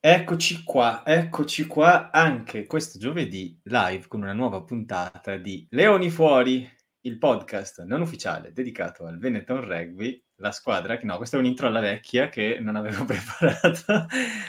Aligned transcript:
Eccoci 0.00 0.62
qua, 0.62 1.02
eccoci 1.04 1.66
qua 1.66 2.12
anche 2.12 2.66
questo 2.66 3.00
giovedì 3.00 3.60
live 3.64 4.06
con 4.06 4.22
una 4.22 4.32
nuova 4.32 4.62
puntata 4.62 5.36
di 5.38 5.66
Leoni 5.70 6.08
Fuori, 6.08 6.70
il 7.00 7.18
podcast 7.18 7.82
non 7.82 8.02
ufficiale 8.02 8.52
dedicato 8.52 9.06
al 9.06 9.18
Benetton 9.18 9.60
Rugby, 9.60 10.24
la 10.36 10.52
squadra 10.52 10.98
che 10.98 11.04
no, 11.04 11.16
questa 11.16 11.36
è 11.36 11.40
un 11.40 11.46
intro 11.46 11.66
alla 11.66 11.80
vecchia 11.80 12.28
che 12.28 12.58
non 12.60 12.76
avevo 12.76 13.02
preparato, 13.06 14.06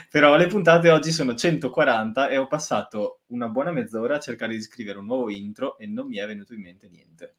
però 0.08 0.36
le 0.36 0.46
puntate 0.46 0.88
oggi 0.88 1.10
sono 1.10 1.34
140 1.34 2.28
e 2.28 2.36
ho 2.36 2.46
passato 2.46 3.22
una 3.32 3.48
buona 3.48 3.72
mezz'ora 3.72 4.14
a 4.14 4.20
cercare 4.20 4.54
di 4.54 4.62
scrivere 4.62 5.00
un 5.00 5.06
nuovo 5.06 5.30
intro 5.30 5.76
e 5.78 5.86
non 5.88 6.06
mi 6.06 6.18
è 6.18 6.26
venuto 6.28 6.54
in 6.54 6.60
mente 6.60 6.88
niente. 6.88 7.38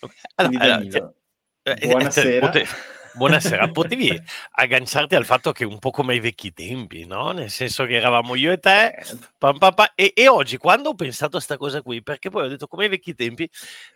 Okay. 0.00 0.16
Allora, 0.34 0.48
Quindi 0.48 0.66
Danilo, 0.66 0.96
allora, 0.96 1.12
cioè, 1.12 1.25
buonasera. 1.74 2.46
Pote- 2.46 2.94
Buonasera, 3.16 3.70
potevi 3.70 4.22
agganciarti 4.50 5.14
al 5.14 5.24
fatto 5.24 5.50
che 5.50 5.64
un 5.64 5.78
po' 5.78 5.90
come 5.90 6.12
ai 6.12 6.20
vecchi 6.20 6.52
tempi, 6.52 7.06
no? 7.06 7.30
Nel 7.30 7.48
senso 7.48 7.86
che 7.86 7.94
eravamo 7.94 8.34
io 8.34 8.52
e 8.52 8.58
te, 8.58 8.94
pam, 9.38 9.56
pam, 9.56 9.72
pam, 9.72 9.86
e, 9.94 10.12
e, 10.14 10.28
oggi 10.28 10.58
quando 10.58 10.90
ho 10.90 10.94
pensato 10.94 11.28
a 11.28 11.30
questa 11.30 11.56
cosa 11.56 11.80
qui, 11.80 12.02
perché 12.02 12.28
poi 12.28 12.44
ho 12.44 12.48
detto 12.48 12.66
come 12.66 12.84
ai 12.84 12.90
vecchi 12.90 13.14
tempi, 13.14 13.48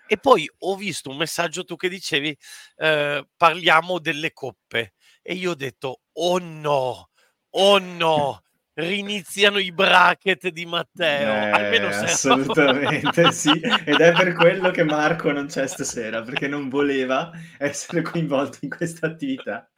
e 0.07 0.17
poi 0.17 0.51
ho 0.61 0.75
visto 0.75 1.11
un 1.11 1.19
messaggio 1.19 1.65
tu 1.65 1.77
che 1.77 1.91
dicevi 1.91 2.35
eh, 2.79 3.27
parliamo 3.37 3.99
delle 3.99 4.33
coppe, 4.33 4.95
e 5.21 5.35
io 5.35 5.51
ho 5.51 5.55
detto 5.55 6.01
oh 6.13 6.39
no, 6.39 7.11
oh 7.51 7.79
no, 7.79 8.43
riniziano 8.81 9.59
i 9.59 9.73
bracket 9.73 10.49
di 10.49 10.67
Matteo. 10.67 11.33
Eh, 11.33 11.51
Almeno 11.51 11.87
assolutamente 11.89 13.31
sì, 13.33 13.51
ed 13.51 14.01
è 14.01 14.13
per 14.13 14.33
quello 14.35 14.71
che 14.71 14.85
Marco 14.85 15.31
non 15.31 15.47
c'è 15.47 15.67
stasera, 15.67 16.23
perché 16.23 16.49
non 16.49 16.69
voleva 16.69 17.31
essere 17.59 18.03
coinvolto 18.03 18.59
in 18.63 18.71
questa 18.71 19.07
attività. 19.07 19.71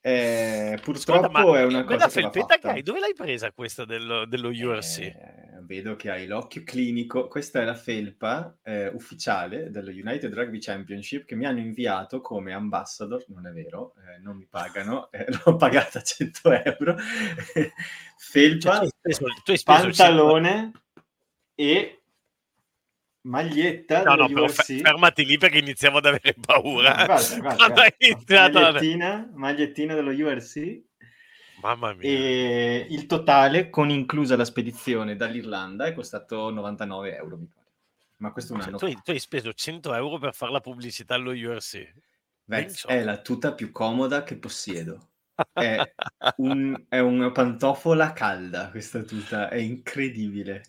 Eh, 0.00 0.78
purtroppo 0.82 1.38
Ascolta, 1.38 1.60
è 1.60 1.64
una 1.64 1.84
cosa 1.84 2.08
felpetta 2.08 2.58
che 2.58 2.68
hai, 2.68 2.82
dove 2.82 3.00
l'hai 3.00 3.14
presa 3.14 3.52
questa 3.52 3.84
dello, 3.84 4.24
dello 4.26 4.48
URC? 4.48 4.98
Eh, 4.98 5.48
vedo 5.68 5.96
che 5.96 6.10
hai 6.10 6.26
l'occhio 6.26 6.62
clinico. 6.64 7.28
Questa 7.28 7.60
è 7.60 7.64
la 7.64 7.74
felpa 7.74 8.56
eh, 8.62 8.88
ufficiale 8.88 9.70
dello 9.70 9.90
United 9.90 10.32
Rugby 10.32 10.58
Championship 10.58 11.24
che 11.24 11.36
mi 11.36 11.44
hanno 11.44 11.60
inviato 11.60 12.20
come 12.20 12.52
ambassador, 12.52 13.24
non 13.28 13.46
è 13.46 13.52
vero, 13.52 13.94
eh, 13.96 14.18
non 14.20 14.36
mi 14.36 14.46
pagano, 14.46 15.10
eh, 15.10 15.26
l'ho 15.44 15.56
pagata 15.56 16.00
100 16.00 16.50
euro. 16.64 16.87
Felpa, 18.16 18.78
cioè, 18.80 18.88
tu 19.42 19.50
hai 19.50 19.58
speso, 19.58 19.62
pantalone 19.64 20.72
e 21.54 22.02
maglietta 23.22 24.02
no, 24.02 24.14
no, 24.14 24.28
però 24.28 24.48
fermati 24.48 25.24
lì 25.24 25.36
perché 25.38 25.58
iniziamo 25.58 25.98
ad 25.98 26.06
avere 26.06 26.34
paura. 26.40 27.04
Guarda, 27.04 27.38
guarda, 27.38 27.64
guarda. 28.26 28.60
Magliettina, 28.60 29.30
magliettina 29.34 29.94
dello 29.94 30.10
URC 30.10 30.86
Mamma 31.60 31.92
mia. 31.92 32.08
E 32.08 32.86
il 32.88 33.06
totale, 33.06 33.70
con 33.70 33.90
inclusa 33.90 34.36
la 34.36 34.44
spedizione 34.44 35.16
dall'Irlanda, 35.16 35.86
è 35.86 35.94
costato 35.94 36.50
99 36.50 37.16
euro, 37.16 37.36
mi 37.36 37.48
pare. 37.52 37.66
Ma 38.18 38.32
questo 38.32 38.52
è 38.52 38.56
un 38.56 38.62
anno 38.62 38.78
tu, 38.78 38.86
hai, 38.86 38.98
tu 39.02 39.10
hai 39.10 39.18
speso 39.18 39.52
100 39.52 39.94
euro 39.94 40.18
per 40.18 40.34
fare 40.34 40.52
la 40.52 40.60
pubblicità 40.60 41.14
allo 41.14 41.30
URC. 41.30 41.92
Beh, 42.44 42.72
è 42.86 43.02
la 43.02 43.18
tuta 43.20 43.52
più 43.52 43.70
comoda 43.70 44.22
che 44.22 44.36
possiedo. 44.36 45.08
È, 45.52 45.78
un, 46.38 46.84
è 46.88 46.98
una 46.98 47.30
pantofola 47.30 48.12
calda 48.12 48.70
questa 48.70 49.02
tuta, 49.02 49.48
è 49.48 49.56
incredibile. 49.56 50.62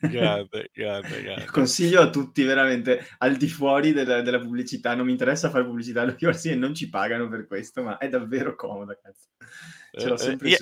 Grande, 0.00 0.70
grande, 0.74 1.22
grande. 1.22 1.44
Consiglio 1.46 2.00
a 2.02 2.10
tutti 2.10 2.42
veramente 2.42 3.06
al 3.18 3.36
di 3.36 3.48
fuori 3.48 3.92
della, 3.92 4.22
della 4.22 4.40
pubblicità. 4.40 4.94
Non 4.94 5.06
mi 5.06 5.12
interessa 5.12 5.50
fare 5.50 5.64
pubblicità 5.64 6.02
URC 6.18 6.46
e 6.46 6.54
non 6.54 6.74
ci 6.74 6.88
pagano 6.88 7.28
per 7.28 7.46
questo, 7.46 7.82
ma 7.82 7.98
è 7.98 8.08
davvero 8.08 8.54
comoda. 8.54 8.98
Cazzo. 9.00 9.28
Ce 9.98 10.08
l'ho 10.08 10.14
eh, 10.14 10.18
sempre 10.18 10.48
io, 10.48 10.58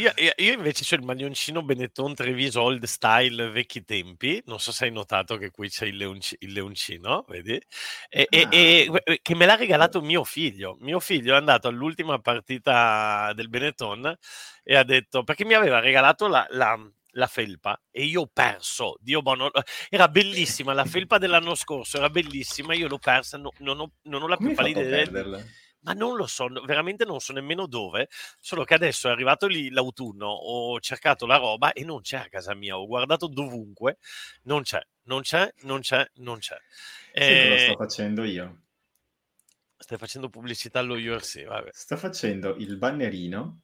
io, 0.00 0.12
io, 0.36 0.52
invece 0.52 0.94
ho 0.94 0.98
il 0.98 1.04
maglioncino 1.04 1.62
Benetton 1.62 2.14
Treviso 2.14 2.62
Old 2.62 2.84
Style 2.84 3.50
vecchi 3.50 3.84
tempi. 3.84 4.42
Non 4.46 4.60
so 4.60 4.72
se 4.72 4.84
hai 4.84 4.92
notato 4.92 5.36
che 5.36 5.50
qui 5.50 5.68
c'è 5.68 5.86
il, 5.86 5.96
leonci, 5.96 6.36
il 6.40 6.52
leoncino, 6.52 7.24
vedi? 7.28 7.60
E, 8.08 8.26
ah. 8.30 8.48
e, 8.50 8.90
e, 9.04 9.18
che 9.22 9.34
me 9.34 9.46
l'ha 9.46 9.56
regalato 9.56 10.02
mio 10.02 10.24
figlio. 10.24 10.76
Mio 10.80 11.00
figlio 11.00 11.34
è 11.34 11.38
andato 11.38 11.68
all'ultima 11.68 12.18
partita 12.20 13.32
del 13.34 13.48
Benetton 13.48 14.16
e 14.62 14.76
ha 14.76 14.84
detto 14.84 15.24
perché 15.24 15.44
mi 15.44 15.54
aveva 15.54 15.80
regalato 15.80 16.26
la, 16.26 16.46
la 16.50 16.78
la 17.16 17.26
felpa 17.26 17.80
e 17.90 18.04
io 18.04 18.22
ho 18.22 18.30
perso. 18.32 18.96
Dio 19.00 19.22
buono, 19.22 19.50
era 19.88 20.08
bellissima 20.08 20.72
la 20.72 20.84
felpa 20.84 21.18
dell'anno 21.18 21.54
scorso, 21.54 21.96
era 21.96 22.10
bellissima, 22.10 22.74
io 22.74 22.88
l'ho 22.88 22.98
persa, 22.98 23.38
no, 23.38 23.52
non, 23.58 23.80
ho, 23.80 23.92
non, 24.02 24.22
ho, 24.22 24.28
la 24.28 24.36
più 24.36 24.54
pallida 24.54 24.80
idea 24.80 25.42
ma 25.86 25.92
non 25.92 26.16
lo 26.16 26.26
so, 26.26 26.48
veramente 26.64 27.04
non 27.04 27.20
so 27.20 27.32
nemmeno 27.32 27.66
dove, 27.66 28.08
solo 28.40 28.64
che 28.64 28.74
adesso 28.74 29.06
è 29.06 29.12
arrivato 29.12 29.46
lì 29.46 29.70
l'autunno, 29.70 30.26
ho 30.26 30.80
cercato 30.80 31.26
la 31.26 31.36
roba 31.36 31.72
e 31.72 31.84
non 31.84 32.00
c'è 32.00 32.18
a 32.18 32.28
casa 32.28 32.54
mia, 32.54 32.76
ho 32.76 32.86
guardato 32.86 33.28
dovunque, 33.28 33.98
non 34.42 34.62
c'è, 34.62 34.84
non 35.04 35.22
c'è, 35.22 35.52
non 35.62 35.80
c'è, 35.80 36.04
non 36.16 36.38
c'è. 36.38 36.56
Sì, 37.12 37.20
eh, 37.20 37.48
lo 37.48 37.58
sto 37.58 37.76
facendo 37.76 38.24
io. 38.24 38.62
Stai 39.78 39.98
facendo 39.98 40.28
pubblicità 40.28 40.80
allo 40.80 40.94
URC, 40.94 41.44
vabbè. 41.44 41.70
Sto 41.72 41.96
facendo 41.96 42.56
il 42.56 42.76
bannerino, 42.76 43.60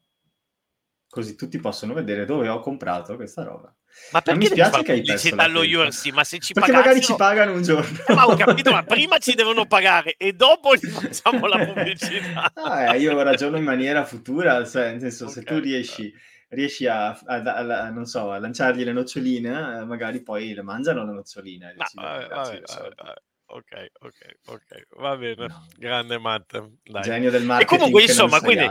così 1.08 1.34
tutti 1.34 1.58
possono 1.58 1.92
vedere 1.92 2.24
dove 2.24 2.48
ho 2.48 2.60
comprato 2.60 3.16
questa 3.16 3.42
roba. 3.42 3.74
Ma 4.12 4.20
perché 4.20 4.38
mi 4.38 4.46
spiace 4.46 4.82
che 4.82 4.92
hai 4.92 5.02
perso 5.02 5.34
dallo 5.34 5.60
URC? 5.60 6.12
Ma 6.12 6.24
se 6.24 6.38
ci 6.38 6.52
perché 6.52 6.72
magari 6.72 7.00
ci 7.00 7.14
pagano 7.14 7.52
un 7.52 7.62
giorno. 7.62 7.98
Eh, 8.06 8.14
ma 8.14 8.26
ho 8.26 8.36
capito, 8.36 8.70
ma 8.72 8.82
prima 8.84 9.18
ci 9.18 9.34
devono 9.34 9.66
pagare 9.66 10.14
e 10.16 10.32
dopo 10.32 10.74
gli 10.74 10.86
facciamo 10.86 11.46
la 11.46 11.64
pubblicità. 11.64 12.52
Ah, 12.54 12.94
eh, 12.94 12.98
io 12.98 13.20
ragiono 13.22 13.56
in 13.56 13.64
maniera 13.64 14.04
futura, 14.04 14.64
cioè, 14.66 14.90
nel 14.90 15.00
senso, 15.00 15.24
okay. 15.24 15.34
se 15.34 15.42
tu 15.42 15.58
riesci, 15.58 16.12
riesci 16.48 16.86
a, 16.86 17.08
a, 17.08 17.36
a, 17.36 17.86
a, 17.86 18.04
so, 18.04 18.30
a, 18.30 18.38
lanciargli 18.38 18.84
le 18.84 18.92
noccioline, 18.92 19.80
eh, 19.80 19.84
magari 19.84 20.22
poi 20.22 20.52
le 20.54 20.62
mangiano 20.62 21.04
le 21.04 21.12
noccioline. 21.12 21.74
No, 21.76 22.02
vabbè, 22.02 22.28
vabbè, 22.28 22.60
vabbè, 22.60 23.14
ok, 23.54 23.90
ok, 24.00 24.36
ok, 24.46 24.86
va 24.96 25.16
bene, 25.16 25.46
no. 25.46 25.66
grande 25.76 26.18
Matt. 26.18 26.58
Dai. 26.82 27.02
Genio 27.02 27.30
del 27.30 27.44
marketing. 27.44 27.74
E 27.74 27.78
comunque, 27.78 28.02
insomma, 28.02 28.40
quindi, 28.40 28.66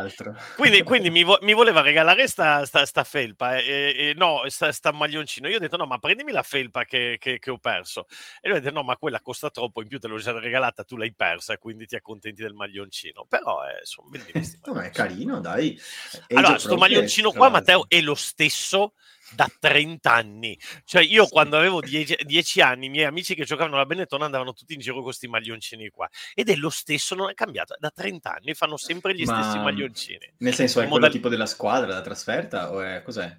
quindi, 0.56 0.84
quindi 0.84 1.10
mi, 1.12 1.24
vo- 1.24 1.40
mi, 1.42 1.54
voleva 1.54 1.82
regalare 1.82 2.28
sta, 2.28 2.66
sta, 2.66 2.86
sta 2.86 3.04
felpa, 3.04 3.58
e, 3.58 3.94
e 3.96 4.14
no, 4.16 4.44
sta, 4.48 4.72
sta, 4.72 4.92
maglioncino. 4.92 5.48
Io 5.48 5.58
ho 5.58 5.60
detto, 5.60 5.78
no, 5.78 5.86
ma 5.86 6.00
prendimi 6.00 6.32
la 6.32 6.44
felpa 6.44 6.86
che, 6.86 7.18
che, 7.20 7.38
che, 7.40 7.52
ho 7.52 7.58
perso. 7.58 8.08
E 8.42 8.50
lui 8.50 8.58
ha 8.58 8.62
detto, 8.62 8.74
no, 8.74 8.84
ma 8.84 8.98
quella 8.98 9.22
costa 9.22 9.50
troppo, 9.50 9.82
in 9.82 9.88
più 9.88 10.00
te 10.00 10.08
l'ho 10.08 10.18
già 10.18 10.38
regalata, 10.38 10.84
tu 10.84 10.98
l'hai 10.98 11.14
persa, 11.14 11.58
quindi 11.58 11.86
ti 11.86 11.96
accontenti 11.96 12.42
del 12.42 12.54
maglioncino. 12.54 13.26
Però, 13.30 13.64
eh, 13.64 13.84
sono 13.84 14.10
bellissimi. 14.10 14.62
no, 14.66 14.80
è 14.80 14.90
carino, 14.90 15.40
dai. 15.40 15.80
allora, 16.30 16.58
sto 16.58 16.78
maglioncino 16.78 17.32
qua, 17.32 17.50
Matteo, 17.50 17.86
è 17.88 18.02
lo 18.02 18.16
stesso 18.16 18.94
da 19.36 19.50
30 19.60 20.12
anni. 20.12 20.58
Cioè, 20.84 21.04
io 21.04 21.28
quando 21.28 21.58
avevo 21.58 21.82
10 21.82 22.62
anni, 22.62 22.88
i 22.88 22.90
miei 22.90 23.06
amici 23.06 23.36
che 23.36 23.46
giocavano 23.46 23.76
alla 23.76 23.86
Benetton 23.86 24.22
andavano 24.22 24.54
tutti 24.54 24.74
in 24.74 24.80
giro 24.80 24.96
con 24.96 25.04
questi 25.04 25.28
maglioncini 25.28 25.90
qua. 25.90 26.10
Ed 26.34 26.50
è 26.50 26.56
lo 26.56 26.70
stesso, 26.70 27.16
non 27.16 27.30
è 27.30 27.34
cambiato. 27.34 27.76
Da 27.80 27.90
30 27.90 28.36
anni 28.36 28.54
fanno 28.54 28.78
sempre 28.78 29.14
gli 29.16 29.24
Ma, 29.24 29.42
stessi 29.42 29.58
maglioncini. 29.58 30.34
Nel 30.38 30.54
senso, 30.54 30.80
è 30.80 30.84
quello 30.84 30.96
modal- 30.96 31.12
tipo 31.12 31.30
della 31.30 31.46
squadra, 31.46 31.94
da 31.94 32.02
trasferta, 32.02 32.72
o 32.72 32.82
è 32.82 33.02
cos'è? 33.04 33.36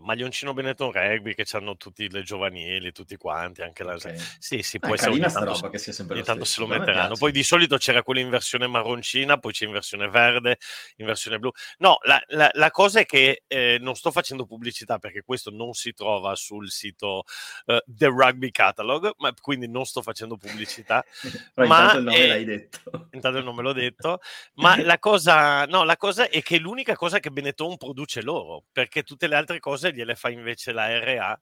Maglioncino 0.00 0.52
Benetton 0.52 0.92
Rugby 0.92 1.34
che 1.34 1.44
hanno 1.52 1.76
tutti 1.76 2.10
le 2.10 2.22
giovanili, 2.22 2.92
tutti 2.92 3.16
quanti, 3.16 3.62
anche 3.62 3.84
la... 3.84 3.94
Okay. 3.94 4.16
Sì, 4.38 4.62
sì, 4.62 4.78
può 4.78 4.90
ah, 4.90 4.94
essere 4.94 5.10
ogni 5.10 5.20
tanto, 5.20 5.44
roba 5.44 5.70
che 5.70 5.78
sia 5.78 5.92
sempre 5.92 6.16
ogni 6.16 6.24
tanto 6.24 6.44
se 6.44 6.60
lo 6.60 6.66
metteranno. 6.66 7.16
Poi 7.16 7.32
di 7.32 7.42
solito 7.42 7.76
c'era 7.76 8.02
quello 8.02 8.20
in 8.20 8.30
versione 8.30 8.66
marroncina, 8.66 9.38
poi 9.38 9.52
c'è 9.52 9.66
in 9.66 9.72
versione 9.72 10.08
verde, 10.08 10.58
in 10.96 11.06
versione 11.06 11.38
blu. 11.38 11.50
No, 11.78 11.98
la, 12.02 12.22
la, 12.28 12.50
la 12.54 12.70
cosa 12.70 13.00
è 13.00 13.06
che 13.06 13.42
eh, 13.46 13.78
non 13.80 13.94
sto 13.94 14.10
facendo 14.10 14.46
pubblicità 14.46 14.98
perché 14.98 15.22
questo 15.22 15.50
non 15.50 15.74
si 15.74 15.92
trova 15.92 16.34
sul 16.34 16.70
sito 16.70 17.24
uh, 17.66 17.78
The 17.84 18.06
Rugby 18.06 18.50
Catalog, 18.50 19.12
ma 19.18 19.32
quindi 19.40 19.68
non 19.68 19.84
sto 19.84 20.02
facendo 20.02 20.36
pubblicità. 20.36 21.04
ma 21.56 21.64
intanto 21.64 21.98
il 21.98 22.04
nome 22.04 22.16
è... 22.16 22.26
l'hai 22.28 22.44
detto. 22.44 23.08
Intanto 23.12 23.38
il 23.38 23.44
nome 23.44 23.62
l'ho 23.62 23.72
detto. 23.72 24.20
ma 24.56 24.80
la 24.82 24.98
cosa, 24.98 25.64
no, 25.66 25.84
la 25.84 25.96
cosa 25.96 26.28
è 26.28 26.42
che 26.42 26.56
è 26.56 26.58
l'unica 26.58 26.94
cosa 26.94 27.18
che 27.18 27.30
Benetton 27.30 27.76
produce 27.76 28.22
loro, 28.22 28.64
perché 28.72 29.02
tutte 29.02 29.26
le 29.26 29.34
altre 29.34 29.60
cose 29.66 29.92
gliele 29.92 30.14
fa 30.14 30.30
invece 30.30 30.70
la 30.70 30.86
RA. 31.00 31.40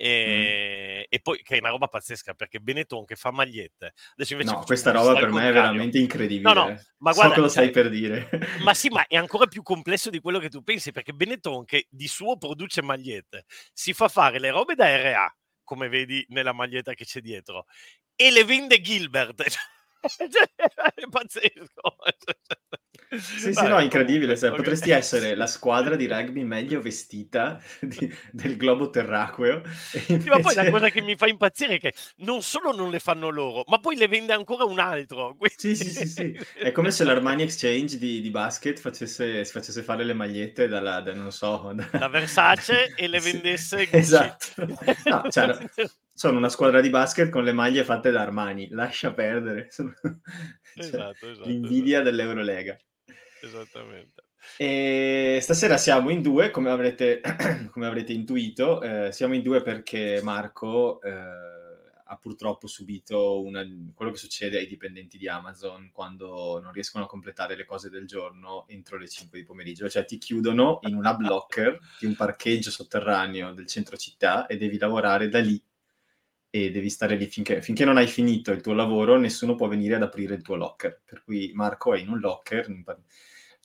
E, 0.00 1.00
mm. 1.00 1.04
e, 1.08 1.20
poi 1.20 1.42
che 1.42 1.56
è 1.56 1.58
una 1.58 1.70
roba 1.70 1.88
pazzesca 1.88 2.32
perché 2.34 2.60
Benetton 2.60 3.04
che 3.04 3.16
fa 3.16 3.32
magliette 3.32 3.94
adesso 4.12 4.34
invece 4.34 4.52
no 4.52 4.62
questa 4.62 4.92
roba 4.92 5.14
per 5.14 5.28
me 5.32 5.48
è 5.48 5.52
veramente 5.52 5.98
incredibile 5.98 6.54
no, 6.54 6.68
no, 6.68 6.80
ma 6.98 7.12
guarda, 7.12 7.34
so 7.34 7.40
lo 7.40 7.48
stai 7.48 7.70
per 7.70 7.90
dire 7.90 8.28
ma 8.62 8.74
sì 8.74 8.90
ma 8.90 9.04
è 9.08 9.16
ancora 9.18 9.46
più 9.46 9.60
complesso 9.62 10.08
di 10.08 10.20
quello 10.20 10.38
che 10.38 10.50
tu 10.50 10.62
pensi 10.62 10.92
perché 10.92 11.12
Benetton 11.12 11.64
che 11.64 11.88
di 11.90 12.06
suo 12.06 12.36
produce 12.36 12.80
magliette 12.80 13.44
si 13.72 13.92
fa 13.92 14.06
fare 14.06 14.38
le 14.38 14.50
robe 14.50 14.76
da 14.76 14.86
RA 14.96 15.36
come 15.64 15.88
vedi 15.88 16.24
nella 16.28 16.52
maglietta 16.52 16.94
che 16.94 17.04
c'è 17.04 17.20
dietro 17.20 17.66
e 18.14 18.30
le 18.30 18.44
vende 18.44 18.80
Gilbert 18.80 19.42
cioè, 20.06 20.48
è 20.94 21.08
pazzesco 21.10 21.96
Sì, 23.10 23.52
sì, 23.54 23.66
no, 23.66 23.80
incredibile. 23.80 24.36
Cioè, 24.36 24.50
okay. 24.50 24.60
Potresti 24.60 24.90
essere 24.90 25.34
la 25.36 25.46
squadra 25.46 25.96
di 25.96 26.06
rugby 26.06 26.44
meglio 26.44 26.80
vestita 26.80 27.60
di, 27.80 28.12
del 28.30 28.56
globo 28.56 28.90
terracqueo. 28.90 29.62
Invece... 30.08 30.20
Sì, 30.20 30.28
ma 30.28 30.40
poi 30.40 30.54
la 30.54 30.70
cosa 30.70 30.90
che 30.90 31.00
mi 31.00 31.16
fa 31.16 31.26
impazzire 31.26 31.76
è 31.76 31.78
che 31.80 31.94
non 32.18 32.42
solo 32.42 32.74
non 32.74 32.90
le 32.90 32.98
fanno 32.98 33.30
loro, 33.30 33.64
ma 33.68 33.78
poi 33.78 33.96
le 33.96 34.08
vende 34.08 34.32
ancora 34.32 34.64
un 34.64 34.78
altro. 34.78 35.34
Quindi... 35.38 35.56
Sì, 35.56 35.74
sì, 35.74 35.90
sì, 35.90 36.06
sì. 36.06 36.40
È 36.58 36.72
come 36.72 36.90
se 36.90 37.04
l'Armani 37.04 37.42
Exchange 37.42 37.96
di, 37.96 38.20
di 38.20 38.30
basket 38.30 38.78
facesse, 38.78 39.44
facesse, 39.44 39.82
fare 39.82 40.04
le 40.04 40.14
magliette 40.14 40.68
dalla, 40.68 41.00
da, 41.00 41.14
non 41.14 41.32
so... 41.32 41.72
Da, 41.74 41.88
da 41.90 42.08
Versace 42.08 42.94
e 42.94 43.08
le 43.08 43.20
vendesse... 43.20 43.86
Sì, 43.86 43.96
esatto. 43.96 44.66
No, 45.04 45.24
cioè, 45.30 45.56
sono 46.12 46.38
una 46.38 46.48
squadra 46.48 46.80
di 46.80 46.90
basket 46.90 47.30
con 47.30 47.44
le 47.44 47.52
maglie 47.52 47.84
fatte 47.84 48.10
da 48.10 48.22
Armani. 48.22 48.68
Lascia 48.70 49.12
perdere. 49.12 49.68
Sono... 49.70 49.94
Cioè, 50.02 50.84
esatto, 50.84 51.30
esatto, 51.30 51.48
l'invidia 51.48 52.00
esatto. 52.00 52.10
dell'Eurolega. 52.10 52.76
Esattamente. 53.42 54.24
E 54.56 55.38
stasera 55.42 55.76
siamo 55.76 56.10
in 56.10 56.22
due, 56.22 56.50
come 56.50 56.70
avrete, 56.70 57.20
come 57.70 57.86
avrete 57.86 58.12
intuito, 58.12 58.80
eh, 58.80 59.12
siamo 59.12 59.34
in 59.34 59.42
due 59.42 59.62
perché 59.62 60.20
Marco 60.22 61.00
eh, 61.02 61.10
ha 62.10 62.16
purtroppo 62.16 62.66
subito 62.66 63.42
una, 63.42 63.64
quello 63.94 64.12
che 64.12 64.16
succede 64.16 64.58
ai 64.58 64.66
dipendenti 64.66 65.18
di 65.18 65.28
Amazon 65.28 65.90
quando 65.92 66.60
non 66.62 66.72
riescono 66.72 67.04
a 67.04 67.08
completare 67.08 67.56
le 67.56 67.64
cose 67.64 67.90
del 67.90 68.06
giorno 68.06 68.66
entro 68.68 68.96
le 68.96 69.08
5 69.08 69.38
di 69.38 69.44
pomeriggio, 69.44 69.88
cioè 69.88 70.04
ti 70.04 70.18
chiudono 70.18 70.78
in 70.82 70.94
una 70.94 71.14
blocker 71.14 71.78
di 71.98 72.06
un 72.06 72.16
parcheggio 72.16 72.70
sotterraneo 72.70 73.52
del 73.52 73.66
centro 73.66 73.96
città 73.96 74.46
e 74.46 74.56
devi 74.56 74.78
lavorare 74.78 75.28
da 75.28 75.40
lì 75.40 75.62
e 76.50 76.70
devi 76.70 76.88
stare 76.88 77.16
lì 77.16 77.26
finché, 77.26 77.60
finché, 77.60 77.84
non 77.84 77.98
hai 77.98 78.06
finito 78.06 78.52
il 78.52 78.62
tuo 78.62 78.72
lavoro, 78.72 79.18
nessuno 79.18 79.54
può 79.54 79.68
venire 79.68 79.96
ad 79.96 80.02
aprire 80.02 80.34
il 80.34 80.42
tuo 80.42 80.56
locker. 80.56 81.02
Per 81.04 81.22
cui 81.22 81.52
Marco 81.54 81.92
è 81.92 81.98
in 81.98 82.08
un 82.08 82.20
locker 82.20 82.68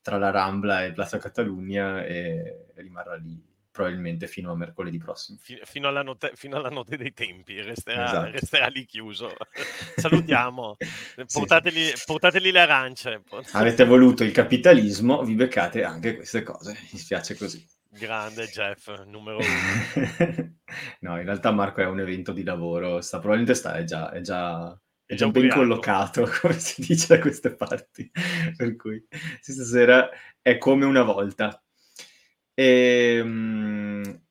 tra 0.03 0.19
la 0.19 0.29
Rambla 0.29 0.85
e 0.85 0.91
Plaza 0.91 1.17
Catalunya 1.17 2.05
e 2.05 2.67
rimarrà 2.75 3.15
lì 3.15 3.51
probabilmente 3.73 4.27
fino 4.27 4.51
a 4.51 4.55
mercoledì 4.55 5.00
prossimo. 5.00 5.39
Fino 5.41 5.88
alla 5.88 6.03
notte, 6.03 6.33
fino 6.35 6.57
alla 6.57 6.69
notte 6.69 6.95
dei 6.95 7.11
tempi, 7.11 7.59
resterà, 7.59 8.05
esatto. 8.05 8.31
resterà 8.31 8.67
lì 8.67 8.85
chiuso. 8.85 9.33
Salutiamo, 9.97 10.77
portateli, 11.33 11.85
sì. 11.85 12.03
portateli, 12.05 12.51
le 12.51 12.59
arance. 12.59 13.23
Avete 13.53 13.83
voluto 13.83 14.23
il 14.23 14.31
capitalismo, 14.31 15.23
vi 15.23 15.33
beccate 15.33 15.83
anche 15.83 16.15
queste 16.15 16.44
cose, 16.44 16.77
mi 16.91 17.00
spiace 17.00 17.35
così. 17.35 17.65
Grande 17.89 18.47
Jeff, 18.47 19.03
numero 19.05 19.38
uno. 19.38 19.47
no, 21.01 21.17
in 21.17 21.25
realtà 21.25 21.51
Marco 21.51 21.81
è 21.81 21.85
un 21.85 22.00
evento 22.00 22.31
di 22.31 22.44
lavoro, 22.44 23.01
sta, 23.01 23.17
probabilmente 23.17 23.55
sta, 23.55 23.75
è 23.75 23.83
già, 23.83 24.11
è 24.11 24.21
già, 24.21 24.79
è 25.05 25.15
già 25.15 25.29
ben 25.29 25.50
collocato, 25.50 26.27
come 26.41 26.57
si 26.57 26.81
dice 26.81 27.15
da 27.15 27.19
queste 27.19 27.55
parti. 27.55 28.09
per 28.55 28.75
cui 28.75 29.05
stasera 29.41 30.09
è 30.41 30.57
come 30.57 30.85
una 30.85 31.03
volta. 31.03 31.61
E, 32.53 33.19
um, 33.19 34.21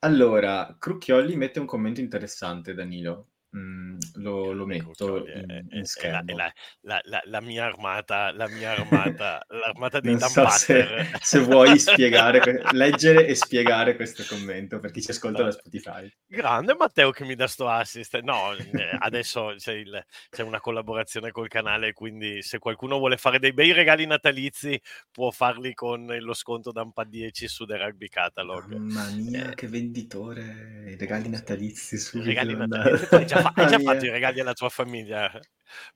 allora, 0.00 0.76
Crucchiolli 0.78 1.36
mette 1.36 1.60
un 1.60 1.66
commento 1.66 2.00
interessante, 2.00 2.74
Danilo. 2.74 3.29
Mm, 3.56 3.98
lo, 4.18 4.52
lo 4.52 4.64
metto 4.64 5.26
in, 5.26 5.66
in 5.70 5.84
schermo. 5.84 6.36
La, 6.36 6.52
la, 6.82 7.00
la, 7.02 7.20
la, 7.24 7.40
mia 7.40 7.64
armata, 7.64 8.30
la 8.30 8.46
mia 8.46 8.70
armata, 8.70 9.44
l'armata 9.48 9.98
dei 9.98 10.12
non 10.12 10.28
so 10.28 10.48
se, 10.50 10.86
se, 11.20 11.40
vuoi 11.40 11.76
spiegare, 11.76 12.62
leggere 12.70 13.26
e 13.26 13.34
spiegare 13.34 13.96
questo 13.96 14.22
commento 14.28 14.78
per 14.78 14.92
chi 14.92 15.02
ci 15.02 15.10
ascolta 15.10 15.42
da 15.42 15.50
Spotify. 15.50 16.08
Grande 16.28 16.76
Matteo 16.76 17.10
che 17.10 17.24
mi 17.24 17.34
dà 17.34 17.48
sto 17.48 17.68
assist. 17.68 18.20
No, 18.20 18.54
adesso 19.00 19.54
c'è, 19.56 19.72
il, 19.72 20.04
c'è, 20.28 20.44
una 20.44 20.60
collaborazione 20.60 21.32
col 21.32 21.48
canale, 21.48 21.92
quindi 21.92 22.42
se 22.42 22.60
qualcuno 22.60 22.98
vuole 22.98 23.16
fare 23.16 23.40
dei 23.40 23.52
bei 23.52 23.72
regali 23.72 24.06
natalizi 24.06 24.80
può 25.10 25.32
farli 25.32 25.74
con 25.74 26.06
lo 26.06 26.34
sconto 26.34 26.70
da 26.70 26.82
un 26.82 26.92
pa' 26.92 27.04
10 27.04 27.48
su 27.48 27.64
The 27.64 27.76
Rugby 27.78 28.06
Catalog. 28.06 28.66
Mamma 28.66 29.10
mia, 29.10 29.50
eh, 29.50 29.54
che 29.56 29.66
venditore! 29.66 30.84
I 30.86 30.96
regali 30.96 31.28
natalizi 31.28 31.98
su 31.98 32.22
regali 32.22 32.54
natalizi 32.54 33.38
fa- 33.40 33.52
hai 33.56 33.66
già 33.66 33.78
fatto 33.78 34.06
i 34.06 34.10
regali 34.10 34.40
alla 34.40 34.52
tua 34.52 34.68
famiglia, 34.68 35.30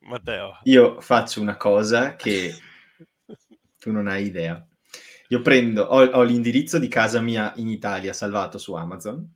Matteo? 0.00 0.52
Io 0.64 1.00
faccio 1.00 1.40
una 1.40 1.56
cosa 1.56 2.16
che 2.16 2.54
tu 3.78 3.90
non 3.92 4.08
hai 4.08 4.26
idea. 4.26 4.66
Io 5.28 5.40
prendo, 5.40 5.84
ho, 5.84 6.04
ho 6.04 6.22
l'indirizzo 6.22 6.78
di 6.78 6.88
casa 6.88 7.20
mia 7.20 7.52
in 7.56 7.68
Italia 7.68 8.12
salvato 8.12 8.58
su 8.58 8.74
Amazon 8.74 9.26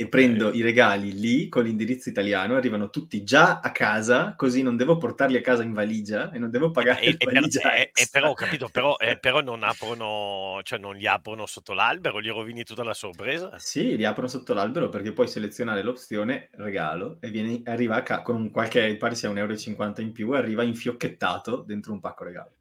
e 0.00 0.06
prendo 0.06 0.46
okay. 0.46 0.60
i 0.60 0.62
regali 0.62 1.12
lì 1.12 1.48
con 1.48 1.64
l'indirizzo 1.64 2.08
italiano, 2.08 2.54
arrivano 2.54 2.88
tutti 2.88 3.24
già 3.24 3.58
a 3.58 3.72
casa, 3.72 4.34
così 4.36 4.62
non 4.62 4.76
devo 4.76 4.96
portarli 4.96 5.36
a 5.36 5.40
casa 5.40 5.64
in 5.64 5.72
valigia 5.72 6.30
e 6.30 6.38
non 6.38 6.50
devo 6.50 6.70
pagare 6.70 7.00
e, 7.00 7.16
valigia 7.18 7.74
e, 7.74 7.90
e 7.92 8.06
però, 8.08 8.28
ho 8.28 8.34
capito, 8.34 8.68
però, 8.68 8.96
eh, 8.96 9.18
però, 9.18 9.40
non 9.40 9.64
aprono, 9.64 10.60
cioè 10.62 10.78
non 10.78 10.94
li 10.94 11.08
aprono 11.08 11.46
sotto 11.46 11.72
l'albero, 11.72 12.20
gli 12.20 12.28
rovini 12.28 12.62
tutta 12.62 12.84
la 12.84 12.94
sorpresa? 12.94 13.58
Sì, 13.58 13.96
li 13.96 14.04
aprono 14.04 14.28
sotto 14.28 14.54
l'albero 14.54 14.88
perché 14.88 15.12
puoi 15.12 15.26
selezionare 15.26 15.82
l'opzione 15.82 16.50
regalo 16.52 17.16
e 17.18 17.30
viene, 17.30 17.62
arriva 17.64 17.96
a 17.96 18.02
ca- 18.04 18.22
con 18.22 18.52
qualche, 18.52 18.96
pare 18.96 19.16
sia 19.16 19.30
1,50 19.30 19.38
euro 19.38 20.00
in 20.00 20.12
più, 20.12 20.30
arriva 20.30 20.62
infiocchettato 20.62 21.64
dentro 21.66 21.92
un 21.92 21.98
pacco 21.98 22.22
regalo. 22.22 22.57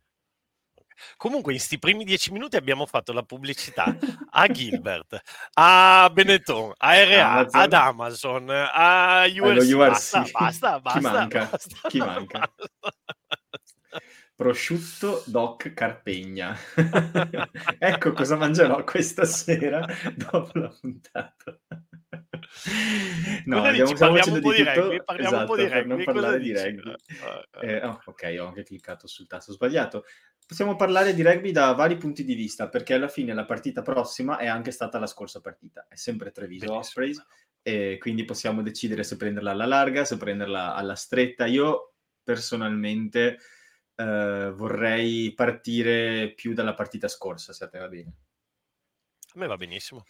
Comunque, 1.16 1.52
in 1.54 1.58
questi 1.58 1.80
primi 1.80 2.04
dieci 2.04 2.32
minuti 2.32 2.56
abbiamo 2.56 2.86
fatto 2.86 3.14
la 3.14 3.24
pubblicità 3.24 3.96
a 4.32 4.48
Gilbert, 4.52 5.22
a 5.54 6.10
Benetton, 6.12 6.74
a 6.78 7.04
RA, 7.04 7.32
Amazon. 7.32 7.62
ad 7.62 7.74
Amazon, 7.74 8.50
a 8.50 9.24
URC. 9.26 9.76
Basta, 9.76 10.26
basta, 10.32 10.80
basta. 10.80 11.00
Chi 11.00 11.06
manca? 11.06 11.48
Basta, 11.50 11.88
Chi 11.88 11.98
manca? 12.00 12.52
Prosciutto 14.36 15.24
Doc 15.26 15.74
Carpegna. 15.74 16.56
ecco 17.80 18.14
cosa 18.14 18.36
mangerò 18.36 18.84
questa 18.84 19.26
sera 19.26 19.84
dopo 20.16 20.60
la 20.60 20.70
puntata. 20.80 21.60
No, 23.46 23.64
abbiamo, 23.64 23.94
parliamo 23.94 24.34
un 24.34 24.42
po' 24.42 24.52
di, 24.52 24.64
rugby, 24.64 25.04
parliamo 25.04 25.36
esatto, 25.36 25.52
un 25.52 25.58
po' 25.58 25.64
di 25.64 25.68
rugby, 25.70 25.88
non 25.88 26.04
parlare 26.04 26.40
di 26.40 26.54
rugby. 26.54 26.94
Eh, 27.62 27.86
oh, 27.86 28.02
ok, 28.06 28.38
ho 28.40 28.48
anche 28.48 28.64
cliccato 28.64 29.08
sul 29.08 29.28
tasto 29.28 29.54
sbagliato. 29.54 30.04
Possiamo 30.46 30.76
parlare 30.76 31.14
di 31.14 31.22
rugby 31.22 31.52
da 31.52 31.72
vari 31.74 31.96
punti 31.98 32.24
di 32.26 32.34
vista, 32.34 32.68
perché 32.68 32.94
alla 32.94 33.08
fine 33.08 33.34
la 33.34 33.46
partita 33.46 33.82
prossima 33.82 34.38
è 34.38 34.48
anche 34.48 34.72
stata 34.72 35.00
la 35.00 35.08
scorsa 35.08 35.40
partita, 35.40 35.88
è 35.88 35.96
sempre 35.96 36.32
Treviso 36.32 36.74
Ospreys, 36.74 37.26
e 37.62 37.98
quindi 38.00 38.26
possiamo 38.26 38.62
decidere 38.62 39.04
se 39.04 39.18
prenderla 39.18 39.52
alla 39.52 39.66
larga, 39.66 40.04
se 40.04 40.18
prenderla 40.18 40.74
alla 40.76 40.96
stretta. 40.96 41.46
Io 41.46 41.94
personalmente 42.24 43.40
eh, 43.96 44.52
vorrei 44.54 45.34
partire 45.34 46.34
più 46.34 46.54
dalla 46.54 46.74
partita 46.74 47.08
scorsa, 47.08 47.52
se 47.52 47.64
a 47.64 47.68
te 47.68 47.80
va 47.80 47.88
bene. 47.88 48.14
A 49.34 49.40
me 49.40 49.48
va 49.48 49.58
benissimo. 49.58 50.06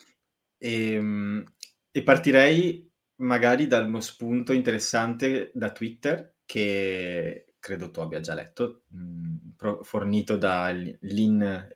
E, 0.57 0.93
ehm, 0.93 1.43
e 1.91 2.03
partirei 2.03 2.89
magari 3.17 3.67
da 3.67 3.79
uno 3.79 4.01
spunto 4.01 4.53
interessante 4.53 5.51
da 5.53 5.71
Twitter 5.71 6.35
che 6.45 7.47
credo 7.59 7.91
tu 7.91 7.99
abbia 7.99 8.19
già 8.19 8.33
letto, 8.33 8.83
mh, 8.87 8.99
mm, 8.99 9.81
fornito 9.81 10.37
dal 10.37 10.97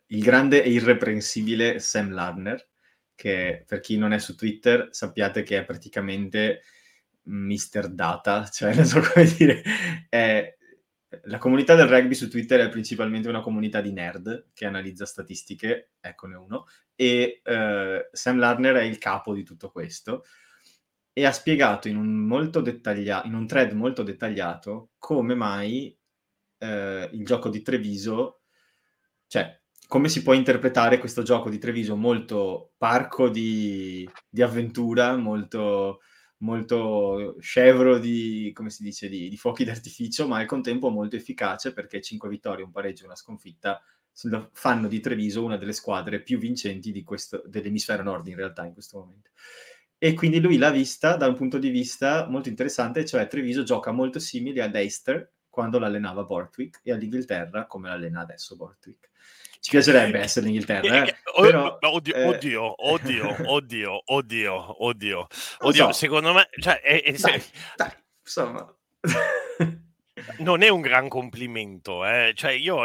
grande 0.06 0.63
e 0.63 0.69
irreprensibile 0.69 1.80
Sam 1.80 2.14
Lardner, 2.14 2.69
che 3.16 3.64
per 3.68 3.80
chi 3.81 3.97
non 3.97 4.14
è 4.14 4.19
su 4.19 4.35
Twitter 4.35 4.88
sappiate 4.92 5.44
che 5.44 5.57
è 5.57 5.66
praticamente 5.66 6.62
Mr. 7.24 7.90
Data, 7.90 8.47
cioè 8.52 8.74
non 8.74 8.85
so 8.85 9.02
come 9.02 9.26
dire, 9.38 9.62
è, 10.09 10.56
la 11.23 11.37
comunità 11.37 11.75
del 11.75 11.87
rugby 11.87 12.13
su 12.13 12.30
Twitter 12.30 12.61
è 12.61 12.69
principalmente 12.69 13.27
una 13.27 13.41
comunità 13.41 13.81
di 13.81 13.91
nerd 13.91 14.49
che 14.53 14.65
analizza 14.65 15.06
statistiche, 15.06 15.91
eccone 15.99 16.35
uno, 16.35 16.65
e 16.95 17.41
uh, 17.44 18.07
Sam 18.11 18.39
Lardner 18.39 18.75
è 18.75 18.83
il 18.83 18.97
capo 18.97 19.33
di 19.33 19.44
tutto 19.44 19.71
questo 19.71 20.23
e 21.13 21.25
ha 21.25 21.31
spiegato 21.31 21.89
in 21.89 21.97
un, 21.97 22.25
molto 22.25 22.61
dettaglia- 22.61 23.23
in 23.25 23.33
un 23.33 23.45
thread 23.45 23.73
molto 23.73 24.03
dettagliato 24.03 24.91
come 24.97 25.35
mai 25.35 25.97
uh, 26.59 26.65
il 27.11 27.25
gioco 27.25 27.49
di 27.49 27.61
Treviso, 27.61 28.44
cioè 29.27 29.59
come 29.87 30.07
si 30.07 30.23
può 30.23 30.31
interpretare 30.31 30.99
questo 30.99 31.21
gioco 31.21 31.49
di 31.49 31.57
Treviso 31.57 31.97
molto 31.97 32.71
parco 32.77 33.27
di, 33.27 34.09
di 34.30 34.41
avventura, 34.41 35.18
molto 35.18 35.99
molto 36.42 37.36
scevro 37.40 37.98
di, 37.98 38.52
come 38.54 38.69
si 38.69 38.83
dice, 38.83 39.10
di, 39.10 39.30
di, 39.30 39.38
fuochi 39.38 39.64
d'artificio, 39.64 40.28
ma 40.28 40.38
al 40.38 40.45
contempo 40.45 40.90
molto 40.90 41.16
efficace 41.16 41.74
perché 41.74 42.02
5 42.02 42.30
vittorie, 42.30 42.64
un 42.64 42.71
pareggio 42.71 43.04
e 43.04 43.06
una 43.07 43.16
sconfitta 43.16 43.81
fanno 44.52 44.88
di 44.88 45.00
Treviso 45.00 45.44
una 45.44 45.57
delle 45.57 45.74
squadre 45.74 46.21
più 46.21 46.38
vincenti 46.38 46.92
questo, 47.04 47.42
dell'emisfero 47.45 48.04
nord 48.04 48.28
in 48.28 48.36
realtà 48.36 48.66
in 48.66 48.74
questo 48.74 49.00
momento. 49.00 49.30
E 49.98 50.14
quindi 50.14 50.40
lui 50.40 50.57
l'ha 50.57 50.71
vista 50.71 51.16
da 51.16 51.28
un 51.28 51.36
punto 51.36 51.57
di 51.57 51.69
vista 51.69 52.28
molto 52.28 52.50
interessante, 52.50 53.06
cioè 53.06 53.28
Treviso 53.28 53.64
gioca 53.64 53.92
molto 53.92 54.19
simile 54.19 54.64
ad 54.64 54.76
Eister 54.76 55.31
quando 55.48 55.80
l'allenava 55.80 56.24
Bortwick 56.24 56.80
e 56.83 56.92
all'Inghilterra 56.92 57.68
come 57.68 57.90
l'allena 57.90 58.21
adesso 58.21 58.56
Bortwick. 58.56 59.10
Ci 59.61 59.69
piacerebbe 59.69 60.19
essere 60.19 60.47
in 60.47 60.53
Inghilterra, 60.53 61.06
eh? 61.06 61.15
Però, 61.39 61.77
oddio, 61.80 62.15
eh... 62.15 62.25
oddio, 62.25 62.73
oddio, 62.91 63.35
oddio, 63.45 64.01
oddio, 64.06 64.83
oddio, 64.83 65.27
oddio, 65.59 65.85
so. 65.85 65.91
secondo 65.91 66.33
me, 66.33 66.49
cioè, 66.59 66.81
è, 66.81 67.03
è, 67.03 67.11
dai, 67.11 67.44
dai, 67.75 67.91
insomma. 68.23 68.75
non 70.40 70.61
è 70.61 70.69
un 70.69 70.81
gran 70.81 71.07
complimento, 71.07 72.06
eh. 72.06 72.33
cioè 72.35 72.51
io 72.51 72.83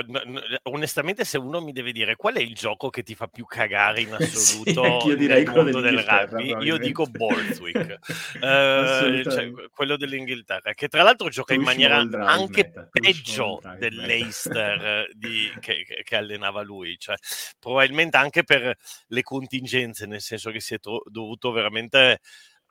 onestamente 0.64 1.24
se 1.24 1.38
uno 1.38 1.60
mi 1.60 1.72
deve 1.72 1.92
dire 1.92 2.16
qual 2.16 2.34
è 2.34 2.40
il 2.40 2.54
gioco 2.54 2.90
che 2.90 3.02
ti 3.02 3.14
fa 3.14 3.26
più 3.26 3.44
cagare 3.44 4.02
in 4.02 4.12
assoluto 4.18 5.00
sì, 5.00 5.08
io 5.08 5.16
direi 5.16 5.44
nel 5.44 5.54
mondo 5.54 5.80
del 5.80 5.98
rugby, 5.98 6.64
io 6.64 6.76
dico 6.78 7.06
Borthwick, 7.06 7.98
uh, 8.34 9.22
cioè, 9.30 9.50
quello 9.70 9.96
dell'Inghilterra, 9.96 10.74
che 10.74 10.88
tra 10.88 11.02
l'altro 11.02 11.28
gioca 11.28 11.54
in 11.54 11.62
maniera 11.62 11.96
anche 11.96 12.72
meta. 12.74 12.88
peggio 12.90 13.60
dell'Eister 13.78 15.08
di, 15.14 15.52
che, 15.60 15.84
che, 16.02 16.16
allenava 16.16 16.62
lui, 16.62 16.96
cioè, 16.98 17.16
probabilmente 17.58 18.16
anche 18.16 18.44
per 18.44 18.76
le 19.08 19.22
contingenze, 19.22 20.06
nel 20.06 20.20
senso 20.20 20.50
che 20.50 20.60
si 20.60 20.74
è 20.74 20.78
tro- 20.78 21.02
dovuto 21.06 21.50
veramente 21.50 22.20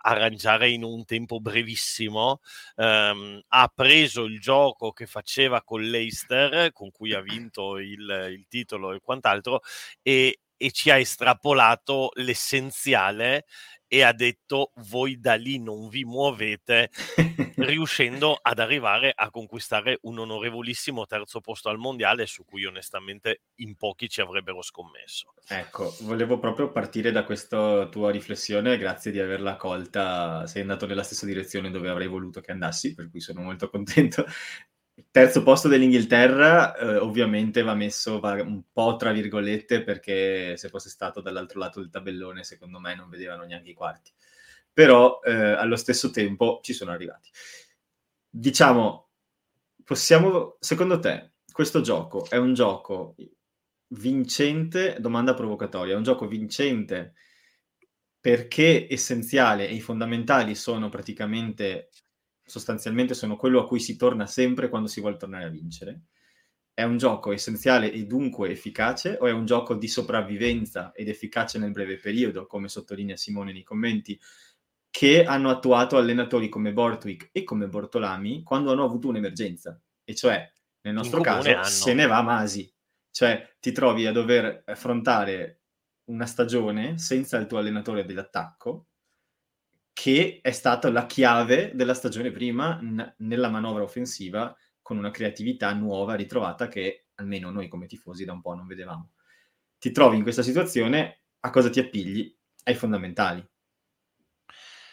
arrangiare 0.07 0.69
in 0.69 0.83
un 0.83 1.03
tempo 1.05 1.39
brevissimo. 1.39 2.41
Um, 2.75 3.41
ha 3.47 3.71
preso 3.73 4.23
il 4.25 4.39
gioco 4.39 4.91
che 4.91 5.07
faceva 5.07 5.63
con 5.63 5.81
l'Eister, 5.81 6.71
con 6.71 6.91
cui 6.91 7.13
ha 7.13 7.21
vinto 7.21 7.77
il, 7.77 8.29
il 8.31 8.45
titolo 8.47 8.93
e 8.93 8.99
quant'altro, 8.99 9.61
e, 10.01 10.39
e 10.57 10.71
ci 10.71 10.89
ha 10.89 10.97
estrapolato 10.97 12.11
l'essenziale 12.15 13.45
e 13.87 14.01
ha 14.03 14.13
detto 14.13 14.71
voi 14.87 15.19
da 15.19 15.35
lì 15.35 15.59
non 15.59 15.87
vi 15.89 16.03
muovete, 16.03 16.89
riuscendo 17.55 18.37
ad 18.41 18.59
arrivare 18.59 19.11
a 19.15 19.29
conquistare 19.29 19.99
un 20.01 20.19
onorevolissimo 20.19 21.05
terzo 21.05 21.39
posto 21.41 21.69
al 21.69 21.77
mondiale 21.77 22.25
su 22.25 22.43
cui 22.45 22.65
onestamente 22.65 23.41
in 23.55 23.75
pochi 23.75 24.09
ci 24.09 24.21
avrebbero 24.21 24.61
scommesso. 24.61 25.33
Ecco, 25.47 25.95
volevo 26.01 26.39
proprio 26.39 26.71
partire 26.71 27.11
da 27.11 27.23
questa 27.23 27.87
tua 27.87 28.11
riflessione, 28.11 28.77
grazie 28.77 29.11
di 29.11 29.19
averla 29.19 29.55
colta, 29.55 30.45
sei 30.47 30.61
andato 30.61 30.85
nella 30.85 31.03
stessa 31.03 31.25
direzione 31.25 31.69
dove 31.69 31.89
avrei 31.89 32.07
voluto 32.07 32.41
che 32.41 32.51
andassi, 32.51 32.93
per 32.93 33.09
cui 33.09 33.19
sono 33.19 33.41
molto 33.41 33.69
contento. 33.69 34.25
Terzo 35.15 35.43
posto 35.43 35.69
dell'Inghilterra, 35.69 36.75
eh, 36.75 36.97
ovviamente 36.97 37.61
va 37.61 37.73
messo 37.73 38.19
va 38.19 38.33
un 38.33 38.63
po' 38.69 38.97
tra 38.97 39.13
virgolette 39.13 39.81
perché 39.81 40.57
se 40.57 40.67
fosse 40.67 40.89
stato 40.89 41.21
dall'altro 41.21 41.57
lato 41.57 41.79
del 41.79 41.89
tabellone 41.89 42.43
secondo 42.43 42.81
me 42.81 42.95
non 42.95 43.07
vedevano 43.07 43.45
neanche 43.45 43.69
i 43.69 43.73
quarti. 43.73 44.11
Però 44.73 45.21
eh, 45.23 45.31
allo 45.31 45.77
stesso 45.77 46.09
tempo 46.09 46.59
ci 46.61 46.73
sono 46.73 46.91
arrivati. 46.91 47.29
Diciamo, 48.29 49.07
possiamo, 49.85 50.57
secondo 50.59 50.99
te, 50.99 51.35
questo 51.49 51.79
gioco 51.79 52.29
è 52.29 52.35
un 52.35 52.53
gioco 52.53 53.15
vincente, 53.91 54.97
domanda 54.99 55.33
provocatoria, 55.33 55.93
è 55.93 55.97
un 55.97 56.03
gioco 56.03 56.27
vincente 56.27 57.13
perché 58.19 58.85
essenziale 58.89 59.69
e 59.69 59.75
i 59.75 59.79
fondamentali 59.79 60.55
sono 60.55 60.89
praticamente 60.89 61.87
sostanzialmente 62.45 63.13
sono 63.13 63.35
quello 63.35 63.59
a 63.59 63.65
cui 63.65 63.79
si 63.79 63.95
torna 63.95 64.27
sempre 64.27 64.69
quando 64.69 64.87
si 64.87 65.01
vuole 65.01 65.17
tornare 65.17 65.45
a 65.45 65.49
vincere. 65.49 66.03
È 66.73 66.83
un 66.83 66.97
gioco 66.97 67.31
essenziale 67.31 67.91
e 67.91 68.05
dunque 68.05 68.49
efficace 68.49 69.17
o 69.19 69.27
è 69.27 69.31
un 69.31 69.45
gioco 69.45 69.75
di 69.75 69.87
sopravvivenza 69.87 70.91
ed 70.93 71.07
efficace 71.09 71.57
nel 71.57 71.71
breve 71.71 71.97
periodo, 71.97 72.47
come 72.47 72.67
sottolinea 72.67 73.15
Simone 73.15 73.53
nei 73.53 73.63
commenti, 73.63 74.19
che 74.91 75.25
hanno 75.25 75.49
attuato 75.49 75.97
allenatori 75.97 76.49
come 76.49 76.73
Bortwick 76.73 77.29
e 77.31 77.43
come 77.43 77.67
Bortolami 77.67 78.43
quando 78.43 78.71
hanno 78.71 78.83
avuto 78.83 79.07
un'emergenza. 79.07 79.79
E 80.03 80.15
cioè, 80.15 80.49
nel 80.81 80.93
nostro 80.93 81.21
caso, 81.21 81.49
hanno. 81.49 81.63
se 81.63 81.93
ne 81.93 82.05
va 82.05 82.21
Masi. 82.21 82.71
Cioè, 83.09 83.55
ti 83.59 83.71
trovi 83.71 84.05
a 84.05 84.11
dover 84.11 84.63
affrontare 84.65 85.61
una 86.05 86.25
stagione 86.25 86.97
senza 86.97 87.37
il 87.37 87.47
tuo 87.47 87.57
allenatore 87.57 88.05
dell'attacco 88.05 88.87
che 89.95 90.39
è 90.41 90.51
stata 90.51 90.91
la 90.91 91.05
chiave 91.05 91.71
della 91.73 91.93
stagione 91.93 92.29
prima 92.29 92.77
n- 92.81 93.15
nella 93.19 93.47
manovra 93.47 93.83
offensiva 93.83 94.53
con 94.81 94.97
una 94.97 95.09
creatività 95.09 95.71
nuova 95.73 96.15
ritrovata 96.15 96.67
che 96.67 97.05
almeno 97.15 97.49
noi 97.49 97.69
come 97.69 97.87
tifosi 97.87 98.25
da 98.25 98.33
un 98.33 98.41
po' 98.41 98.53
non 98.55 98.67
vedevamo. 98.67 99.13
Ti 99.79 99.91
trovi 99.91 100.17
in 100.17 100.23
questa 100.23 100.41
situazione, 100.41 101.21
a 101.39 101.49
cosa 101.49 101.69
ti 101.69 101.79
appigli? 101.79 102.37
Ai 102.65 102.75
fondamentali. 102.75 103.47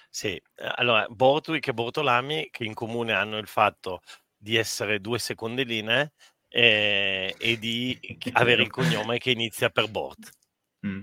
Sì, 0.08 0.40
allora 0.76 1.08
Bortwick 1.08 1.66
e 1.66 1.74
Bortolami 1.74 2.48
che 2.52 2.62
in 2.62 2.74
comune 2.74 3.12
hanno 3.12 3.38
il 3.38 3.48
fatto 3.48 4.02
di 4.36 4.54
essere 4.54 5.00
due 5.00 5.18
seconde 5.18 5.64
linee 5.64 6.12
eh, 6.46 7.34
e 7.36 7.58
di 7.58 7.98
avere 8.34 8.62
il 8.62 8.70
cognome 8.70 9.18
che 9.18 9.32
inizia 9.32 9.68
per 9.68 9.90
Bort. 9.90 10.30
Mm. 10.86 11.00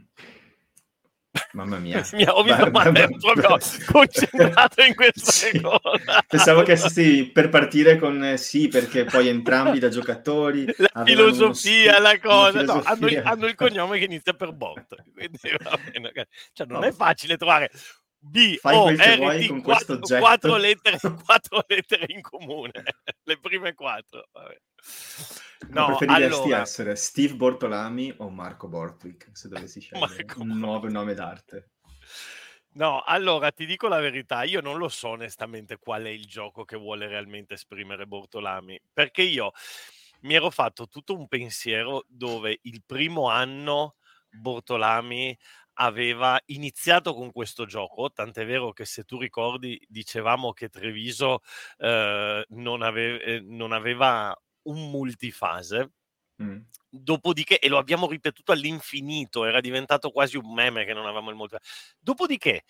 Mamma 1.54 1.78
mia. 1.80 2.06
Mi 2.14 2.26
ho 2.28 2.44
visto 2.44 2.70
male, 2.70 3.08
proprio 3.20 3.58
concentrato 3.92 4.84
in 4.84 4.94
questa 4.96 5.50
cosa. 5.60 6.24
Pensavo 6.28 6.62
che 6.62 6.76
sì, 6.76 7.26
per 7.32 7.50
partire 7.50 7.98
con 7.98 8.24
eh, 8.24 8.38
sì, 8.38 8.68
perché 8.68 9.06
poi 9.06 9.28
entrambi 9.30 9.80
da 9.80 9.90
giocatori... 9.90 10.66
La 10.78 11.04
filosofia, 11.04 11.94
sti- 11.94 12.02
la 12.02 12.20
cosa. 12.20 12.62
No, 12.62 12.82
hanno, 12.84 13.08
hanno, 13.24 13.48
il 13.48 13.56
cognome 13.56 13.98
che 13.98 14.06
inizia 14.06 14.34
per 14.34 14.54
bot. 14.54 14.96
Quindi, 15.12 15.40
cioè, 16.54 16.68
non 16.68 16.82
no. 16.82 16.86
è 16.86 16.92
facile 16.92 17.36
trovare 17.36 17.72
B, 18.22 18.58
Fai 18.58 18.76
O, 18.76 18.90
R, 18.90 19.48
T, 19.48 19.62
quattro, 19.62 20.00
quattro, 20.00 20.56
lettere, 20.58 21.00
quattro 21.00 21.64
lettere 21.68 22.06
in 22.10 22.22
comune. 22.22 22.72
Le 23.24 23.40
prime 23.40 23.74
quattro. 23.74 24.28
Vabbè. 24.32 24.58
No, 25.70 25.98
preferiresti 25.98 26.42
allora... 26.44 26.62
essere 26.62 26.96
Steve 26.96 27.36
Bortolami 27.36 28.14
o 28.18 28.30
Marco 28.30 28.68
Bortwick 28.68 29.30
se 29.34 29.50
dovessi 29.50 29.82
scegliere 29.82 30.26
un 30.38 30.58
nuovo 30.58 30.90
nome 30.90 31.14
d'arte? 31.14 31.72
No, 32.72 33.02
allora 33.02 33.52
ti 33.52 33.66
dico 33.66 33.88
la 33.88 34.00
verità, 34.00 34.44
io 34.44 34.62
non 34.62 34.78
lo 34.78 34.90
so 34.90 35.10
onestamente 35.10 35.78
qual 35.78 36.04
è 36.04 36.10
il 36.10 36.26
gioco 36.26 36.64
che 36.64 36.78
vuole 36.78 37.08
realmente 37.08 37.56
esprimere 37.56 38.06
Bortolami, 38.06 38.80
perché 38.94 39.24
io 39.24 39.52
mi 40.22 40.36
ero 40.36 40.50
fatto 40.50 40.88
tutto 40.88 41.16
un 41.16 41.28
pensiero 41.28 42.06
dove 42.08 42.60
il 42.64 42.84
primo 42.86 43.30
anno 43.30 43.96
Bortolami 44.30 45.38
aveva 45.82 46.40
iniziato 46.48 47.14
con 47.14 47.32
questo 47.32 47.66
gioco, 47.66 48.12
tant'è 48.12 48.46
vero 48.46 48.72
che 48.72 48.86
se 48.86 49.04
tu 49.04 49.18
ricordi 49.18 49.82
dicevamo 49.88 50.52
che 50.52 50.70
Treviso 50.70 51.40
eh, 51.78 52.46
non, 52.50 52.82
ave- 52.82 53.22
eh, 53.24 53.40
non 53.42 53.72
aveva 53.72 54.38
un 54.64 54.90
multifase. 54.90 55.92
Mm. 56.42 56.60
Dopodiché, 56.90 57.60
e 57.60 57.68
lo 57.68 57.78
abbiamo 57.78 58.08
ripetuto 58.08 58.52
all'infinito, 58.52 59.46
era 59.46 59.60
diventato 59.60 60.10
quasi 60.10 60.38
un 60.38 60.54
meme 60.54 60.86
che 60.86 60.94
non 60.94 61.06
avevamo 61.06 61.30
il 61.30 61.36
multifase. 61.36 61.70
Dopodiché, 62.00 62.64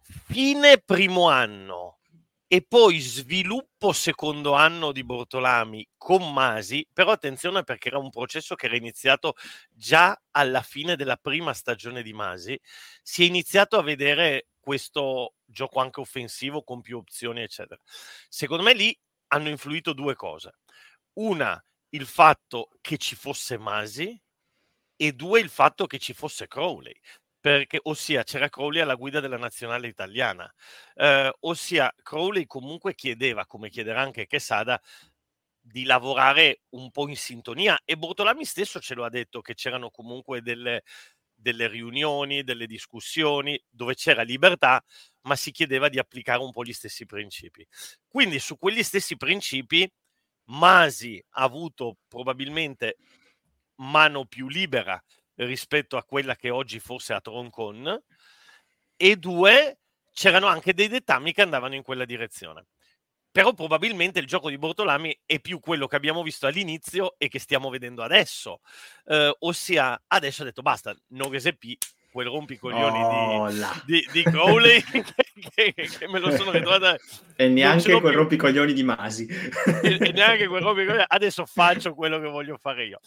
fine 0.00 0.78
primo 0.78 1.28
anno 1.28 1.98
e 2.46 2.62
poi 2.62 3.00
sviluppo 3.00 3.92
secondo 3.92 4.52
anno 4.52 4.92
di 4.92 5.02
Bortolami 5.02 5.88
con 5.96 6.32
Masi, 6.32 6.86
però 6.92 7.10
attenzione 7.10 7.64
perché 7.64 7.88
era 7.88 7.98
un 7.98 8.10
processo 8.10 8.54
che 8.54 8.66
era 8.66 8.76
iniziato 8.76 9.34
già 9.72 10.16
alla 10.30 10.62
fine 10.62 10.94
della 10.94 11.16
prima 11.16 11.52
stagione 11.52 12.02
di 12.02 12.12
Masi, 12.12 12.56
si 13.02 13.22
è 13.22 13.26
iniziato 13.26 13.76
a 13.76 13.82
vedere 13.82 14.48
questo 14.60 15.34
gioco 15.44 15.80
anche 15.80 16.00
offensivo 16.00 16.62
con 16.62 16.80
più 16.80 16.98
opzioni, 16.98 17.42
eccetera. 17.42 17.80
Secondo 18.28 18.62
me 18.62 18.74
lì 18.74 18.96
hanno 19.28 19.48
influito 19.48 19.92
due 19.92 20.14
cose. 20.14 20.58
Una, 21.16 21.62
il 21.90 22.06
fatto 22.06 22.70
che 22.80 22.98
ci 22.98 23.14
fosse 23.14 23.56
Masi 23.56 24.20
e 24.96 25.12
due, 25.12 25.40
il 25.40 25.48
fatto 25.48 25.86
che 25.86 25.98
ci 25.98 26.12
fosse 26.14 26.46
Crowley. 26.48 26.94
Perché, 27.40 27.78
ossia, 27.82 28.24
c'era 28.24 28.48
Crowley 28.48 28.80
alla 28.80 28.94
guida 28.96 29.20
della 29.20 29.36
nazionale 29.36 29.86
italiana, 29.88 30.52
eh, 30.94 31.30
ossia 31.40 31.92
Crowley 32.02 32.46
comunque 32.46 32.94
chiedeva, 32.94 33.46
come 33.46 33.68
chiederà 33.70 34.00
anche 34.00 34.26
Quesada, 34.26 34.80
di 35.60 35.84
lavorare 35.84 36.62
un 36.70 36.90
po' 36.90 37.08
in 37.08 37.16
sintonia 37.16 37.78
e 37.84 37.96
Bortolami 37.96 38.44
stesso 38.44 38.80
ce 38.80 38.94
lo 38.94 39.04
ha 39.04 39.10
detto 39.10 39.40
che 39.42 39.54
c'erano 39.54 39.90
comunque 39.90 40.42
delle, 40.42 40.82
delle 41.34 41.68
riunioni, 41.68 42.44
delle 42.44 42.66
discussioni 42.66 43.62
dove 43.70 43.94
c'era 43.94 44.22
libertà, 44.22 44.82
ma 45.22 45.36
si 45.36 45.52
chiedeva 45.52 45.88
di 45.88 45.98
applicare 45.98 46.42
un 46.42 46.52
po' 46.52 46.64
gli 46.64 46.72
stessi 46.72 47.06
principi. 47.06 47.66
Quindi 48.08 48.38
su 48.40 48.58
quegli 48.58 48.82
stessi 48.82 49.16
principi 49.16 49.90
Masi 50.46 51.22
ha 51.30 51.42
avuto 51.42 51.98
probabilmente 52.08 52.96
mano 53.76 54.24
più 54.26 54.48
libera 54.48 55.02
rispetto 55.36 55.96
a 55.96 56.04
quella 56.04 56.36
che 56.36 56.50
oggi 56.50 56.78
forse 56.78 57.12
ha 57.12 57.20
Troncon 57.20 58.02
e 58.96 59.16
due 59.16 59.78
c'erano 60.12 60.46
anche 60.46 60.74
dei 60.74 60.88
dettami 60.88 61.32
che 61.32 61.42
andavano 61.42 61.74
in 61.74 61.82
quella 61.82 62.04
direzione. 62.04 62.66
Però 63.30 63.52
probabilmente 63.52 64.20
il 64.20 64.28
gioco 64.28 64.48
di 64.48 64.58
Bortolami 64.58 65.22
è 65.26 65.40
più 65.40 65.58
quello 65.58 65.88
che 65.88 65.96
abbiamo 65.96 66.22
visto 66.22 66.46
all'inizio 66.46 67.16
e 67.18 67.26
che 67.26 67.40
stiamo 67.40 67.68
vedendo 67.68 68.04
adesso. 68.04 68.60
Eh, 69.06 69.34
ossia, 69.40 70.00
adesso 70.06 70.42
ha 70.42 70.44
detto 70.44 70.62
basta, 70.62 70.94
Noghese 71.08 71.56
P 71.56 71.76
quel 72.14 72.28
rompicoglioni 72.28 73.02
oh, 73.02 73.50
di, 73.50 73.58
di, 73.86 74.08
di, 74.12 74.22
Crowley 74.22 74.80
che, 75.52 75.74
che, 75.74 76.06
me 76.06 76.20
lo 76.20 76.30
sono 76.30 76.52
ritrovato 76.52 76.96
e 77.34 77.48
neanche 77.48 77.90
quel 77.90 78.12
più. 78.12 78.20
rompicoglioni 78.20 78.72
di 78.72 78.84
Masi. 78.84 79.26
E, 79.26 79.98
e 80.00 80.12
neanche 80.12 80.46
quel 80.46 80.62
rompicoglioni 80.62 81.06
adesso 81.08 81.44
faccio 81.44 81.92
quello 81.92 82.20
che 82.20 82.28
voglio 82.28 82.56
fare 82.56 82.86
io. 82.86 83.00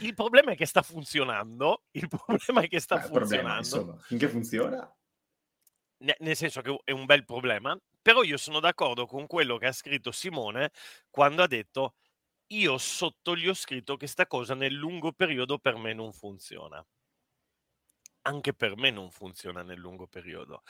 Il 0.00 0.14
problema 0.14 0.52
è 0.52 0.56
che 0.56 0.64
sta 0.64 0.80
funzionando 0.80 1.82
il 1.90 2.08
problema 2.08 2.62
è 2.62 2.68
che 2.68 2.80
sta 2.80 2.96
Beh, 2.96 3.08
funzionando. 3.08 3.68
problema, 3.68 4.00
finché 4.06 4.28
funziona. 4.28 4.96
Nel 5.98 6.36
senso 6.36 6.62
che 6.62 6.74
è 6.84 6.92
un 6.92 7.04
bel 7.04 7.26
problema, 7.26 7.78
però 8.00 8.22
io 8.22 8.38
sono 8.38 8.60
d'accordo 8.60 9.04
con 9.04 9.26
quello 9.26 9.58
che 9.58 9.66
ha 9.66 9.72
scritto 9.72 10.10
Simone 10.10 10.70
quando 11.10 11.42
ha 11.42 11.46
detto 11.46 11.96
io 12.52 12.78
sotto 12.78 13.36
gli 13.36 13.46
ho 13.46 13.52
scritto 13.52 13.98
che 13.98 14.06
sta 14.06 14.26
cosa 14.26 14.54
nel 14.54 14.72
lungo 14.72 15.12
periodo 15.12 15.58
per 15.58 15.76
me 15.76 15.92
non 15.92 16.14
funziona. 16.14 16.82
Anche 18.22 18.52
per 18.52 18.76
me 18.76 18.90
non 18.90 19.10
funziona 19.10 19.62
nel 19.62 19.78
lungo 19.78 20.06
periodo. 20.06 20.62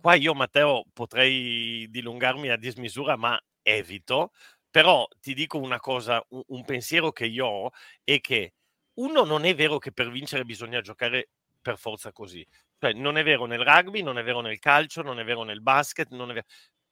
Qua 0.00 0.14
io, 0.14 0.34
Matteo, 0.34 0.84
potrei 0.92 1.86
dilungarmi 1.88 2.48
a 2.50 2.56
dismisura, 2.56 3.16
ma 3.16 3.40
evito. 3.62 4.32
Però 4.70 5.06
ti 5.20 5.32
dico 5.34 5.58
una 5.58 5.78
cosa, 5.78 6.24
un, 6.30 6.42
un 6.48 6.64
pensiero 6.64 7.12
che 7.12 7.26
io 7.26 7.46
ho 7.46 7.70
è 8.02 8.20
che 8.20 8.54
uno 8.94 9.24
non 9.24 9.44
è 9.44 9.54
vero 9.54 9.78
che 9.78 9.92
per 9.92 10.10
vincere 10.10 10.44
bisogna 10.44 10.80
giocare 10.80 11.30
per 11.60 11.78
forza 11.78 12.12
così. 12.12 12.46
Cioè, 12.78 12.92
non 12.92 13.16
è 13.16 13.22
vero 13.22 13.46
nel 13.46 13.60
rugby, 13.64 14.02
non 14.02 14.18
è 14.18 14.22
vero 14.22 14.40
nel 14.40 14.58
calcio, 14.58 15.02
non 15.02 15.18
è 15.18 15.24
vero 15.24 15.42
nel 15.44 15.62
basket, 15.62 16.10
non 16.10 16.30
è 16.30 16.34
vero... 16.34 16.46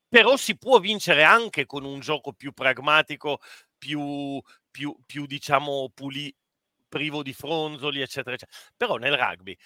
però 0.08 0.36
si 0.36 0.56
può 0.56 0.78
vincere 0.80 1.24
anche 1.24 1.66
con 1.66 1.84
un 1.84 2.00
gioco 2.00 2.32
più 2.32 2.52
pragmatico, 2.52 3.40
più, 3.76 4.40
più, 4.70 4.96
più 5.04 5.26
diciamo, 5.26 5.90
puli, 5.94 6.34
privo 6.88 7.22
di 7.22 7.32
fronzoli, 7.32 8.00
eccetera, 8.00 8.34
eccetera. 8.34 8.58
Però 8.76 8.96
nel 8.96 9.16
rugby 9.16 9.56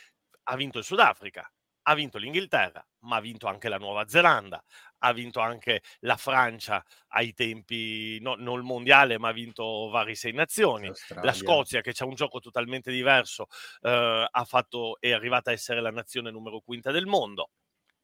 ha 0.51 0.57
vinto 0.57 0.79
il 0.79 0.85
Sudafrica, 0.85 1.51
ha 1.83 1.95
vinto 1.95 2.19
l'Inghilterra, 2.19 2.87
ma 3.01 3.17
ha 3.17 3.21
vinto 3.21 3.47
anche 3.47 3.69
la 3.69 3.79
Nuova 3.79 4.07
Zelanda, 4.09 4.63
ha 4.99 5.13
vinto 5.13 5.41
anche 5.41 5.83
la 6.01 6.17
Francia 6.17 6.85
ai 7.09 7.33
tempi, 7.33 8.19
no, 8.21 8.35
non 8.37 8.59
il 8.59 8.65
mondiale, 8.65 9.19
ma 9.19 9.29
ha 9.29 9.33
vinto 9.33 9.89
vari 9.89 10.15
sei 10.15 10.33
nazioni. 10.33 10.89
Australia. 10.89 11.25
La 11.25 11.33
Scozia, 11.33 11.81
che 11.81 11.93
c'è 11.93 12.05
un 12.05 12.15
gioco 12.15 12.41
totalmente 12.41 12.91
diverso, 12.91 13.47
eh, 13.83 14.29
ha 14.31 14.45
fatto, 14.45 14.99
è 15.01 15.13
arrivata 15.13 15.51
a 15.51 15.55
essere 15.55 15.81
la 15.81 15.91
nazione 15.91 16.31
numero 16.31 16.61
quinta 16.61 16.91
del 16.91 17.07
mondo. 17.07 17.51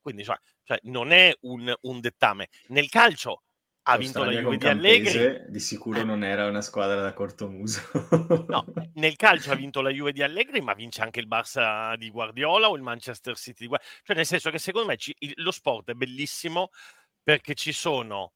Quindi 0.01 0.23
cioè, 0.25 0.37
cioè 0.65 0.79
non 0.85 1.13
è 1.13 1.35
un, 1.43 1.75
un 1.83 2.01
dettame. 2.01 2.49
Nel 2.69 2.91
calcio 2.91 3.44
ha 3.87 3.97
vinto 3.97 4.25
la 4.25 4.33
Juve 4.33 4.57
di 4.57 4.67
Allegri. 4.67 5.45
Di 5.49 5.61
sicuro 5.61 6.03
non 6.05 6.25
era 6.25 6.47
una 6.47 6.63
squadra 6.63 7.01
da 7.01 7.13
cortomuso. 7.13 7.83
no, 8.49 8.65
nel 8.95 9.17
calcio 9.17 9.53
ha 9.53 9.57
vinto 9.57 9.81
la 9.81 9.91
Juve 9.91 10.13
di 10.13 10.23
Allegri, 10.23 10.61
ma 10.61 10.75
vince 10.75 11.03
anche 11.03 11.21
il 11.21 11.29
Barça 11.29 11.95
di 11.97 12.11
Guardiola 12.11 12.69
o 12.71 12.77
il 12.77 12.83
Manchester 12.83 13.37
City 13.37 13.63
di 13.63 13.67
Guardiola. 13.69 13.93
Cioè, 14.03 14.17
nel 14.17 14.27
senso 14.27 14.51
che 14.51 14.59
secondo 14.59 14.89
me 14.89 14.97
ci, 14.97 15.15
lo 15.37 15.51
sport 15.51 15.91
è 15.91 15.95
bellissimo 15.95 16.71
perché 17.23 17.55
ci 17.55 17.73
sono 17.73 18.33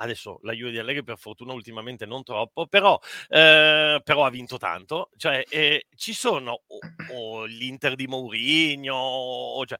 adesso 0.00 0.38
la 0.42 0.52
Juve 0.52 0.70
di 0.70 0.78
Allegri 0.78 1.04
per 1.04 1.18
fortuna 1.18 1.52
ultimamente 1.52 2.06
non 2.06 2.22
troppo, 2.22 2.66
però, 2.66 2.98
eh, 3.28 4.00
però 4.02 4.24
ha 4.24 4.30
vinto 4.30 4.56
tanto, 4.56 5.10
cioè 5.16 5.44
eh, 5.48 5.86
ci 5.94 6.12
sono 6.14 6.62
o, 6.66 6.78
o 7.12 7.44
l'Inter 7.44 7.94
di 7.94 8.06
Mourinho, 8.06 8.94
o, 8.94 9.66
cioè, 9.66 9.78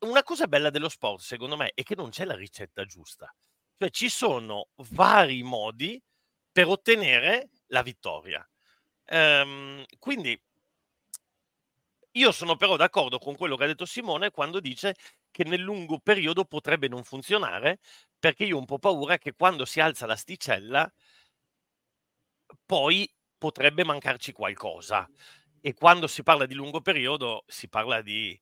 una 0.00 0.22
cosa 0.22 0.46
bella 0.46 0.70
dello 0.70 0.88
sport 0.88 1.20
secondo 1.20 1.56
me 1.56 1.72
è 1.74 1.82
che 1.82 1.94
non 1.94 2.08
c'è 2.10 2.24
la 2.24 2.34
ricetta 2.34 2.84
giusta, 2.84 3.32
cioè 3.78 3.90
ci 3.90 4.08
sono 4.08 4.68
vari 4.90 5.42
modi 5.42 6.00
per 6.50 6.68
ottenere 6.68 7.50
la 7.68 7.82
vittoria. 7.82 8.46
Ehm, 9.06 9.84
quindi 9.98 10.38
io 12.12 12.32
sono 12.32 12.56
però 12.56 12.76
d'accordo 12.76 13.18
con 13.18 13.36
quello 13.36 13.56
che 13.56 13.64
ha 13.64 13.66
detto 13.66 13.86
Simone 13.86 14.30
quando 14.30 14.60
dice 14.60 14.94
che 15.30 15.44
nel 15.44 15.60
lungo 15.60 15.98
periodo 15.98 16.44
potrebbe 16.44 16.88
non 16.88 17.04
funzionare, 17.04 17.78
perché 18.18 18.44
io 18.44 18.56
ho 18.56 18.58
un 18.58 18.66
po' 18.66 18.78
paura 18.78 19.16
che 19.18 19.32
quando 19.34 19.64
si 19.64 19.80
alza 19.80 20.04
l'asticella 20.06 20.90
poi 22.66 23.08
potrebbe 23.38 23.84
mancarci 23.84 24.32
qualcosa. 24.32 25.08
E 25.60 25.74
quando 25.74 26.06
si 26.06 26.22
parla 26.22 26.46
di 26.46 26.54
lungo 26.54 26.80
periodo 26.80 27.44
si 27.46 27.68
parla 27.68 28.02
di 28.02 28.38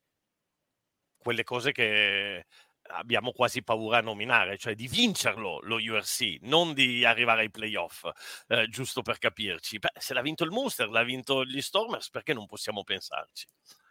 quelle 1.19 1.45
cose 1.45 1.73
che 1.73 2.47
abbiamo 2.93 3.33
quasi 3.33 3.63
paura 3.63 3.99
a 3.99 4.03
nominare, 4.03 4.59
cioè 4.59 4.75
di 4.75 4.89
vincerlo 4.89 5.61
lo 5.63 5.77
URC, 5.77 6.39
non 6.43 6.75
di 6.75 7.05
arrivare 7.05 7.43
ai 7.43 7.51
playoff, 7.51 8.09
eh, 8.49 8.67
giusto 8.69 9.03
per 9.03 9.19
capirci. 9.19 9.79
Beh, 9.79 9.93
se 9.99 10.15
l'ha 10.15 10.23
vinto 10.23 10.45
il 10.45 10.51
Monster, 10.51 10.89
l'ha 10.89 11.03
vinto 11.03 11.45
gli 11.45 11.61
Stormers, 11.61 12.11
perché 12.11 12.33
non 12.33 12.47
possiamo 12.47 12.85
pensarci? 12.85 13.47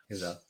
Esatto. 0.08 0.46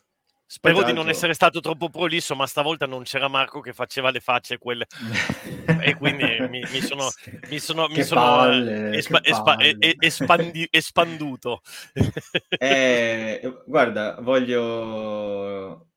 Spero 0.52 0.82
di 0.82 0.94
non 0.94 1.10
essere 1.10 1.36
stato 1.36 1.60
troppo 1.60 1.90
prolisso, 1.90 2.36
ma 2.36 2.48
stavolta 2.48 2.88
non 2.88 3.04
c'era 3.04 3.28
Marco 3.28 3.60
che 3.60 3.72
faceva 3.72 4.10
le 4.10 4.20
facce 4.20 4.58
quelle 4.58 4.88
e 5.80 5.94
quindi 5.94 6.24
mi, 6.50 6.64
mi 6.72 6.82
sono, 6.82 7.08
mi 7.50 7.60
sono, 7.60 7.88
mi 7.88 8.02
sono 8.02 8.22
palle, 8.22 8.98
espa, 8.98 9.20
espa, 9.24 9.58
espandi, 10.00 10.68
espanduto. 10.72 11.62
Eh, 12.50 13.62
guarda, 13.68 14.18
voglio 14.22 15.89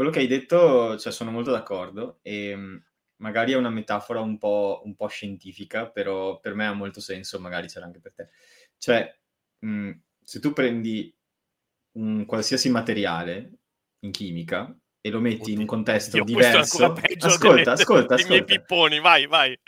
quello 0.00 0.14
che 0.14 0.20
hai 0.20 0.26
detto, 0.26 0.96
cioè, 0.96 1.12
sono 1.12 1.30
molto 1.30 1.50
d'accordo 1.50 2.20
e 2.22 2.56
mhmm, 2.56 2.84
magari 3.16 3.52
è 3.52 3.56
una 3.56 3.68
metafora 3.68 4.20
un 4.20 4.38
po', 4.38 4.80
un 4.86 4.94
po' 4.94 5.08
scientifica, 5.08 5.90
però 5.90 6.40
per 6.40 6.54
me 6.54 6.66
ha 6.66 6.72
molto 6.72 7.02
senso, 7.02 7.38
magari 7.38 7.66
c'era 7.68 7.84
anche 7.84 8.00
per 8.00 8.14
te. 8.14 8.28
Cioè, 8.78 9.14
mh, 9.58 9.90
se 10.22 10.40
tu 10.40 10.54
prendi 10.54 11.14
un 11.98 12.24
qualsiasi 12.24 12.70
materiale 12.70 13.58
in 14.06 14.10
chimica 14.10 14.74
e 15.02 15.10
lo 15.10 15.20
metti 15.20 15.42
Oddio, 15.42 15.52
in 15.52 15.60
un 15.60 15.66
contesto 15.66 16.16
Dio, 16.16 16.24
diverso. 16.24 16.82
Ascolta, 16.86 17.26
ascolta, 17.26 17.72
ascolta. 17.72 18.26
miei 18.26 18.44
pipponi, 18.44 19.00
vai, 19.00 19.26
vai. 19.26 19.58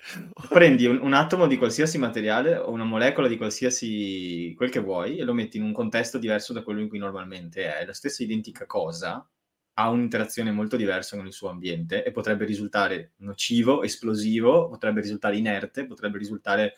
Prendi 0.49 0.87
un, 0.87 0.99
un, 1.03 1.12
atomo 1.12 1.47
di 1.47 1.59
qualsiasi 1.59 1.99
materiale 1.99 2.57
o 2.57 2.71
una 2.71 2.85
molecola 2.85 3.29
di 3.29 3.37
qualsiasi 3.37 4.55
quel 4.57 4.71
che 4.71 4.81
vuoi 4.81 5.18
e 5.18 5.25
lo 5.25 5.35
metti 5.35 5.59
in 5.59 5.64
un 5.64 5.75
contesto 5.75 6.16
diverso 6.16 6.55
da 6.55 6.62
quello 6.62 6.81
in 6.81 6.88
cui 6.88 6.97
normalmente 6.97 7.64
è. 7.64 7.81
È 7.81 7.85
la 7.85 7.92
stessa 7.92 8.23
identica 8.23 8.64
cosa, 8.64 9.27
ha 9.75 9.89
un'interazione 9.91 10.51
molto 10.51 10.77
diversa 10.77 11.17
con 11.17 11.27
il 11.27 11.33
suo 11.33 11.49
ambiente 11.49 12.05
e 12.05 12.11
potrebbe 12.11 12.45
risultare 12.45 13.13
nocivo, 13.19 13.83
esplosivo, 13.83 14.69
potrebbe 14.69 15.01
risultare 15.01 15.37
inerte, 15.37 15.87
potrebbe 15.87 16.19
risultare... 16.19 16.75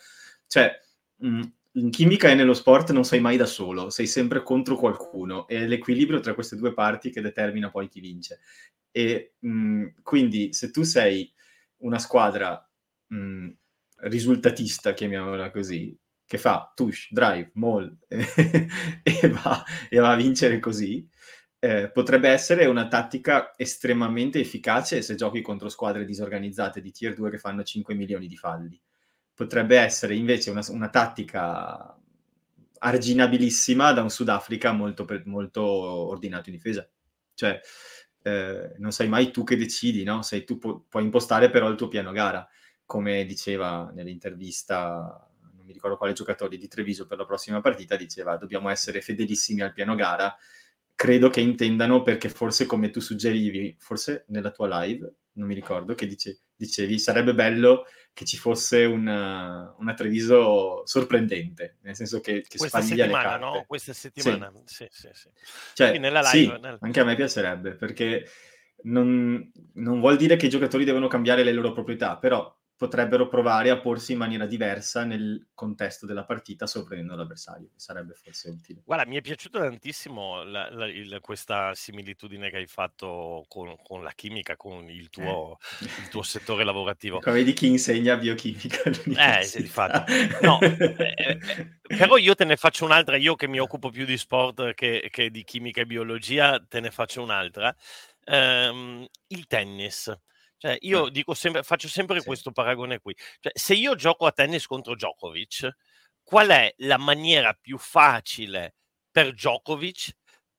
Cioè, 0.47 0.71
mh, 1.17 1.43
in 1.77 1.91
chimica 1.91 2.29
e 2.29 2.35
nello 2.35 2.55
sport 2.55 2.93
non 2.93 3.05
sei 3.05 3.19
mai 3.21 3.37
da 3.37 3.47
solo, 3.47 3.91
sei 3.91 4.07
sempre 4.07 4.43
contro 4.45 4.77
qualcuno 4.77 5.49
e 5.49 5.57
è 5.59 5.67
l'equilibrio 5.67 6.21
tra 6.21 6.33
queste 6.35 6.55
due 6.55 6.73
parti 6.73 7.11
che 7.11 7.21
determina 7.21 7.69
poi 7.71 7.89
chi 7.89 7.99
vince. 8.01 8.39
E 8.93 9.35
mh, 9.41 9.87
quindi 10.03 10.53
se 10.53 10.71
tu 10.71 10.83
sei 10.85 11.33
una 11.79 11.99
squadra 11.99 12.65
mh, 13.09 13.49
risultatista, 14.03 14.95
chiamiamola 14.95 15.51
così, 15.51 15.97
che 16.27 16.39
fa 16.39 16.73
tush, 16.75 17.09
drive, 17.11 17.51
mall 17.55 17.97
e, 18.09 19.29
va, 19.29 19.65
e 19.89 19.99
va 19.99 20.13
a 20.13 20.17
vincere 20.17 20.59
così, 20.61 21.07
eh, 21.65 21.89
potrebbe 21.89 22.29
essere 22.29 22.67
una 22.67 22.89
tattica 22.89 23.55
estremamente 23.57 24.39
efficace 24.39 25.01
se 25.01 25.15
giochi 25.15 25.41
contro 25.41 25.71
squadre 25.71 26.05
disorganizzate 26.05 26.83
di 26.83 26.91
tier 26.91 27.15
2 27.15 27.31
che 27.31 27.39
fanno 27.39 27.63
5 27.63 27.95
milioni 27.95 28.27
di 28.27 28.37
falli. 28.37 28.79
Potrebbe 29.33 29.79
essere 29.79 30.15
invece 30.15 30.51
una, 30.51 30.63
una 30.69 30.91
tattica 30.91 31.99
arginabilissima 32.81 33.93
da 33.95 34.03
un 34.03 34.11
Sudafrica 34.11 34.73
molto, 34.73 35.07
molto 35.25 35.63
ordinato 35.63 36.51
in 36.51 36.57
difesa. 36.57 36.87
Cioè, 37.33 37.59
eh, 38.21 38.75
non 38.77 38.93
sai 38.93 39.09
mai 39.09 39.31
tu 39.31 39.43
che 39.43 39.57
decidi, 39.57 40.05
no? 40.05 40.21
Sei 40.21 40.45
tu 40.45 40.59
pu- 40.59 40.85
puoi 40.87 41.05
impostare 41.05 41.49
però 41.49 41.71
il 41.71 41.77
tuo 41.77 41.89
piano 41.89 42.13
gara, 42.13 42.47
come 42.85 43.25
diceva 43.25 43.91
nell'intervista, 43.95 45.27
non 45.57 45.65
mi 45.65 45.73
ricordo 45.73 45.97
quale 45.97 46.13
giocatore 46.13 46.59
di 46.59 46.69
Treviso 46.69 47.07
per 47.07 47.17
la 47.17 47.25
prossima 47.25 47.63
partita, 47.63 47.97
diceva 47.97 48.37
dobbiamo 48.37 48.69
essere 48.69 49.01
fedelissimi 49.01 49.63
al 49.63 49.73
piano 49.73 49.95
gara 49.95 50.37
credo 50.95 51.29
che 51.29 51.41
intendano 51.41 52.03
perché 52.03 52.29
forse 52.29 52.67
come 52.67 52.91
tu 52.91 53.01
suggerivi, 53.01 53.77
forse 53.79 54.25
nella 54.29 54.51
tua 54.51 54.83
live, 54.83 55.13
non 55.33 55.49
mi 55.49 55.55
ricordo, 55.55 55.95
che 55.95 56.07
dice, 56.07 56.43
dicevi 56.55 56.99
sarebbe 56.99 57.35
bello 57.35 57.87
che 58.13 58.25
ci 58.25 58.37
fosse 58.37 58.85
una, 58.85 59.75
una 59.79 59.95
Treviso 59.95 60.87
sorprendente, 60.87 61.79
nel 61.83 61.97
senso 61.97 62.21
che, 62.21 62.45
che 62.47 62.59
Questa 62.59 62.79
le 62.79 63.09
carte. 63.09 63.45
No? 63.45 63.65
Questa 63.67 63.93
settimana, 63.93 64.53
sì, 64.65 64.87
sì, 64.91 65.09
sì. 65.09 65.11
sì. 65.13 65.29
Cioè, 65.75 65.99
nella 65.99 66.21
live, 66.21 66.55
sì, 66.55 66.61
nella... 66.61 66.79
anche 66.81 67.01
a 67.01 67.05
me 67.05 67.17
piacerebbe, 67.17 67.73
perché 67.73 68.29
non, 68.83 69.51
non 69.75 69.99
vuol 69.99 70.17
dire 70.17 70.37
che 70.37 70.47
i 70.47 70.51
giocatori 70.51 70.85
devono 70.85 71.09
cambiare 71.09 71.43
le 71.43 71.53
loro 71.53 71.73
proprietà, 71.73 72.17
però 72.17 72.57
potrebbero 72.77 73.29
provare 73.29 73.71
a 73.71 73.79
porsi 73.79 74.13
in 74.13 74.19
maniera 74.19 74.47
diversa 74.47 75.05
nel 75.05 75.49
contesto 75.55 76.07
della 76.07 76.25
partita 76.25 76.67
sorprendendo 76.67 77.15
l'avversario, 77.15 77.69
sarebbe 77.77 78.15
forse 78.15 78.51
utile. 78.51 78.83
Guarda, 78.85 79.07
mi 79.07 79.17
è 79.17 79.21
piaciuta 79.21 79.61
tantissimo 79.61 80.43
la, 80.43 80.69
la, 80.71 80.87
il, 80.87 81.19
questa 81.21 81.73
similitudine 81.75 82.51
che 82.51 82.57
hai 82.57 82.67
fatto 82.67 83.45
con, 83.49 83.77
con 83.83 84.03
la 84.03 84.13
chimica, 84.13 84.57
con 84.57 84.91
il 84.91 85.09
tuo, 85.09 85.59
eh. 85.81 85.85
il 85.85 86.09
tuo 86.09 86.23
settore 86.23 86.65
lavorativo. 86.65 87.21
Come 87.21 87.37
vedi 87.37 87.53
chi 87.53 87.69
insegna 87.69 88.17
biochimica 88.17 88.91
Eh, 89.39 89.45
sì, 89.45 89.61
infatti. 89.61 90.13
No, 90.43 90.61
eh, 90.61 90.95
eh, 91.17 91.97
però 91.97 92.17
io 92.17 92.35
te 92.35 92.45
ne 92.45 92.57
faccio 92.57 92.85
un'altra, 92.85 93.17
io 93.17 93.37
che 93.37 93.47
mi 93.47 93.61
occupo 93.61 93.91
più 93.91 94.05
di 94.05 94.19
sport 94.19 94.75
che, 94.75 95.09
che 95.11 95.31
di 95.31 95.45
chimica 95.45 95.81
e 95.81 95.87
biologia, 95.87 96.63
te 96.69 96.81
ne 96.81 96.91
faccio 96.91 97.23
un'altra. 97.23 97.75
Um, 98.27 99.07
il 99.29 99.47
tennis. 99.47 100.13
Cioè, 100.57 100.79
io 100.81 101.09
dico 101.09 101.35
sempre, 101.35 101.63
faccio 101.63 101.89
sempre 101.89 102.21
sì. 102.21 102.27
questo 102.27 102.53
paragone 102.53 103.01
qui. 103.01 103.15
Cioè, 103.41 103.53
se 103.55 103.75
io 103.75 103.95
gioco 103.95 104.27
a 104.27 104.33
tennis 104.33 104.67
contro 104.67 104.95
Djokovic, 104.95 105.69
qual 106.23 106.49
è 106.49 106.73
la 106.79 106.97
maniera 106.97 107.53
più 107.53 107.77
facile 107.79 108.77
per 109.11 109.33
Djokovic 109.33 110.17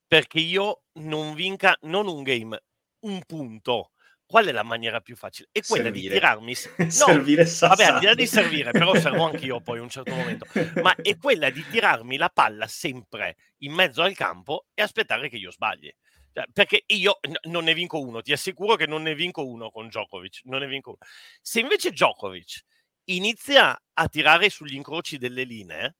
perché 0.07 0.39
io 0.39 0.83
non 0.99 1.33
vinca 1.33 1.75
non 1.81 2.07
un 2.07 2.23
game, 2.23 2.61
un 3.01 3.23
punto, 3.25 3.91
qual 4.25 4.47
è 4.47 4.51
la 4.51 4.63
maniera 4.63 5.01
più 5.01 5.15
facile? 5.15 5.49
È 5.51 5.61
quella 5.61 5.85
servire. 5.85 6.07
di 6.07 6.13
tirarmi. 6.13 6.53
No, 6.77 6.89
servire 6.89 7.43
vabbè, 7.43 7.83
al 7.83 7.99
di 7.99 8.05
là 8.05 8.13
di 8.15 8.27
servire, 8.27 8.71
però 8.71 8.95
servo 8.95 9.23
anch'io 9.29 9.61
poi 9.61 9.79
a 9.79 9.81
un 9.81 9.89
certo 9.89 10.15
momento. 10.15 10.45
Ma 10.81 10.95
è 10.95 11.17
quella 11.17 11.49
di 11.49 11.63
tirarmi 11.69 12.17
la 12.17 12.29
palla 12.29 12.67
sempre 12.67 13.35
in 13.59 13.73
mezzo 13.73 14.01
al 14.01 14.15
campo 14.15 14.65
e 14.73 14.81
aspettare 14.81 15.29
che 15.29 15.37
io 15.37 15.51
sbagli. 15.51 15.91
Cioè, 16.35 16.47
perché 16.51 16.83
io 16.87 17.19
non 17.43 17.63
ne 17.63 17.73
vinco 17.73 18.01
uno, 18.01 18.21
ti 18.21 18.33
assicuro 18.33 18.75
che 18.75 18.85
non 18.87 19.03
ne 19.03 19.15
vinco 19.15 19.45
uno 19.47 19.71
con 19.71 19.87
Djokovic. 19.87 20.41
Non 20.43 20.59
ne 20.59 20.67
vinco 20.67 20.89
uno. 20.89 20.97
Se 21.41 21.61
invece 21.61 21.91
Djokovic 21.91 22.59
inizia 23.05 23.79
a 23.93 24.07
tirare 24.09 24.49
sugli 24.49 24.73
incroci 24.75 25.17
delle 25.17 25.43
linee, 25.45 25.95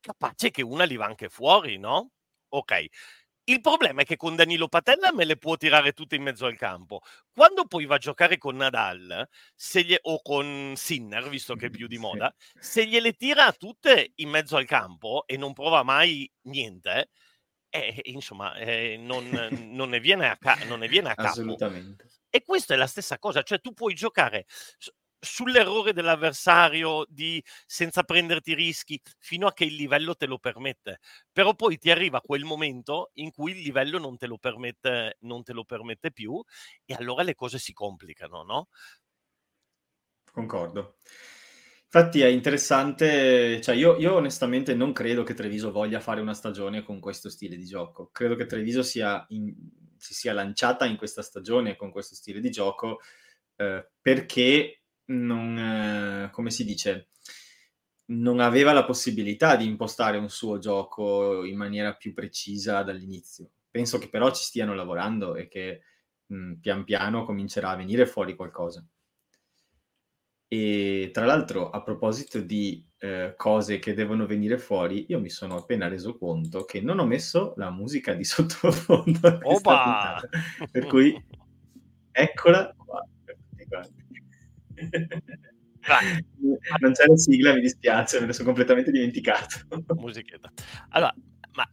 capace 0.00 0.50
che 0.52 0.62
una 0.62 0.84
li 0.84 0.94
va 0.96 1.06
anche 1.06 1.28
fuori, 1.28 1.78
no? 1.78 2.10
Ok. 2.50 2.86
Il 3.44 3.60
problema 3.60 4.02
è 4.02 4.04
che 4.04 4.16
con 4.16 4.36
Danilo 4.36 4.68
Patella 4.68 5.12
me 5.12 5.24
le 5.24 5.36
può 5.36 5.56
tirare 5.56 5.92
tutte 5.92 6.14
in 6.14 6.22
mezzo 6.22 6.46
al 6.46 6.56
campo. 6.56 7.00
Quando 7.34 7.64
poi 7.66 7.86
va 7.86 7.96
a 7.96 7.98
giocare 7.98 8.38
con 8.38 8.54
Nadal 8.56 9.28
gli, 9.56 9.96
o 10.02 10.22
con 10.22 10.74
Sinner, 10.76 11.28
visto 11.28 11.56
che 11.56 11.66
è 11.66 11.70
più 11.70 11.88
di 11.88 11.98
moda, 11.98 12.32
se 12.60 12.86
gliele 12.86 13.14
tira 13.14 13.50
tutte 13.52 14.12
in 14.16 14.28
mezzo 14.30 14.56
al 14.56 14.64
campo 14.66 15.24
e 15.26 15.36
non 15.36 15.52
prova 15.54 15.82
mai 15.82 16.30
niente, 16.42 17.10
eh, 17.74 18.00
insomma, 18.04 18.54
eh, 18.56 18.98
non, 18.98 19.30
non, 19.72 19.88
ne 19.88 19.98
viene 19.98 20.28
a, 20.28 20.36
ca- 20.36 20.58
non 20.66 20.80
ne 20.80 20.88
viene 20.88 21.08
a 21.08 21.14
capo. 21.14 21.28
Assolutamente. 21.28 22.10
E 22.28 22.42
questa 22.42 22.74
è 22.74 22.76
la 22.76 22.86
stessa 22.86 23.18
cosa, 23.18 23.42
cioè 23.42 23.60
tu 23.60 23.72
puoi 23.72 23.94
giocare 23.94 24.46
sull'errore 25.18 25.92
dell'avversario 25.92 27.06
di 27.08 27.42
senza 27.64 28.02
prenderti 28.02 28.54
rischi 28.54 29.00
fino 29.18 29.46
a 29.46 29.52
che 29.52 29.64
il 29.64 29.74
livello 29.74 30.14
te 30.16 30.26
lo 30.26 30.38
permette. 30.38 30.98
Però 31.32 31.54
poi 31.54 31.78
ti 31.78 31.90
arriva 31.90 32.20
quel 32.20 32.44
momento 32.44 33.10
in 33.14 33.30
cui 33.30 33.52
il 33.52 33.62
livello 33.62 33.98
non 33.98 34.18
te 34.18 34.26
lo 34.26 34.36
permette, 34.36 35.16
non 35.20 35.42
te 35.42 35.52
lo 35.52 35.64
permette 35.64 36.12
più 36.12 36.42
e 36.84 36.94
allora 36.94 37.22
le 37.22 37.34
cose 37.34 37.58
si 37.58 37.72
complicano, 37.72 38.42
no? 38.42 38.68
Concordo. 40.30 40.96
Infatti 41.94 42.22
è 42.22 42.26
interessante, 42.26 43.60
cioè 43.60 43.74
io, 43.74 43.98
io, 43.98 44.14
onestamente 44.14 44.74
non 44.74 44.94
credo 44.94 45.24
che 45.24 45.34
Treviso 45.34 45.70
voglia 45.70 46.00
fare 46.00 46.22
una 46.22 46.32
stagione 46.32 46.82
con 46.82 47.00
questo 47.00 47.28
stile 47.28 47.54
di 47.54 47.66
gioco. 47.66 48.08
Credo 48.10 48.34
che 48.34 48.46
Treviso 48.46 48.82
sia 48.82 49.22
in, 49.28 49.54
si 49.98 50.14
sia 50.14 50.32
lanciata 50.32 50.86
in 50.86 50.96
questa 50.96 51.20
stagione 51.20 51.76
con 51.76 51.90
questo 51.90 52.14
stile 52.14 52.40
di 52.40 52.50
gioco 52.50 53.00
eh, 53.56 53.90
perché 54.00 54.84
non, 55.06 55.58
eh, 55.58 56.30
come 56.30 56.50
si 56.50 56.64
dice, 56.64 57.10
non 58.06 58.40
aveva 58.40 58.72
la 58.72 58.84
possibilità 58.84 59.56
di 59.56 59.66
impostare 59.66 60.16
un 60.16 60.30
suo 60.30 60.58
gioco 60.58 61.44
in 61.44 61.58
maniera 61.58 61.94
più 61.94 62.14
precisa 62.14 62.82
dall'inizio. 62.82 63.50
Penso 63.70 63.98
che 63.98 64.08
però 64.08 64.32
ci 64.32 64.44
stiano 64.44 64.74
lavorando 64.74 65.36
e 65.36 65.46
che 65.46 65.82
mh, 66.26 66.54
pian 66.54 66.84
piano 66.84 67.24
comincerà 67.24 67.70
a 67.70 67.76
venire 67.76 68.06
fuori 68.06 68.34
qualcosa. 68.34 68.82
E 70.52 71.08
tra 71.14 71.24
l'altro, 71.24 71.70
a 71.70 71.82
proposito 71.82 72.38
di 72.38 72.86
eh, 72.98 73.32
cose 73.38 73.78
che 73.78 73.94
devono 73.94 74.26
venire 74.26 74.58
fuori, 74.58 75.06
io 75.08 75.18
mi 75.18 75.30
sono 75.30 75.56
appena 75.56 75.88
reso 75.88 76.18
conto 76.18 76.66
che 76.66 76.82
non 76.82 76.98
ho 76.98 77.06
messo 77.06 77.54
la 77.56 77.70
musica 77.70 78.12
di 78.12 78.22
sottofondo. 78.28 79.38
Per 80.70 80.86
cui, 80.88 81.18
eccola 82.10 82.70
qua. 82.76 83.02
non 86.80 86.92
c'è 86.92 87.06
la 87.06 87.16
sigla, 87.16 87.54
mi 87.54 87.62
dispiace, 87.62 88.20
me 88.20 88.26
ne 88.26 88.34
sono 88.34 88.48
completamente 88.48 88.90
dimenticato. 88.90 89.56
Musichetta. 89.96 90.52
Allora, 90.90 91.14
ma 91.54 91.66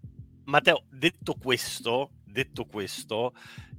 Matteo, 0.46 0.86
detto 0.90 1.34
questo, 1.34 2.12
detto 2.24 2.64
questo, 2.64 3.34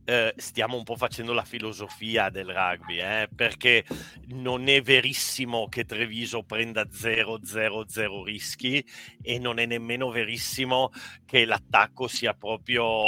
eh, 0.05 0.35
stiamo 0.37 0.77
un 0.77 0.85
po' 0.85 0.97
facendo 0.97 1.33
la 1.33 1.45
filosofia 1.45 2.31
del 2.31 2.47
rugby, 2.47 2.99
eh, 2.99 3.29
perché 3.35 3.85
non 4.29 4.69
è 4.69 4.83
verissimo 4.83 5.69
che 5.69 5.85
Treviso 5.85 6.43
prenda 6.43 6.83
0-0-0 6.83 8.25
rischi 8.25 8.85
e 9.23 9.39
non 9.39 9.59
è 9.59 9.67
nemmeno 9.67 10.11
verissimo 10.11 10.91
che 11.27 11.45
l'attacco 11.45 12.09
sia 12.09 12.35
proprio 12.35 13.05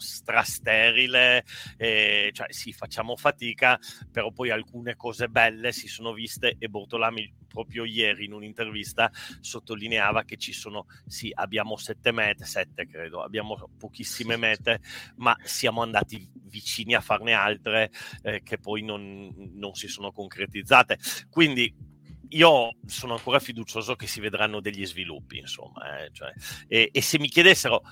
strasterile, 0.00 1.44
eh, 1.76 2.30
cioè 2.32 2.52
sì, 2.52 2.72
facciamo 2.72 3.16
fatica, 3.16 3.78
però 4.10 4.32
poi 4.32 4.50
alcune 4.50 4.96
cose 4.96 5.28
belle 5.28 5.72
si 5.72 5.86
sono 5.86 6.12
viste 6.12 6.56
e 6.58 6.68
Bortolami 6.68 7.32
proprio 7.46 7.84
ieri 7.84 8.24
in 8.24 8.32
un'intervista 8.32 9.10
sottolineava 9.40 10.24
che 10.24 10.36
ci 10.36 10.52
sono, 10.52 10.86
sì, 11.06 11.30
abbiamo 11.34 11.76
sette 11.76 12.12
mete, 12.12 12.44
sette 12.44 12.86
credo, 12.86 13.22
abbiamo 13.22 13.70
pochissime 13.76 14.36
mete, 14.36 14.80
ma 15.16 15.36
siamo 15.42 15.82
andati 15.82 16.28
vicini 16.44 16.94
a 16.94 17.00
farne 17.00 17.32
altre 17.32 17.90
eh, 18.22 18.42
che 18.42 18.58
poi 18.58 18.82
non, 18.82 19.32
non 19.54 19.74
si 19.74 19.88
sono 19.88 20.12
concretizzate. 20.12 20.98
Quindi 21.28 21.88
io 22.30 22.76
sono 22.86 23.14
ancora 23.14 23.38
fiducioso 23.38 23.96
che 23.96 24.06
si 24.06 24.20
vedranno 24.20 24.60
degli 24.60 24.86
sviluppi, 24.86 25.38
insomma. 25.38 26.04
Eh, 26.04 26.10
cioè, 26.12 26.32
e, 26.68 26.90
e, 26.92 27.02
se 27.02 27.18
mi 27.18 27.28
chiedessero 27.28 27.82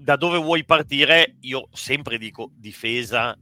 da 0.00 0.16
dove 0.16 0.38
vuoi 0.38 0.64
partire, 0.64 1.36
io 1.40 1.68
sempre 1.72 2.16
dico 2.16 2.50
difesa, 2.56 3.36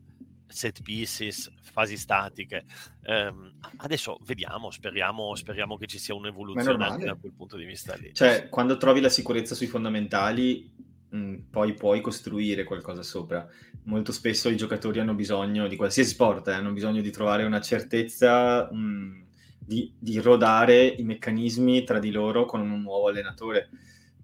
set 0.44 0.83
pieces, 0.83 1.51
fasi 1.61 1.97
statiche. 1.97 2.64
Um, 3.07 3.53
adesso 3.77 4.18
vediamo, 4.25 4.71
speriamo, 4.71 5.37
speriamo, 5.37 5.77
che 5.77 5.87
ci 5.87 5.99
sia 5.99 6.14
un'evoluzione 6.14 6.85
anche 6.85 7.05
da 7.05 7.14
quel 7.14 7.33
punto 7.33 7.57
di 7.57 7.64
vista 7.64 7.94
lì. 7.94 8.12
Cioè, 8.12 8.49
quando 8.49 8.77
trovi 8.77 9.01
la 9.01 9.09
sicurezza 9.09 9.55
sui 9.55 9.68
fondamentali, 9.68 10.68
mh, 11.11 11.16
mm, 11.16 11.35
poi 11.51 11.75
puoi 11.75 12.01
costruire 12.01 12.64
qualcosa 12.64 13.05
sopra. 13.05 13.47
Molto 13.85 14.11
spesso 14.11 14.49
i 14.49 14.57
giocatori 14.57 14.99
hanno 14.99 15.14
bisogno, 15.14 15.68
di 15.68 15.77
qualsiasi 15.77 16.11
sport, 16.11 16.49
eh, 16.49 16.55
hanno 16.55 16.73
bisogno 16.73 17.01
di 17.01 17.11
trovare 17.12 17.44
una 17.44 17.61
certezza, 17.61 18.68
mh, 18.73 18.77
mm, 18.77 19.23
di, 19.61 19.92
di 19.97 20.18
rodare 20.18 20.87
i 20.87 21.05
meccanismi 21.05 21.85
tra 21.85 22.01
di 22.01 22.11
loro 22.11 22.47
con 22.47 22.61
un 22.61 22.83
nuovo 22.83 23.09
allenatore 23.09 23.68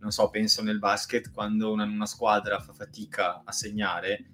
non 0.05 0.13
so, 0.13 0.29
penso 0.29 0.63
nel 0.63 0.79
basket, 0.79 1.33
quando 1.33 1.73
una, 1.73 1.85
una 1.85 2.05
squadra 2.05 2.61
fa 2.61 2.75
fatica 2.75 3.41
a 3.43 3.53
segnare, 3.53 4.27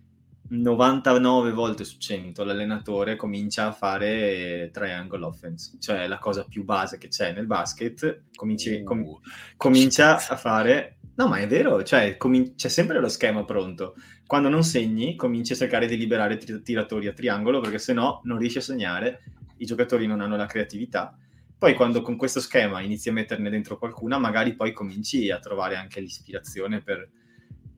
99 0.48 1.52
volte 1.52 1.84
su 1.84 1.98
100 1.98 2.42
l'allenatore 2.42 3.14
comincia 3.14 3.68
a 3.68 3.72
fare 3.72 4.70
triangle 4.72 5.24
offense, 5.24 5.76
cioè 5.78 6.08
la 6.08 6.18
cosa 6.18 6.42
più 6.42 6.64
base 6.64 6.98
che 6.98 7.06
c'è 7.06 7.32
nel 7.32 7.46
basket, 7.46 8.24
cominci, 8.34 8.82
com- 8.82 9.00
uh, 9.00 9.20
comincia 9.56 10.16
a 10.16 10.36
fare... 10.36 10.96
No, 11.14 11.28
ma 11.28 11.38
è 11.38 11.46
vero, 11.46 11.84
cioè 11.84 12.16
com- 12.16 12.56
c'è 12.56 12.68
sempre 12.68 12.98
lo 12.98 13.08
schema 13.08 13.44
pronto. 13.44 13.94
Quando 14.26 14.48
non 14.48 14.64
segni, 14.64 15.14
cominci 15.14 15.52
a 15.52 15.56
cercare 15.56 15.86
di 15.86 15.96
liberare 15.96 16.36
tir- 16.36 16.62
tiratori 16.62 17.06
a 17.06 17.12
triangolo, 17.12 17.60
perché 17.60 17.78
se 17.78 17.92
no 17.92 18.20
non 18.24 18.38
riesci 18.38 18.58
a 18.58 18.62
segnare, 18.62 19.22
i 19.58 19.66
giocatori 19.66 20.08
non 20.08 20.20
hanno 20.20 20.36
la 20.36 20.46
creatività 20.46 21.16
poi 21.60 21.74
quando 21.74 22.00
con 22.00 22.16
questo 22.16 22.40
schema 22.40 22.80
inizi 22.80 23.10
a 23.10 23.12
metterne 23.12 23.50
dentro 23.50 23.76
qualcuna, 23.76 24.16
magari 24.16 24.54
poi 24.54 24.72
cominci 24.72 25.30
a 25.30 25.38
trovare 25.40 25.76
anche 25.76 26.00
l'ispirazione 26.00 26.80
per, 26.80 27.06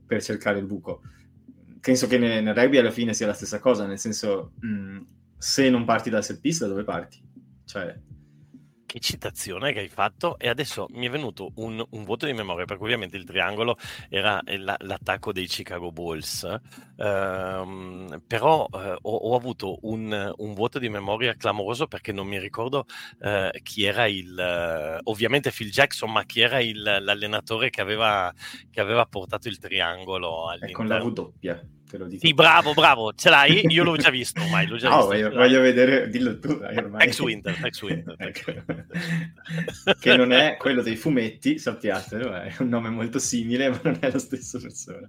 per 0.07 0.23
cercare 0.23 0.61
il 0.61 0.67
buco. 0.67 1.03
Penso 1.81 2.07
che 2.07 2.17
nel, 2.17 2.45
nel, 2.45 2.55
rugby 2.55 2.77
alla 2.77 2.93
fine 2.93 3.13
sia 3.13 3.27
la 3.27 3.33
stessa 3.33 3.59
cosa, 3.59 3.85
nel 3.85 3.99
senso, 3.99 4.53
mh, 4.61 4.69
mm, 4.69 4.99
se 5.37 5.69
non 5.69 5.85
parti 5.85 6.11
dal 6.11 6.23
set 6.23 6.39
piece, 6.41 6.61
da 6.61 6.69
dove 6.69 6.85
parti? 6.85 7.21
Cioè, 7.65 7.99
che 8.93 9.01
citazione 9.01 9.73
che 9.73 9.81
hai 9.81 9.89
fatto 9.89 10.39
e 10.39 10.51
adesso 10.51 10.87
mi 10.91 11.07
è 11.07 11.11
venuto 11.11 11.53
un, 11.57 11.83
un 11.91 12.05
vuoto 12.05 12.27
di 12.27 12.35
memoria 12.35 12.67
perché 12.67 12.83
ovviamente 12.85 13.17
il 13.17 13.25
triangolo 13.25 13.79
era 14.11 14.41
la, 14.45 14.77
l'attacco 14.79 15.33
dei 15.33 15.47
Chicago 15.47 15.91
Bulls 15.91 16.47
ehm, 17.03 18.23
però 18.27 18.69
eh, 18.73 18.97
ho, 19.01 19.15
ho, 19.15 19.37
avuto 19.37 19.79
un, 19.83 20.33
un, 20.37 20.55
vuoto 20.55 20.79
di 20.79 20.89
memoria 20.89 21.35
clamoroso 21.35 21.87
perché 21.89 22.13
non 22.13 22.27
mi 22.27 22.39
ricordo 22.39 22.87
eh, 23.21 23.51
chi 23.63 23.85
era 23.85 24.07
il 24.07 24.39
eh, 24.39 25.01
ovviamente 25.05 25.51
Phil 25.51 25.71
Jackson 25.71 26.13
ma 26.13 26.25
chi 26.25 26.41
era 26.41 26.61
il, 26.61 26.81
l'allenatore 26.81 27.71
che 27.71 27.81
aveva, 27.81 28.33
che 28.71 28.81
aveva 28.81 29.05
portato 29.07 29.49
il 29.49 29.59
triangolo 29.59 30.49
all'interno. 30.49 30.77
con 30.77 30.87
la 30.87 31.03
W 31.03 31.11
doppia 31.11 31.63
te 31.93 31.99
lo 31.99 32.07
dico. 32.07 32.27
Sì, 32.27 32.33
bravo, 32.33 32.73
bravo, 32.73 33.13
ce 33.13 33.29
l'hai? 33.29 33.67
Io 33.69 33.85
l'ho 33.85 33.97
già 33.97 34.09
visto 34.11 34.41
ormai. 34.41 34.67
L'ho 34.67 34.77
già 34.77 34.89
no, 34.89 34.97
visto, 34.97 35.09
voglio, 35.09 35.31
voglio, 35.31 35.61
vedere, 35.61 36.09
dillo 36.09 36.39
tu. 36.39 36.49
Ormai. 36.51 37.07
Ex 37.07 37.19
Winter, 37.21 37.59
ex 37.63 37.83
Winter. 37.83 38.15
ecco. 38.19 38.53
che 40.01 40.17
non 40.17 40.33
è 40.33 40.57
quello 40.57 40.83
dei 40.83 40.97
fumetti, 40.97 41.59
sappiatelo, 41.59 42.33
è 42.33 42.55
un 42.61 42.69
nome 42.69 42.89
molto 42.89 43.19
simile, 43.19 43.69
ma 43.69 43.81
non 43.83 43.99
è 44.01 44.11
la 44.11 44.19
stessa 44.19 44.59
persona. 44.59 45.09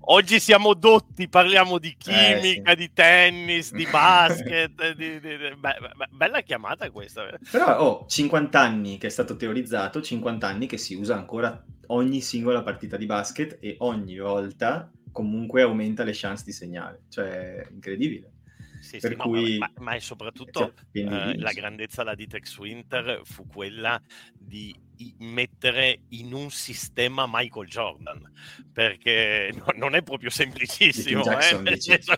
Oggi 0.00 0.40
siamo 0.40 0.74
dotti, 0.74 1.09
parliamo 1.28 1.78
di 1.78 1.94
chimica, 1.96 2.70
eh, 2.70 2.74
sì. 2.74 2.76
di 2.76 2.92
tennis, 2.92 3.72
di 3.72 3.86
basket, 3.90 4.94
di, 4.94 5.20
di, 5.20 5.36
di... 5.36 5.54
Be- 5.56 5.78
be- 5.78 6.08
bella 6.10 6.40
chiamata 6.42 6.90
questa. 6.90 7.28
Però, 7.50 7.78
oh, 7.78 8.06
50 8.06 8.60
anni 8.60 8.98
che 8.98 9.06
è 9.06 9.10
stato 9.10 9.36
teorizzato, 9.36 10.00
50 10.00 10.46
anni 10.46 10.66
che 10.66 10.78
si 10.78 10.94
usa 10.94 11.14
ancora 11.14 11.62
ogni 11.88 12.20
singola 12.20 12.62
partita 12.62 12.96
di 12.96 13.06
basket 13.06 13.58
e 13.60 13.76
ogni 13.78 14.18
volta 14.18 14.90
comunque 15.12 15.62
aumenta 15.62 16.04
le 16.04 16.12
chance 16.14 16.44
di 16.44 16.52
segnare, 16.52 17.02
cioè 17.08 17.66
incredibile. 17.70 18.30
Sì, 18.90 18.98
per 18.98 19.10
sì, 19.12 19.16
cui... 19.16 19.58
ma, 19.58 19.70
ma, 19.78 19.92
è 19.92 20.00
soprattutto 20.00 20.74
eh, 20.90 21.38
la 21.38 21.52
grandezza 21.52 22.02
là 22.02 22.16
di 22.16 22.26
Tex 22.26 22.58
Winter 22.58 23.20
fu 23.22 23.46
quella 23.46 24.02
di 24.36 24.74
mettere 25.18 26.00
in 26.08 26.34
un 26.34 26.50
sistema 26.50 27.26
Michael 27.28 27.68
Jordan 27.68 28.32
perché 28.72 29.52
no, 29.56 29.66
non 29.76 29.94
è 29.94 30.02
proprio 30.02 30.28
semplicissimo 30.28 31.22
Jackson, 31.22 31.66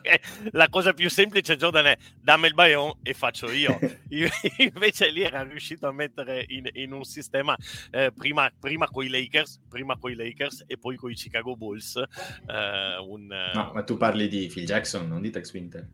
eh? 0.03 0.21
la 0.53 0.69
cosa 0.71 0.95
più 0.95 1.11
semplice 1.11 1.57
Jordan 1.57 1.87
è 1.87 1.99
dammi 2.21 2.47
il 2.47 2.55
bayon 2.55 3.01
e 3.03 3.13
faccio 3.13 3.51
io 3.51 3.79
invece 4.57 5.11
lì 5.11 5.23
era 5.23 5.43
riuscito 5.43 5.87
a 5.87 5.93
mettere 5.93 6.45
in, 6.49 6.69
in 6.73 6.93
un 6.93 7.05
sistema 7.05 7.55
eh, 7.91 8.13
prima, 8.17 8.51
prima 8.59 8.89
con 8.89 9.05
i 9.05 9.09
Lakers 9.09 9.61
prima 9.69 9.99
con 9.99 10.11
i 10.11 10.15
Lakers 10.15 10.65
e 10.67 10.79
poi 10.79 10.97
con 10.97 11.11
i 11.11 11.15
Chicago 11.15 11.55
Bulls 11.55 11.97
eh, 11.97 12.97
un, 12.99 13.27
no, 13.27 13.71
ma 13.75 13.83
tu 13.83 13.99
parli 13.99 14.27
di 14.27 14.51
Phil 14.53 14.65
Jackson 14.65 15.07
non 15.07 15.21
di 15.21 15.31
Tex 15.31 15.53
Winter 15.53 15.87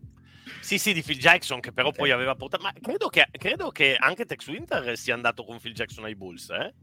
sì, 0.69 0.77
sì, 0.77 0.93
di 0.93 1.03
Phil 1.03 1.19
Jackson 1.19 1.61
che 1.61 1.73
però 1.73 1.93
poi 1.93 2.11
aveva 2.11 2.35
portato. 2.35 2.63
Ma 2.63 2.75
credo 2.79 3.09
che, 3.09 3.27
credo 3.33 3.71
che, 3.71 3.97
anche 3.99 4.27
Tex 4.27 4.47
Winter 4.49 4.99
sia 4.99 5.15
andato 5.15 5.43
con 5.43 5.59
Phil 5.59 5.73
Jackson 5.73 6.05
ai 6.05 6.15
Bulls, 6.15 6.51
eh? 6.51 6.75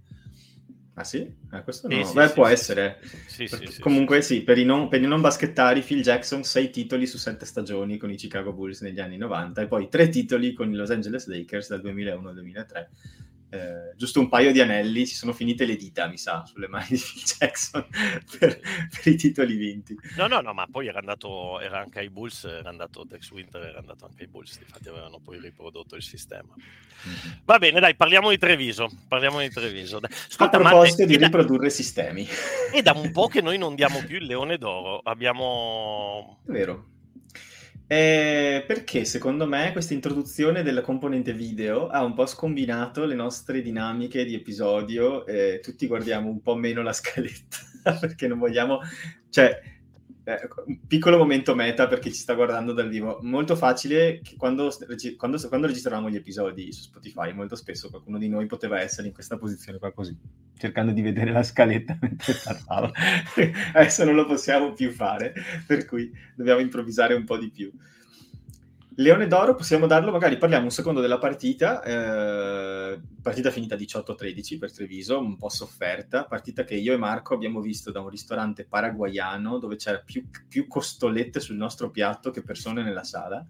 Ah 0.95 1.03
sì? 1.03 1.31
Ah, 1.51 1.61
questo 1.61 1.87
no. 1.87 2.03
Sì, 2.03 2.13
Beh, 2.13 2.27
sì, 2.29 2.33
può 2.33 2.47
sì, 2.47 2.51
essere. 2.51 2.99
Comunque 3.79 4.23
sì, 4.23 4.41
per 4.41 4.57
i, 4.57 4.65
non, 4.65 4.87
per 4.87 5.03
i, 5.03 5.05
non, 5.05 5.21
baschettari, 5.21 5.81
Phil 5.81 6.01
Jackson 6.01 6.43
sei 6.43 6.71
titoli 6.71 7.05
su 7.05 7.19
sette 7.19 7.45
stagioni 7.45 7.97
con 7.97 8.09
i 8.09 8.15
Chicago 8.15 8.53
Bulls 8.53 8.81
negli 8.81 8.99
anni 8.99 9.17
90 9.17 9.61
e 9.61 9.67
poi 9.67 9.87
tre 9.87 10.09
titoli 10.09 10.53
con 10.53 10.71
i 10.71 10.75
Los 10.75 10.89
Angeles 10.89 11.27
Lakers 11.27 11.69
dal 11.69 11.81
2001 11.81 12.27
al 12.27 12.33
2003 12.33 12.89
eh, 13.55 13.93
giusto 13.95 14.19
un 14.19 14.27
paio 14.27 14.51
di 14.51 14.59
anelli, 14.59 15.05
si 15.05 15.15
sono 15.15 15.31
finite 15.31 15.65
le 15.65 15.77
dita, 15.77 16.07
mi 16.07 16.17
sa, 16.17 16.43
sulle 16.45 16.67
mani 16.67 16.89
di 16.89 17.23
Jackson 17.23 17.85
per, 18.37 18.59
per, 18.59 19.13
i 19.13 19.15
titoli 19.15 19.55
vinti. 19.55 19.97
No, 20.17 20.27
no, 20.27 20.41
no, 20.41 20.53
ma 20.53 20.67
poi 20.69 20.87
era 20.87 20.99
andato, 20.99 21.59
era 21.61 21.79
anche 21.79 21.99
ai 21.99 22.09
Bulls, 22.09 22.43
era 22.43 22.69
andato 22.69 23.05
Tex 23.07 23.31
Winter, 23.31 23.61
era 23.61 23.79
andato 23.79 24.05
anche 24.05 24.23
ai 24.23 24.27
Bulls, 24.27 24.57
infatti 24.57 24.89
avevano 24.89 25.19
poi 25.19 25.39
riprodotto 25.39 25.95
il 25.95 26.03
sistema. 26.03 26.53
Mm-hmm. 26.53 27.37
Va 27.45 27.57
bene, 27.57 27.79
dai, 27.79 27.95
parliamo 27.95 28.29
di 28.29 28.37
Treviso, 28.37 28.89
parliamo 29.07 29.39
di 29.39 29.49
Treviso. 29.49 29.99
Ascolta, 30.03 30.57
A 30.57 30.59
proposito 30.59 31.01
Matte, 31.01 31.05
di 31.05 31.17
riprodurre 31.17 31.67
da, 31.67 31.73
sistemi. 31.73 32.27
È 32.71 32.81
da 32.81 32.91
un 32.93 33.11
po' 33.11 33.27
che 33.29 33.41
noi 33.41 33.57
non 33.57 33.75
diamo 33.75 34.03
più 34.05 34.17
il 34.17 34.25
leone 34.25 34.57
d'oro, 34.57 34.99
abbiamo... 35.03 36.39
È 36.45 36.51
vero 36.51 36.93
eh, 37.87 38.63
perché 38.65 39.05
secondo 39.05 39.45
me 39.45 39.71
questa 39.71 39.93
introduzione 39.93 40.63
della 40.63 40.81
componente 40.81 41.33
video 41.33 41.87
ha 41.87 42.03
un 42.03 42.13
po' 42.13 42.25
scombinato 42.25 43.05
le 43.05 43.15
nostre 43.15 43.61
dinamiche 43.61 44.25
di 44.25 44.33
episodio 44.33 45.25
e 45.25 45.59
tutti 45.61 45.85
guardiamo 45.85 46.29
un 46.29 46.41
po' 46.41 46.55
meno 46.55 46.81
la 46.81 46.93
scaletta 46.93 47.57
perché 47.99 48.27
non 48.27 48.39
vogliamo... 48.39 48.79
Cioè, 49.29 49.74
eh, 50.25 50.49
un 50.65 50.79
piccolo 50.87 51.17
momento 51.17 51.53
meta 51.53 51.87
per 51.87 51.99
chi 51.99 52.11
ci 52.11 52.19
sta 52.19 52.33
guardando 52.33 52.73
dal 52.73 52.89
vivo. 52.89 53.19
Molto 53.21 53.55
facile 53.55 54.21
quando, 54.37 54.71
quando, 55.17 55.37
quando, 55.47 55.67
registravamo 55.67 56.09
gli 56.09 56.15
episodi 56.15 56.71
su 56.71 56.81
Spotify, 56.81 57.31
molto 57.31 57.55
spesso 57.55 57.89
qualcuno 57.89 58.17
di 58.17 58.27
noi 58.27 58.47
poteva 58.47 58.81
essere 58.81 59.07
in 59.07 59.13
questa 59.13 59.37
posizione 59.37 59.77
qua 59.77 59.93
così, 59.93 60.17
cercando 60.57 60.91
di 60.91 61.01
vedere 61.01 61.31
la 61.31 61.43
scaletta 61.43 61.97
mentre 62.01 62.33
parlava. 62.43 62.91
Adesso 63.73 64.03
non 64.03 64.15
lo 64.15 64.25
possiamo 64.25 64.73
più 64.73 64.91
fare, 64.91 65.33
per 65.67 65.85
cui 65.85 66.11
dobbiamo 66.35 66.59
improvvisare 66.59 67.13
un 67.13 67.23
po' 67.23 67.37
di 67.37 67.51
più. 67.51 67.71
Leone 68.97 69.27
d'Oro 69.27 69.55
possiamo 69.55 69.87
darlo, 69.87 70.09
magari 70.09 70.37
parliamo 70.37 70.65
un 70.65 70.71
secondo 70.71 71.01
della 71.01 71.17
partita, 71.17 71.83
eh, 71.83 72.97
partita 73.21 73.51
finita 73.51 73.75
18-13 73.75 74.57
per 74.57 74.71
Treviso, 74.71 75.19
un 75.19 75.35
po' 75.35 75.49
sofferta, 75.49 76.23
partita 76.23 76.63
che 76.63 76.75
io 76.75 76.93
e 76.93 76.97
Marco 76.97 77.33
abbiamo 77.33 77.59
visto 77.59 77.91
da 77.91 77.99
un 77.99 78.07
ristorante 78.07 78.63
paraguayano 78.63 79.57
dove 79.57 79.75
c'era 79.75 79.99
più, 79.99 80.23
più 80.47 80.67
costolette 80.67 81.41
sul 81.41 81.57
nostro 81.57 81.91
piatto 81.91 82.31
che 82.31 82.41
persone 82.41 82.83
nella 82.83 83.03
sala. 83.03 83.45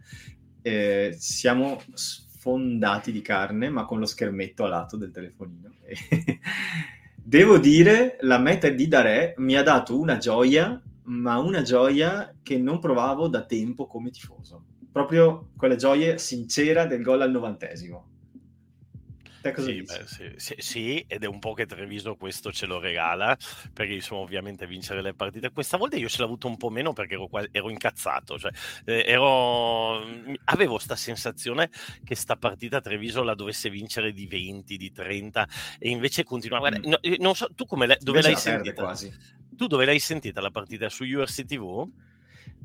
Eh, 0.63 1.15
siamo 1.15 1.79
sfondati 1.93 3.11
di 3.11 3.21
carne, 3.21 3.69
ma 3.69 3.85
con 3.85 3.99
lo 3.99 4.07
schermetto 4.07 4.63
a 4.63 4.67
lato 4.67 4.97
del 4.97 5.11
telefonino. 5.11 5.73
Devo 7.23 7.59
dire, 7.59 8.17
la 8.21 8.39
meta 8.39 8.67
di 8.69 8.87
Dare 8.87 9.35
mi 9.37 9.55
ha 9.55 9.61
dato 9.61 9.99
una 9.99 10.17
gioia, 10.17 10.81
ma 11.03 11.37
una 11.37 11.61
gioia 11.61 12.33
che 12.41 12.57
non 12.57 12.79
provavo 12.79 13.27
da 13.27 13.45
tempo 13.45 13.85
come 13.85 14.09
tifoso 14.09 14.73
proprio 14.95 15.49
quelle 15.57 15.75
gioie 15.75 16.17
sincera 16.17 16.85
del 16.85 17.03
gol 17.03 17.21
al 17.21 17.29
novantesimo. 17.29 18.13
Sì, 19.57 19.83
beh, 19.83 20.05
sì, 20.07 20.31
sì, 20.37 20.55
sì, 20.57 21.05
ed 21.05 21.23
è 21.23 21.27
un 21.27 21.37
po' 21.39 21.53
che 21.53 21.65
Treviso 21.65 22.15
questo 22.15 22.49
ce 22.51 22.65
lo 22.65 22.79
regala, 22.79 23.37
perché 23.73 23.93
insomma 23.93 24.21
ovviamente 24.21 24.65
vincere 24.65 25.01
le 25.01 25.13
partite. 25.13 25.51
Questa 25.51 25.75
volta 25.75 25.97
io 25.97 26.07
ce 26.07 26.19
l'ho 26.19 26.23
avuto 26.25 26.47
un 26.47 26.55
po' 26.55 26.69
meno 26.69 26.93
perché 26.93 27.15
ero, 27.15 27.29
ero 27.51 27.69
incazzato, 27.69 28.39
cioè, 28.39 28.51
eh, 28.85 29.03
ero, 29.05 30.01
avevo 30.45 30.75
questa 30.75 30.95
sensazione 30.95 31.69
che 32.03 32.15
sta 32.15 32.37
partita 32.37 32.79
Treviso 32.79 33.21
la 33.21 33.35
dovesse 33.35 33.69
vincere 33.69 34.13
di 34.13 34.25
20, 34.27 34.77
di 34.77 34.91
30 34.93 35.47
e 35.77 35.89
invece 35.89 36.23
continuava. 36.23 36.71
Mm. 36.71 36.83
No, 36.85 37.01
eh, 37.01 37.17
non 37.19 37.35
so, 37.35 37.49
tu 37.53 37.65
come 37.65 37.85
le, 37.85 37.97
dove 37.99 38.21
l'hai 38.21 38.37
sentita? 38.37 38.81
Quasi. 38.81 39.13
Tu 39.55 39.67
dove 39.67 39.83
l'hai 39.83 39.99
sentita 39.99 40.39
la 40.39 40.51
partita? 40.51 40.87
Su 40.87 41.03
URC 41.03 41.43
TV? 41.43 41.85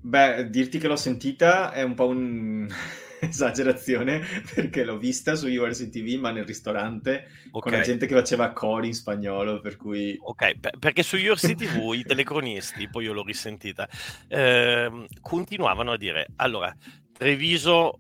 Beh, 0.02 0.48
dirti 0.48 0.78
che 0.78 0.88
l'ho 0.88 0.96
sentita 0.96 1.72
è 1.72 1.82
un 1.82 1.92
po' 1.94 2.08
un'esagerazione 2.08 4.20
perché 4.54 4.82
l'ho 4.84 4.96
vista 4.96 5.34
su 5.34 5.46
URC 5.46 5.90
TV 5.90 6.18
ma 6.18 6.30
nel 6.30 6.46
ristorante 6.46 7.26
okay. 7.50 7.60
con 7.60 7.72
la 7.72 7.80
gente 7.80 8.06
che 8.06 8.14
faceva 8.14 8.52
cori 8.52 8.86
in 8.88 8.94
spagnolo 8.94 9.60
per 9.60 9.76
cui... 9.76 10.16
Ok, 10.20 10.78
perché 10.78 11.02
su 11.02 11.16
URC 11.16 11.54
TV 11.54 11.92
i 11.98 12.02
telecronisti, 12.02 12.88
poi 12.88 13.04
io 13.04 13.12
l'ho 13.12 13.24
risentita, 13.24 13.86
eh, 14.28 15.06
continuavano 15.20 15.92
a 15.92 15.98
dire 15.98 16.28
allora 16.36 16.74
Treviso 17.12 17.98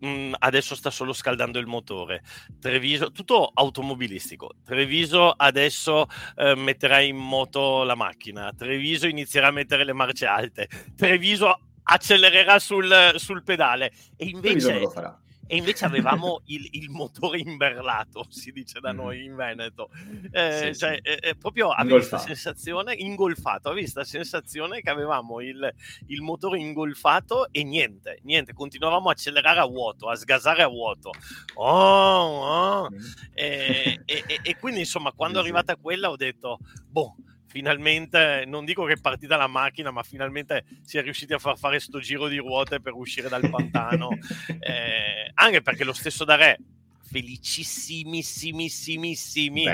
mh, 0.00 0.08
mm, 0.08 0.32
adesso 0.38 0.74
sta 0.74 0.90
solo 0.90 1.12
scaldando 1.12 1.58
il 1.58 1.66
motore. 1.66 2.22
Treviso, 2.60 3.12
tutto 3.12 3.50
automobilistico. 3.52 4.54
Treviso 4.64 5.30
adesso 5.30 6.06
eh, 6.36 6.54
metterà 6.54 7.00
in 7.00 7.16
moto 7.16 7.82
la 7.84 7.94
macchina. 7.94 8.52
Treviso 8.56 9.06
inizierà 9.06 9.48
a 9.48 9.52
mettere 9.52 9.84
le 9.84 9.92
marce 9.92 10.26
alte. 10.26 10.68
Treviso 10.96 11.58
accelererà 11.82 12.58
sul, 12.58 13.12
sul 13.16 13.42
pedale. 13.42 13.92
E 14.16 14.26
invece... 14.26 14.72
non 14.72 14.80
lo 14.80 14.90
farà 14.90 15.20
e 15.50 15.56
invece 15.56 15.84
avevamo 15.84 16.42
il, 16.46 16.68
il, 16.70 16.90
motore 16.90 17.40
imberlato, 17.40 18.24
si 18.28 18.52
dice 18.52 18.78
da 18.78 18.92
noi 18.92 19.24
in 19.24 19.34
Veneto. 19.34 19.90
Eh, 20.30 20.70
sì, 20.72 20.78
cioè, 20.78 21.00
sì. 21.02 21.10
Eh, 21.10 21.34
proprio 21.34 21.70
avevi 21.70 21.94
questa 21.94 22.18
sensazione, 22.18 22.94
ingolfato, 22.94 23.68
avevi 23.68 23.90
questa 23.90 24.04
sensazione 24.04 24.80
che 24.80 24.90
avevamo 24.90 25.40
il, 25.40 25.74
il, 26.06 26.22
motore 26.22 26.60
ingolfato 26.60 27.48
e 27.50 27.64
niente, 27.64 28.20
niente, 28.22 28.52
continuavamo 28.52 29.08
a 29.08 29.12
accelerare 29.12 29.58
a 29.58 29.66
vuoto, 29.66 30.08
a 30.08 30.14
sgasare 30.14 30.62
a 30.62 30.68
vuoto. 30.68 31.10
Oh, 31.54 31.64
oh. 31.64 32.90
Mm. 32.92 32.98
E, 33.34 34.02
e, 34.04 34.24
e, 34.40 34.56
quindi 34.56 34.80
insomma, 34.80 35.10
quando 35.16 35.38
è 35.38 35.42
arrivata 35.42 35.74
quella 35.74 36.10
ho 36.10 36.16
detto, 36.16 36.58
boh, 36.86 37.16
finalmente, 37.50 38.44
non 38.46 38.64
dico 38.64 38.84
che 38.84 38.92
è 38.92 39.00
partita 39.00 39.36
la 39.36 39.48
macchina, 39.48 39.90
ma 39.90 40.04
finalmente 40.04 40.64
si 40.82 40.98
è 40.98 41.02
riusciti 41.02 41.32
a 41.32 41.40
far 41.40 41.58
fare 41.58 41.80
sto 41.80 41.98
giro 41.98 42.28
di 42.28 42.38
ruote 42.38 42.80
per 42.80 42.92
uscire 42.94 43.28
dal 43.28 43.50
pantano. 43.50 44.10
eh, 44.60 45.32
anche 45.34 45.60
perché 45.60 45.82
lo 45.82 45.92
stesso 45.92 46.24
da 46.24 46.36
Re, 46.36 46.58
felicissimissimissimi 47.02 49.64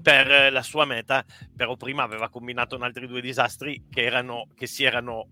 per 0.00 0.52
la 0.52 0.62
sua 0.62 0.84
meta, 0.84 1.24
però 1.56 1.76
prima 1.76 2.04
aveva 2.04 2.28
combinato 2.28 2.76
altri 2.76 3.08
due 3.08 3.20
disastri 3.20 3.86
che, 3.90 4.04
erano, 4.04 4.46
che 4.54 4.68
si 4.68 4.84
erano 4.84 5.26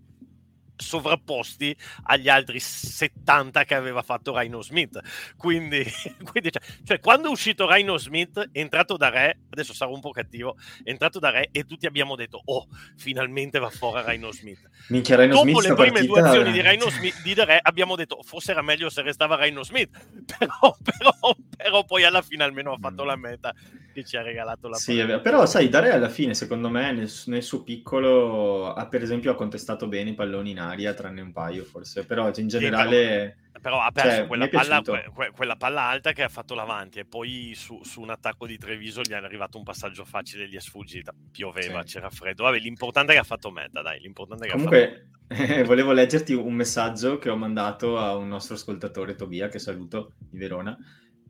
sovrapposti 0.81 1.75
agli 2.03 2.27
altri 2.27 2.59
70 2.59 3.63
che 3.63 3.75
aveva 3.75 4.01
fatto 4.01 4.37
Rhino 4.37 4.61
Smith. 4.61 4.99
Quindi, 5.37 5.83
quindi 6.29 6.51
cioè, 6.51 6.61
cioè, 6.83 6.99
quando 6.99 7.27
è 7.27 7.31
uscito 7.31 7.71
Rhino 7.71 7.97
Smith, 7.97 8.49
è 8.51 8.59
entrato 8.59 8.97
da 8.97 9.09
Re, 9.09 9.39
adesso 9.49 9.73
sarò 9.73 9.93
un 9.93 10.01
po' 10.01 10.11
cattivo, 10.11 10.57
è 10.83 10.89
entrato 10.89 11.19
da 11.19 11.29
Re 11.29 11.49
e 11.51 11.65
tutti 11.65 11.85
abbiamo 11.85 12.15
detto, 12.15 12.41
oh, 12.43 12.67
finalmente 12.97 13.59
va 13.59 13.69
fuori 13.69 14.03
Rhino 14.05 14.31
Smith. 14.31 14.69
Minchia, 14.89 15.15
Rhino 15.15 15.33
Dopo 15.33 15.61
Smith 15.61 15.67
le 15.67 15.73
prime 15.75 15.91
partita... 15.91 16.13
due 16.13 16.21
azioni 16.21 16.51
di 16.51 16.61
Rhino 16.61 16.89
Smith, 16.89 17.21
di 17.21 17.33
Re, 17.33 17.59
abbiamo 17.61 17.95
detto, 17.95 18.21
forse 18.23 18.51
era 18.51 18.61
meglio 18.61 18.89
se 18.89 19.01
restava 19.01 19.35
Rhino 19.35 19.63
Smith, 19.63 19.97
però, 20.37 20.75
però, 20.83 21.35
però 21.55 21.85
poi 21.85 22.03
alla 22.03 22.21
fine 22.21 22.43
almeno 22.43 22.73
ha 22.73 22.77
fatto 22.79 23.03
mm. 23.03 23.07
la 23.07 23.15
meta 23.15 23.53
che 23.91 24.03
ci 24.03 24.17
ha 24.17 24.21
regalato 24.21 24.67
la 24.67 24.77
sì, 24.77 25.03
però 25.21 25.45
sai, 25.45 25.69
Dare 25.69 25.91
alla 25.91 26.09
fine, 26.09 26.33
secondo 26.33 26.69
me, 26.69 26.91
nel, 26.91 27.11
nel, 27.25 27.43
suo 27.43 27.63
piccolo, 27.63 28.73
ha 28.73 28.87
per 28.87 29.01
esempio 29.01 29.31
ha 29.31 29.35
contestato 29.35 29.87
bene 29.87 30.11
i 30.11 30.13
palloni 30.13 30.51
in 30.51 30.59
aria, 30.59 30.70
tranne 30.95 31.21
un 31.21 31.31
paio 31.31 31.63
forse, 31.63 32.05
però 32.05 32.31
in 32.35 32.47
generale... 32.47 33.37
Sì, 33.43 33.49
però, 33.51 33.77
però, 33.77 33.81
ha 33.81 33.91
perso 33.91 34.17
cioè, 34.17 34.27
quella, 34.27 34.47
palla, 34.47 34.81
que, 34.81 35.31
quella, 35.35 35.55
palla, 35.55 35.81
alta 35.83 36.13
che 36.13 36.23
ha 36.23 36.29
fatto 36.29 36.55
l'avanti 36.55 36.99
e 36.99 37.05
poi 37.05 37.53
su, 37.55 37.81
su, 37.83 38.01
un 38.01 38.09
attacco 38.09 38.47
di 38.47 38.57
Treviso 38.57 39.01
gli 39.01 39.11
è 39.11 39.15
arrivato 39.15 39.57
un 39.57 39.63
passaggio 39.63 40.03
facile 40.05 40.47
gli 40.47 40.55
è 40.55 40.59
sfuggita. 40.59 41.13
Pioveva, 41.31 41.81
sì. 41.81 41.93
c'era 41.93 42.09
freddo. 42.09 42.43
Vabbè, 42.43 42.59
l'importante 42.59 43.11
è 43.11 43.15
che 43.15 43.21
ha 43.21 43.25
fatto 43.25 43.51
meta, 43.51 43.81
dai. 43.81 43.99
L'importante 43.99 44.45
è 44.45 44.47
che 44.47 44.53
Comunque, 44.53 45.09
eh, 45.27 45.63
volevo 45.63 45.91
leggerti 45.91 46.33
un 46.33 46.53
messaggio 46.53 47.17
che 47.17 47.29
ho 47.29 47.35
mandato 47.35 47.97
a 47.97 48.15
un 48.15 48.27
nostro 48.27 48.55
ascoltatore, 48.55 49.15
Tobia, 49.15 49.47
che 49.47 49.59
saluto, 49.59 50.13
di 50.17 50.37
Verona, 50.37 50.77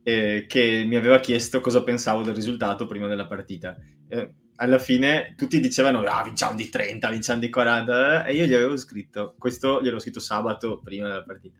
eh, 0.02 0.46
che 0.48 0.84
mi 0.86 0.96
aveva 0.96 1.20
chiesto 1.20 1.60
cosa 1.60 1.82
pensavo 1.82 2.22
del 2.22 2.34
risultato 2.34 2.86
prima 2.86 3.06
della 3.06 3.26
partita. 3.26 3.76
Eh, 4.08 4.32
alla 4.62 4.78
fine 4.78 5.34
tutti 5.36 5.58
dicevano 5.58 6.02
ah, 6.02 6.22
vinciamo 6.22 6.54
di 6.54 6.68
30, 6.68 7.10
vinciamo 7.10 7.40
di 7.40 7.50
40 7.50 8.24
e 8.24 8.34
io 8.34 8.46
gli 8.46 8.54
avevo 8.54 8.76
scritto, 8.76 9.34
questo 9.36 9.82
gliel'ho 9.82 9.98
scritto 9.98 10.20
sabato 10.20 10.78
prima 10.78 11.08
della 11.08 11.24
partita. 11.24 11.58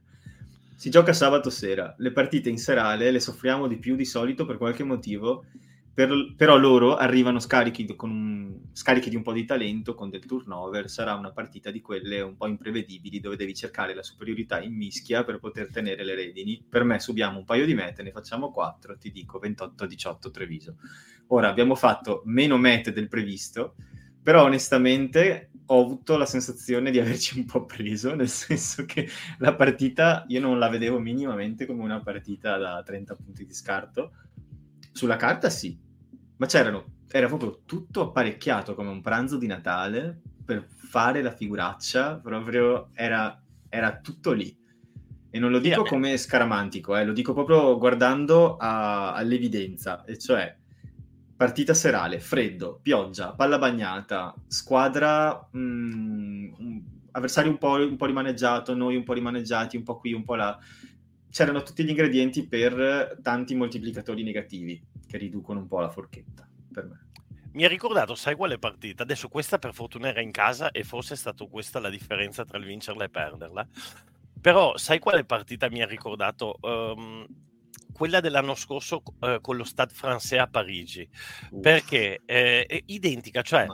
Si 0.77 0.89
gioca 0.89 1.13
sabato 1.13 1.51
sera, 1.51 1.95
le 1.99 2.13
partite 2.13 2.49
in 2.49 2.59
serale 2.59 3.11
le 3.11 3.19
soffriamo 3.19 3.67
di 3.67 3.79
più 3.79 3.97
di 3.97 4.05
solito 4.05 4.47
per 4.47 4.57
qualche 4.57 4.85
motivo 4.85 5.47
per, 5.95 6.35
però 6.37 6.57
loro 6.57 6.97
arrivano 6.97 7.39
scarichi, 7.39 7.95
un, 8.01 8.61
scarichi, 8.73 9.11
di 9.11 9.17
un 9.17 9.23
po' 9.23 9.33
di 9.33 9.45
talento 9.45 9.95
con 9.95 10.09
del 10.09 10.25
turnover, 10.25 10.89
sarà 10.89 11.15
una 11.15 11.33
partita 11.33 11.71
di 11.71 11.83
quelle 11.83 12.21
un 12.23 12.37
po' 12.37 12.47
imprevedibili 12.47 13.21
dove 13.21 13.37
devi 13.37 13.55
cercare 13.55 13.95
la 13.95 14.03
superiorità 14.03 14.61
in 14.61 14.75
mischia 14.75 15.23
per 15.23 15.39
poter 15.39 15.71
tenere 15.71 16.03
le 16.05 16.15
redini. 16.15 16.65
Per 16.67 16.85
me 16.85 16.99
subiamo 16.99 17.39
un 17.39 17.45
paio 17.45 17.67
di 17.67 17.75
mete, 17.75 18.03
ne 18.03 18.11
facciamo 18.11 18.51
4, 18.51 18.97
ti 18.97 19.11
dico 19.11 19.39
28-18 19.39 20.31
Treviso. 20.31 20.77
Ora 21.29 21.49
abbiamo 21.49 21.75
fatto 21.75 22.23
meno 22.25 22.57
mete 22.57 22.93
del 22.93 23.09
previsto, 23.09 23.75
però 24.23 24.45
onestamente 24.45 25.51
ho 25.67 25.81
avuto 25.81 26.17
la 26.17 26.27
sensazione 26.27 26.91
di 26.91 27.01
averci 27.01 27.39
un 27.39 27.45
po' 27.45 27.65
preso, 27.65 28.15
nel 28.15 28.29
senso 28.29 28.85
che 28.87 29.09
la 29.39 29.55
partita 29.55 30.25
io 30.29 30.41
non 30.41 30.59
la 30.59 30.69
vedevo 30.69 30.99
minimamente 30.99 31.67
come 31.67 31.83
una 31.83 32.01
partita 32.01 32.57
da 32.57 32.83
30 32.83 33.15
punti 33.15 33.45
di 33.45 33.55
scarto, 33.55 34.13
sulla 34.93 35.17
carta 35.17 35.51
sì, 35.51 35.77
ma 36.37 36.47
c'erano, 36.47 36.85
era 37.11 37.27
proprio 37.27 37.63
tutto 37.65 38.03
apparecchiato 38.03 38.75
come 38.75 38.91
un 38.91 39.01
pranzo 39.01 39.37
di 39.37 39.47
Natale 39.47 40.21
per 40.45 40.67
fare 40.67 41.23
la 41.23 41.33
figuraccia, 41.33 42.17
proprio 42.17 42.91
era, 42.95 43.41
era 43.69 43.99
tutto 43.99 44.33
lì. 44.33 44.57
E 45.35 45.39
non 45.39 45.51
lo 45.51 45.61
dico 45.61 45.83
come 45.83 46.19
scaramantico, 46.19 46.95
eh, 46.95 47.05
lo 47.07 47.13
dico 47.13 47.33
proprio 47.33 47.79
guardando 47.79 48.57
a, 48.57 49.15
all'evidenza, 49.15 50.05
e 50.05 50.19
cioè 50.19 50.55
partita 51.35 51.73
serale, 51.73 52.21
freddo, 52.21 52.79
pioggia, 52.83 53.33
palla 53.33 53.59
bagnata, 53.59 54.35
squadra, 54.47 55.49
mh, 55.51 55.59
mm, 55.59 56.79
avversario 57.13 57.51
un 57.51 57.59
po', 57.59 57.73
un 57.73 57.97
po' 57.97 58.07
rimaneggiato, 58.07 58.75
noi 58.75 58.97
un 58.97 59.05
po' 59.05 59.15
rimaneggiati, 59.15 59.77
un 59.77 59.83
po' 59.85 59.97
qui, 59.97 60.13
un 60.13 60.25
po' 60.25 60.35
là 60.35 60.59
c'erano 61.33 61.63
tutti 61.63 61.83
gli 61.83 61.89
ingredienti 61.89 62.47
per 62.47 63.19
tanti 63.23 63.55
moltiplicatori 63.55 64.23
negativi 64.23 64.81
che 65.07 65.17
riducono 65.17 65.61
un 65.61 65.67
po' 65.67 65.81
la 65.81 65.89
forchetta 65.89 66.47
per 66.71 66.85
me. 66.85 67.07
Mi 67.53 67.65
ha 67.65 67.69
ricordato, 67.69 68.15
sai 68.15 68.35
quale 68.35 68.59
partita? 68.59 69.03
Adesso 69.03 69.29
questa 69.29 69.59
per 69.59 69.73
fortuna 69.73 70.09
era 70.09 70.21
in 70.21 70.31
casa 70.31 70.71
e 70.71 70.85
forse 70.85 71.15
è 71.15 71.17
stata 71.17 71.45
questa 71.47 71.81
la 71.81 71.89
differenza 71.89 72.45
tra 72.45 72.59
il 72.59 72.67
vincerla 72.67 73.05
e 73.05 73.09
perderla. 73.09 73.67
Però 74.41 74.77
sai 74.77 74.99
quale 74.99 75.25
partita 75.25 75.71
mi 75.71 75.83
ha 75.83 75.87
ricordato? 75.87 76.59
Um, 76.61 77.27
quella 77.93 78.21
dell'anno 78.21 78.55
scorso 78.55 79.03
uh, 79.21 79.41
con 79.41 79.57
lo 79.57 79.65
Stade 79.65 79.95
Français 79.95 80.39
a 80.39 80.47
Parigi. 80.49 81.09
Uff. 81.51 81.61
Perché 81.61 82.21
eh, 82.25 82.65
è 82.67 82.83
identica, 82.87 83.43
cioè 83.43 83.67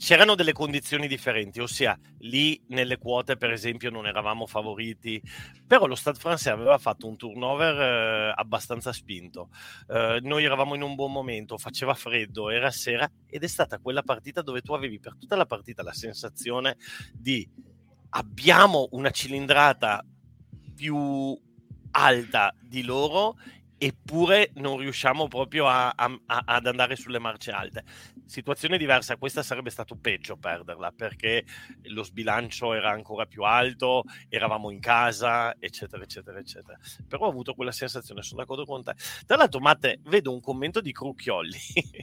c'erano 0.00 0.34
delle 0.34 0.54
condizioni 0.54 1.06
differenti, 1.06 1.60
ossia 1.60 1.96
lì 2.20 2.58
nelle 2.68 2.96
quote 2.96 3.36
per 3.36 3.50
esempio 3.50 3.90
non 3.90 4.06
eravamo 4.06 4.46
favoriti, 4.46 5.20
però 5.66 5.84
lo 5.84 5.94
Stade 5.94 6.18
Français 6.18 6.48
aveva 6.48 6.78
fatto 6.78 7.06
un 7.06 7.18
turnover 7.18 7.78
eh, 7.78 8.32
abbastanza 8.34 8.94
spinto, 8.94 9.50
eh, 9.88 10.18
noi 10.22 10.44
eravamo 10.44 10.74
in 10.74 10.80
un 10.80 10.94
buon 10.94 11.12
momento, 11.12 11.58
faceva 11.58 11.92
freddo, 11.92 12.48
era 12.48 12.70
sera 12.70 13.08
ed 13.26 13.44
è 13.44 13.46
stata 13.46 13.78
quella 13.78 14.02
partita 14.02 14.40
dove 14.40 14.62
tu 14.62 14.72
avevi 14.72 14.98
per 14.98 15.16
tutta 15.18 15.36
la 15.36 15.44
partita 15.44 15.82
la 15.82 15.92
sensazione 15.92 16.78
di 17.12 17.46
abbiamo 18.08 18.88
una 18.92 19.10
cilindrata 19.10 20.02
più 20.74 21.38
alta 21.90 22.54
di 22.58 22.82
loro 22.84 23.36
eppure 23.82 24.50
non 24.56 24.76
riusciamo 24.76 25.26
proprio 25.26 25.66
a, 25.66 25.88
a, 25.96 26.20
a, 26.26 26.42
ad 26.44 26.66
andare 26.66 26.96
sulle 26.96 27.18
marce 27.18 27.50
alte. 27.50 27.82
Situazione 28.26 28.76
diversa, 28.76 29.16
questa 29.16 29.42
sarebbe 29.42 29.70
stato 29.70 29.96
peggio 29.96 30.36
perderla 30.36 30.92
perché 30.92 31.46
lo 31.84 32.02
sbilancio 32.02 32.74
era 32.74 32.90
ancora 32.90 33.24
più 33.24 33.42
alto, 33.42 34.02
eravamo 34.28 34.70
in 34.70 34.80
casa, 34.80 35.56
eccetera, 35.58 36.02
eccetera, 36.02 36.38
eccetera. 36.38 36.78
Però 37.08 37.24
ho 37.24 37.30
avuto 37.30 37.54
quella 37.54 37.72
sensazione, 37.72 38.22
sono 38.22 38.40
d'accordo 38.40 38.66
con 38.66 38.82
te. 38.82 38.94
Tra 39.24 39.36
l'altro, 39.36 39.60
Matte, 39.60 40.00
vedo 40.04 40.30
un 40.30 40.40
commento 40.40 40.82
di 40.82 40.92
Crucchiolli 40.92 41.58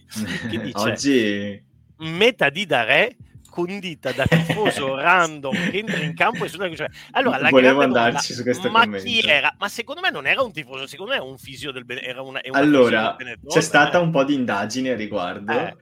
che 0.49 0.59
dice... 0.59 0.73
Oggi... 0.81 1.65
Meta 1.99 2.49
di 2.49 2.65
Dare 2.65 3.17
condita 3.49 4.11
da 4.11 4.25
tifoso 4.25 4.95
random 4.99 5.53
che 5.71 5.77
entra 5.77 5.97
in 5.97 6.13
campo 6.13 6.45
e 6.45 6.49
suona 6.49 6.73
cioè, 6.75 6.87
allora 7.11 7.39
la 7.39 7.49
volevo 7.49 7.81
andarci 7.81 8.33
su 8.33 8.43
questo 8.43 8.69
ma 8.69 8.81
commento. 8.81 9.05
chi 9.05 9.19
era 9.21 9.55
ma 9.57 9.67
secondo 9.67 10.01
me 10.01 10.09
non 10.09 10.27
era 10.27 10.41
un 10.41 10.51
tifoso 10.51 10.87
secondo 10.87 11.11
me 11.11 11.17
era 11.17 11.25
un 11.25 11.37
fisio 11.37 11.71
del 11.71 11.85
Benetton 11.85 12.09
era 12.09 12.21
una, 12.21 12.41
allora 12.51 13.15
c'è 13.47 13.61
stata 13.61 13.99
un 13.99 14.11
po' 14.11 14.23
di 14.23 14.33
indagine 14.33 14.91
a 14.91 14.95
riguardo 14.95 15.51
eh. 15.51 15.75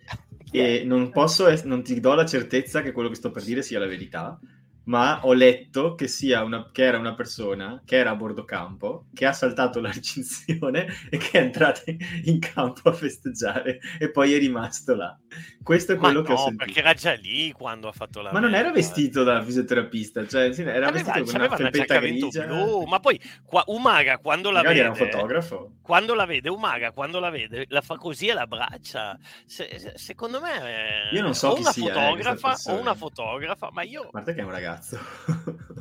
e 0.52 0.84
non 0.86 1.10
posso 1.12 1.54
non 1.64 1.84
ti 1.84 2.00
do 2.00 2.14
la 2.14 2.26
certezza 2.26 2.82
che 2.82 2.92
quello 2.92 3.10
che 3.10 3.16
sto 3.16 3.32
per 3.32 3.44
dire 3.44 3.62
sia 3.62 3.80
la 3.80 3.88
verità 3.88 4.40
ma 4.86 5.20
ho 5.24 5.34
letto 5.34 5.96
che, 5.96 6.08
sia 6.08 6.44
una, 6.44 6.70
che 6.72 6.84
era 6.84 6.98
una 6.98 7.16
persona 7.16 7.82
che 7.86 7.98
era 7.98 8.12
a 8.12 8.16
bordo 8.16 8.44
campo, 8.46 9.06
che 9.14 9.26
ha 9.26 9.34
saltato 9.34 9.80
la 9.82 9.92
recinzione 9.92 10.88
e 11.10 11.18
che 11.18 11.40
è 11.40 11.42
entrata 11.42 11.82
in 12.24 12.40
campo 12.40 12.90
a 12.90 12.94
festeggiare 12.94 13.80
e 14.00 14.12
poi 14.12 14.34
è 14.34 14.40
rimasto 14.40 14.96
là. 14.96 15.18
Questo 15.62 15.94
è 15.94 15.96
quello 15.98 16.22
ma 16.22 16.28
che 16.28 16.34
no, 16.34 16.40
ho 16.40 16.44
sentito. 16.44 16.66
perché 16.66 16.80
era 16.80 16.94
già 16.94 17.14
lì 17.14 17.52
quando 17.52 17.88
ha 17.88 17.92
fatto 17.92 18.22
la 18.22 18.32
Ma 18.32 18.40
non 18.40 18.54
era 18.54 18.72
vestito 18.72 19.24
da 19.24 19.42
fisioterapista, 19.44 20.26
cioè 20.28 20.52
era 20.58 20.88
aveva, 20.88 20.92
vestito 20.92 21.24
con 21.24 21.36
una 21.36 21.56
felpetta 21.56 22.00
grigia. 22.00 22.46
Blu, 22.46 22.84
ma 22.84 23.00
poi 23.00 23.20
qua, 23.44 23.64
Umaga 23.68 24.20
quando 24.20 24.52
la 24.52 24.62
Magari 24.62 24.80
vede... 24.80 24.90
era 24.90 25.06
un 25.06 25.12
fotografo. 25.12 25.72
Quando 25.82 26.14
la 26.14 26.26
vede, 26.26 26.50
Umaga 26.50 26.92
quando 26.92 27.20
la 27.20 27.30
vede, 27.30 27.66
la 27.70 27.82
fa 27.82 27.98
così 27.98 28.28
e 28.28 28.34
la 28.34 28.48
braccia. 28.48 29.18
Se, 29.46 29.80
se, 29.80 29.94
secondo 29.96 30.40
me... 30.40 31.10
Io 31.12 31.22
non 31.22 31.34
so 31.34 31.50
o 31.50 31.54
chi 31.56 31.62
una 31.62 31.72
sia, 31.72 31.90
eh, 31.90 31.94
fotografa 31.94 32.56
o 32.72 32.80
una 32.80 32.94
fotografa, 32.94 33.70
ma 33.72 33.82
io... 33.82 34.04
A 34.04 34.10
parte 34.12 34.34
che 34.34 34.42
è 34.42 34.44
un 34.44 34.52
ragazzo 34.52 34.75
ragazzo. 34.76 35.00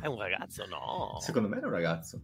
È 0.01 0.07
un 0.07 0.17
ragazzo, 0.17 0.65
no? 0.67 1.17
Secondo 1.19 1.47
me 1.49 1.57
era 1.57 1.67
un 1.67 1.73
ragazzo. 1.73 2.21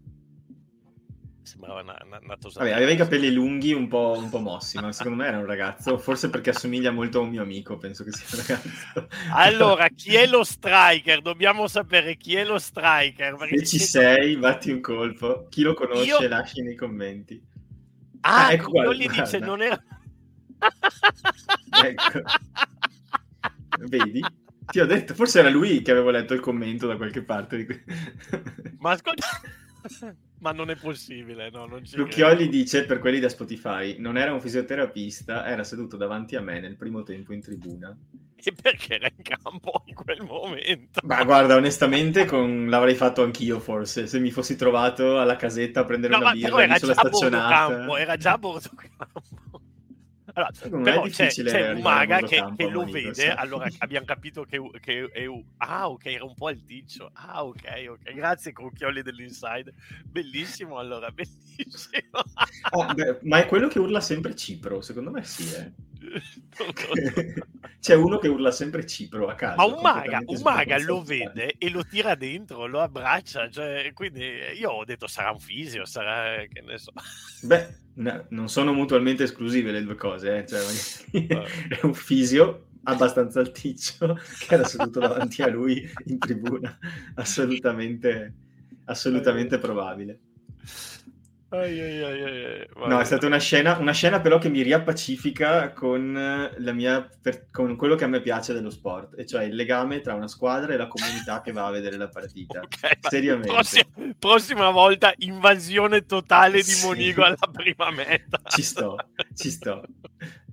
Sembrava 1.44 1.82
una, 1.82 1.98
una, 2.06 2.20
una 2.24 2.38
Vabbè, 2.40 2.72
aveva 2.72 2.92
i 2.92 2.96
capelli 2.96 3.32
lunghi 3.34 3.74
un 3.74 3.88
po', 3.88 4.14
un 4.16 4.30
po', 4.30 4.40
mossi, 4.40 4.78
ma 4.78 4.92
secondo 4.92 5.22
me 5.22 5.28
era 5.28 5.40
un 5.40 5.46
ragazzo. 5.46 5.98
Forse 5.98 6.30
perché 6.30 6.52
assomiglia 6.52 6.92
molto 6.92 7.20
a 7.20 7.24
un 7.24 7.30
mio 7.30 7.42
amico, 7.42 7.78
penso 7.78 8.04
che 8.04 8.12
sia 8.12 8.26
un 8.32 8.46
ragazzo. 8.46 9.08
Allora, 9.34 9.88
chi 9.90 10.16
è 10.16 10.28
lo 10.28 10.44
striker? 10.44 11.22
Dobbiamo 11.22 11.68
sapere 11.68 12.16
chi 12.16 12.36
è 12.36 12.46
lo 12.46 12.60
striker. 12.60 13.36
Se 13.50 13.66
ci 13.66 13.80
sei, 13.80 14.38
batti 14.38 14.72
un 14.72 14.82
colpo. 14.82 15.48
Chi 15.50 15.64
lo 15.64 15.74
conosce, 15.74 16.06
Io... 16.06 16.28
lasci 16.28 16.62
nei 16.62 16.76
commenti. 16.76 17.44
Ah, 18.22 18.48
ah 18.48 18.54
ecco, 18.54 18.70
guarda, 18.70 18.94
gli 18.94 19.10
dice 19.10 19.40
non 19.40 19.62
era... 19.62 19.84
ecco. 21.84 22.22
Vedi? 23.88 24.24
Ti 24.72 24.80
ho 24.80 24.86
detto, 24.86 25.14
forse 25.14 25.40
era 25.40 25.50
lui 25.50 25.82
che 25.82 25.92
avevo 25.92 26.12
letto 26.12 26.34
il 26.34 26.40
commento 26.40 26.88
da 26.88 26.96
qualche 26.96 27.22
parte. 27.22 27.84
Ma 28.80 28.92
ascolta... 28.92 29.28
Ma 30.40 30.52
non 30.52 30.70
è 30.72 30.76
possibile, 30.76 31.50
no? 31.52 31.66
Non 31.66 31.84
Lucchioli 31.94 32.50
dice 32.50 32.86
per 32.86 33.00
quelli 33.00 33.20
da 33.20 33.30
Spotify: 33.30 33.98
non 34.00 34.18
era 34.18 34.34
un 34.34 34.42
fisioterapista, 34.42 35.46
era 35.46 35.64
seduto 35.64 35.98
davanti 35.98 36.36
a 36.36 36.42
me 36.42 36.60
nel 36.60 36.78
primo 36.78 37.04
tempo 37.04 37.34
in 37.34 37.42
tribuna. 37.42 37.96
E 38.44 38.54
perché 38.60 38.96
era 38.96 39.08
in 39.16 39.22
campo 39.22 39.84
in 39.86 39.94
quel 39.94 40.24
momento? 40.24 41.02
Ma 41.04 41.24
guarda, 41.24 41.56
onestamente, 41.56 42.26
con... 42.26 42.70
l'avrei 42.70 42.96
fatto 42.96 43.22
anch'io, 43.22 43.60
forse. 43.60 44.08
Se 44.08 44.18
mi 44.20 44.32
fossi 44.32 44.56
trovato 44.56 45.20
alla 45.20 45.36
casetta 45.36 45.82
a 45.82 45.86
prendere 45.86 46.14
no, 46.14 46.20
una 46.22 46.32
birra 46.32 46.64
era 46.64 46.78
sulla 46.78 46.94
stazionata. 46.94 47.76
Campo, 47.76 47.98
era 47.98 48.18
già 48.18 48.32
a 48.32 48.38
bordo 48.40 48.70
campo. 48.98 49.51
Allora, 50.64 50.82
però 50.84 51.04
c'è, 51.08 51.28
c'è 51.28 51.72
un 51.72 51.82
maga 51.82 52.22
che, 52.22 52.44
che 52.56 52.68
lo 52.70 52.86
vede, 52.86 53.34
allora 53.34 53.68
abbiamo 53.80 54.06
capito 54.06 54.44
che, 54.44 54.60
che 54.80 55.10
è 55.12 55.26
un... 55.26 55.44
Ah, 55.58 55.90
ok, 55.90 56.06
era 56.06 56.26
un 56.26 56.34
po' 56.34 56.48
alticcio. 56.48 57.12
Ah, 57.14 57.46
ok, 57.46 57.86
ok. 57.90 58.14
Grazie, 58.14 58.54
Crucchioli 58.54 59.02
dell'Inside. 59.02 59.74
Bellissimo, 60.06 60.78
allora, 60.78 61.10
bellissimo. 61.12 62.24
Oh, 62.72 62.94
beh, 62.94 63.20
ma 63.24 63.40
è 63.40 63.46
quello 63.46 63.68
che 63.68 63.80
urla 63.80 64.02
sempre 64.02 64.36
Cipro, 64.36 64.82
secondo 64.82 65.12
me 65.12 65.24
sì, 65.24 65.54
eh. 65.54 65.91
C'è 67.82 67.96
uno 67.96 68.20
che 68.20 68.28
urla 68.28 68.52
sempre 68.52 68.86
Cipro 68.86 69.28
a 69.28 69.34
casa. 69.34 69.56
Ma 69.56 69.64
un 69.64 69.82
maga, 69.82 70.22
un 70.24 70.40
maga 70.44 70.78
lo 70.78 71.02
vede 71.02 71.56
e 71.58 71.70
lo 71.72 71.84
tira 71.84 72.14
dentro, 72.14 72.68
lo 72.68 72.80
abbraccia. 72.80 73.50
Cioè, 73.50 73.92
quindi 73.94 74.24
io 74.60 74.70
ho 74.70 74.86
detto 74.86 75.08
sarà 75.08 75.32
un 75.32 75.40
fisio, 75.40 75.84
sarà 75.86 76.46
che 76.46 76.62
ne 76.62 76.78
so. 76.78 76.92
Beh, 77.42 77.76
no, 77.96 78.26
non 78.30 78.50
sono 78.50 78.72
mutualmente 78.72 79.24
esclusive 79.24 79.72
le 79.72 79.84
due 79.84 79.96
cose. 79.96 80.38
Eh? 80.38 80.46
Cioè, 80.46 80.62
è 81.70 81.80
un 81.82 81.96
fisio 81.96 82.68
abbastanza 82.84 83.40
alticcio 83.40 84.20
che 84.40 84.54
era 84.54 84.64
seduto 84.64 85.00
davanti 85.00 85.42
a 85.42 85.48
lui 85.48 85.84
in 86.06 86.20
tribuna. 86.20 86.78
Assolutamente, 87.16 88.34
assolutamente 88.86 89.58
probabile. 89.58 90.20
Ai, 91.54 91.82
ai, 91.82 92.02
ai, 92.02 92.68
no, 92.88 93.02
è 93.02 93.04
stata 93.04 93.26
una 93.26 93.38
scena, 93.38 93.78
una 93.78 93.92
scena 93.92 94.22
però 94.22 94.38
che 94.38 94.48
mi 94.48 94.62
riappacifica 94.62 95.74
con, 95.74 96.14
la 96.58 96.72
mia, 96.72 97.10
per, 97.22 97.50
con 97.52 97.76
quello 97.76 97.96
che 97.96 98.06
a 98.06 98.08
me 98.08 98.22
piace 98.22 98.54
dello 98.54 98.70
sport, 98.70 99.20
e 99.20 99.26
cioè 99.26 99.44
il 99.44 99.56
legame 99.56 100.00
tra 100.00 100.14
una 100.14 100.30
squadra 100.30 100.74
e 100.74 100.78
la 100.78 100.88
comunità 100.88 101.42
che 101.42 101.52
va 101.52 101.66
a 101.66 101.72
vedere 101.72 101.98
la 101.98 102.08
partita. 102.08 102.62
Okay, 102.72 102.98
Seriamente. 103.02 103.50
Prossima, 103.50 103.86
prossima, 104.18 104.70
volta 104.70 105.14
invasione 105.18 106.06
totale 106.06 106.58
di 106.58 106.64
sì. 106.64 106.86
Monigo 106.86 107.24
alla 107.24 107.36
prima 107.52 107.92
meta. 107.92 108.40
Ci 108.48 108.62
sto, 108.62 108.96
ci 109.36 109.52
sto, 109.52 109.84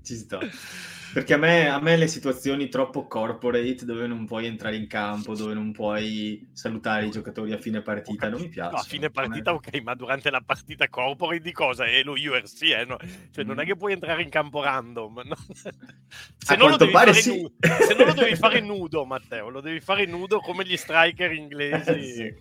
ci 0.03 0.17
sto. 0.17 0.41
Perché 1.13 1.35
a 1.35 1.37
me, 1.37 1.69
a 1.69 1.81
me, 1.81 1.97
le 1.97 2.07
situazioni 2.07 2.69
troppo 2.69 3.07
corporate, 3.07 3.85
dove 3.85 4.07
non 4.07 4.27
puoi 4.27 4.47
entrare 4.47 4.77
in 4.77 4.87
campo, 4.87 5.35
dove 5.35 5.55
non 5.55 5.73
puoi 5.73 6.49
salutare 6.53 7.07
i 7.07 7.11
giocatori 7.11 7.53
a 7.53 7.59
fine 7.59 7.81
partita, 7.83 8.29
non 8.29 8.41
mi 8.41 8.49
piace. 8.49 8.71
No, 8.71 8.77
a 8.79 8.83
fine 8.83 9.11
partita 9.11 9.53
ok, 9.55 9.81
ma 9.83 9.95
durante 9.95 10.31
la 10.31 10.43
partita 10.45 10.89
corporate 10.89 11.41
di 11.41 11.53
cosa? 11.53 11.85
È 11.85 12.03
lo 12.03 12.13
URC, 12.13 12.63
eh? 12.63 12.85
no? 12.87 12.97
Cioè 13.31 13.45
mm. 13.45 13.47
non 13.47 13.61
è 13.61 13.65
che 13.65 13.77
puoi 13.77 13.93
entrare 13.93 14.23
in 14.23 14.29
campo 14.29 14.63
random. 14.63 15.23
No? 15.25 15.37
Se, 16.39 16.57
non 16.57 16.79
sì. 17.13 17.31
nudo, 17.31 17.53
se, 17.61 17.95
non 17.95 18.07
lo 18.07 18.15
devi 18.15 18.35
fare 18.35 18.61
nudo, 18.61 19.05
Matteo, 19.05 19.51
lo 19.51 19.61
devi 19.61 19.81
fare 19.81 20.07
nudo 20.07 20.41
come 20.41 20.65
gli 20.65 20.77
striker 20.77 21.31
inglesi. 21.33 22.03
sì. 22.15 22.35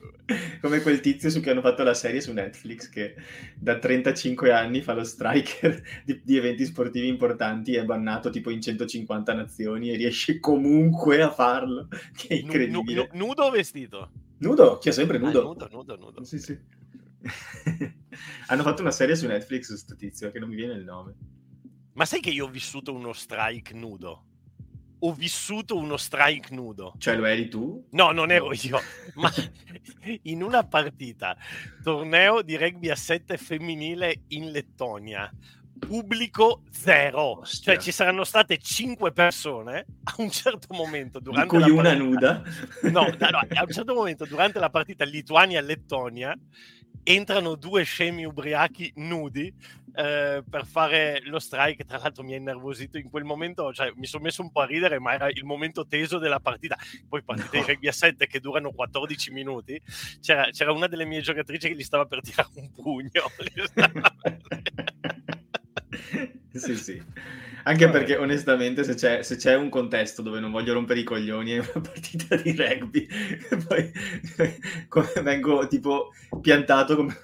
Come 0.61 0.81
quel 0.81 0.99
tizio 0.99 1.29
su 1.29 1.41
cui 1.41 1.51
hanno 1.51 1.61
fatto 1.61 1.83
la 1.83 1.93
serie 1.93 2.21
su 2.21 2.31
Netflix 2.33 2.89
che 2.89 3.15
da 3.55 3.77
35 3.77 4.51
anni 4.51 4.81
fa 4.81 4.93
lo 4.93 5.03
striker 5.03 5.81
di, 6.03 6.21
di 6.23 6.37
eventi 6.37 6.65
sportivi 6.65 7.07
importanti 7.07 7.73
e 7.73 7.81
è 7.81 7.85
bannato 7.85 8.29
tipo 8.29 8.49
in 8.49 8.56
150 8.61 9.33
nazioni 9.33 9.91
e 9.91 9.95
riesce 9.95 10.39
comunque 10.39 11.21
a 11.21 11.31
farlo. 11.31 11.87
Che 12.15 12.27
è 12.27 12.33
incredibile. 12.35 13.09
Nu, 13.11 13.19
nu, 13.19 13.27
nudo 13.27 13.43
o 13.43 13.49
vestito? 13.49 14.11
Nudo, 14.39 14.77
chi 14.77 14.89
è 14.89 14.91
sempre 14.91 15.17
nudo. 15.17 15.39
Ah, 15.39 15.43
nudo, 15.43 15.67
nudo, 15.71 15.95
nudo. 15.95 16.23
Sì, 16.23 16.39
sì. 16.39 16.57
Hanno 18.47 18.63
fatto 18.63 18.81
una 18.81 18.91
serie 18.91 19.15
su 19.15 19.25
Netflix 19.27 19.65
su 19.65 19.71
questo 19.71 19.95
tizio 19.95 20.31
che 20.31 20.39
non 20.39 20.49
mi 20.49 20.55
viene 20.55 20.73
il 20.73 20.83
nome. 20.83 21.15
Ma 21.93 22.05
sai 22.05 22.19
che 22.19 22.29
io 22.29 22.45
ho 22.45 22.49
vissuto 22.49 22.93
uno 22.93 23.13
strike 23.13 23.73
nudo? 23.73 24.25
Ho 24.99 25.13
vissuto 25.13 25.77
uno 25.77 25.97
strike 25.97 26.53
nudo. 26.53 26.93
Cioè 26.97 27.15
lo 27.15 27.25
eri 27.25 27.49
tu? 27.49 27.87
No, 27.91 28.11
non 28.11 28.31
ero 28.31 28.51
io. 28.53 28.79
ma 29.15 29.31
in 30.23 30.43
una 30.43 30.63
partita, 30.63 31.35
torneo 31.81 32.41
di 32.41 32.55
rugby 32.55 32.89
a 32.89 32.95
7 32.95 33.37
femminile 33.37 34.23
in 34.29 34.51
Lettonia, 34.51 35.31
pubblico 35.77 36.63
zero. 36.69 37.39
Ostia. 37.39 37.73
Cioè 37.73 37.81
ci 37.81 37.91
saranno 37.91 38.23
state 38.23 38.57
cinque 38.57 39.11
persone 39.11 39.85
a 40.03 40.15
un 40.17 40.29
certo 40.29 40.73
momento 40.73 41.19
durante 41.19 41.57
Di 41.57 41.63
cui 41.63 41.71
una 41.71 41.93
nuda. 41.93 42.41
No, 42.83 43.07
no, 43.19 43.29
no, 43.29 43.37
a 43.37 43.63
un 43.63 43.71
certo 43.71 43.93
momento 43.93 44.25
durante 44.25 44.59
la 44.59 44.69
partita 44.69 45.05
Lituania-Lettonia 45.05 46.37
entrano 47.03 47.55
due 47.55 47.83
scemi 47.83 48.25
ubriachi 48.25 48.91
nudi 48.95 49.53
eh, 49.95 50.43
per 50.47 50.65
fare 50.65 51.21
lo 51.23 51.39
strike. 51.39 51.85
Tra 51.85 51.97
l'altro 51.97 52.23
mi 52.23 52.33
ha 52.33 52.37
innervosito 52.37 52.97
in 52.97 53.09
quel 53.09 53.23
momento, 53.23 53.73
cioè 53.73 53.91
mi 53.95 54.05
sono 54.05 54.23
messo 54.23 54.41
un 54.41 54.51
po' 54.51 54.61
a 54.61 54.65
ridere, 54.65 54.99
ma 54.99 55.13
era 55.13 55.29
il 55.29 55.43
momento 55.43 55.87
teso 55.87 56.19
della 56.19 56.39
partita. 56.39 56.77
Poi 57.07 57.23
partite 57.23 57.57
no. 57.57 57.63
di 57.63 57.71
rugby 57.71 57.87
a 57.87 57.91
7 57.91 58.27
che 58.27 58.39
durano 58.39 58.71
14 58.71 59.31
minuti. 59.31 59.81
C'era, 60.21 60.49
c'era, 60.51 60.71
una 60.71 60.87
delle 60.87 61.05
mie 61.05 61.21
giocatrici 61.21 61.69
che 61.69 61.75
gli 61.75 61.83
stava 61.83 62.05
per 62.05 62.21
tirare 62.21 62.49
un 62.55 62.71
pugno. 62.71 63.09
sì, 66.53 66.75
sì. 66.75 67.01
Anche 67.63 67.89
perché 67.89 68.15
onestamente 68.15 68.83
se 68.83 68.95
c'è, 68.95 69.23
se 69.23 69.35
c'è, 69.35 69.55
un 69.55 69.69
contesto 69.69 70.21
dove 70.21 70.39
non 70.39 70.51
voglio 70.51 70.73
rompere 70.73 71.01
i 71.01 71.03
coglioni 71.03 71.51
è 71.51 71.59
una 71.59 71.81
partita 71.81 72.35
di 72.37 72.55
rugby, 72.55 73.07
poi 73.67 73.91
come, 74.87 75.11
vengo 75.21 75.67
tipo 75.67 76.13
piantato 76.39 76.95
come, 76.95 77.17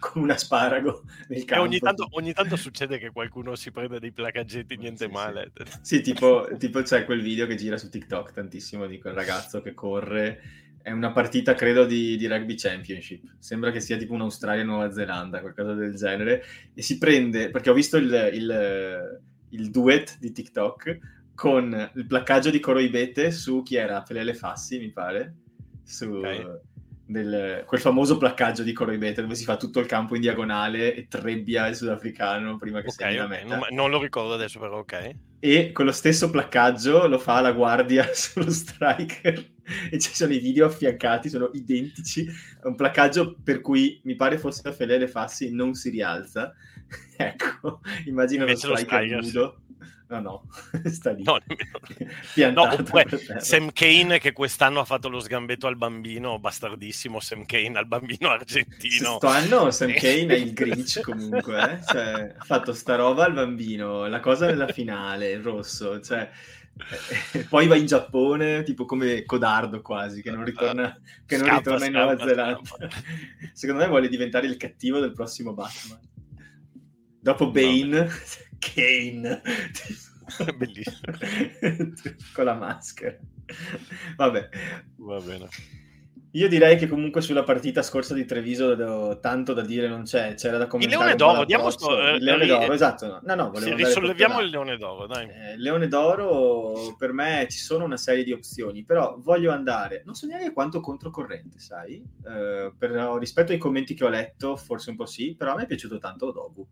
come 0.00 0.24
un 0.24 0.30
asparago 0.30 1.04
nel 1.28 1.44
campo. 1.44 1.64
Ogni 1.64 1.78
tanto, 1.78 2.08
ogni 2.10 2.32
tanto, 2.32 2.56
succede 2.56 2.98
che 2.98 3.10
qualcuno 3.12 3.54
si 3.54 3.70
prende 3.70 4.00
dei 4.00 4.10
placaggetti, 4.10 4.76
niente 4.76 5.06
sì, 5.06 5.12
male. 5.12 5.52
Sì, 5.54 5.78
sì 5.82 6.00
tipo, 6.00 6.48
tipo 6.58 6.82
c'è 6.82 7.04
quel 7.04 7.22
video 7.22 7.46
che 7.46 7.54
gira 7.54 7.76
su 7.76 7.88
TikTok 7.88 8.32
tantissimo 8.32 8.86
di 8.86 8.98
quel 8.98 9.14
ragazzo 9.14 9.62
che 9.62 9.72
corre 9.72 10.65
è 10.86 10.92
una 10.92 11.10
partita, 11.10 11.54
credo, 11.54 11.84
di, 11.84 12.16
di, 12.16 12.28
rugby 12.28 12.54
championship. 12.54 13.38
Sembra 13.40 13.72
che 13.72 13.80
sia 13.80 13.96
tipo 13.96 14.14
un'Australia-Nuova 14.14 14.92
Zelanda, 14.92 15.40
qualcosa 15.40 15.74
del 15.74 15.96
genere. 15.96 16.44
E 16.74 16.80
si 16.80 16.96
prende, 16.96 17.50
perché 17.50 17.70
ho 17.70 17.74
visto 17.74 17.96
il, 17.96 18.30
il, 18.32 19.20
il 19.48 19.70
duet 19.72 20.16
di 20.20 20.30
TikTok 20.30 20.98
con 21.34 21.90
il 21.92 22.06
placcaggio 22.06 22.50
di 22.50 22.60
Coroibete 22.60 23.32
su 23.32 23.64
chi 23.64 23.74
era? 23.74 24.00
Pelele 24.02 24.32
Fassi, 24.32 24.78
mi 24.78 24.92
pare. 24.92 25.34
Su 25.82 26.08
okay. 26.12 26.46
del, 27.04 27.64
quel 27.66 27.80
famoso 27.80 28.16
placcaggio 28.16 28.62
di 28.62 28.72
Coroibete 28.72 29.22
dove 29.22 29.34
si 29.34 29.42
fa 29.42 29.56
tutto 29.56 29.80
il 29.80 29.86
campo 29.86 30.14
in 30.14 30.20
diagonale 30.20 30.94
e 30.94 31.08
trebbia 31.08 31.66
il 31.66 31.74
sudafricano 31.74 32.58
prima 32.58 32.80
che 32.80 32.90
okay, 32.90 33.12
sia 33.14 33.24
okay. 33.24 33.44
Non, 33.44 33.66
non 33.72 33.90
lo 33.90 34.00
ricordo 34.00 34.34
adesso, 34.34 34.60
però, 34.60 34.78
ok. 34.78 35.10
E 35.48 35.70
quello 35.70 35.92
stesso 35.92 36.28
placcaggio 36.28 37.06
lo 37.06 37.20
fa 37.20 37.40
la 37.40 37.52
guardia 37.52 38.04
sullo 38.12 38.50
striker 38.50 39.46
e 39.92 40.00
ci 40.00 40.12
sono 40.12 40.32
i 40.32 40.40
video 40.40 40.66
affiancati, 40.66 41.28
sono 41.28 41.50
identici. 41.52 42.26
È 42.26 42.66
un 42.66 42.74
placcaggio 42.74 43.36
per 43.44 43.60
cui 43.60 44.00
mi 44.02 44.16
pare 44.16 44.38
fosse 44.38 44.62
la 44.64 44.72
Felele 44.72 45.06
Fassi 45.06 45.54
non 45.54 45.74
si 45.74 45.90
rialza. 45.90 46.52
ecco, 47.16 47.80
immagino 48.06 48.42
Invece 48.42 48.66
lo 48.66 48.74
striker 48.74 49.22
nudo. 49.22 49.60
No, 50.08 50.20
no, 50.20 50.42
sta 50.86 51.10
lì. 51.10 51.24
No, 51.24 51.40
no 52.52 53.38
Sam 53.38 53.72
Kane 53.72 54.20
che 54.20 54.32
quest'anno 54.32 54.78
ha 54.78 54.84
fatto 54.84 55.08
lo 55.08 55.18
sgambetto 55.18 55.66
al 55.66 55.76
bambino, 55.76 56.38
bastardissimo 56.38 57.18
Sam 57.18 57.44
Kane 57.44 57.76
al 57.76 57.86
bambino 57.86 58.28
argentino. 58.28 59.18
Quest'anno 59.18 59.70
Sam 59.72 59.92
Kane 59.94 60.26
è 60.26 60.36
il 60.36 60.52
Grinch 60.52 61.00
comunque, 61.00 61.72
eh? 61.72 61.84
cioè, 61.84 62.34
ha 62.38 62.44
fatto 62.44 62.72
sta 62.72 62.94
roba 62.94 63.24
al 63.24 63.32
bambino, 63.32 64.06
la 64.06 64.20
cosa 64.20 64.46
nella 64.46 64.68
finale, 64.68 65.35
il 65.36 65.42
rosso, 65.42 66.00
cioè 66.00 66.30
poi 67.48 67.66
va 67.66 67.76
in 67.76 67.86
Giappone, 67.86 68.62
tipo 68.62 68.84
come 68.84 69.24
Codardo 69.24 69.80
quasi, 69.80 70.20
che 70.20 70.30
non 70.30 70.44
ritorna, 70.44 70.98
che 71.24 71.36
non 71.38 71.46
scappa, 71.46 71.58
ritorna 71.58 71.86
in 71.86 71.92
Nuova 71.92 72.18
Zelanda. 72.18 72.60
Secondo 73.52 73.82
me 73.82 73.88
vuole 73.88 74.08
diventare 74.08 74.46
il 74.46 74.56
cattivo 74.56 75.00
del 75.00 75.12
prossimo 75.12 75.54
Batman. 75.54 76.00
Dopo 77.20 77.50
Bane, 77.50 78.08
Kane. 78.58 79.42
Bellissimo. 80.56 81.00
Con 82.32 82.44
la 82.44 82.54
maschera. 82.54 83.16
Vabbè. 84.16 84.48
Va 84.96 85.20
bene. 85.20 85.48
Io 86.36 86.48
direi 86.48 86.76
che 86.76 86.86
comunque 86.86 87.22
sulla 87.22 87.44
partita 87.44 87.80
scorsa 87.80 88.12
di 88.12 88.26
Treviso 88.26 89.18
tanto 89.20 89.54
da 89.54 89.62
dire 89.62 89.88
non 89.88 90.02
c'è, 90.02 90.34
c'era 90.34 90.58
da 90.58 90.66
commentare. 90.66 91.12
Il 91.12 91.16
Leone 91.16 91.16
d'Oro, 91.16 91.44
diamo 91.46 91.70
sto, 91.70 91.90
il 91.92 92.22
Leone 92.22 92.44
eh, 92.44 92.46
d'Oro, 92.46 92.72
esatto. 92.74 93.20
No, 93.22 93.34
no, 93.34 93.50
volevo 93.50 93.74
sì, 93.74 93.84
risolleviamo 93.84 94.40
il 94.40 94.50
Leone 94.50 94.76
d'Oro, 94.76 95.06
dai. 95.06 95.26
Eh, 95.28 95.56
Leone 95.56 95.88
d'Oro, 95.88 96.94
per 96.98 97.12
me 97.12 97.46
ci 97.48 97.56
sono 97.56 97.86
una 97.86 97.96
serie 97.96 98.22
di 98.22 98.32
opzioni, 98.32 98.84
però 98.84 99.18
voglio 99.18 99.50
andare, 99.50 100.02
non 100.04 100.14
so 100.14 100.26
neanche 100.26 100.52
quanto 100.52 100.80
controcorrente, 100.80 101.58
sai? 101.58 102.04
Eh, 102.26 102.70
per, 102.76 102.90
rispetto 103.18 103.52
ai 103.52 103.58
commenti 103.58 103.94
che 103.94 104.04
ho 104.04 104.10
letto, 104.10 104.56
forse 104.56 104.90
un 104.90 104.96
po' 104.96 105.06
sì, 105.06 105.34
però 105.34 105.52
a 105.52 105.56
me 105.56 105.62
è 105.62 105.66
piaciuto 105.66 105.96
tanto 105.96 106.26
Odogu. 106.26 106.66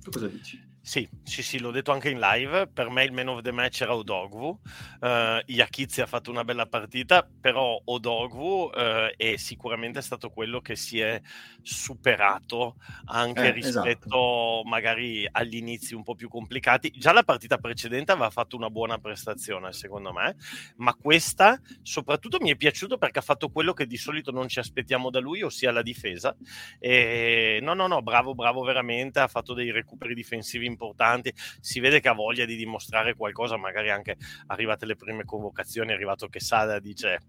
Tu 0.00 0.10
cosa 0.12 0.28
dici? 0.28 0.67
Sì, 0.88 1.06
sì, 1.22 1.42
sì, 1.42 1.58
l'ho 1.58 1.70
detto 1.70 1.92
anche 1.92 2.08
in 2.08 2.18
live. 2.18 2.66
Per 2.68 2.88
me 2.88 3.04
il 3.04 3.12
man 3.12 3.28
of 3.28 3.42
the 3.42 3.52
match 3.52 3.82
era 3.82 3.94
Odogwu. 3.94 4.58
Uh, 5.00 5.38
Yakizi 5.44 6.00
ha 6.00 6.06
fatto 6.06 6.30
una 6.30 6.44
bella 6.44 6.64
partita, 6.64 7.28
però 7.38 7.78
Odogwu 7.84 8.70
uh, 8.72 9.14
è 9.14 9.36
sicuramente 9.36 10.00
stato 10.00 10.30
quello 10.30 10.62
che 10.62 10.76
si 10.76 10.98
è 10.98 11.20
superato 11.60 12.76
anche 13.04 13.48
eh, 13.48 13.50
rispetto 13.50 14.06
esatto. 14.06 14.62
magari 14.64 15.28
agli 15.30 15.56
inizi 15.56 15.94
un 15.94 16.02
po' 16.02 16.14
più 16.14 16.30
complicati. 16.30 16.90
Già 16.96 17.12
la 17.12 17.22
partita 17.22 17.58
precedente 17.58 18.12
aveva 18.12 18.30
fatto 18.30 18.56
una 18.56 18.70
buona 18.70 18.96
prestazione, 18.96 19.74
secondo 19.74 20.14
me, 20.14 20.36
ma 20.76 20.94
questa 20.94 21.60
soprattutto 21.82 22.38
mi 22.40 22.50
è 22.50 22.56
piaciuto 22.56 22.96
perché 22.96 23.18
ha 23.18 23.22
fatto 23.22 23.50
quello 23.50 23.74
che 23.74 23.86
di 23.86 23.98
solito 23.98 24.30
non 24.30 24.48
ci 24.48 24.58
aspettiamo 24.58 25.10
da 25.10 25.20
lui, 25.20 25.42
ossia 25.42 25.70
la 25.70 25.82
difesa. 25.82 26.34
E 26.78 27.58
no, 27.60 27.74
no, 27.74 27.86
no, 27.88 28.00
bravo, 28.00 28.34
bravo 28.34 28.62
veramente. 28.62 29.20
Ha 29.20 29.28
fatto 29.28 29.52
dei 29.52 29.70
recuperi 29.70 30.14
difensivi 30.14 30.64
importanti 30.64 30.76
importanti, 30.78 31.32
si 31.60 31.80
vede 31.80 32.00
che 32.00 32.08
ha 32.08 32.12
voglia 32.12 32.44
di 32.44 32.56
dimostrare 32.56 33.14
qualcosa, 33.14 33.56
magari 33.56 33.90
anche 33.90 34.16
arrivate 34.46 34.86
le 34.86 34.94
prime 34.94 35.24
convocazioni, 35.24 35.90
è 35.90 35.94
arrivato 35.94 36.28
che 36.28 36.40
Sada 36.40 36.78
dice 36.78 37.20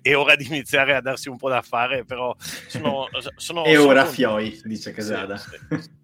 è 0.00 0.14
ora 0.14 0.36
di 0.36 0.46
iniziare 0.46 0.94
a 0.94 1.00
darsi 1.00 1.28
un 1.28 1.36
po' 1.36 1.48
da 1.48 1.62
fare, 1.62 2.04
però 2.04 2.34
sono... 2.38 3.08
sono 3.36 3.64
è 3.64 3.78
ora 3.78 4.02
sono... 4.02 4.12
Fioi, 4.12 4.60
dice 4.64 4.92
Casada. 4.92 5.36
Sì, 5.36 5.50
sì. 5.80 5.96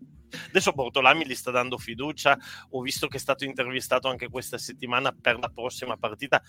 Adesso 0.48 0.72
Bortolami 0.72 1.24
gli 1.26 1.34
sta 1.34 1.52
dando 1.52 1.78
fiducia, 1.78 2.36
ho 2.70 2.80
visto 2.80 3.06
che 3.06 3.18
è 3.18 3.20
stato 3.20 3.44
intervistato 3.44 4.08
anche 4.08 4.28
questa 4.28 4.58
settimana 4.58 5.12
per 5.12 5.38
la 5.38 5.48
prossima 5.48 5.96
partita, 5.96 6.42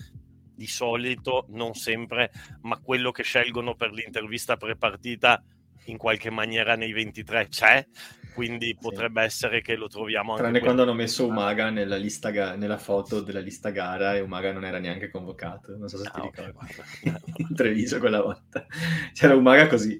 di 0.55 0.67
solito, 0.67 1.45
non 1.49 1.76
sempre, 1.76 2.32
ma 2.61 2.80
quello 2.80 3.11
che 3.11 3.23
scelgono 3.23 3.76
per 3.76 3.91
l'intervista 3.91 4.55
pre-partita 4.57 5.43
in 5.86 5.97
qualche 5.97 6.29
maniera 6.29 6.75
nei 6.75 6.93
23 6.93 7.47
c'è, 7.47 7.86
quindi 8.33 8.77
potrebbe 8.79 9.21
sì. 9.21 9.25
essere 9.27 9.61
che 9.61 9.75
lo 9.75 9.88
troviamo 9.88 10.31
anche 10.31 10.43
tranne 10.43 10.59
quando 10.59 10.81
hanno 10.81 10.93
messo 10.93 11.25
Umaga 11.25 11.69
nella, 11.69 11.95
lista 11.95 12.29
ga- 12.29 12.55
nella 12.55 12.77
foto 12.77 13.21
della 13.21 13.39
lista 13.39 13.69
gara 13.69 14.15
e 14.15 14.19
Umaga 14.19 14.51
non 14.51 14.65
era 14.65 14.77
neanche 14.77 15.09
convocato 15.09 15.77
non 15.77 15.88
so 15.88 15.97
se 15.97 16.03
ah, 16.07 16.11
ti 16.11 16.19
okay, 16.19 16.45
ricordi 16.47 17.23
in 17.38 17.55
Treviso 17.55 17.99
quella 17.99 18.21
volta 18.21 18.65
c'era 19.13 19.36
Umaga 19.36 19.67
così 19.67 19.97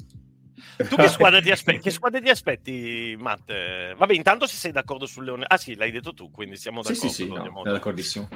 tu 0.90 0.96
che 0.98 1.08
squadra, 1.08 1.42
ti 1.42 1.52
aspetti, 1.52 1.80
che 1.80 1.90
squadra 1.90 2.20
ti 2.20 2.30
aspetti, 2.30 3.16
Matt? 3.18 3.96
Vabbè, 3.96 4.14
intanto 4.14 4.46
se 4.46 4.56
sei 4.56 4.72
d'accordo 4.72 5.06
sul 5.06 5.24
Leone... 5.24 5.46
Ah 5.48 5.58
sì, 5.58 5.76
l'hai 5.76 5.92
detto 5.92 6.14
tu, 6.14 6.32
quindi 6.32 6.58
siamo 6.58 6.82
d'accordo. 6.82 7.08
Sì, 7.08 7.10
sì, 7.10 7.24
sì, 7.24 7.28
no, 7.30 7.62
d'accordissimo. 7.64 8.28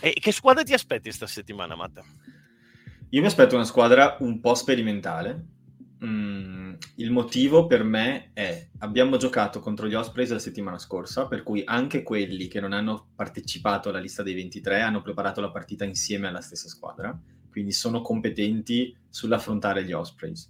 E 0.00 0.12
che 0.12 0.32
squadra 0.32 0.62
ti 0.62 0.72
aspetti 0.72 1.04
questa 1.04 1.26
settimana, 1.26 1.76
Matt? 1.76 2.00
Io 3.10 3.20
mi 3.20 3.26
aspetto 3.26 3.54
una 3.54 3.64
squadra 3.64 4.16
un 4.20 4.40
po' 4.40 4.54
sperimentale, 4.54 5.44
Mm, 6.04 6.74
il 6.96 7.10
motivo 7.10 7.66
per 7.66 7.82
me 7.82 8.30
è 8.34 8.68
abbiamo 8.78 9.16
giocato 9.16 9.60
contro 9.60 9.88
gli 9.88 9.94
Ospreys 9.94 10.30
la 10.30 10.38
settimana 10.38 10.78
scorsa, 10.78 11.26
per 11.26 11.42
cui 11.42 11.62
anche 11.64 12.02
quelli 12.02 12.48
che 12.48 12.60
non 12.60 12.72
hanno 12.72 13.08
partecipato 13.14 13.88
alla 13.88 13.98
lista 13.98 14.22
dei 14.22 14.34
23 14.34 14.82
hanno 14.82 15.00
preparato 15.00 15.40
la 15.40 15.50
partita 15.50 15.84
insieme 15.84 16.28
alla 16.28 16.42
stessa 16.42 16.68
squadra, 16.68 17.18
quindi 17.50 17.72
sono 17.72 18.02
competenti 18.02 18.94
sull'affrontare 19.08 19.84
gli 19.84 19.92
Ospreys. 19.92 20.48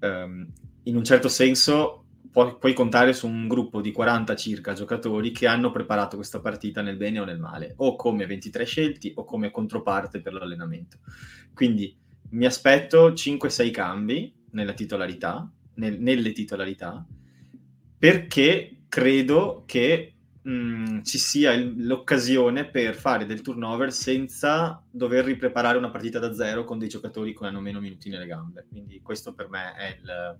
Um, 0.00 0.46
in 0.82 0.96
un 0.96 1.04
certo 1.04 1.28
senso 1.28 2.04
pu- 2.30 2.58
puoi 2.58 2.74
contare 2.74 3.14
su 3.14 3.26
un 3.26 3.48
gruppo 3.48 3.80
di 3.80 3.92
40 3.92 4.36
circa 4.36 4.74
giocatori 4.74 5.30
che 5.30 5.46
hanno 5.46 5.70
preparato 5.70 6.16
questa 6.16 6.40
partita 6.40 6.82
nel 6.82 6.98
bene 6.98 7.20
o 7.20 7.24
nel 7.24 7.38
male, 7.38 7.72
o 7.78 7.96
come 7.96 8.26
23 8.26 8.64
scelti 8.66 9.12
o 9.14 9.24
come 9.24 9.50
controparte 9.50 10.20
per 10.20 10.34
l'allenamento. 10.34 10.98
Quindi 11.54 11.96
mi 12.30 12.44
aspetto 12.44 13.12
5-6 13.12 13.70
cambi 13.70 14.35
nella 14.56 14.72
titolarità, 14.72 15.48
nel, 15.74 16.00
nelle 16.00 16.32
titolarità, 16.32 17.06
perché 17.98 18.84
credo 18.88 19.64
che 19.66 20.14
mh, 20.42 20.50
mm, 20.50 21.02
ci 21.02 21.18
sia 21.18 21.52
il, 21.52 21.86
l'occasione 21.86 22.64
per 22.64 22.94
fare 22.94 23.26
del 23.26 23.42
turnover 23.42 23.92
senza 23.92 24.82
dover 24.90 25.26
ripreparare 25.26 25.76
una 25.76 25.90
partita 25.90 26.18
da 26.18 26.34
zero 26.34 26.64
con 26.64 26.78
dei 26.78 26.88
giocatori 26.88 27.36
che 27.36 27.44
hanno 27.44 27.60
meno 27.60 27.80
minuti 27.80 28.08
nelle 28.08 28.26
gambe. 28.26 28.64
Quindi 28.68 29.00
questo 29.02 29.34
per 29.34 29.48
me 29.50 29.74
è 29.74 29.98
il, 30.00 30.38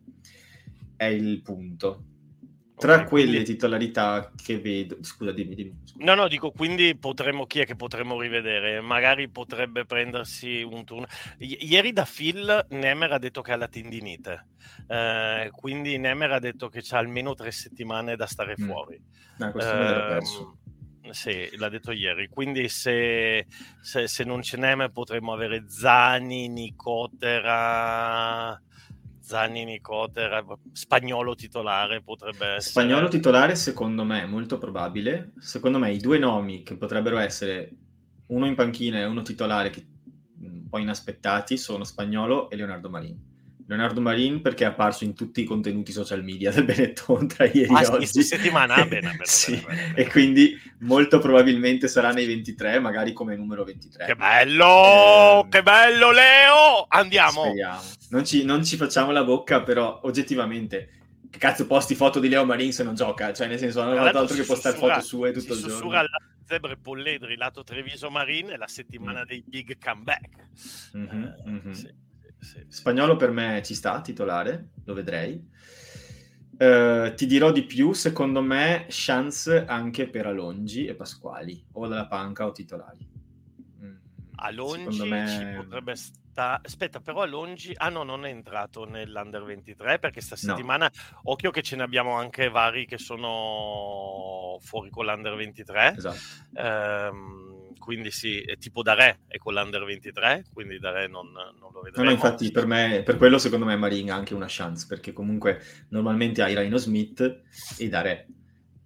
è 0.96 1.04
il 1.04 1.42
punto. 1.42 2.04
Tra 2.78 2.94
okay, 2.96 3.06
quelle 3.06 3.26
quindi... 3.26 3.44
titolarità 3.44 4.30
che 4.36 4.58
vedo, 4.60 4.98
scusa, 5.00 5.32
dimmi, 5.32 5.54
dimmi. 5.54 5.80
Scusa. 5.82 6.04
No, 6.04 6.14
no, 6.14 6.28
dico 6.28 6.50
quindi 6.50 6.94
potremmo, 6.94 7.46
chi 7.46 7.60
è 7.60 7.64
che 7.64 7.74
potremmo 7.74 8.20
rivedere? 8.20 8.82
Magari 8.82 9.30
potrebbe 9.30 9.86
prendersi 9.86 10.60
un 10.62 10.84
turno. 10.84 11.06
I- 11.38 11.56
ieri 11.62 11.94
da 11.94 12.06
Phil 12.06 12.66
Nemer 12.68 13.12
ha 13.12 13.18
detto 13.18 13.40
che 13.40 13.52
ha 13.52 13.56
la 13.56 13.68
tendinite, 13.68 14.48
eh, 14.88 15.48
quindi 15.52 15.96
Nemer 15.96 16.32
ha 16.32 16.38
detto 16.38 16.68
che 16.68 16.80
c'ha 16.82 16.98
almeno 16.98 17.34
tre 17.34 17.50
settimane 17.50 18.14
da 18.14 18.26
stare 18.26 18.54
mm. 18.60 18.64
fuori. 18.66 19.00
No, 19.38 19.50
questo 19.52 19.72
eh, 19.72 19.74
me 19.74 19.84
l'ero 19.84 20.06
perso. 20.08 20.58
Sì, 21.10 21.56
l'ha 21.56 21.70
detto 21.70 21.92
ieri. 21.92 22.28
Quindi 22.28 22.68
se, 22.68 23.46
se, 23.80 24.06
se 24.06 24.24
non 24.24 24.40
c'è 24.40 24.58
Nemer 24.58 24.90
potremmo 24.90 25.32
avere 25.32 25.64
Zani, 25.66 26.48
Nicotera 26.48 27.80
Zanini, 29.26 29.80
Cotter, 29.80 30.44
spagnolo 30.70 31.34
titolare 31.34 32.00
potrebbe 32.00 32.46
essere. 32.46 32.60
Spagnolo 32.60 33.08
titolare 33.08 33.56
secondo 33.56 34.04
me 34.04 34.24
molto 34.24 34.56
probabile. 34.56 35.32
Secondo 35.40 35.78
me 35.78 35.92
i 35.92 35.98
due 35.98 36.18
nomi 36.18 36.62
che 36.62 36.76
potrebbero 36.76 37.18
essere 37.18 37.72
uno 38.26 38.46
in 38.46 38.54
panchina 38.54 39.00
e 39.00 39.04
uno 39.04 39.22
titolare 39.22 39.70
che, 39.70 39.84
un 40.42 40.68
po' 40.68 40.78
inaspettati 40.78 41.56
sono 41.56 41.82
Spagnolo 41.82 42.48
e 42.50 42.54
Leonardo 42.56 42.88
Marini. 42.88 43.35
Leonardo 43.68 44.00
Marin 44.00 44.42
perché 44.42 44.62
è 44.62 44.68
apparso 44.68 45.02
in 45.02 45.14
tutti 45.14 45.40
i 45.40 45.44
contenuti 45.44 45.90
social 45.90 46.22
media 46.22 46.52
del 46.52 46.64
Benetton 46.64 47.26
tra 47.26 47.46
ieri 47.46 47.74
ah, 47.74 47.82
e 47.82 47.86
oggi. 47.86 47.96
Questa 47.96 48.22
settimana? 48.22 48.74
Ah, 48.74 48.86
bene, 48.86 49.10
bene, 49.10 49.24
sì. 49.24 49.56
bene, 49.56 49.92
E 49.96 50.08
quindi 50.08 50.56
molto 50.80 51.18
probabilmente 51.18 51.88
sarà 51.88 52.12
nei 52.12 52.26
23, 52.26 52.78
magari 52.78 53.12
come 53.12 53.34
numero 53.34 53.64
23. 53.64 54.06
Che 54.06 54.14
bello! 54.14 55.44
Eh, 55.44 55.48
che 55.48 55.62
bello 55.64 56.12
Leo! 56.12 56.86
Andiamo! 56.88 57.42
Speriamo. 57.42 57.82
Non 58.10 58.24
ci, 58.24 58.44
non 58.44 58.64
ci, 58.64 58.76
facciamo 58.76 59.10
la 59.10 59.24
bocca, 59.24 59.62
però 59.62 60.00
oggettivamente 60.04 60.90
che 61.28 61.38
cazzo 61.38 61.66
posti 61.66 61.96
foto 61.96 62.20
di 62.20 62.28
Leo 62.28 62.44
Marin 62.44 62.72
se 62.72 62.84
non 62.84 62.94
gioca? 62.94 63.32
Cioè 63.32 63.48
nel 63.48 63.58
senso 63.58 63.82
non 63.82 63.98
ho 63.98 64.04
fatto 64.04 64.18
altro 64.18 64.36
che 64.36 64.44
postare 64.44 64.76
foto 64.76 65.00
sue 65.00 65.32
tutto 65.32 65.54
il 65.54 65.58
giorno. 65.58 65.74
Sussurra 65.74 66.04
Zebre 66.46 66.76
Polledri 66.76 67.34
lato 67.34 67.64
Treviso 67.64 68.10
Marin 68.10 68.50
è 68.50 68.56
la 68.56 68.68
settimana 68.68 69.22
mm. 69.22 69.26
dei 69.26 69.42
big 69.44 69.76
comeback. 69.82 70.28
Mm-hmm, 70.96 71.22
uh, 71.22 71.50
mm-hmm. 71.50 71.72
Sì 71.72 72.04
sì. 72.46 72.64
Spagnolo 72.68 73.16
per 73.16 73.32
me 73.32 73.60
ci 73.64 73.74
sta, 73.74 74.00
titolare, 74.00 74.70
lo 74.84 74.94
vedrei. 74.94 75.54
Uh, 76.58 77.12
ti 77.14 77.26
dirò 77.26 77.50
di 77.52 77.64
più, 77.64 77.92
secondo 77.92 78.40
me, 78.40 78.86
chance 78.88 79.66
anche 79.66 80.08
per 80.08 80.26
Alongi 80.26 80.86
e 80.86 80.94
Pasquali, 80.94 81.66
o 81.72 81.86
dalla 81.86 82.06
panca 82.06 82.46
o 82.46 82.52
titolari. 82.52 83.06
Mm. 83.82 83.96
Alongi 84.36 85.08
me... 85.08 85.54
potrebbe 85.56 85.96
stare. 85.96 86.60
Aspetta, 86.64 87.00
però 87.00 87.22
Alongi, 87.22 87.72
ah 87.74 87.88
no, 87.88 88.04
non 88.04 88.24
è 88.24 88.28
entrato 88.28 88.84
nell'Under 88.84 89.42
23 89.42 89.98
perché 89.98 90.20
sta 90.20 90.36
settimana, 90.36 90.90
no. 90.92 91.20
occhio 91.24 91.50
che 91.50 91.62
ce 91.62 91.76
ne 91.76 91.82
abbiamo 91.82 92.12
anche 92.12 92.50
vari 92.50 92.86
che 92.86 92.98
sono 92.98 94.58
fuori 94.60 94.90
con 94.90 95.06
l'Under 95.06 95.34
23. 95.34 95.94
Esatto. 95.96 96.18
Um, 96.52 97.45
quindi 97.78 98.10
sì, 98.10 98.40
è 98.40 98.56
tipo 98.56 98.82
da 98.82 98.94
re 98.94 99.20
è 99.26 99.38
con 99.38 99.54
l'Under 99.54 99.84
23, 99.84 100.46
quindi 100.52 100.78
da 100.78 100.90
re 100.90 101.06
non, 101.08 101.30
non 101.30 101.72
lo 101.72 101.80
vedremo. 101.80 102.04
No, 102.04 102.04
no, 102.04 102.10
infatti 102.10 102.50
per 102.50 102.66
me, 102.66 103.02
per 103.04 103.16
quello 103.16 103.38
secondo 103.38 103.64
me 103.64 103.76
Marin 103.76 104.10
ha 104.10 104.16
anche 104.16 104.34
una 104.34 104.46
chance, 104.48 104.86
perché 104.88 105.12
comunque 105.12 105.60
normalmente 105.88 106.42
hai 106.42 106.54
Rhino 106.54 106.76
Smith 106.76 107.42
e 107.78 107.88
da 107.88 108.00
re. 108.00 108.26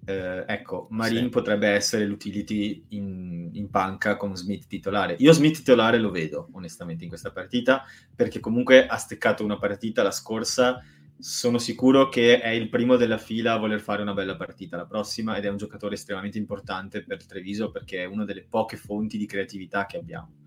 Eh, 0.04 0.44
ecco, 0.46 0.86
Marin 0.90 1.24
sì. 1.24 1.28
potrebbe 1.28 1.68
essere 1.68 2.06
l'utility 2.06 2.86
in, 2.90 3.50
in, 3.52 3.70
panca 3.70 4.16
con 4.16 4.34
Smith 4.36 4.66
titolare. 4.66 5.16
Io 5.18 5.32
Smith 5.32 5.56
titolare 5.56 5.98
lo 5.98 6.10
vedo 6.10 6.48
onestamente 6.52 7.04
in 7.04 7.10
questa 7.10 7.30
partita, 7.30 7.84
perché 8.14 8.40
comunque 8.40 8.86
ha 8.86 8.96
steccato 8.96 9.44
una 9.44 9.58
partita 9.58 10.02
la 10.02 10.10
scorsa 10.10 10.82
sono 11.20 11.58
sicuro 11.58 12.08
che 12.08 12.40
è 12.40 12.48
il 12.48 12.68
primo 12.68 12.96
della 12.96 13.18
fila 13.18 13.52
a 13.52 13.58
voler 13.58 13.80
fare 13.80 14.02
una 14.02 14.14
bella 14.14 14.36
partita 14.36 14.76
la 14.76 14.86
prossima 14.86 15.36
ed 15.36 15.44
è 15.44 15.48
un 15.48 15.58
giocatore 15.58 15.94
estremamente 15.94 16.38
importante 16.38 17.04
per 17.04 17.26
Treviso 17.26 17.70
perché 17.70 18.02
è 18.02 18.06
una 18.06 18.24
delle 18.24 18.44
poche 18.44 18.76
fonti 18.76 19.18
di 19.18 19.26
creatività 19.26 19.86
che 19.86 19.98
abbiamo. 19.98 20.39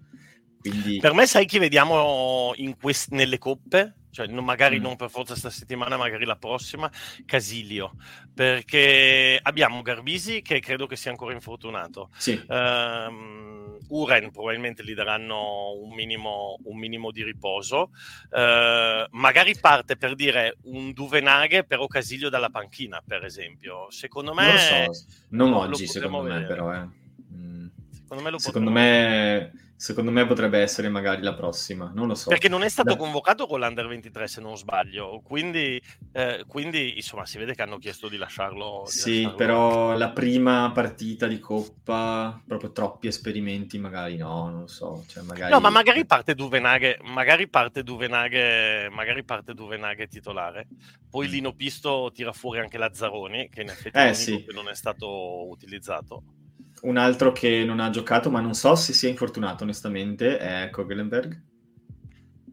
Quindi... 0.64 1.00
Per 1.00 1.14
me 1.14 1.26
sai 1.26 1.46
chi 1.46 1.60
vediamo 1.60 2.54
quest- 2.80 3.12
nelle 3.12 3.38
coppe? 3.38 3.96
Cioè, 4.14 4.28
non, 4.28 4.46
magari 4.46 4.80
mm. 4.80 4.82
non 4.82 4.96
per 4.96 5.10
forza 5.10 5.32
questa 5.32 5.50
settimana, 5.50 5.98
magari 5.98 6.24
la 6.24 6.38
prossima, 6.38 6.90
Casilio, 7.26 7.96
perché 8.34 9.40
abbiamo 9.42 9.82
Garbisi 9.82 10.42
che 10.42 10.60
credo 10.60 10.86
che 10.86 10.96
sia 10.96 11.10
ancora 11.12 11.34
infortunato. 11.34 12.10
Sì. 12.16 12.40
Um, 12.48 13.76
Uren 13.90 14.32
probabilmente 14.32 14.86
gli 14.86 14.94
daranno 14.94 15.74
un 15.82 15.94
minimo, 15.96 16.60
un 16.64 16.78
minimo 16.78 17.12
di 17.12 17.24
riposo. 17.24 17.90
Uh, 18.30 19.08
magari 19.18 19.58
parte 19.60 19.98
per 19.98 20.14
dire 20.14 20.58
un 20.66 20.94
Duvenaghe, 20.94 21.66
però 21.66 21.88
Casilio 21.88 22.30
dalla 22.30 22.50
panchina, 22.50 23.02
per 23.06 23.26
esempio. 23.26 23.88
Secondo 23.90 24.34
me... 24.34 24.44
Non 24.46 24.54
lo 24.54 24.94
so, 24.94 25.06
non 25.30 25.50
lo, 25.50 25.58
oggi, 25.58 25.88
secondo 25.88 26.22
vedere. 26.22 26.40
me, 26.42 26.46
però. 26.46 26.74
Eh. 26.74 26.88
Mm. 27.34 27.68
Secondo 27.92 28.24
me 28.24 28.30
lo 28.30 28.38
Secondo 28.38 28.70
me 28.70 29.52
Secondo 29.76 30.12
me 30.12 30.26
potrebbe 30.26 30.60
essere 30.60 30.88
magari 30.88 31.22
la 31.22 31.34
prossima, 31.34 31.92
non 31.94 32.08
lo 32.08 32.16
so. 32.16 32.30
Perché 32.30 32.48
non 32.48 32.64
è 32.64 32.70
stato 32.70 32.92
da... 32.94 32.96
convocato 32.96 33.48
con 33.48 33.60
l'Under 33.60 33.88
23 33.88 34.28
se 34.28 34.40
non 34.40 34.56
sbaglio, 34.56 35.22
quindi, 35.24 35.82
eh, 36.14 36.46
quindi, 36.48 36.96
insomma 36.96 37.26
si 37.26 37.38
vede 37.38 37.54
che 37.54 37.62
hanno 37.64 37.78
chiesto 37.78 38.08
di 38.08 38.18
lasciarlo. 38.18 38.84
Di 38.86 38.92
sì, 38.92 39.16
lasciarlo 39.16 39.38
però 39.38 39.98
la 39.98 40.12
prima 40.12 40.72
partita 40.74 41.28
di 41.28 41.40
Coppa, 41.40 42.42
proprio 42.48 42.72
troppi 42.72 43.08
esperimenti, 43.08 43.78
magari 43.78 44.16
no, 44.16 44.50
non 44.50 44.62
lo 44.62 44.68
so. 44.68 45.04
Cioè 45.08 45.24
magari... 45.24 45.52
No, 45.52 45.60
ma 45.60 45.70
magari 45.70 46.06
parte 46.06 46.34
Duvenaghe, 46.34 47.00
magari 47.04 47.50
parte 47.50 47.84
Duvenaghe, 47.84 48.90
magari 48.90 49.24
parte 49.24 49.54
Duvenaghe 49.54 50.08
titolare, 50.08 50.68
poi 51.10 51.28
mm. 51.28 51.32
Lino 51.32 51.54
Pisto 51.54 52.12
tira 52.14 52.32
fuori 52.32 52.60
anche 52.60 52.78
Lazzaroni, 52.78 53.50
che 53.50 53.62
in 53.62 53.70
effetti 53.70 54.00
eh, 54.00 54.14
sì. 54.14 54.46
non 54.54 54.70
è 54.70 54.76
stato 54.76 55.50
utilizzato 55.50 56.24
un 56.84 56.98
altro 56.98 57.32
che 57.32 57.64
non 57.64 57.80
ha 57.80 57.90
giocato, 57.90 58.30
ma 58.30 58.42
non 58.42 58.54
so 58.54 58.76
se 58.76 58.94
sia 58.94 59.10
infortunato 59.10 59.64
onestamente, 59.64 60.38
è 60.38 60.70
Kogelenberg, 60.70 61.42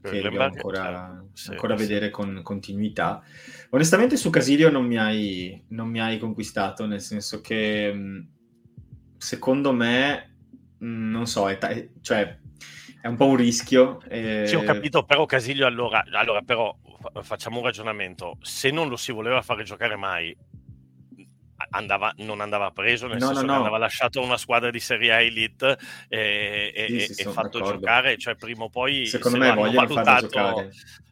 che 0.03 0.20
dobbiamo 0.20 0.45
ancora, 0.45 1.24
sì, 1.33 1.51
ancora 1.51 1.76
sì. 1.76 1.87
vedere 1.87 2.11
con 2.11 2.41
continuità. 2.43 3.22
Onestamente 3.70 4.16
su 4.16 4.31
Casilio 4.31 4.70
non 4.70 4.87
mi, 4.87 4.97
hai, 4.97 5.64
non 5.68 5.89
mi 5.89 6.01
hai 6.01 6.18
conquistato, 6.18 6.87
nel 6.87 7.01
senso 7.01 7.41
che 7.41 7.93
mm, 7.93 8.20
secondo 9.16 9.72
me, 9.72 10.37
mm, 10.83 11.11
non 11.11 11.26
so, 11.26 11.49
è, 11.51 11.59
t- 11.59 11.91
cioè, 12.01 12.39
è 13.01 13.09
un 13.09 13.16
po' 13.16 13.26
un 13.26 13.37
rischio. 13.37 14.01
E... 14.09 14.45
Sì, 14.47 14.55
ho 14.55 14.62
capito, 14.62 15.05
però 15.05 15.26
Casilio 15.26 15.66
allora, 15.66 16.05
allora 16.12 16.41
però 16.43 16.76
facciamo 17.22 17.59
un 17.59 17.64
ragionamento, 17.64 18.39
se 18.41 18.70
non 18.70 18.89
lo 18.89 18.97
si 18.97 19.11
voleva 19.12 19.43
fare 19.43 19.64
giocare 19.64 19.97
mai, 19.97 20.37
andava, 21.71 22.12
non 22.18 22.41
andava 22.41 22.71
preso, 22.71 23.07
nel 23.07 23.18
no, 23.18 23.27
senso 23.27 23.41
no, 23.41 23.47
che 23.47 23.53
no. 23.53 23.59
andava 23.59 23.79
lasciato 23.79 24.21
a 24.21 24.25
una 24.25 24.37
squadra 24.37 24.71
di 24.71 24.81
Serie 24.81 25.12
A 25.12 25.21
Elite 25.21 25.79
e, 26.09 26.73
e, 26.75 27.01
sì, 27.01 27.23
e 27.23 27.25
fatto 27.25 27.59
d'accordo. 27.59 27.79
giocare, 27.79 28.16
cioè 28.18 28.35
prima 28.37 28.64
o 28.64 28.68
poi 28.68 29.07
secondo 29.07 29.39
me 29.39 29.53
vogliono 29.53 29.87
valutato... 29.87 30.27
giocare. 30.27 30.71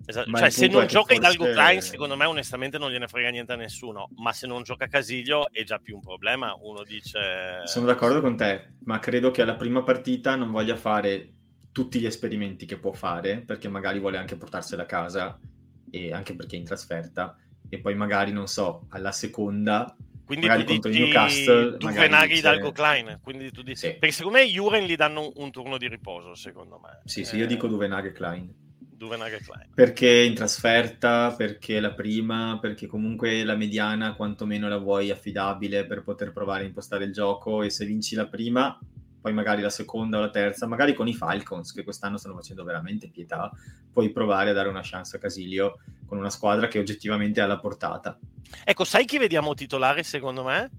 Esatto. 0.08 0.30
Cioè, 0.38 0.48
se 0.48 0.68
non 0.68 0.86
gioca 0.86 1.14
forse... 1.14 1.32
Hidalgo 1.34 1.52
Klein, 1.52 1.82
secondo 1.82 2.16
me 2.16 2.24
onestamente 2.24 2.78
non 2.78 2.90
gliene 2.90 3.08
frega 3.08 3.28
niente 3.28 3.52
a 3.52 3.56
nessuno, 3.56 4.08
ma 4.16 4.32
se 4.32 4.46
non 4.46 4.62
gioca 4.62 4.86
Casiglio 4.86 5.52
è 5.52 5.64
già 5.64 5.78
più 5.78 5.96
un 5.96 6.00
problema, 6.00 6.56
uno 6.62 6.82
dice... 6.82 7.60
Sono 7.64 7.84
d'accordo 7.84 8.22
con 8.22 8.34
te, 8.34 8.76
ma 8.84 8.98
credo 9.00 9.30
che 9.30 9.42
alla 9.42 9.56
prima 9.56 9.82
partita 9.82 10.34
non 10.34 10.50
voglia 10.50 10.76
fare 10.76 11.34
tutti 11.72 12.00
gli 12.00 12.06
esperimenti 12.06 12.64
che 12.64 12.78
può 12.78 12.92
fare, 12.92 13.42
perché 13.44 13.68
magari 13.68 13.98
vuole 13.98 14.16
anche 14.16 14.36
portarsela 14.36 14.84
a 14.84 14.86
casa, 14.86 15.38
e 15.90 16.10
anche 16.10 16.34
perché 16.34 16.56
è 16.56 16.58
in 16.58 16.64
trasferta, 16.64 17.36
e 17.68 17.78
poi 17.78 17.94
magari, 17.94 18.32
non 18.32 18.46
so, 18.46 18.86
alla 18.88 19.12
seconda 19.12 19.94
quindi 20.28 20.46
magari 20.46 20.66
tu 20.66 20.72
contro 20.72 20.90
dici 20.90 21.02
Newcastle 21.02 21.76
Duvenaghi 21.78 22.28
dice... 22.28 22.42
Dalgo 22.42 22.70
Klein 22.70 23.18
quindi 23.22 23.50
tu 23.50 23.62
dici... 23.62 23.76
Sì. 23.76 23.90
perché 23.94 24.12
secondo 24.12 24.36
me 24.36 24.44
Juren 24.44 24.84
gli 24.84 24.94
danno 24.94 25.32
un, 25.36 25.50
turno 25.50 25.78
di 25.78 25.88
riposo 25.88 26.34
secondo 26.34 26.78
me 26.78 27.00
sì 27.06 27.24
sì 27.24 27.36
eh... 27.36 27.38
io 27.38 27.46
dico 27.46 27.66
Duvenaghi 27.66 28.12
Klein 28.12 28.66
Klein. 28.98 29.70
Perché 29.72 30.24
in 30.24 30.34
trasferta, 30.34 31.32
perché 31.36 31.78
la 31.78 31.92
prima, 31.92 32.58
perché 32.60 32.88
comunque 32.88 33.44
la 33.44 33.54
mediana 33.54 34.16
quantomeno 34.16 34.68
la 34.68 34.78
vuoi 34.78 35.12
affidabile 35.12 35.86
per 35.86 36.02
poter 36.02 36.32
provare 36.32 36.64
a 36.64 36.66
impostare 36.66 37.04
il 37.04 37.12
gioco 37.12 37.62
e 37.62 37.70
se 37.70 37.86
vinci 37.86 38.16
la 38.16 38.26
prima, 38.26 38.76
poi 39.28 39.36
magari 39.36 39.60
la 39.60 39.68
seconda 39.68 40.16
o 40.16 40.20
la 40.22 40.30
terza, 40.30 40.66
magari 40.66 40.94
con 40.94 41.06
i 41.06 41.14
Falcons 41.14 41.72
che 41.72 41.84
quest'anno 41.84 42.16
stanno 42.16 42.34
facendo 42.34 42.64
veramente 42.64 43.10
pietà, 43.10 43.50
puoi 43.92 44.10
provare 44.10 44.50
a 44.50 44.52
dare 44.54 44.68
una 44.68 44.80
chance 44.82 45.16
a 45.16 45.20
Casilio 45.20 45.80
con 46.06 46.16
una 46.16 46.30
squadra 46.30 46.66
che 46.66 46.78
oggettivamente 46.78 47.42
ha 47.42 47.46
la 47.46 47.58
portata. 47.58 48.18
Ecco, 48.64 48.84
sai 48.84 49.04
chi 49.04 49.18
vediamo 49.18 49.52
titolare 49.52 50.02
secondo 50.02 50.44
me? 50.44 50.70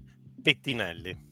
Pettinelli. 0.42 1.28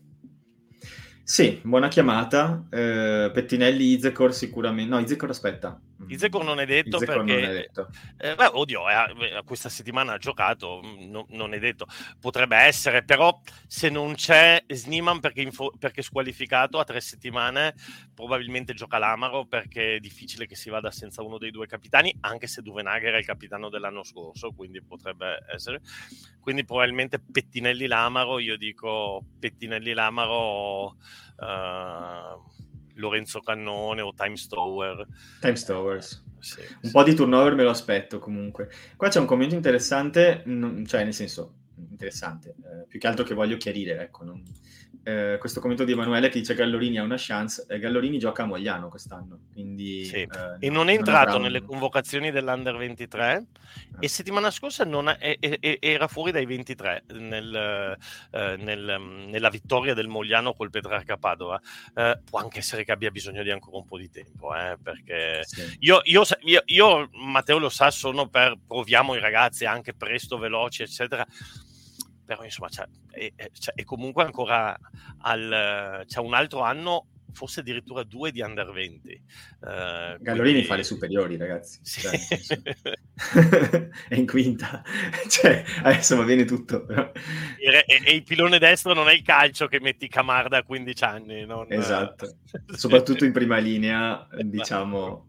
Sì, 1.24 1.60
buona 1.62 1.88
chiamata. 1.88 2.64
Eh, 2.70 3.30
Pettinelli, 3.34 3.94
Izekor 3.94 4.32
sicuramente. 4.32 4.94
No, 4.94 5.00
Izekor 5.00 5.30
aspetta. 5.30 5.78
Izekor 6.06 6.44
non 6.44 6.60
è 6.60 6.66
detto 6.66 6.96
Izekor 6.96 7.24
perché... 7.24 7.42
è 7.42 7.52
detto. 7.52 7.90
Eh, 8.16 8.34
beh, 8.34 8.50
oddio, 8.52 8.82
eh, 8.88 9.42
questa 9.44 9.68
settimana 9.68 10.12
ha 10.12 10.18
giocato, 10.18 10.80
mm, 10.84 11.10
no, 11.10 11.26
non 11.30 11.54
è 11.54 11.58
detto. 11.58 11.86
Potrebbe 12.20 12.56
essere, 12.56 13.02
però 13.04 13.40
se 13.66 13.88
non 13.88 14.14
c'è 14.14 14.62
Sniman 14.68 15.20
perché, 15.20 15.42
info- 15.42 15.72
perché 15.78 16.00
è 16.00 16.04
squalificato 16.04 16.78
a 16.78 16.84
tre 16.84 17.00
settimane, 17.00 17.74
probabilmente 18.14 18.74
gioca 18.74 18.98
l'Amaro 18.98 19.46
perché 19.46 19.96
è 19.96 20.00
difficile 20.00 20.46
che 20.46 20.54
si 20.54 20.70
vada 20.70 20.90
senza 20.90 21.22
uno 21.22 21.38
dei 21.38 21.50
due 21.50 21.66
capitani, 21.66 22.14
anche 22.20 22.46
se 22.46 22.62
Duvenagher 22.62 23.14
è 23.14 23.18
il 23.18 23.26
capitano 23.26 23.68
dell'anno 23.68 24.04
scorso, 24.04 24.52
quindi 24.52 24.82
potrebbe 24.82 25.44
essere. 25.52 25.80
Quindi 26.40 26.64
probabilmente 26.64 27.18
Pettinelli 27.18 27.86
l'Amaro, 27.86 28.38
io 28.38 28.56
dico 28.56 29.24
Pettinelli 29.38 29.92
l'Amaro... 29.92 30.96
Lorenzo 32.98 33.40
Cannone 33.40 34.00
o 34.00 34.12
Times 34.14 34.46
Tower. 34.46 35.06
Times 35.40 35.64
Towers. 35.64 36.24
Sì, 36.38 36.60
un 36.60 36.78
sì. 36.82 36.90
po' 36.90 37.02
di 37.02 37.14
turnover 37.14 37.54
me 37.54 37.64
lo 37.64 37.70
aspetto 37.70 38.18
comunque. 38.18 38.70
Qua 38.96 39.08
c'è 39.08 39.18
un 39.18 39.26
commento 39.26 39.54
interessante, 39.54 40.42
cioè 40.86 41.04
nel 41.04 41.14
senso 41.14 41.54
interessante, 41.90 42.50
eh, 42.50 42.86
più 42.86 42.98
che 42.98 43.06
altro 43.06 43.24
che 43.24 43.34
voglio 43.34 43.56
chiarire, 43.56 44.00
ecco, 44.00 44.24
non, 44.24 44.42
eh, 45.02 45.36
questo 45.38 45.60
commento 45.60 45.84
di 45.84 45.92
Emanuele 45.92 46.28
che 46.28 46.38
dice 46.38 46.54
Gallorini 46.54 46.98
ha 46.98 47.02
una 47.02 47.16
chance, 47.18 47.64
eh, 47.68 47.78
Gallorini 47.78 48.18
gioca 48.18 48.42
a 48.42 48.46
Mogliano 48.46 48.88
quest'anno, 48.88 49.38
quindi... 49.52 50.04
Sì. 50.04 50.16
Eh, 50.16 50.28
e 50.58 50.70
non 50.70 50.88
è 50.88 50.94
entrato 50.94 51.32
non 51.32 51.42
nelle 51.42 51.62
convocazioni 51.62 52.30
dell'Under 52.30 52.76
23 52.76 53.32
ah. 53.32 53.44
e 54.00 54.08
settimana 54.08 54.50
scorsa 54.50 54.84
ha, 54.84 55.18
è, 55.18 55.38
è, 55.38 55.78
era 55.80 56.08
fuori 56.08 56.32
dai 56.32 56.46
23 56.46 57.04
nel, 57.14 57.96
eh, 58.30 58.56
nel, 58.58 59.00
nella 59.28 59.48
vittoria 59.48 59.94
del 59.94 60.08
Mogliano 60.08 60.52
col 60.52 60.70
Petrarca 60.70 61.16
Padova. 61.16 61.60
Eh, 61.94 62.20
può 62.28 62.40
anche 62.40 62.58
essere 62.58 62.84
che 62.84 62.92
abbia 62.92 63.10
bisogno 63.10 63.42
di 63.42 63.50
ancora 63.50 63.76
un 63.78 63.86
po' 63.86 63.98
di 63.98 64.10
tempo, 64.10 64.54
eh, 64.54 64.76
perché 64.82 65.40
sì. 65.44 65.76
io, 65.80 66.00
io, 66.04 66.22
io, 66.40 66.62
io, 66.66 67.08
Matteo 67.12 67.58
lo 67.58 67.68
sa, 67.68 67.90
sono 67.90 68.28
per 68.28 68.56
proviamo 68.66 69.14
i 69.14 69.20
ragazzi 69.20 69.64
anche 69.64 69.94
presto, 69.94 70.38
veloci, 70.38 70.82
eccetera 70.82 71.26
però 72.28 72.44
insomma 72.44 72.68
c'è, 72.68 72.86
è, 73.10 73.32
è, 73.74 73.84
comunque 73.84 74.22
ancora 74.22 74.78
al, 75.20 76.04
c'è 76.06 76.20
un 76.20 76.34
altro 76.34 76.60
anno 76.60 77.06
forse 77.32 77.60
addirittura 77.60 78.02
due 78.02 78.30
di 78.32 78.42
under 78.42 78.70
20. 78.70 79.08
Uh, 79.60 79.66
eh, 79.66 80.16
Gallorini 80.20 80.36
quindi... 80.42 80.64
fa 80.64 80.76
le 80.76 80.82
superiori, 80.82 81.36
ragazzi. 81.38 81.78
Sì. 81.88 82.00
Cioè, 82.02 83.88
è 84.08 84.14
in 84.14 84.26
quinta. 84.26 84.82
Cioè, 85.26 85.64
adesso 85.84 86.16
va 86.16 86.24
bene 86.24 86.44
tutto. 86.44 86.84
Però... 86.84 87.10
E, 87.56 87.84
e, 87.86 88.02
e, 88.04 88.14
il 88.14 88.24
pilone 88.24 88.58
destro 88.58 88.92
non 88.92 89.08
è 89.08 89.14
il 89.14 89.22
calcio 89.22 89.68
che 89.68 89.80
metti 89.80 90.06
Camarda 90.08 90.58
a 90.58 90.62
15 90.64 91.04
anni. 91.04 91.46
Non... 91.46 91.64
Esatto. 91.70 92.36
Soprattutto 92.66 93.24
in 93.24 93.32
prima 93.32 93.56
linea, 93.56 94.28
diciamo, 94.42 95.28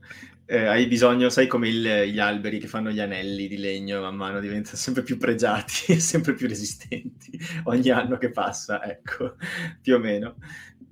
eh, 0.51 0.65
hai 0.65 0.87
bisogno, 0.87 1.29
sai 1.29 1.45
come 1.45 1.69
il, 1.69 2.11
gli 2.11 2.17
alberi 2.17 2.57
che 2.57 2.65
fanno 2.65 2.89
gli 2.89 2.99
anelli 2.99 3.47
di 3.47 3.57
legno 3.57 4.01
man 4.01 4.15
mano 4.15 4.39
diventano 4.39 4.77
sempre 4.81 5.03
più 5.03 5.17
pregiati 5.17 5.91
e 5.93 5.99
sempre 5.99 6.33
più 6.33 6.47
resistenti 6.47 7.39
ogni 7.65 7.91
anno 7.91 8.17
che 8.17 8.31
passa, 8.31 8.83
ecco, 8.83 9.35
più 9.79 9.93
o 9.93 9.99
meno. 9.99 10.37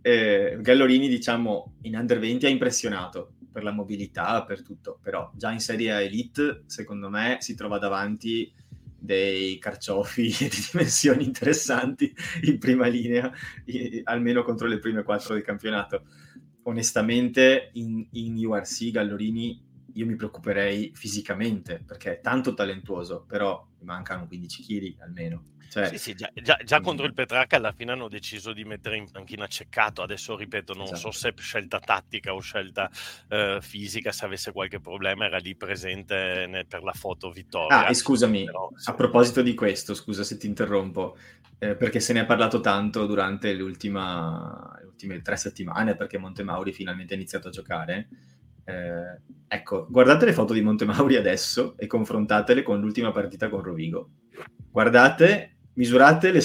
Eh, 0.02 0.60
Gallorini, 0.62 1.08
diciamo, 1.08 1.74
in 1.82 1.96
under 1.96 2.20
20 2.20 2.46
ha 2.46 2.50
impressionato 2.50 3.34
per 3.52 3.64
la 3.64 3.72
mobilità, 3.72 4.44
per 4.44 4.62
tutto, 4.62 5.00
però 5.02 5.32
già 5.34 5.52
in 5.52 5.60
Serie 5.60 6.04
Elite, 6.04 6.62
secondo 6.68 7.10
me, 7.10 7.38
si 7.40 7.56
trova 7.56 7.80
davanti 7.80 8.54
dei 9.00 9.58
carciofi 9.58 10.22
di 10.38 10.50
dimensioni 10.72 11.24
interessanti 11.24 12.14
in 12.44 12.60
prima 12.60 12.86
linea, 12.86 13.32
almeno 14.04 14.44
contro 14.44 14.68
le 14.68 14.78
prime 14.78 15.02
quattro 15.02 15.34
del 15.34 15.44
campionato 15.44 16.04
onestamente 16.68 17.70
in, 17.74 18.06
in 18.12 18.46
URC 18.46 18.92
Gallorini 18.92 19.66
io 19.94 20.06
mi 20.06 20.16
preoccuperei 20.16 20.92
fisicamente 20.94 21.82
perché 21.84 22.18
è 22.18 22.22
tanto 22.22 22.54
talentuoso, 22.54 23.26
però 23.28 23.66
mancano 23.80 24.28
15 24.28 24.64
kg 24.64 25.02
almeno. 25.02 25.44
Cioè, 25.70 25.90
sì, 25.90 25.98
sì, 25.98 26.16
già, 26.16 26.32
già, 26.34 26.58
già 26.64 26.80
contro 26.80 27.06
il 27.06 27.14
Petrarca 27.14 27.58
alla 27.58 27.74
fine 27.74 27.92
hanno 27.92 28.08
deciso 28.08 28.54
di 28.54 28.64
mettere 28.64 28.98
in 28.98 29.10
panchina 29.12 29.48
ceccato. 29.48 30.02
Adesso 30.02 30.36
ripeto, 30.36 30.74
non 30.74 30.84
esatto. 30.84 31.12
so 31.12 31.12
se 31.12 31.34
scelta 31.36 31.80
tattica 31.80 32.34
o 32.34 32.40
scelta 32.40 32.90
uh, 33.30 33.60
fisica, 33.60 34.12
se 34.12 34.26
avesse 34.26 34.52
qualche 34.52 34.80
problema, 34.80 35.26
era 35.26 35.38
lì 35.38 35.56
presente 35.56 36.46
nel, 36.48 36.66
per 36.68 36.84
la 36.84 36.94
foto 36.94 37.32
vittoria. 37.32 37.86
Ah, 37.86 37.90
e 37.90 37.94
scusami, 37.94 38.46
Però, 38.46 38.70
a 38.86 38.94
proposito 38.94 39.42
di 39.42 39.54
questo, 39.54 39.94
scusa 39.94 40.24
se 40.24 40.38
ti 40.38 40.48
interrompo, 40.48 41.18
eh, 41.60 41.76
perché 41.76 42.00
se 42.00 42.14
ne 42.14 42.22
è 42.22 42.26
parlato 42.26 42.60
tanto 42.60 43.06
durante 43.06 43.54
le 43.54 43.64
ultime 43.64 45.22
tre 45.24 45.38
settimane, 45.38 45.96
perché 45.96 46.18
Montemauri 46.18 46.72
finalmente 46.72 47.14
ha 47.14 47.18
iniziato 47.18 47.48
a 47.48 47.52
giocare. 47.52 48.08
Eh, 48.64 49.22
ecco, 49.48 49.88
guardate 49.90 50.26
le 50.26 50.34
foto 50.34 50.54
di 50.54 50.62
Montemauri 50.62 51.16
adesso 51.16 51.76
e 51.78 51.88
confrontatele 51.88 52.64
con 52.64 52.80
l'ultima 52.80 53.12
partita 53.12 53.50
con 53.50 53.64
Rovigo. 53.64 54.10
Guardate 54.70 55.58
misurate 55.78 56.32
le, 56.32 56.42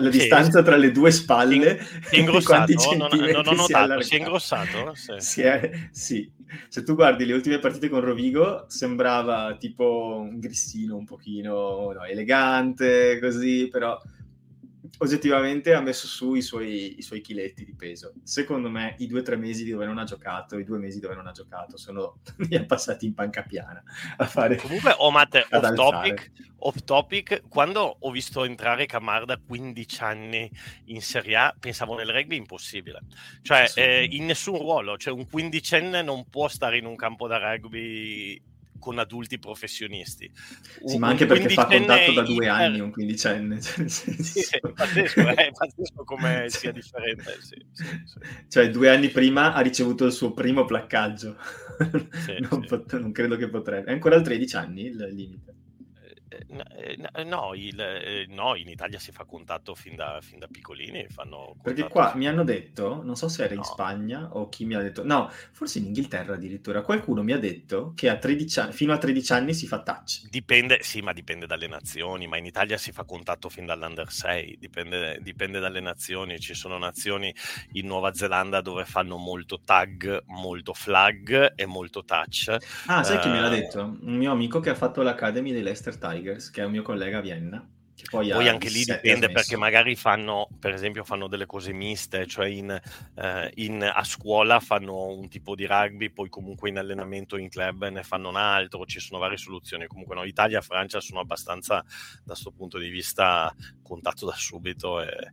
la 0.00 0.10
distanza 0.10 0.58
sì. 0.58 0.64
tra 0.64 0.76
le 0.76 0.92
due 0.92 1.10
spalle 1.10 1.78
si 2.08 2.16
è 2.16 2.18
ingrossato 2.18 2.94
non, 2.96 3.08
non 3.10 3.46
ho 3.46 3.52
notato 3.52 4.02
si 4.02 4.14
è 4.14 4.18
ingrossato 4.18 4.94
sì. 4.94 5.14
Si 5.16 5.40
è, 5.40 5.88
sì. 5.90 6.30
se 6.68 6.82
tu 6.82 6.94
guardi 6.94 7.24
le 7.24 7.32
ultime 7.32 7.58
partite 7.58 7.88
con 7.88 8.00
Rovigo 8.00 8.66
sembrava 8.68 9.56
tipo 9.58 10.18
un 10.20 10.38
grissino 10.38 10.94
un 10.94 11.06
pochino 11.06 11.92
no, 11.92 12.04
elegante 12.04 13.18
così 13.18 13.68
però 13.70 13.98
oggettivamente 14.98 15.74
ha 15.74 15.80
messo 15.80 16.06
su 16.06 16.34
i 16.34 16.42
suoi, 16.42 16.98
i 16.98 17.02
suoi 17.02 17.20
chiletti 17.20 17.64
di 17.64 17.74
peso. 17.74 18.14
Secondo 18.22 18.70
me 18.70 18.94
i 18.98 19.06
due 19.06 19.20
o 19.20 19.22
tre 19.22 19.36
mesi 19.36 19.68
dove 19.68 19.86
non 19.86 19.98
ha 19.98 20.04
giocato, 20.04 20.58
i 20.58 20.64
due 20.64 20.78
mesi 20.78 21.00
dove 21.00 21.14
non 21.14 21.26
ha 21.26 21.32
giocato, 21.32 21.76
sono 21.76 22.20
li 22.48 22.56
ha 22.56 22.64
passati 22.64 23.06
in 23.06 23.14
panca 23.14 23.42
piana 23.42 23.82
a 24.16 24.26
fare... 24.26 24.56
Comunque, 24.56 24.94
oh 24.98 25.10
Matte, 25.10 25.46
off 25.50 25.74
topic, 25.74 26.32
off 26.58 26.82
topic, 26.84 27.42
quando 27.48 27.96
ho 27.98 28.10
visto 28.10 28.44
entrare 28.44 28.86
Camarda 28.86 29.34
a 29.34 29.40
15 29.44 30.02
anni 30.02 30.50
in 30.86 31.02
Serie 31.02 31.36
A, 31.36 31.54
pensavo 31.58 31.96
nel 31.96 32.08
rugby 32.08 32.36
impossibile. 32.36 33.00
Cioè, 33.42 33.72
eh, 33.74 34.08
in 34.10 34.24
nessun 34.26 34.58
ruolo, 34.58 34.96
cioè 34.96 35.12
un 35.12 35.28
quindicenne 35.28 36.02
non 36.02 36.28
può 36.28 36.48
stare 36.48 36.78
in 36.78 36.86
un 36.86 36.96
campo 36.96 37.26
da 37.26 37.38
rugby 37.38 38.40
con 38.86 39.00
adulti 39.00 39.40
professionisti. 39.40 40.30
Un, 40.82 40.88
sì, 40.88 40.98
ma 40.98 41.08
anche 41.08 41.26
perché 41.26 41.48
fa 41.48 41.66
contatto 41.66 42.12
da 42.12 42.22
due 42.22 42.46
anni 42.46 42.78
un 42.78 42.92
quindicenne. 42.92 43.58
Cioè, 43.66 43.88
sì, 43.88 44.40
è 44.48 44.60
pazzesco, 44.60 45.26
è 45.26 45.50
pazzesco 45.58 46.04
come 46.04 46.44
sia 46.48 46.70
differente. 46.70 47.36
Sì, 47.40 47.56
sì, 47.72 47.84
cioè, 48.48 48.70
due 48.70 48.88
anni 48.88 49.08
prima 49.08 49.54
ha 49.54 49.60
ricevuto 49.60 50.04
il 50.04 50.12
suo 50.12 50.32
primo 50.32 50.64
placcaggio. 50.64 51.36
non, 52.48 52.64
pot- 52.64 52.96
non, 52.96 53.10
credo 53.10 53.36
che 53.36 53.48
potrebbe. 53.48 53.90
È 53.90 53.92
ancora 53.92 54.14
al 54.14 54.22
13 54.22 54.56
anni 54.56 54.82
il 54.82 55.08
limite. 55.10 55.54
Eh, 56.28 56.98
eh, 57.12 57.24
no, 57.24 57.52
il, 57.54 57.78
eh, 57.78 58.26
no, 58.28 58.56
in 58.56 58.68
Italia 58.68 58.98
si 58.98 59.12
fa 59.12 59.24
contatto 59.24 59.74
fin 59.74 59.94
da, 59.94 60.18
fin 60.20 60.40
da 60.40 60.48
piccolini. 60.50 61.06
Perché 61.62 61.88
qua 61.88 62.12
mi 62.16 62.26
hanno 62.26 62.42
detto, 62.42 63.02
non 63.04 63.16
so 63.16 63.28
se 63.28 63.44
era 63.44 63.54
in 63.54 63.60
no. 63.60 63.64
Spagna 63.64 64.28
o 64.32 64.48
chi 64.48 64.64
mi 64.64 64.74
ha 64.74 64.80
detto, 64.80 65.04
no, 65.04 65.30
forse 65.52 65.78
in 65.78 65.86
Inghilterra 65.86 66.34
addirittura, 66.34 66.82
qualcuno 66.82 67.22
mi 67.22 67.32
ha 67.32 67.38
detto 67.38 67.92
che 67.94 68.08
a 68.08 68.16
13 68.16 68.60
anni, 68.60 68.72
fino 68.72 68.92
a 68.92 68.98
13 68.98 69.32
anni 69.32 69.54
si 69.54 69.66
fa 69.66 69.82
touch. 69.82 70.28
Dipende, 70.28 70.78
sì, 70.82 71.00
ma 71.00 71.12
dipende 71.12 71.46
dalle 71.46 71.68
nazioni, 71.68 72.26
ma 72.26 72.36
in 72.36 72.46
Italia 72.46 72.76
si 72.76 72.90
fa 72.90 73.04
contatto 73.04 73.48
fin 73.48 73.64
dall'under 73.64 74.10
6, 74.10 74.56
dipende, 74.58 75.20
dipende 75.22 75.60
dalle 75.60 75.80
nazioni. 75.80 76.40
Ci 76.40 76.54
sono 76.54 76.76
nazioni 76.76 77.32
in 77.72 77.86
Nuova 77.86 78.12
Zelanda 78.14 78.60
dove 78.60 78.84
fanno 78.84 79.16
molto 79.16 79.60
tag, 79.64 80.24
molto 80.26 80.74
flag 80.74 81.52
e 81.54 81.66
molto 81.66 82.04
touch. 82.04 82.56
Ah, 82.86 83.04
sai 83.04 83.18
uh, 83.18 83.20
chi 83.20 83.28
me 83.28 83.40
l'ha 83.40 83.48
detto? 83.48 83.96
Un 84.00 84.16
mio 84.16 84.32
amico 84.32 84.58
che 84.58 84.70
ha 84.70 84.74
fatto 84.74 85.02
l'Academy 85.02 85.52
dei 85.52 85.62
Leicester 85.62 85.96
Tiger 85.96 86.15
Tigers, 86.16 86.50
che 86.50 86.62
è 86.62 86.64
un 86.64 86.72
mio 86.72 86.82
collega 86.82 87.18
a 87.18 87.20
Vienna. 87.20 87.68
Che 87.96 88.04
poi, 88.10 88.28
poi 88.28 88.46
anche 88.46 88.68
lì 88.68 88.84
dipende 88.84 89.30
perché 89.30 89.56
magari 89.56 89.96
fanno, 89.96 90.48
per 90.60 90.74
esempio, 90.74 91.02
fanno 91.02 91.28
delle 91.28 91.46
cose 91.46 91.72
miste, 91.72 92.26
cioè 92.26 92.46
in, 92.46 92.78
eh, 93.14 93.50
in, 93.54 93.82
a 93.82 94.04
scuola 94.04 94.60
fanno 94.60 95.06
un 95.06 95.30
tipo 95.30 95.54
di 95.54 95.64
rugby, 95.64 96.10
poi 96.10 96.28
comunque 96.28 96.68
in 96.68 96.76
allenamento 96.76 97.38
in 97.38 97.48
club 97.48 97.88
ne 97.88 98.02
fanno 98.02 98.28
un 98.28 98.36
altro, 98.36 98.84
ci 98.84 99.00
sono 99.00 99.18
varie 99.18 99.38
soluzioni. 99.38 99.86
Comunque 99.86 100.14
no, 100.14 100.24
Italia 100.24 100.58
e 100.58 100.62
Francia 100.62 101.00
sono 101.00 101.20
abbastanza, 101.20 101.76
da 102.22 102.32
questo 102.32 102.50
punto 102.50 102.76
di 102.76 102.90
vista, 102.90 103.54
contatto 103.82 104.26
da 104.26 104.34
subito. 104.34 105.00
E, 105.00 105.32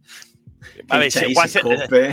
Vabbè, 0.85 1.09
si, 1.09 1.33
qua 1.33 1.45
si, 1.45 1.59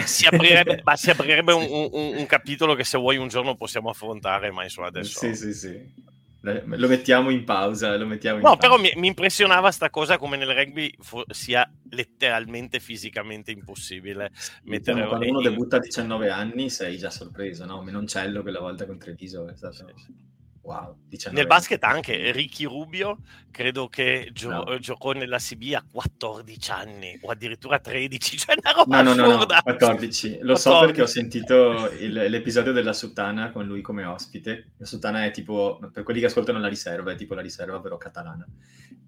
si, 0.05 0.27
aprirebbe, 0.27 0.83
si 0.97 1.11
aprirebbe 1.11 1.53
un, 1.55 1.63
un, 1.71 2.17
un, 2.17 2.27
capitolo 2.27 2.75
che 2.75 2.83
se 2.83 2.99
vuoi 2.99 3.19
un 3.19 3.29
giorno 3.29 3.55
possiamo 3.55 3.89
affrontare, 3.89 4.51
ma 4.51 4.65
insomma 4.65 4.89
adesso... 4.89 5.21
Sì, 5.21 5.37
sì, 5.37 5.55
sì 5.55 6.09
Lo 6.43 6.89
mettiamo 6.89 7.31
in 7.31 7.45
pausa. 7.45 7.97
Lo 7.97 8.07
mettiamo 8.07 8.39
in 8.39 8.45
no, 8.45 8.57
pausa. 8.57 8.69
però 8.69 8.81
mi, 8.81 8.93
mi, 8.97 9.09
impressionava 9.09 9.71
sta 9.71 9.91
cosa 9.91 10.17
come 10.17 10.37
nel 10.37 10.55
rugby 10.55 10.93
fo- 10.99 11.25
sia 11.29 11.71
letteralmente 11.91 12.81
fisicamente 12.81 13.51
impossibile. 13.51 14.31
Sì, 14.35 14.53
mettere 14.63 15.07
quando 15.07 15.29
uno 15.29 15.41
debutta 15.41 15.77
a 15.77 15.81
19 15.81 16.31
anni 16.31 16.71
sei 16.71 16.97
già 16.97 17.11
sorpreso, 17.11 17.65
no? 17.67 17.83
Menoncello 17.83 18.43
quella 18.43 18.61
volta 18.61 18.87
con 18.87 18.99
Treviso 18.99 19.49
è 19.49 19.57
stato... 19.57 19.93
Sì. 19.97 20.29
Wow, 20.63 20.95
Nel 21.31 21.47
basket 21.47 21.83
anche 21.85 22.33
Ricky 22.33 22.65
Rubio, 22.65 23.21
credo 23.51 23.89
che 23.89 24.29
gio- 24.33 24.51
no. 24.51 24.79
giocò 24.79 25.13
nella 25.13 25.39
CB 25.39 25.73
a 25.73 25.83
14 25.91 26.71
anni 26.71 27.19
o 27.23 27.31
addirittura 27.31 27.79
13, 27.79 28.37
cioè 28.37 28.57
una 28.61 28.73
roba 28.73 29.01
no, 29.01 29.15
no, 29.15 29.27
no, 29.27 29.37
no, 29.39 29.47
14. 29.47 30.41
Lo 30.43 30.53
14. 30.55 30.61
so 30.61 30.81
perché 30.81 31.03
ho 31.03 31.07
sentito 31.07 31.91
il, 31.93 32.13
l'episodio 32.13 32.73
della 32.73 32.93
Sutana 32.93 33.51
con 33.53 33.67
lui 33.67 33.81
come 33.81 34.05
ospite. 34.05 34.73
La 34.77 34.85
Sutana 34.85 35.25
è 35.25 35.31
tipo, 35.31 35.81
per 35.91 36.03
quelli 36.03 36.21
che 36.21 36.27
ascoltano 36.27 36.59
la 36.59 36.69
riserva, 36.69 37.13
è 37.13 37.17
tipo 37.17 37.35
la 37.35 37.43
riserva 37.43 37.81
però 37.81 37.97
catalana. 37.97 38.47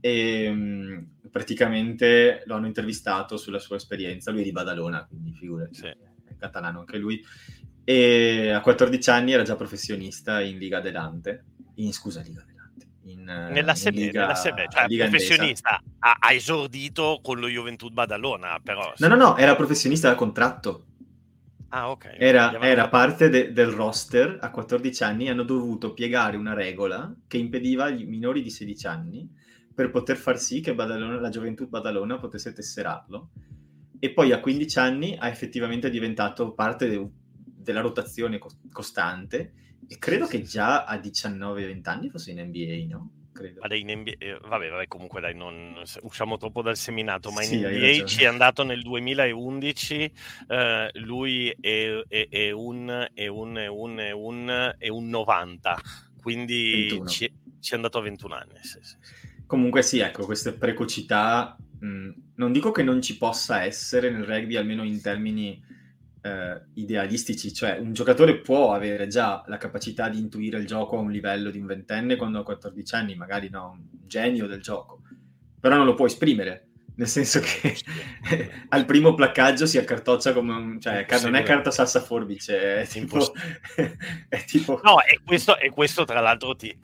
E 0.00 0.48
um, 0.48 1.06
praticamente 1.30 2.44
lo 2.46 2.54
hanno 2.54 2.66
intervistato 2.66 3.36
sulla 3.36 3.58
sua 3.58 3.76
esperienza, 3.76 4.30
lui 4.30 4.40
è 4.40 4.44
di 4.44 4.52
Badalona, 4.52 5.04
quindi 5.06 5.34
figurati, 5.34 5.74
sì. 5.74 5.86
è 5.86 5.96
catalano 6.38 6.80
anche 6.80 6.98
lui 6.98 7.22
e 7.84 8.50
a 8.50 8.60
14 8.60 9.10
anni 9.10 9.32
era 9.32 9.42
già 9.42 9.56
professionista 9.56 10.40
in 10.40 10.58
Liga 10.58 10.80
Delante, 10.80 11.44
in 11.76 11.92
scusa 11.92 12.20
Liga 12.20 12.44
Delante, 12.46 12.86
in, 13.04 13.24
nella 13.24 13.74
Sebe, 13.74 14.00
in 14.00 14.06
Liga, 14.06 14.20
nella 14.20 14.34
Sebe, 14.34 14.66
cioè 14.70 14.86
Liga 14.86 15.08
professionista, 15.08 15.82
ha, 15.98 16.16
ha, 16.18 16.32
esordito 16.32 17.20
con 17.22 17.38
lo 17.40 17.48
Juventud 17.48 17.92
Badalona, 17.92 18.60
però... 18.62 18.92
No, 18.98 19.08
no, 19.08 19.16
no, 19.16 19.36
era 19.36 19.56
professionista 19.56 20.08
da 20.08 20.14
contratto. 20.14 20.86
Ah, 21.74 21.90
ok. 21.90 22.16
Era, 22.18 22.60
era 22.60 22.88
parte 22.88 23.30
de, 23.30 23.52
del 23.52 23.70
roster, 23.70 24.38
a 24.40 24.50
14 24.50 25.04
anni 25.04 25.28
hanno 25.30 25.42
dovuto 25.42 25.94
piegare 25.94 26.36
una 26.36 26.52
regola 26.52 27.12
che 27.26 27.38
impediva 27.38 27.84
agli 27.84 28.06
minori 28.06 28.42
di 28.42 28.50
16 28.50 28.86
anni 28.86 29.28
per 29.74 29.90
poter 29.90 30.16
far 30.16 30.38
sì 30.38 30.60
che 30.60 30.74
Badalona, 30.74 31.18
la 31.18 31.30
Gioventù 31.30 31.68
Badalona 31.68 32.18
potesse 32.18 32.52
tesserarlo. 32.52 33.30
E 33.98 34.10
poi 34.10 34.32
a 34.32 34.40
15 34.40 34.78
anni 34.78 35.16
ha 35.18 35.28
effettivamente 35.28 35.88
diventato 35.88 36.52
parte 36.52 36.88
de, 36.88 37.08
della 37.62 37.80
rotazione 37.80 38.38
co- 38.38 38.50
costante 38.70 39.52
e 39.88 39.98
credo 39.98 40.26
che 40.26 40.42
già 40.42 40.84
a 40.84 40.96
19-20 40.96 41.80
anni 41.88 42.10
fosse 42.10 42.30
in 42.30 42.40
NBA, 42.40 42.94
no? 42.94 43.10
Credo. 43.32 43.60
Vabbè, 43.60 43.82
NBA, 43.82 44.12
eh, 44.18 44.38
vabbè, 44.40 44.70
vabbè, 44.70 44.86
comunque 44.86 45.20
dai, 45.20 45.34
non 45.34 45.82
usciamo 46.02 46.36
troppo 46.36 46.62
dal 46.62 46.76
seminato, 46.76 47.30
ma 47.30 47.42
sì, 47.42 47.56
in 47.56 47.66
NBA 47.66 48.04
ci 48.04 48.22
è 48.22 48.26
andato 48.26 48.62
nel 48.62 48.82
2011, 48.82 50.12
eh, 50.48 50.90
lui 50.94 51.48
è, 51.48 52.02
è, 52.08 52.28
è, 52.28 52.50
un, 52.50 53.08
è, 53.12 53.26
un, 53.26 53.56
è, 53.56 53.66
un, 53.66 53.96
è, 53.96 54.10
un, 54.10 54.74
è 54.78 54.88
un 54.88 55.08
90, 55.08 55.80
quindi 56.20 57.02
ci, 57.06 57.32
ci, 57.58 57.72
è 57.72 57.74
andato 57.74 57.98
a 57.98 58.02
21 58.02 58.34
anni. 58.34 58.58
Sì, 58.60 58.78
sì. 58.82 58.96
Comunque 59.46 59.82
sì, 59.82 59.98
ecco, 59.98 60.24
questa 60.24 60.52
precocità, 60.52 61.56
mh, 61.80 62.10
non 62.36 62.52
dico 62.52 62.70
che 62.70 62.82
non 62.82 63.00
ci 63.02 63.16
possa 63.16 63.64
essere 63.64 64.10
nel 64.10 64.24
rugby, 64.24 64.56
almeno 64.56 64.84
in 64.84 65.00
termini 65.00 65.62
eh, 66.22 66.60
idealistici, 66.74 67.52
cioè 67.52 67.78
un 67.78 67.92
giocatore 67.92 68.38
può 68.38 68.72
avere 68.72 69.08
già 69.08 69.42
la 69.46 69.58
capacità 69.58 70.08
di 70.08 70.18
intuire 70.18 70.58
il 70.58 70.66
gioco 70.66 70.96
a 70.96 71.00
un 71.00 71.10
livello 71.10 71.50
di 71.50 71.58
un 71.58 71.66
ventenne 71.66 72.16
quando 72.16 72.38
ha 72.38 72.44
14 72.44 72.94
anni, 72.94 73.14
magari 73.14 73.50
no, 73.50 73.70
un 73.72 74.06
genio 74.06 74.46
del 74.46 74.62
gioco, 74.62 75.02
però 75.60 75.76
non 75.76 75.86
lo 75.86 75.94
può 75.94 76.06
esprimere, 76.06 76.68
nel 76.94 77.08
senso 77.08 77.40
che 77.40 77.76
al 78.70 78.84
primo 78.84 79.14
placcaggio 79.14 79.66
si 79.66 79.78
accartoccia 79.78 80.32
come 80.32 80.52
un... 80.52 80.80
cioè 80.80 81.06
non 81.22 81.34
è 81.34 81.42
carta 81.42 81.70
salsa 81.70 82.00
forbice, 82.00 82.82
è 82.82 82.86
tipo... 82.86 83.32
è 84.28 84.44
tipo... 84.44 84.80
No, 84.82 85.00
e 85.02 85.20
questo, 85.24 85.58
e 85.58 85.70
questo 85.70 86.04
tra 86.04 86.20
l'altro 86.20 86.54
ti, 86.54 86.76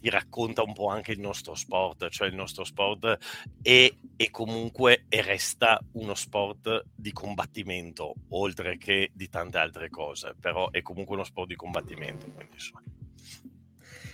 ti 0.00 0.10
racconta 0.10 0.62
un 0.62 0.72
po' 0.72 0.88
anche 0.88 1.12
il 1.12 1.20
nostro 1.20 1.54
sport, 1.54 2.08
cioè 2.08 2.28
il 2.28 2.34
nostro 2.34 2.64
sport 2.64 3.18
è, 3.62 3.92
è 4.16 4.30
comunque 4.30 5.04
e 5.08 5.22
resta 5.22 5.80
uno 5.92 6.14
sport 6.14 6.84
di 6.94 7.12
combattimento, 7.12 8.14
oltre 8.30 8.78
che 8.78 9.10
di 9.12 9.28
tante 9.28 9.58
altre 9.58 9.88
cose, 9.90 10.34
però 10.38 10.70
è 10.70 10.82
comunque 10.82 11.14
uno 11.14 11.24
sport 11.24 11.48
di 11.48 11.56
combattimento. 11.56 12.26
Quindi, 12.26 12.54
insomma. 12.54 12.82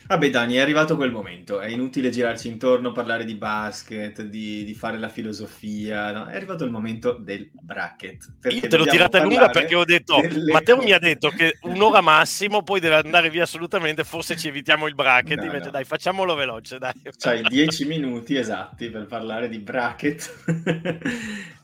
Vabbè 0.06 0.30
Dani, 0.30 0.54
è 0.54 0.60
arrivato 0.60 0.96
quel 0.96 1.10
momento, 1.10 1.60
è 1.60 1.68
inutile 1.68 2.10
girarci 2.10 2.48
intorno, 2.48 2.92
parlare 2.92 3.24
di 3.24 3.34
basket, 3.34 4.22
di, 4.22 4.62
di 4.64 4.74
fare 4.74 4.98
la 4.98 5.08
filosofia, 5.08 6.12
no? 6.12 6.26
è 6.26 6.36
arrivato 6.36 6.64
il 6.64 6.70
momento 6.70 7.12
del 7.12 7.48
bracket. 7.52 8.34
Io 8.50 8.68
te 8.68 8.76
l'ho 8.76 8.84
tirata 8.84 9.22
lunga 9.22 9.48
perché 9.48 9.74
ho 9.74 9.84
detto, 9.84 10.16
Matteo 10.52 10.76
cose. 10.76 10.86
mi 10.86 10.92
ha 10.92 10.98
detto 10.98 11.30
che 11.30 11.58
un'ora 11.62 12.02
massimo, 12.02 12.62
poi 12.62 12.80
deve 12.80 12.96
andare 12.96 13.30
via 13.30 13.44
assolutamente, 13.44 14.04
forse 14.04 14.36
ci 14.36 14.48
evitiamo 14.48 14.86
il 14.86 14.94
bracket, 14.94 15.38
no, 15.38 15.44
invece 15.44 15.66
no. 15.66 15.70
dai 15.70 15.84
facciamolo 15.84 16.34
veloce. 16.34 16.78
Dai. 16.78 16.92
C'hai 17.16 17.42
dieci 17.42 17.86
minuti 17.86 18.36
esatti 18.36 18.90
per 18.90 19.06
parlare 19.06 19.48
di 19.48 19.58
bracket. 19.58 20.32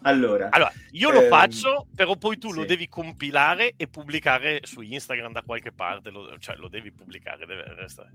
Allora, 0.02 0.48
allora, 0.50 0.72
io 0.92 1.08
ehm... 1.08 1.14
lo 1.14 1.22
faccio, 1.28 1.86
però 1.94 2.16
poi 2.16 2.38
tu 2.38 2.50
sì. 2.50 2.56
lo 2.56 2.64
devi 2.64 2.88
compilare 2.88 3.74
e 3.76 3.86
pubblicare 3.88 4.60
su 4.64 4.80
Instagram 4.80 5.32
da 5.32 5.42
qualche 5.42 5.72
parte, 5.72 6.10
lo, 6.10 6.38
cioè 6.38 6.56
lo 6.56 6.68
devi 6.68 6.90
pubblicare, 6.92 7.46
deve 7.46 7.74
restare. 7.74 8.12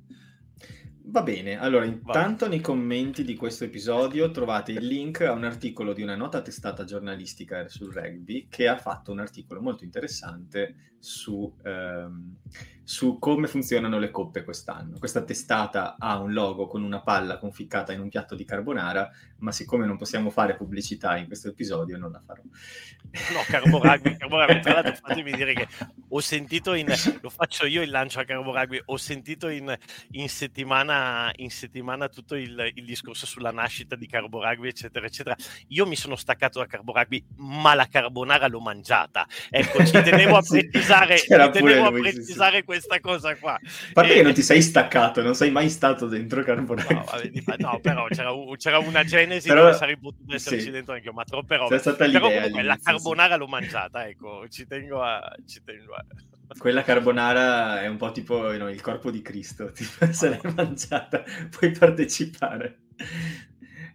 Va 1.08 1.22
bene, 1.22 1.60
allora 1.60 1.86
intanto 1.86 2.48
nei 2.48 2.62
commenti 2.62 3.24
di 3.24 3.36
questo 3.36 3.64
episodio 3.64 4.32
trovate 4.32 4.72
il 4.72 4.88
link 4.88 5.22
a 5.22 5.34
un 5.34 5.44
articolo 5.44 5.94
di 5.94 6.02
una 6.02 6.16
nota 6.16 6.42
testata 6.42 6.84
giornalistica 6.84 7.68
sul 7.68 7.94
rugby 7.94 8.48
che 8.50 8.68
ha 8.68 8.78
fatto 8.78 9.12
un 9.12 9.20
articolo 9.20 9.62
molto 9.62 9.84
interessante 9.84 10.96
su, 11.06 11.56
ehm, 11.64 12.38
su 12.84 13.20
come 13.20 13.46
funzionano 13.46 14.00
le 14.00 14.10
coppe 14.10 14.44
quest'anno. 14.44 14.98
Questa 14.98 15.24
testata 15.24 15.96
ha 16.00 16.20
un 16.20 16.34
logo 16.34 16.66
con 16.66 16.82
una 16.82 17.02
palla 17.02 17.38
conficcata 17.38 17.94
in 17.94 18.00
un 18.00 18.10
piatto 18.10 18.34
di 18.34 18.44
carbonara, 18.44 19.12
ma 19.38 19.52
siccome 19.52 19.86
non 19.86 19.98
possiamo 19.98 20.32
fare 20.32 20.56
pubblicità 20.56 21.16
in 21.18 21.28
questo 21.28 21.50
episodio 21.50 21.98
non 22.00 22.12
la 22.12 22.22
farò. 22.26 22.42
No, 22.42 23.42
Carbo 23.48 23.82
Rugby, 23.82 24.18
Carbo 24.18 24.40
Rugby, 24.40 24.62
tra 24.62 24.74
l'altro 24.74 24.96
fatemi 24.96 25.32
dire 25.32 25.54
che 25.54 25.68
ho 26.08 26.20
sentito 26.20 26.74
in, 26.74 26.92
lo 27.22 27.30
faccio 27.30 27.68
io 27.68 27.84
il 27.84 27.92
lancio 27.92 28.20
a 28.20 28.24
Carbo 28.24 28.52
Rugby, 28.52 28.82
ho 28.86 28.98
sentito 28.98 29.48
in, 29.48 29.78
in 30.12 30.28
settimana, 30.28 30.95
in 31.38 31.50
settimana 31.50 32.10
tutto 32.10 32.36
il, 32.36 32.72
il, 32.76 32.86
discorso 32.86 33.26
sulla 33.26 33.52
nascita 33.52 33.96
di 33.96 34.08
Carbo 34.08 34.42
Rugby, 34.42 34.70
eccetera, 34.70 35.06
eccetera. 35.06 35.36
Io 35.70 35.86
mi 35.86 35.96
sono 35.96 36.16
staccato 36.16 36.60
da 36.60 36.66
Carbo 36.66 36.94
Rugby, 36.94 37.24
ma 37.38 37.74
la 37.74 37.88
carbonara 37.88 38.48
l'ho 38.48 38.62
mangiata. 38.62 39.28
Ecco, 39.50 39.86
ci 39.86 39.92
tenevo 39.92 40.38
a 40.38 40.42
precisare 40.48 41.16
precisare, 41.16 41.52
tenevo 41.52 41.86
a 41.86 41.92
precisare 41.92 42.58
sì, 42.58 42.64
questa 42.64 43.00
cosa 43.00 43.36
qua. 43.36 43.54
A 43.54 43.60
parte 43.94 44.12
e... 44.12 44.16
che 44.16 44.22
non 44.22 44.34
ti 44.34 44.42
sei 44.42 44.62
staccato, 44.62 45.22
non 45.22 45.36
sei 45.36 45.52
mai 45.52 45.70
stato 45.70 46.08
dentro 46.08 46.44
Carbonara. 46.44 46.94
No, 46.94 47.04
vabbè, 47.06 47.56
no 47.58 47.80
però 47.82 48.08
c'era, 48.08 48.32
c'era, 48.58 48.80
una 48.80 49.04
genesi 49.04 49.48
però, 49.48 49.62
dove 49.62 49.74
sarei 49.74 49.98
potuto 49.98 50.34
esserci 50.36 50.66
sì. 50.66 50.72
dentro 50.72 50.94
anche 50.94 51.08
io, 51.08 51.14
ma 51.14 51.24
troppe 51.24 51.58
robe. 51.58 51.80
Però 51.80 52.30
comunque 52.30 52.64
la 52.64 52.80
carbonara 52.82 53.34
sì. 53.34 53.40
l'ho 53.40 53.48
mangiata, 53.48 54.08
ecco, 54.08 54.48
ci 54.50 54.66
tengo 54.68 55.02
a... 55.02 55.36
Ci 55.46 55.62
tengo 55.64 55.94
a... 55.94 56.06
Quella 56.58 56.84
carbonara 56.84 57.82
è 57.82 57.88
un 57.88 57.98
po' 57.98 58.12
tipo 58.12 58.52
no, 58.56 58.70
il 58.70 58.82
corpo 58.82 59.12
di 59.12 59.22
Cristo, 59.22 59.72
tipo, 59.74 60.12
se 60.12 60.30
l'hai 60.30 60.54
mangiata 60.54 61.24
puoi 61.50 61.72
partecipare. 61.72 62.80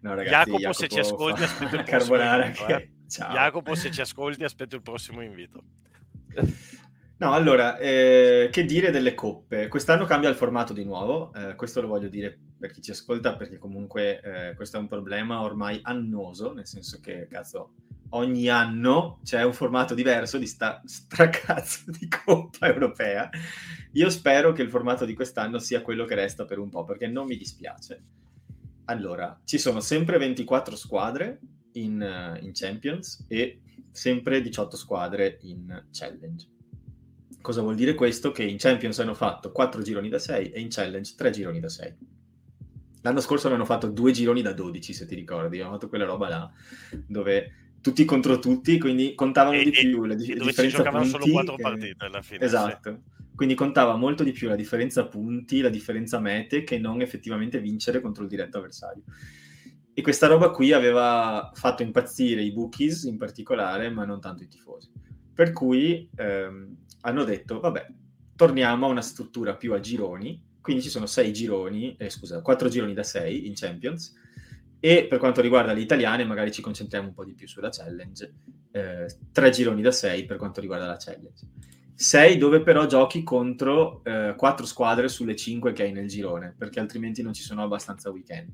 No, 0.02 0.14
ragazzi, 0.14 0.50
Jacopo, 0.52 0.58
Jacopo 0.68 0.72
se 0.72 0.88
ci 0.88 0.98
ascolti 0.98 1.42
aspetto 1.42 1.76
il 1.76 1.82
carbonara 1.82 2.46
invito, 2.46 2.64
che... 2.66 2.74
eh. 2.74 2.90
Jacopo 3.06 3.74
se 3.74 3.90
ci 3.90 4.00
ascolti 4.00 4.44
aspetto 4.44 4.76
il 4.76 4.82
prossimo 4.82 5.22
invito. 5.22 5.62
No, 7.20 7.32
allora, 7.32 7.76
eh, 7.76 8.48
che 8.50 8.64
dire 8.64 8.90
delle 8.90 9.14
coppe? 9.14 9.68
Quest'anno 9.68 10.06
cambia 10.06 10.30
il 10.30 10.36
formato 10.36 10.72
di 10.72 10.84
nuovo, 10.84 11.34
eh, 11.34 11.54
questo 11.54 11.82
lo 11.82 11.88
voglio 11.88 12.08
dire 12.08 12.38
per 12.58 12.70
chi 12.70 12.80
ci 12.80 12.92
ascolta, 12.92 13.36
perché 13.36 13.58
comunque 13.58 14.20
eh, 14.22 14.54
questo 14.54 14.78
è 14.78 14.80
un 14.80 14.88
problema 14.88 15.42
ormai 15.42 15.80
annoso, 15.82 16.54
nel 16.54 16.66
senso 16.66 16.98
che, 16.98 17.26
cazzo, 17.28 17.74
ogni 18.10 18.48
anno 18.48 19.20
c'è 19.24 19.42
un 19.42 19.52
formato 19.52 19.94
diverso 19.94 20.38
di 20.38 20.46
sta 20.46 20.80
stracazzo 20.84 21.90
di 21.90 22.08
Coppa 22.08 22.66
Europea. 22.66 23.28
Io 23.92 24.10
spero 24.10 24.52
che 24.52 24.62
il 24.62 24.70
formato 24.70 25.04
di 25.04 25.14
quest'anno 25.14 25.58
sia 25.58 25.82
quello 25.82 26.04
che 26.04 26.14
resta 26.14 26.44
per 26.44 26.58
un 26.58 26.68
po', 26.68 26.84
perché 26.84 27.06
non 27.06 27.26
mi 27.26 27.36
dispiace. 27.36 28.02
Allora, 28.86 29.40
ci 29.44 29.58
sono 29.58 29.80
sempre 29.80 30.18
24 30.18 30.76
squadre 30.76 31.40
in, 31.72 32.00
uh, 32.00 32.44
in 32.44 32.52
Champions 32.52 33.24
e 33.28 33.60
sempre 33.92 34.40
18 34.40 34.76
squadre 34.76 35.38
in 35.42 35.86
Challenge 35.90 36.58
Cosa 37.40 37.62
vuol 37.62 37.74
dire 37.74 37.94
questo? 37.94 38.32
Che 38.32 38.42
in 38.42 38.58
Champions 38.58 38.98
hanno 38.98 39.14
fatto 39.14 39.50
4 39.50 39.80
gironi 39.80 40.10
da 40.10 40.18
6 40.18 40.50
e 40.50 40.60
in 40.60 40.68
Challenge 40.68 41.14
3 41.16 41.30
gironi 41.30 41.58
da 41.58 41.70
6. 41.70 41.96
L'anno 43.00 43.20
scorso 43.20 43.48
hanno 43.48 43.64
fatto 43.64 43.86
2 43.86 44.12
gironi 44.12 44.42
da 44.42 44.52
12, 44.52 44.92
se 44.92 45.06
ti 45.06 45.14
ricordi. 45.14 45.60
Hanno 45.60 45.72
fatto 45.72 45.88
quella 45.88 46.04
roba 46.04 46.28
là, 46.28 46.52
dove 47.06 47.69
tutti 47.80 48.04
contro 48.04 48.38
tutti, 48.38 48.78
quindi 48.78 49.14
contavano 49.14 49.56
e, 49.56 49.64
di 49.64 49.70
più 49.70 50.04
la 50.04 50.14
di- 50.14 50.34
dove 50.34 50.46
differenza 50.46 50.78
giocavano 50.78 51.04
punti. 51.04 51.18
solo 51.18 51.32
4 51.32 51.54
che... 51.56 51.62
partite 51.62 52.04
alla 52.04 52.22
fine. 52.22 52.44
Esatto. 52.44 52.90
Sì. 52.90 53.18
Quindi 53.34 53.54
contava 53.54 53.96
molto 53.96 54.22
di 54.22 54.32
più 54.32 54.48
la 54.48 54.56
differenza 54.56 55.06
punti, 55.06 55.60
la 55.60 55.70
differenza 55.70 56.18
mete, 56.18 56.62
che 56.62 56.78
non 56.78 57.00
effettivamente 57.00 57.58
vincere 57.58 58.00
contro 58.00 58.22
il 58.22 58.28
diretto 58.28 58.58
avversario. 58.58 59.02
E 59.94 60.02
questa 60.02 60.26
roba 60.26 60.50
qui 60.50 60.72
aveva 60.72 61.50
fatto 61.54 61.82
impazzire 61.82 62.42
i 62.42 62.52
bookies 62.52 63.04
in 63.04 63.16
particolare, 63.16 63.88
ma 63.90 64.04
non 64.04 64.20
tanto 64.20 64.42
i 64.42 64.48
tifosi. 64.48 64.90
Per 65.32 65.52
cui 65.52 66.08
ehm, 66.16 66.76
hanno 67.00 67.24
detto, 67.24 67.60
vabbè, 67.60 67.86
torniamo 68.36 68.86
a 68.86 68.90
una 68.90 69.02
struttura 69.02 69.56
più 69.56 69.72
a 69.72 69.80
gironi 69.80 70.48
quindi 70.60 70.82
ci 70.82 70.90
sono 70.90 71.06
sei 71.06 71.32
gironi, 71.32 71.96
eh, 71.96 72.10
scusa, 72.10 72.42
quattro 72.42 72.68
gironi 72.68 72.92
da 72.92 73.02
sei 73.02 73.46
in 73.46 73.54
Champions, 73.54 74.14
e 74.80 75.06
per 75.06 75.18
quanto 75.18 75.42
riguarda 75.42 75.74
le 75.74 75.80
italiane 75.80 76.24
magari 76.24 76.50
ci 76.50 76.62
concentriamo 76.62 77.08
un 77.08 77.14
po' 77.14 77.24
di 77.24 77.34
più 77.34 77.46
sulla 77.46 77.68
challenge, 77.68 78.34
eh, 78.72 79.06
tre 79.30 79.50
gironi 79.50 79.82
da 79.82 79.92
sei 79.92 80.24
per 80.24 80.38
quanto 80.38 80.60
riguarda 80.60 80.86
la 80.86 80.96
challenge. 80.96 81.46
Sei 81.94 82.38
dove 82.38 82.62
però 82.62 82.86
giochi 82.86 83.22
contro 83.22 84.02
eh, 84.04 84.34
quattro 84.34 84.64
squadre 84.64 85.08
sulle 85.08 85.36
cinque 85.36 85.72
che 85.72 85.82
hai 85.82 85.92
nel 85.92 86.08
girone, 86.08 86.54
perché 86.56 86.80
altrimenti 86.80 87.20
non 87.20 87.34
ci 87.34 87.42
sono 87.42 87.62
abbastanza 87.62 88.10
weekend. 88.10 88.48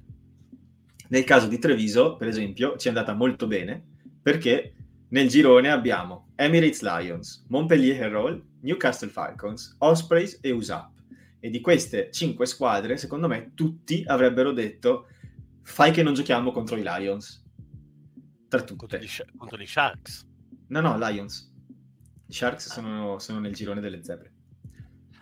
Nel 1.09 1.23
caso 1.23 1.47
di 1.47 1.61
Treviso, 1.61 2.17
per 2.17 2.27
esempio, 2.27 2.77
ci 2.77 2.87
è 2.87 2.91
andata 2.91 3.15
molto 3.15 3.47
bene, 3.47 3.81
perché 4.21 4.75
nel 5.11 5.29
girone 5.29 5.71
abbiamo 5.71 6.33
Emirates 6.35 6.83
Lions, 6.83 7.45
Montpellier 7.47 8.03
Herald, 8.03 8.43
Newcastle 8.63 9.11
Falcons, 9.11 9.77
Ospreys 9.79 10.41
e 10.43 10.51
USAP. 10.51 10.91
E 11.39 11.49
di 11.49 11.61
queste 11.61 12.11
cinque 12.11 12.47
squadre, 12.47 12.97
secondo 12.97 13.29
me, 13.29 13.53
tutti 13.55 14.03
avrebbero 14.05 14.51
detto 14.51 15.07
fai 15.67 15.91
che 15.91 16.03
non 16.03 16.15
giochiamo 16.15 16.53
contro 16.53 16.77
i 16.77 16.83
Lions. 16.83 17.45
Tra 18.49 18.63
tutte. 18.63 18.77
Contro 18.77 18.99
gli, 18.99 19.37
contro 19.37 19.59
gli 19.59 19.67
Sharks. 19.67 20.27
No, 20.69 20.81
no, 20.81 20.97
Lions. 20.97 21.53
I 22.29 22.33
Sharks 22.33 22.73
sono, 22.73 23.19
sono, 23.19 23.41
nel 23.41 23.53
girone 23.53 23.81
delle 23.81 24.03
zebre. 24.03 24.33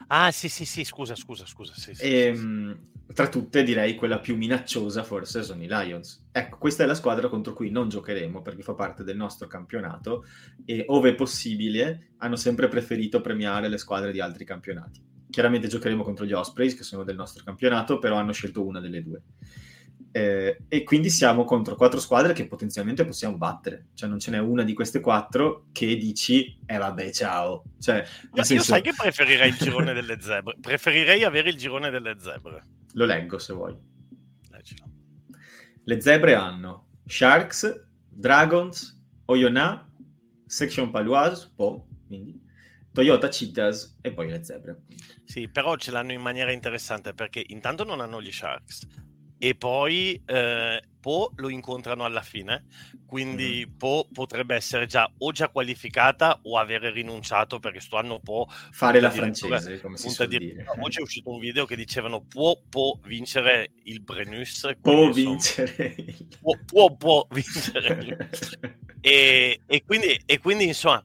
Ah, 0.09 0.31
sì, 0.31 0.49
sì, 0.49 0.67
sì, 0.67 0.85
scusa, 0.85 1.15
scusa, 1.15 1.47
scusa. 1.47 1.73
Sì, 1.75 1.95
sì, 1.95 2.03
e, 2.03 2.33
sì, 2.35 2.41
sì. 2.41 2.93
Tra 3.13 3.29
tutte 3.29 3.63
direi 3.63 3.95
quella 3.95 4.19
più 4.19 4.37
minacciosa 4.37 5.03
forse 5.03 5.43
sono 5.43 5.63
i 5.63 5.67
Lions. 5.69 6.27
Ecco, 6.31 6.59
questa 6.59 6.85
è 6.85 6.87
la 6.87 6.95
squadra 6.95 7.29
contro 7.29 7.55
cui 7.55 7.71
non 7.71 7.89
giocheremo 7.89 8.43
perché 8.43 8.63
fa 8.63 8.75
parte 8.75 9.03
del 9.03 9.17
nostro 9.17 9.47
campionato 9.47 10.25
e 10.65 10.85
ove 10.89 11.15
possibile 11.15 12.13
hanno 12.19 12.37
sempre 12.37 12.69
preferito 12.69 13.21
premiare 13.21 13.69
le 13.69 13.79
squadre 13.79 14.13
di 14.13 14.21
altri 14.21 14.45
campionati. 14.45 15.03
Chiaramente 15.31 15.69
giocheremo 15.69 16.03
contro 16.03 16.25
gli 16.25 16.33
Ospreys 16.33 16.75
che 16.75 16.83
sono 16.83 17.03
del 17.03 17.17
nostro 17.17 17.45
campionato, 17.45 17.99
però 17.99 18.17
hanno 18.17 18.33
scelto 18.33 18.65
una 18.65 18.81
delle 18.81 19.03
due. 19.03 19.23
Eh, 20.17 20.59
e 20.69 20.85
quindi 20.85 21.11
siamo 21.11 21.43
contro 21.43 21.75
quattro 21.75 21.99
squadre 21.99 22.35
che 22.35 22.47
potenzialmente 22.47 23.05
possiamo 23.05 23.37
battere. 23.37 23.87
Cioè, 23.95 24.09
non 24.09 24.21
ce 24.21 24.31
n'è 24.31 24.39
una 24.39 24.63
di 24.63 24.73
queste 24.73 25.01
quattro 25.01 25.67
che 25.73 25.97
dici, 25.97 26.57
eh 26.65 26.77
vabbè, 26.77 27.11
ciao. 27.11 27.65
Cioè, 27.81 28.07
Ma 28.31 28.45
senso... 28.45 28.55
Io 28.55 28.63
sai 28.63 28.83
che 28.83 28.93
preferirei 28.97 29.49
il 29.49 29.57
girone 29.57 29.93
delle 29.93 30.21
zebre. 30.21 30.55
Preferirei 30.61 31.25
avere 31.25 31.51
il 31.51 31.57
girone 31.57 31.91
delle 31.91 32.15
zebre. 32.21 32.65
Lo 32.93 33.07
leggo 33.07 33.41
se 33.41 33.55
vuoi. 33.55 33.77
Leggilo. 34.51 34.85
Le 35.83 36.01
zebre 36.01 36.37
hanno 36.37 36.91
Sharks, 37.07 37.85
Dragons, 38.09 38.97
Oyonnax, 39.25 39.85
Section 40.47 40.93
Paloise, 40.93 41.51
Po, 41.57 41.89
quindi 42.07 42.41
Toyota 42.93 43.27
Cheetahs 43.27 43.99
e 44.01 44.13
poi 44.13 44.31
le 44.31 44.45
zebre. 44.45 44.83
Sì, 45.25 45.49
però 45.49 45.75
ce 45.75 45.91
l'hanno 45.91 46.13
in 46.13 46.21
maniera 46.21 46.53
interessante 46.53 47.15
perché 47.15 47.45
intanto 47.49 47.83
non 47.83 47.99
hanno 48.01 48.23
gli 48.23 48.31
Sharks, 48.31 48.87
e 49.45 49.55
poi 49.55 50.19
eh, 50.25 50.83
Po 50.99 51.31
lo 51.37 51.51
incontrano 51.51 52.05
alla 52.05 52.23
fine, 52.23 52.65
quindi 53.05 53.67
mm. 53.69 53.77
Po 53.77 54.09
potrebbe 54.11 54.55
essere 54.55 54.87
già 54.87 55.07
o 55.19 55.33
già 55.33 55.51
qualificata 55.51 56.41
o 56.45 56.57
avere 56.57 56.91
rinunciato 56.91 57.59
perché 57.59 57.81
sto 57.81 57.99
anno 57.99 58.21
Po 58.21 58.47
fare 58.49 59.01
la 59.01 59.11
francese, 59.11 59.83
come 59.83 59.99
si 59.99 60.09
suol 60.09 60.29
dire. 60.29 60.65
Oggi 60.81 61.01
è 61.01 61.03
uscito 61.03 61.29
un 61.29 61.41
video 61.41 61.67
che 61.67 61.77
dicevano 61.77 62.23
può, 62.23 62.59
può 62.71 62.99
vincere 63.05 63.73
il 63.83 64.01
Brenus. 64.01 64.77
Può 64.81 65.11
vincere. 65.11 65.95
Può, 66.41 66.57
può, 66.65 66.97
può 66.97 67.27
vincere. 67.31 68.31
e, 69.03 69.61
e, 69.67 69.85
quindi, 69.85 70.23
e 70.25 70.39
quindi 70.39 70.69
insomma 70.69 71.05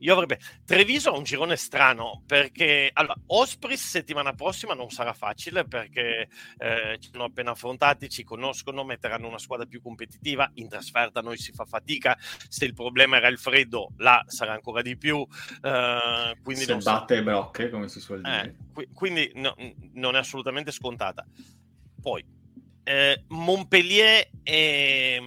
io 0.00 0.14
avrebbe 0.14 0.38
Treviso 0.64 1.10
ha 1.10 1.16
un 1.16 1.24
girone 1.24 1.56
strano 1.56 2.22
perché 2.26 2.90
allora, 2.92 3.14
Ospris 3.26 3.88
settimana 3.88 4.32
prossima 4.32 4.74
non 4.74 4.90
sarà 4.90 5.12
facile 5.12 5.64
perché 5.64 6.28
eh, 6.58 6.98
ci 7.00 7.10
sono 7.12 7.24
appena 7.24 7.52
affrontati, 7.52 8.08
ci 8.08 8.24
conoscono, 8.24 8.84
metteranno 8.84 9.28
una 9.28 9.38
squadra 9.38 9.66
più 9.66 9.80
competitiva. 9.82 10.50
In 10.54 10.68
trasferta 10.68 11.20
noi 11.20 11.36
si 11.38 11.52
fa 11.52 11.64
fatica. 11.64 12.16
Se 12.20 12.64
il 12.64 12.74
problema 12.74 13.16
era 13.16 13.28
il 13.28 13.38
freddo, 13.38 13.92
là 13.98 14.22
sarà 14.26 14.52
ancora 14.52 14.82
di 14.82 14.96
più. 14.96 15.26
Eh, 15.62 16.36
quindi 16.42 16.64
Se 16.64 16.76
batte 16.76 17.16
e 17.16 17.22
brocche, 17.22 17.70
come 17.70 17.88
si 17.88 18.00
suol 18.00 18.22
dire. 18.22 18.42
Eh, 18.42 18.72
qui, 18.72 18.88
quindi 18.92 19.30
no, 19.34 19.54
non 19.94 20.16
è 20.16 20.18
assolutamente 20.18 20.70
scontata. 20.70 21.26
Poi 22.00 22.24
eh, 22.84 23.24
Montpellier 23.28 24.28
e 24.42 25.20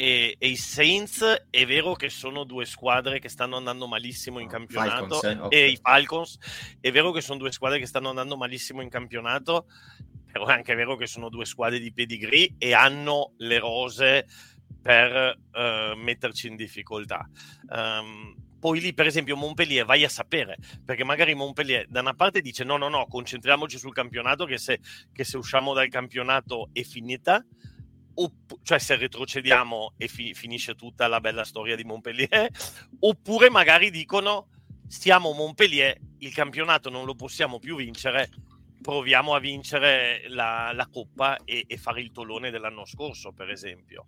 e, 0.00 0.34
e, 0.38 0.48
i 0.48 0.56
Saints 0.56 1.44
è 1.50 1.66
vero 1.66 1.92
che 1.92 2.08
sono 2.08 2.44
due 2.44 2.64
squadre 2.64 3.18
che 3.18 3.28
stanno 3.28 3.58
andando 3.58 3.86
malissimo 3.86 4.38
in 4.38 4.48
campionato 4.48 5.16
Falcons, 5.16 5.24
eh? 5.24 5.44
okay. 5.44 5.58
e 5.58 5.68
i 5.72 5.76
Falcons 5.76 6.38
è 6.80 6.90
vero 6.90 7.12
che 7.12 7.20
sono 7.20 7.38
due 7.38 7.52
squadre 7.52 7.78
che 7.78 7.84
stanno 7.84 8.08
andando 8.08 8.38
malissimo 8.38 8.80
in 8.80 8.88
campionato 8.88 9.66
però 10.32 10.46
è 10.46 10.54
anche 10.54 10.74
vero 10.74 10.96
che 10.96 11.06
sono 11.06 11.28
due 11.28 11.44
squadre 11.44 11.78
di 11.78 11.92
pedigree 11.92 12.54
e 12.56 12.72
hanno 12.72 13.34
le 13.36 13.58
rose 13.58 14.26
per 14.80 15.38
uh, 15.52 15.94
metterci 15.98 16.46
in 16.46 16.56
difficoltà 16.56 17.28
um, 17.68 18.34
poi 18.58 18.80
lì 18.80 18.94
per 18.94 19.04
esempio 19.04 19.36
Montpellier 19.36 19.84
vai 19.84 20.02
a 20.04 20.08
sapere 20.08 20.56
perché 20.82 21.04
magari 21.04 21.34
Montpellier 21.34 21.86
da 21.88 22.00
una 22.00 22.14
parte 22.14 22.40
dice 22.40 22.64
no 22.64 22.78
no 22.78 22.88
no 22.88 23.06
concentriamoci 23.06 23.76
sul 23.76 23.92
campionato 23.92 24.46
che 24.46 24.56
se, 24.56 24.80
che 25.12 25.24
se 25.24 25.36
usciamo 25.36 25.74
dal 25.74 25.88
campionato 25.88 26.70
è 26.72 26.84
finita 26.84 27.44
Opp- 28.22 28.62
cioè 28.62 28.78
se 28.78 28.96
retrocediamo 28.96 29.94
e 29.96 30.08
fi- 30.08 30.34
finisce 30.34 30.74
tutta 30.74 31.06
la 31.06 31.20
bella 31.20 31.44
storia 31.44 31.76
di 31.76 31.84
Montpellier, 31.84 32.48
oppure 33.00 33.50
magari 33.50 33.90
dicono 33.90 34.48
stiamo 34.86 35.32
Montpellier, 35.32 35.96
il 36.18 36.34
campionato 36.34 36.90
non 36.90 37.04
lo 37.04 37.14
possiamo 37.14 37.58
più 37.58 37.76
vincere, 37.76 38.28
proviamo 38.82 39.34
a 39.34 39.38
vincere 39.38 40.24
la, 40.28 40.72
la 40.74 40.88
Coppa 40.90 41.38
e, 41.44 41.64
e, 41.66 41.76
fare 41.76 42.00
il 42.00 42.10
tolone 42.12 42.50
dell'anno 42.50 42.84
scorso, 42.84 43.32
per 43.32 43.50
esempio. 43.50 44.06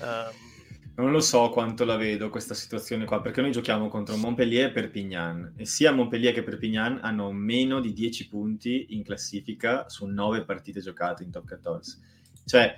Um, 0.00 0.60
non 0.94 1.10
lo 1.10 1.20
so 1.20 1.48
quanto 1.48 1.84
la 1.84 1.96
vedo 1.96 2.28
questa 2.28 2.54
situazione 2.54 3.04
qua, 3.04 3.22
perché 3.22 3.40
noi 3.40 3.50
giochiamo 3.50 3.88
contro 3.88 4.16
Montpellier 4.16 4.66
e 4.66 4.72
Perpignan 4.72 5.54
e 5.56 5.64
sia 5.64 5.90
Montpellier 5.92 6.34
che 6.34 6.42
Perpignan 6.42 7.00
hanno 7.02 7.32
meno 7.32 7.80
di 7.80 7.92
10 7.92 8.28
punti 8.28 8.86
in 8.90 9.02
classifica 9.02 9.88
su 9.88 10.04
9 10.06 10.44
partite 10.44 10.80
giocate 10.80 11.22
in 11.22 11.30
top 11.30 11.46
14. 11.46 11.96
Cioè, 12.44 12.76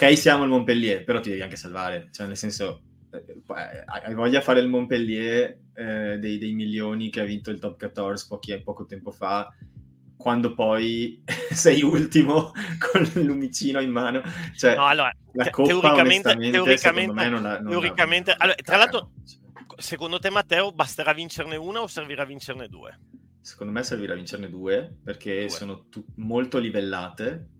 ok, 0.00 0.16
siamo 0.16 0.44
il 0.44 0.50
Montpellier, 0.50 1.02
però 1.02 1.18
ti 1.18 1.30
devi 1.30 1.42
anche 1.42 1.56
salvare, 1.56 2.08
cioè 2.12 2.28
nel 2.28 2.36
senso, 2.36 2.82
eh, 3.10 3.84
hai 3.84 4.14
voglia 4.14 4.38
di 4.38 4.44
fare 4.44 4.60
il 4.60 4.68
Montpellier 4.68 5.58
eh, 5.74 6.18
dei, 6.20 6.38
dei, 6.38 6.52
milioni 6.52 7.10
che 7.10 7.20
ha 7.20 7.24
vinto 7.24 7.50
il 7.50 7.58
top 7.58 7.76
14 7.76 8.26
pochi, 8.28 8.62
poco 8.62 8.86
tempo 8.86 9.10
fa, 9.10 9.52
quando 10.16 10.54
poi 10.54 11.20
sei 11.50 11.82
ultimo 11.82 12.52
con 12.78 13.02
il 13.02 13.24
lumicino 13.24 13.80
in 13.80 13.90
mano. 13.90 14.22
Cioè, 14.54 14.76
no, 14.76 14.86
allora, 14.86 15.12
la 15.32 15.50
Coppa, 15.50 15.68
teoricamente, 15.68 16.36
teoricamente, 16.36 17.28
non 17.28 17.46
ha, 17.46 17.58
non 17.58 17.70
teoricamente 17.70 18.34
allora, 18.38 18.56
tra 18.62 18.76
l'altro, 18.76 19.10
secondo 19.78 20.20
te 20.20 20.30
Matteo, 20.30 20.70
basterà 20.70 21.12
vincerne 21.12 21.56
una 21.56 21.80
o 21.80 21.88
servirà 21.88 22.24
vincerne 22.24 22.68
due? 22.68 22.96
Secondo 23.40 23.72
me 23.72 23.82
servirà 23.82 24.14
vincerne 24.14 24.48
due, 24.48 24.94
perché 25.02 25.40
due. 25.40 25.48
sono 25.48 25.86
tu- 25.88 26.04
molto 26.16 26.58
livellate 26.58 27.56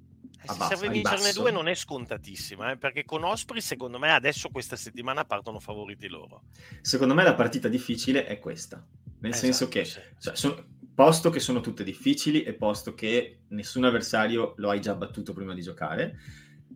se 0.47 0.57
basso, 0.57 0.77
serve 0.77 0.89
vincerne 0.91 1.33
due 1.33 1.51
non 1.51 1.69
è 1.69 1.75
scontatissima, 1.75 2.73
eh, 2.73 2.77
perché 2.77 3.05
con 3.05 3.25
Osprey 3.25 3.61
secondo 3.61 3.99
me 3.99 4.13
adesso 4.13 4.49
questa 4.51 4.77
settimana 4.77 5.25
partono 5.25 5.61
favoriti 5.61 6.09
loro. 6.09 6.43
Secondo 6.81 7.15
me 7.15 7.25
la 7.25 7.35
partita 7.35 7.69
difficile 7.69 8.27
è 8.27 8.39
questa, 8.39 8.85
nel 9.21 9.33
esatto, 9.33 9.45
senso 9.45 9.69
che, 9.69 9.85
sì. 9.85 10.01
cioè, 10.19 10.37
sono, 10.37 10.65
posto 10.95 11.31
che 11.31 11.41
sono 11.41 11.61
tutte 11.61 11.85
difficili 11.85 12.43
e 12.43 12.55
posto 12.55 12.95
che 12.95 13.41
nessun 13.49 13.85
avversario 13.85 14.55
lo 14.57 14.71
hai 14.71 14.81
già 14.81 14.95
battuto 14.95 15.33
prima 15.33 15.55
di 15.55 15.63
giocare, 15.63 16.19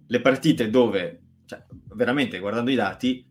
le 0.06 0.20
partite 0.20 0.70
dove, 0.70 1.20
cioè, 1.46 1.64
veramente 1.94 2.38
guardando 2.38 2.70
i 2.70 2.76
dati, 2.76 3.26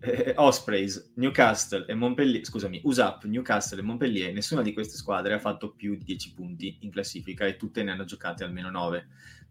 eh, 0.00 0.34
Ospreys, 0.36 1.12
Newcastle 1.16 1.84
e 1.86 1.94
Montpellier, 1.94 2.44
scusami, 2.44 2.80
USAP, 2.84 3.24
Newcastle 3.24 3.80
e 3.80 3.82
Montpellier, 3.82 4.32
nessuna 4.32 4.62
di 4.62 4.72
queste 4.72 4.96
squadre 4.96 5.34
ha 5.34 5.38
fatto 5.38 5.72
più 5.72 5.96
di 5.96 6.04
10 6.04 6.34
punti 6.34 6.78
in 6.80 6.90
classifica 6.90 7.46
e 7.46 7.56
tutte 7.56 7.82
ne 7.82 7.90
hanno 7.90 8.04
giocate 8.04 8.44
almeno 8.44 8.70
9 8.70 9.06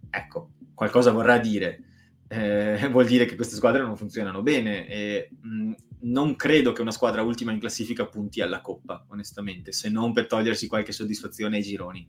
ecco, 0.09 0.51
qualcosa 0.73 1.11
vorrà 1.11 1.37
dire. 1.37 1.83
Eh, 2.27 2.87
vuol 2.91 3.05
dire 3.05 3.25
che 3.25 3.35
queste 3.35 3.55
squadre 3.55 3.81
non 3.81 3.95
funzionano 3.95 4.41
bene 4.41 4.87
e 4.87 5.29
mh, 5.41 5.71
non 6.01 6.35
credo 6.35 6.73
che 6.73 6.81
una 6.81 6.91
squadra 6.91 7.21
ultima 7.21 7.51
in 7.51 7.59
classifica 7.59 8.05
punti 8.05 8.41
alla 8.41 8.61
Coppa, 8.61 9.05
onestamente, 9.09 9.71
se 9.71 9.89
non 9.89 10.13
per 10.13 10.27
togliersi 10.27 10.67
qualche 10.67 10.91
soddisfazione 10.91 11.57
ai 11.57 11.63
gironi. 11.63 12.07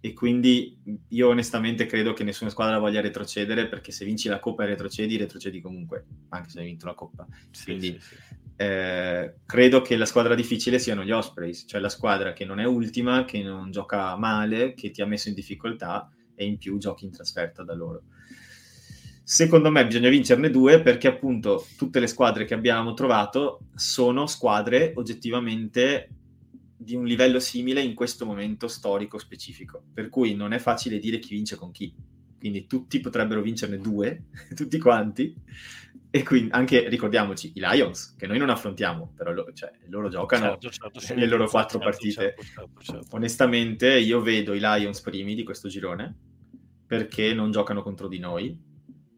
E 0.00 0.12
quindi 0.12 0.78
io 1.08 1.28
onestamente 1.28 1.86
credo 1.86 2.12
che 2.12 2.22
nessuna 2.22 2.50
squadra 2.50 2.78
voglia 2.78 3.00
retrocedere 3.00 3.68
perché 3.68 3.90
se 3.90 4.04
vinci 4.04 4.28
la 4.28 4.38
Coppa 4.38 4.62
e 4.62 4.66
retrocedi, 4.66 5.16
retrocedi 5.16 5.60
comunque, 5.60 6.06
anche 6.28 6.50
se 6.50 6.60
hai 6.60 6.66
vinto 6.66 6.86
la 6.86 6.94
Coppa. 6.94 7.26
Sì, 7.50 7.64
quindi 7.64 7.98
sì, 8.00 8.14
sì. 8.14 8.36
Eh, 8.60 9.34
credo 9.46 9.82
che 9.82 9.96
la 9.96 10.04
squadra 10.04 10.34
difficile 10.34 10.80
siano 10.80 11.04
gli 11.04 11.12
Ospreys, 11.12 11.64
cioè 11.66 11.80
la 11.80 11.88
squadra 11.88 12.32
che 12.32 12.44
non 12.44 12.58
è 12.58 12.64
ultima, 12.64 13.24
che 13.24 13.42
non 13.42 13.70
gioca 13.70 14.16
male, 14.16 14.74
che 14.74 14.90
ti 14.90 15.00
ha 15.00 15.06
messo 15.06 15.28
in 15.28 15.34
difficoltà 15.34 16.10
e 16.34 16.44
in 16.44 16.58
più 16.58 16.78
giochi 16.78 17.04
in 17.04 17.12
trasferta 17.12 17.62
da 17.62 17.74
loro. 17.74 18.02
Secondo 19.22 19.70
me 19.70 19.86
bisogna 19.86 20.08
vincerne 20.08 20.48
due 20.48 20.80
perché 20.80 21.06
appunto 21.06 21.66
tutte 21.76 22.00
le 22.00 22.06
squadre 22.06 22.46
che 22.46 22.54
abbiamo 22.54 22.94
trovato 22.94 23.60
sono 23.74 24.26
squadre 24.26 24.92
oggettivamente 24.96 26.08
di 26.80 26.94
un 26.94 27.04
livello 27.04 27.40
simile 27.40 27.82
in 27.82 27.94
questo 27.94 28.24
momento 28.24 28.68
storico 28.68 29.18
specifico, 29.18 29.82
per 29.92 30.08
cui 30.08 30.34
non 30.34 30.52
è 30.52 30.58
facile 30.58 30.98
dire 30.98 31.18
chi 31.18 31.34
vince 31.34 31.56
con 31.56 31.72
chi. 31.72 31.92
Quindi 32.38 32.66
tutti 32.66 33.00
potrebbero 33.00 33.42
vincerne 33.42 33.78
due, 33.78 34.26
tutti 34.54 34.78
quanti, 34.78 35.34
e 36.10 36.22
quindi 36.22 36.50
anche 36.52 36.88
ricordiamoci 36.88 37.52
i 37.54 37.60
Lions, 37.60 38.14
che 38.16 38.28
noi 38.28 38.38
non 38.38 38.48
affrontiamo, 38.48 39.12
però 39.14 39.32
lo, 39.32 39.52
cioè, 39.52 39.72
loro 39.88 40.08
giocano 40.08 40.56
certo, 40.58 40.70
certo, 40.70 41.00
sì, 41.00 41.14
le 41.16 41.26
loro 41.26 41.48
quattro 41.48 41.78
certo, 41.78 41.84
partite. 41.84 42.34
Certo, 42.38 42.80
certo, 42.80 43.16
Onestamente, 43.16 43.98
io 43.98 44.22
vedo 44.22 44.54
i 44.54 44.60
Lions 44.60 45.00
primi 45.00 45.34
di 45.34 45.42
questo 45.42 45.68
girone 45.68 46.16
perché 46.86 47.34
non 47.34 47.50
giocano 47.50 47.82
contro 47.82 48.08
di 48.08 48.18
noi 48.18 48.56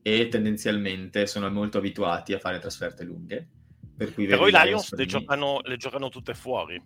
e 0.03 0.29
tendenzialmente 0.29 1.27
sono 1.27 1.49
molto 1.51 1.79
abituati 1.79 2.33
a 2.33 2.39
fare 2.39 2.59
trasferte 2.59 3.05
lunghe. 3.05 3.49
Per 3.97 4.15
cui 4.15 4.27
però 4.27 4.49
i 4.49 4.51
Lions, 4.51 4.95
le, 4.95 5.07
giocano, 5.07 5.61
le 5.63 5.77
giocano 5.77 6.09
tutte 6.09 6.35
fuori. 6.35 6.83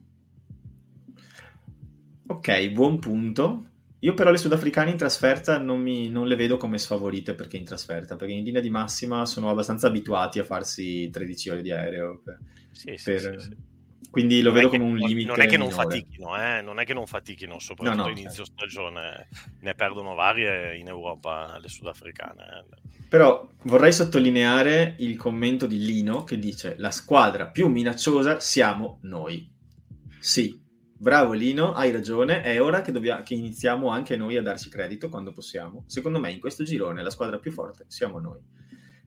Ok, 2.27 2.71
buon 2.71 2.99
punto. 2.99 3.67
Io 4.01 4.13
però 4.13 4.31
le 4.31 4.37
sudafricane 4.37 4.91
in 4.91 4.99
trasferta 4.99 5.59
non, 5.59 5.81
mi, 5.81 6.11
non, 6.11 6.27
le 6.27 6.37
vedo 6.37 6.59
come 6.59 6.77
sfavorite 6.77 7.35
perché 7.35 7.57
in 7.57 7.65
trasferta, 7.65 8.17
perché 8.17 8.35
in 8.35 8.45
linea 8.45 8.61
di 8.61 8.69
massima 8.69 9.25
sono 9.25 9.49
abbastanza 9.49 9.87
abituati 9.87 10.39
a 10.39 10.45
farsi 10.45 11.09
13 11.11 11.51
ore 11.51 11.63
di 11.63 11.71
aereo. 11.71 12.21
Per, 12.23 12.39
sì, 12.71 12.95
sì, 12.97 13.05
per... 13.05 13.41
sì, 13.41 13.57
Quindi 14.11 14.43
lo 14.43 14.51
non 14.51 14.59
vedo 14.59 14.69
come 14.69 14.85
un 14.85 14.97
limite. 14.97 15.29
Non 15.29 15.41
è 15.41 15.47
che 15.47 15.57
non 15.57 15.71
fatichino, 15.71 16.37
eh? 16.37 16.61
non 16.61 16.81
è 16.81 16.85
che 16.85 16.93
non 16.93 17.07
fatichino, 17.07 17.59
soprattutto 17.59 17.97
no, 17.97 18.05
no, 18.05 18.11
inizio 18.11 18.45
certo. 18.45 18.53
stagione. 18.53 19.29
Ne 19.61 19.75
perdono 19.75 20.15
varie 20.15 20.77
in 20.77 20.89
Europa 20.89 21.59
le 21.59 21.69
sudafricane. 21.69 22.43
Eh. 22.43 23.07
Però 23.09 23.49
vorrei 23.63 23.93
sottolineare 23.93 24.97
il 24.99 25.17
commento 25.17 25.67
di 25.67 25.79
Lino 25.79 26.25
che 26.25 26.39
dice 26.39 26.75
la 26.77 26.91
squadra 26.91 27.47
più 27.47 27.69
minacciosa 27.69 28.39
siamo 28.39 28.99
noi. 29.03 29.51
Sì, 30.19 30.63
Bravo 31.05 31.35
Lino, 31.35 31.75
hai 31.75 31.91
ragione, 31.91 32.41
è 32.41 32.63
ora 32.63 32.81
che, 32.81 32.91
dobbiamo, 32.91 33.23
che, 33.23 33.35
iniziamo 33.35 33.91
anche 33.91 34.17
noi 34.17 34.39
a 34.39 34.43
darci 34.43 34.71
credito 34.71 35.11
quando 35.11 35.35
possiamo. 35.35 35.85
Secondo 35.87 36.19
me 36.19 36.33
in 36.33 36.41
questo 36.41 36.65
girone 36.65 37.03
la 37.03 37.11
squadra 37.11 37.39
più 37.39 37.53
forte 37.53 37.85
siamo 37.89 38.19
noi. 38.21 38.41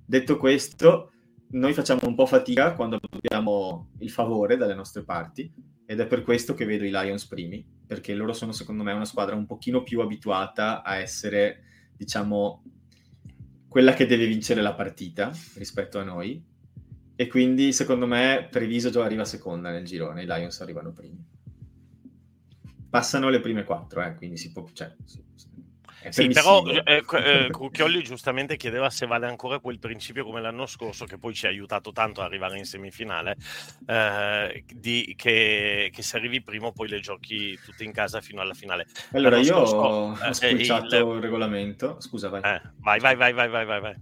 Detto 0.06 0.38
questo, 0.38 1.12
noi 1.54 1.74
facciamo 1.74 2.02
un 2.04 2.14
po' 2.14 2.28
fatica 2.28 2.76
quando 2.76 3.00
abbiamo 3.10 3.94
il 3.98 4.12
favore 4.12 4.58
dalle 4.58 4.76
nostre 4.76 5.04
parti 5.06 5.52
ed 5.88 6.00
è 6.00 6.06
per 6.06 6.22
questo 6.22 6.54
che 6.54 6.66
vedo 6.66 6.86
i 6.86 6.92
Lions 6.92 7.26
primi, 7.26 7.66
perché 7.88 8.14
loro 8.14 8.34
sono 8.34 8.52
secondo 8.52 8.84
me 8.84 8.92
una 8.92 9.04
squadra 9.04 9.36
un 9.36 9.48
pochino 9.48 9.82
più 9.82 10.00
abituata 10.00 10.84
a 10.84 10.98
essere, 10.98 11.64
diciamo, 11.98 12.64
quella 13.68 13.94
che 13.94 14.06
deve 14.06 14.28
vincere 14.28 14.62
la 14.62 14.76
partita 14.76 15.32
rispetto 15.56 15.98
a 15.98 16.04
noi 16.04 16.46
e 17.16 17.26
quindi 17.26 17.74
secondo 17.74 18.06
me 18.06 18.50
Treviso 18.52 18.92
già 18.92 19.04
arriva 19.04 19.26
seconda 19.26 19.72
nel 19.72 19.84
girone, 19.84 20.22
i 20.22 20.28
Lions 20.28 20.62
arrivano 20.62 20.92
primi 20.92 21.37
passano 22.90 23.30
le 23.30 23.40
prime 23.40 23.64
quattro, 23.64 24.02
eh, 24.02 24.16
quindi 24.16 24.38
si 24.38 24.52
può... 24.52 24.66
Cioè, 24.72 24.94
sì, 25.08 25.24
sì, 26.10 26.28
però 26.30 26.64
eh, 26.66 27.04
eh, 27.12 27.50
Cucchiolli 27.52 28.04
giustamente 28.04 28.56
chiedeva 28.58 28.90
se 28.90 29.06
vale 29.06 29.28
ancora 29.28 29.60
quel 29.60 29.80
principio 29.80 30.24
come 30.24 30.42
l'anno 30.42 30.66
scorso, 30.66 31.06
che 31.06 31.18
poi 31.18 31.34
ci 31.34 31.46
ha 31.46 31.50
aiutato 31.50 31.92
tanto 31.92 32.22
ad 32.22 32.28
arrivare 32.28 32.58
in 32.58 32.66
semifinale, 32.66 33.36
eh, 33.86 34.64
di, 34.74 35.14
che, 35.18 35.90
che, 35.92 36.02
se 36.02 36.18
arrivi 36.18 36.42
primo 36.42 36.72
poi 36.72 36.88
le 36.88 37.00
giochi 37.00 37.58
tutte 37.64 37.84
in 37.84 37.92
casa 37.92 38.22
fino 38.22 38.42
alla 38.42 38.54
finale. 38.54 38.88
Allora 39.14 39.38
l'anno 39.38 39.48
io 39.48 39.66
scorso, 39.66 39.76
ho 39.76 40.28
eh, 40.28 40.34
spulciato 40.34 40.96
il... 40.96 41.16
il... 41.16 41.22
regolamento, 41.22 42.00
scusa 42.00 42.30
vai. 42.30 42.42
Eh, 42.42 42.62
vai. 42.80 43.00
vai, 43.00 43.16
vai, 43.16 43.34
vai, 43.34 43.50
vai, 43.50 43.66
vai, 43.66 43.82
vai. 43.82 43.96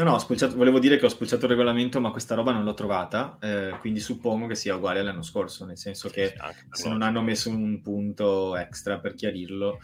No, 0.00 0.12
no, 0.12 0.18
spulciato, 0.18 0.56
volevo 0.56 0.78
dire 0.78 0.96
che 0.96 1.04
ho 1.04 1.10
spulciato 1.10 1.44
il 1.44 1.50
regolamento, 1.50 2.00
ma 2.00 2.10
questa 2.10 2.34
roba 2.34 2.52
non 2.52 2.64
l'ho 2.64 2.72
trovata, 2.72 3.36
eh, 3.38 3.76
quindi 3.80 4.00
suppongo 4.00 4.46
che 4.46 4.54
sia 4.54 4.74
uguale 4.74 5.00
all'anno 5.00 5.20
scorso, 5.20 5.66
nel 5.66 5.76
senso 5.76 6.08
che 6.08 6.28
sì, 6.70 6.82
se 6.82 6.88
non 6.88 7.02
hanno 7.02 7.20
messo 7.20 7.50
un 7.50 7.82
punto 7.82 8.56
extra 8.56 8.98
per 8.98 9.12
chiarirlo, 9.12 9.78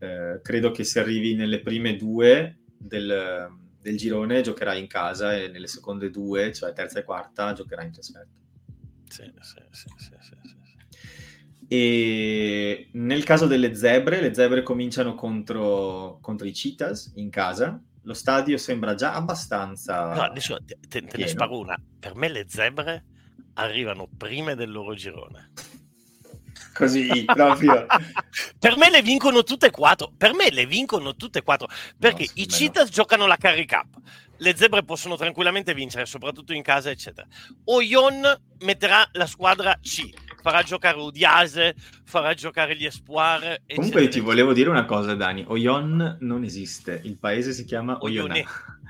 eh, 0.00 0.40
credo 0.42 0.72
che 0.72 0.82
se 0.82 0.98
arrivi 0.98 1.36
nelle 1.36 1.60
prime 1.60 1.94
due 1.94 2.56
del, 2.76 3.48
del, 3.80 3.96
girone 3.96 4.40
giocherai 4.40 4.80
in 4.80 4.88
casa 4.88 5.36
e 5.36 5.46
nelle 5.46 5.68
seconde 5.68 6.10
due, 6.10 6.52
cioè 6.52 6.72
terza 6.72 6.98
e 6.98 7.04
quarta, 7.04 7.52
giocherai 7.52 7.86
in 7.86 7.92
trasferta. 7.92 8.28
Sì, 9.08 9.22
sì, 9.40 9.62
sì, 9.70 9.88
sì, 9.96 10.10
sì, 10.18 10.34
sì. 10.42 10.76
E 11.68 12.88
nel 12.94 13.22
caso 13.22 13.46
delle 13.46 13.72
zebre, 13.76 14.20
le 14.20 14.34
zebre 14.34 14.64
cominciano 14.64 15.14
contro, 15.14 16.18
contro 16.20 16.44
i 16.44 16.52
Cheetahs 16.52 17.12
in 17.14 17.30
casa, 17.30 17.80
lo 18.04 18.14
stadio 18.14 18.56
sembra 18.58 18.94
già 18.94 19.14
abbastanza. 19.14 20.12
No, 20.14 20.22
adesso 20.22 20.58
te, 20.64 20.78
te, 20.88 21.02
te 21.02 21.16
ne 21.16 21.26
sparo 21.26 21.58
una. 21.58 21.76
Per 21.98 22.14
me 22.14 22.28
le 22.28 22.46
zebre 22.48 23.04
arrivano 23.54 24.08
prime 24.16 24.54
del 24.54 24.70
loro 24.70 24.94
girone. 24.94 25.52
Così, 26.74 27.24
proprio. 27.24 27.86
per 28.58 28.76
me 28.76 28.90
le 28.90 29.00
vincono 29.00 29.42
tutte 29.42 29.66
e 29.66 29.70
quattro. 29.70 30.12
Per 30.16 30.34
me 30.34 30.50
le 30.50 30.66
vincono 30.66 31.14
tutte 31.14 31.38
e 31.38 31.42
quattro. 31.42 31.68
Perché 31.98 32.24
no, 32.24 32.32
i 32.34 32.46
Cheetahs 32.46 32.86
no. 32.86 32.92
giocano 32.92 33.26
la 33.26 33.36
Carry 33.36 33.64
Cup. 33.64 34.00
Le 34.38 34.56
zebre 34.56 34.82
possono 34.82 35.16
tranquillamente 35.16 35.72
vincere, 35.72 36.06
soprattutto 36.06 36.52
in 36.52 36.62
casa, 36.62 36.90
eccetera. 36.90 37.26
Oyon 37.64 38.40
metterà 38.58 39.08
la 39.12 39.26
squadra 39.26 39.78
C 39.80 40.10
farà 40.44 40.62
giocare 40.62 40.98
Udiase, 40.98 41.74
farà 42.04 42.34
giocare 42.34 42.76
gli 42.76 42.84
Espoir. 42.84 43.62
Comunque 43.74 44.08
ti 44.08 44.20
volevo 44.20 44.52
dire 44.52 44.68
una 44.68 44.84
cosa, 44.84 45.14
Dani. 45.14 45.42
Oyon 45.48 46.18
non 46.20 46.44
esiste, 46.44 47.00
il 47.02 47.16
paese 47.16 47.54
si 47.54 47.64
chiama 47.64 47.96
Oyonà. 48.00 48.34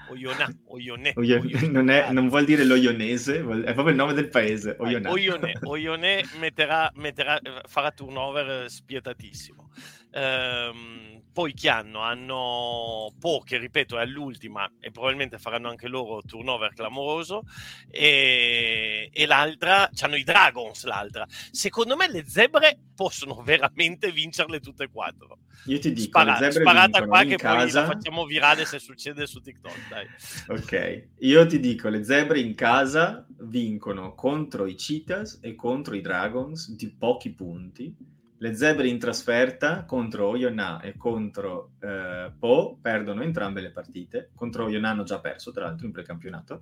Oyonà, 0.09 0.53
Oyonè. 0.67 1.13
Oyonè. 1.15 1.67
Non, 1.71 1.91
è, 1.91 2.11
non, 2.11 2.29
vuol 2.29 2.45
dire 2.45 2.65
l'Oionese, 2.65 3.39
è 3.39 3.73
proprio 3.73 3.91
il 3.91 3.95
nome 3.95 4.15
del 4.15 4.29
paese. 4.29 4.75
Oyonà. 4.81 5.11
Oyonè, 5.11 5.53
Oyonè 5.63 6.23
metterà, 6.41 6.91
metterà, 6.97 7.41
farà 7.69 7.93
turnover 7.93 8.69
spietatissimo. 8.69 9.71
Ehm, 10.15 11.23
poi 11.33 11.53
chi 11.53 11.67
hanno? 11.67 11.99
Hanno 11.99 13.13
Po, 13.19 13.43
che 13.45 13.59
ripeto 13.59 13.99
è 13.99 14.03
all'ultima 14.03 14.71
e 14.79 14.93
probabilmente 14.93 15.39
faranno 15.39 15.69
anche 15.69 15.89
loro 15.89 16.23
turnover 16.23 16.73
clamoroso. 16.73 17.43
E, 17.91 19.11
e 19.13 19.27
l'altra, 19.27 19.91
hanno 20.01 20.15
i 20.15 20.23
Dragons. 20.23 20.85
L'altra, 20.85 21.27
secondo 21.51 21.97
me, 21.97 22.09
le 22.09 22.25
zebre 22.29 22.79
possono 22.95 23.43
veramente 23.45 24.13
vincerle 24.13 24.61
tutte 24.61 24.85
e 24.85 24.91
quattro. 24.93 25.39
Io 25.67 25.81
ti 25.81 25.93
dico, 25.93 26.21
Spara, 26.21 26.39
le 26.39 26.53
zebre 26.53 26.61
sparata 26.61 27.05
qua 27.05 27.25
che 27.25 27.37
casa... 27.37 27.57
poi 27.57 27.73
la 27.73 27.85
facciamo 27.85 28.25
virale 28.27 28.65
se 28.65 28.79
succede 28.79 29.27
su 29.27 29.41
TikTok. 29.41 29.89
Dai. 29.89 30.07
Ok, 30.49 31.09
io 31.19 31.47
ti 31.47 31.59
dico, 31.59 31.89
le 31.89 32.05
zebre 32.05 32.39
in 32.39 32.55
casa 32.55 33.27
vincono 33.41 34.15
contro 34.15 34.67
i 34.67 34.77
Cheetahs 34.77 35.41
e 35.43 35.57
contro 35.57 35.97
i 35.97 36.01
Dragons 36.01 36.71
di 36.71 36.95
pochi 36.97 37.33
punti 37.33 38.13
le 38.45 38.55
zebre 38.55 38.89
in 38.89 38.99
trasferta 38.99 39.87
contro 39.87 40.29
Oyonnax 40.29 40.85
e 40.85 40.97
contro 40.99 41.71
eh, 41.81 42.31
Po 42.39 42.79
perdono 42.79 43.23
entrambe 43.23 43.63
le 43.63 43.71
partite. 43.71 44.33
Contro 44.35 44.65
Oyonnax 44.65 44.93
hanno 44.93 45.03
già 45.05 45.19
perso, 45.19 45.51
tra 45.51 45.65
l'altro, 45.65 45.87
in 45.87 45.93
precampionato. 45.93 46.61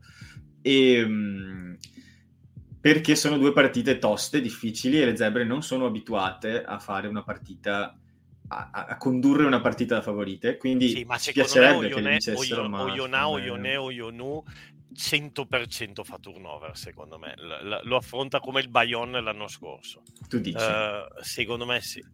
E, 0.61 1.05
mh, 1.05 1.13
mm, 1.13 1.75
perché 2.81 3.17
sono 3.17 3.37
due 3.37 3.53
partite 3.53 3.99
toste, 3.99 4.41
difficili 4.41 5.03
e 5.03 5.07
le 5.07 5.17
zebre 5.17 5.43
non 5.43 5.63
sono 5.63 5.87
abituate 5.87 6.63
a 6.63 6.79
fare 6.79 7.09
una 7.09 7.25
partita 7.25 7.97
a, 8.47 8.71
a, 8.71 8.97
condurre 8.97 9.45
una 9.45 9.61
partita 9.61 9.97
da 9.97 10.03
favorite, 10.03 10.59
quindi 10.59 10.89
sì, 10.89 11.05
ma 11.05 11.17
piacerebbe 11.17 11.73
me, 11.73 11.87
Oyone, 11.87 12.03
che 12.03 12.09
vincessero, 12.11 12.61
Oyon, 12.61 12.71
ma... 12.71 12.83
Oyonnax, 12.83 13.25
Oyone, 13.25 13.77
Oyonu 13.77 14.45
100% 14.95 16.05
fa 16.05 16.19
turnover, 16.19 16.77
secondo 16.77 17.19
me. 17.19 17.35
L- 17.37 17.81
lo 17.85 17.97
affronta 17.97 18.41
come 18.41 18.61
il 18.61 18.69
Bayonne 18.69 19.21
l'anno 19.21 19.49
scorso. 19.49 20.03
Tu 20.29 20.39
dici? 20.39 20.57
Uh, 20.57 21.23
secondo 21.23 21.67
me 21.67 21.81
sì. 21.81 22.05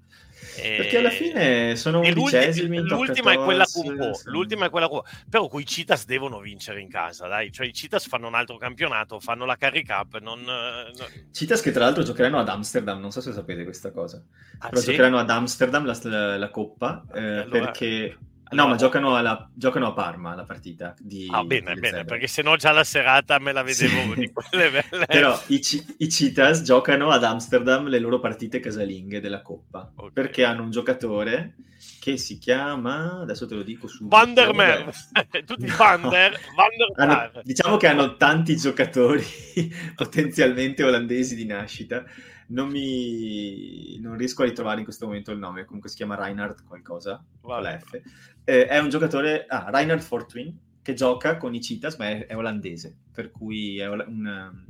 E... 0.56 0.76
Perché 0.76 0.98
alla 0.98 1.10
fine 1.10 1.74
sono 1.76 1.98
undicesimi 1.98 2.78
l'ultima, 2.78 3.32
è 3.32 3.38
quella 3.38 3.64
con 3.70 3.96
po', 3.96 4.14
sì. 4.14 4.28
l'ultima 4.28 4.66
è 4.66 4.70
quella 4.70 4.88
con 4.88 5.02
però 5.28 5.48
quei 5.48 5.66
Citas 5.66 6.04
devono 6.04 6.38
vincere 6.38 6.80
in 6.80 6.88
casa, 6.88 7.26
dai, 7.26 7.50
cioè 7.50 7.66
i 7.66 7.72
Citas 7.72 8.06
fanno 8.06 8.28
un 8.28 8.34
altro 8.34 8.56
campionato, 8.56 9.18
fanno 9.18 9.44
la 9.44 9.56
Carry 9.56 9.84
Cup, 9.84 10.20
non, 10.20 10.42
non... 10.42 10.92
Citas 11.32 11.60
che 11.60 11.72
tra 11.72 11.84
l'altro 11.84 12.04
giocheranno 12.04 12.38
ad 12.38 12.48
Amsterdam, 12.48 13.00
non 13.00 13.10
so 13.10 13.20
se 13.20 13.32
sapete 13.32 13.64
questa 13.64 13.90
cosa, 13.90 14.22
ah, 14.58 14.68
però 14.68 14.80
sì? 14.80 14.90
giocheranno 14.90 15.18
ad 15.18 15.28
Amsterdam 15.28 15.84
la, 15.84 15.98
la, 16.02 16.36
la 16.36 16.50
Coppa 16.50 17.04
eh, 17.12 17.20
allora... 17.20 17.48
perché 17.48 18.16
No, 18.50 18.66
ma 18.66 18.76
giocano, 18.76 19.16
alla, 19.16 19.48
giocano, 19.52 19.88
a 19.88 19.92
Parma 19.92 20.34
la 20.34 20.44
partita. 20.44 20.94
Di, 20.98 21.28
ah, 21.30 21.44
bene, 21.44 21.74
bene, 21.74 22.04
perché 22.04 22.26
se 22.26 22.42
no 22.42 22.56
già 22.56 22.72
la 22.72 22.84
serata 22.84 23.38
me 23.38 23.52
la 23.52 23.62
vedevo 23.62 24.14
sì. 24.14 24.20
di 24.20 24.32
quelle 24.32 24.70
belle. 24.70 25.06
Però 25.06 25.40
i, 25.48 25.60
i 25.98 26.08
Citas 26.08 26.62
giocano 26.62 27.10
ad 27.10 27.24
Amsterdam 27.24 27.88
le 27.88 27.98
loro 27.98 28.20
partite 28.20 28.60
casalinghe 28.60 29.20
della 29.20 29.42
Coppa, 29.42 29.92
okay. 29.94 30.12
perché 30.12 30.44
hanno 30.44 30.62
un 30.62 30.70
giocatore 30.70 31.56
che 32.00 32.16
si 32.16 32.38
chiama, 32.38 33.20
adesso 33.20 33.46
te 33.46 33.54
lo 33.54 33.62
dico 33.62 33.86
subito. 33.86 34.16
Van 34.16 34.34
der 34.34 34.54
Mer, 34.54 34.92
tutti 35.44 35.66
Van 35.66 36.08
der, 36.08 36.38
Van 36.54 36.68
der 36.76 36.92
hanno, 36.96 37.42
Diciamo 37.42 37.76
che 37.76 37.86
hanno 37.86 38.16
tanti 38.16 38.56
giocatori 38.56 39.24
potenzialmente 39.94 40.82
olandesi 40.82 41.34
di 41.34 41.44
nascita 41.44 42.04
non 42.48 42.68
mi 42.68 43.98
non 44.00 44.16
riesco 44.16 44.42
a 44.42 44.46
ritrovare 44.46 44.78
in 44.78 44.84
questo 44.84 45.06
momento 45.06 45.32
il 45.32 45.38
nome, 45.38 45.64
comunque 45.64 45.90
si 45.90 45.96
chiama 45.96 46.14
Reinhard 46.14 46.64
qualcosa, 46.64 47.22
con 47.40 47.60
la 47.60 47.78
F. 47.78 48.00
Eh, 48.48 48.66
è 48.66 48.78
un 48.78 48.88
giocatore, 48.88 49.44
ah, 49.46 49.68
Reinhard 49.68 50.00
Fortwin, 50.00 50.58
che 50.80 50.94
gioca 50.94 51.36
con 51.36 51.54
i 51.54 51.60
Citas, 51.60 51.96
ma 51.96 52.08
è, 52.08 52.24
è 52.24 52.34
olandese, 52.34 52.96
per 53.12 53.30
cui 53.30 53.78
è 53.78 53.86
un, 53.86 54.64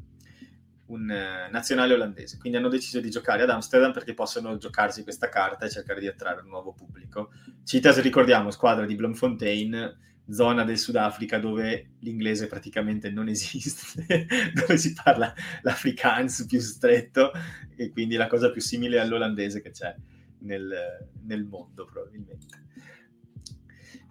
un 0.86 1.02
uh, 1.02 1.52
nazionale 1.52 1.94
olandese, 1.94 2.38
quindi 2.38 2.58
hanno 2.58 2.70
deciso 2.70 2.98
di 2.98 3.08
giocare 3.08 3.44
ad 3.44 3.50
Amsterdam 3.50 3.92
perché 3.92 4.14
possono 4.14 4.58
giocarsi 4.58 5.04
questa 5.04 5.28
carta 5.28 5.64
e 5.64 5.70
cercare 5.70 6.00
di 6.00 6.08
attrarre 6.08 6.40
un 6.40 6.48
nuovo 6.48 6.72
pubblico. 6.72 7.30
Citas, 7.62 8.00
ricordiamo, 8.00 8.50
squadra 8.50 8.84
di 8.84 8.96
Bloemfontein, 8.96 9.96
zona 10.28 10.64
del 10.64 10.76
Sudafrica 10.76 11.38
dove 11.38 11.90
l'inglese 12.00 12.48
praticamente 12.48 13.10
non 13.10 13.28
esiste, 13.28 14.26
dove 14.54 14.76
si 14.76 14.92
parla 14.92 15.32
l'afrikaans 15.62 16.46
più 16.48 16.58
stretto 16.58 17.30
e 17.76 17.90
quindi 17.90 18.16
la 18.16 18.26
cosa 18.26 18.50
più 18.50 18.60
simile 18.60 18.98
all'olandese 18.98 19.60
che 19.60 19.70
c'è 19.70 19.94
nel, 20.40 21.08
nel 21.22 21.44
mondo 21.44 21.84
probabilmente. 21.84 22.66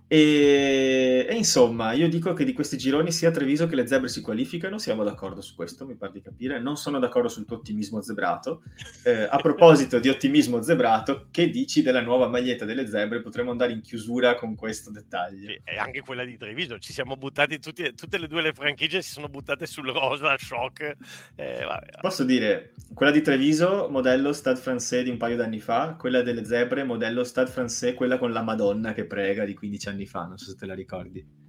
E, 0.10 1.26
e, 1.30 1.36
insomma, 1.36 1.92
io 1.92 2.08
dico 2.08 2.32
che 2.32 2.46
di 2.46 2.54
questi 2.54 2.78
gironi 2.78 3.12
sia 3.12 3.30
Treviso 3.30 3.68
che 3.68 3.76
le 3.76 3.86
zebre 3.86 4.08
si 4.08 4.22
qualificano, 4.22 4.78
siamo 4.78 5.04
d'accordo 5.04 5.42
su 5.42 5.54
questo, 5.54 5.86
mi 5.86 5.96
pare 5.96 6.14
di 6.14 6.22
capire. 6.22 6.60
Non 6.60 6.78
sono 6.78 6.98
d'accordo 7.00 7.28
sul 7.28 7.46
tuo 7.46 7.58
ottimismo 7.58 8.02
zebrato. 8.02 8.64
Eh, 9.04 9.28
a 9.30 9.38
proposito 9.38 10.00
di 10.00 10.08
ottimismo 10.08 10.62
zebrato, 10.62 11.28
che 11.30 11.50
dici 11.50 11.82
della 11.82 12.02
nuova 12.02 12.28
maglietta 12.28 12.64
delle 12.64 12.88
zebre? 12.88 13.22
Potremmo 13.22 13.52
andare 13.52 13.74
in 13.74 13.82
chiusura 13.82 14.36
con 14.36 14.56
questo 14.56 14.92
dettaglio. 14.92 15.50
E 15.64 15.78
anche 15.78 16.02
quella 16.02 16.24
di 16.24 16.38
Treviso, 16.38 16.80
ci 16.80 16.94
siamo 16.94 17.18
buttati 17.18 17.60
tutti, 17.60 17.94
tutte 17.94 18.16
e 18.18 18.28
due 18.28 18.42
le 18.42 18.54
franchigie 18.54 19.02
si 19.02 19.12
sono 19.12 19.28
buttate 19.28 19.66
sul 19.66 19.92
rosa, 19.92 20.38
shock. 20.38 20.96
Eh. 21.36 21.66
Posso 22.00 22.24
dire, 22.24 22.74
quella 22.94 23.12
di 23.12 23.22
Treviso, 23.22 23.88
modello 23.90 24.32
Stade 24.32 24.60
Francais 24.60 25.04
di 25.04 25.10
un 25.10 25.18
paio 25.18 25.36
d'anni 25.36 25.60
fa, 25.60 25.96
quella 26.00 26.22
delle 26.22 26.46
zebre, 26.46 26.84
modello 26.84 27.26
Stade 27.26 27.52
Francais, 27.52 27.94
quella 27.96 28.18
con 28.18 28.32
la 28.32 28.42
Madonna 28.42 28.94
che 28.94 29.06
prega 29.06 29.44
di 29.44 29.54
15 29.54 29.90
anni 29.90 29.97
anni 29.98 30.06
fa, 30.06 30.26
non 30.26 30.38
so 30.38 30.46
se 30.46 30.56
te 30.56 30.66
la 30.66 30.76
ricordi. 30.76 31.46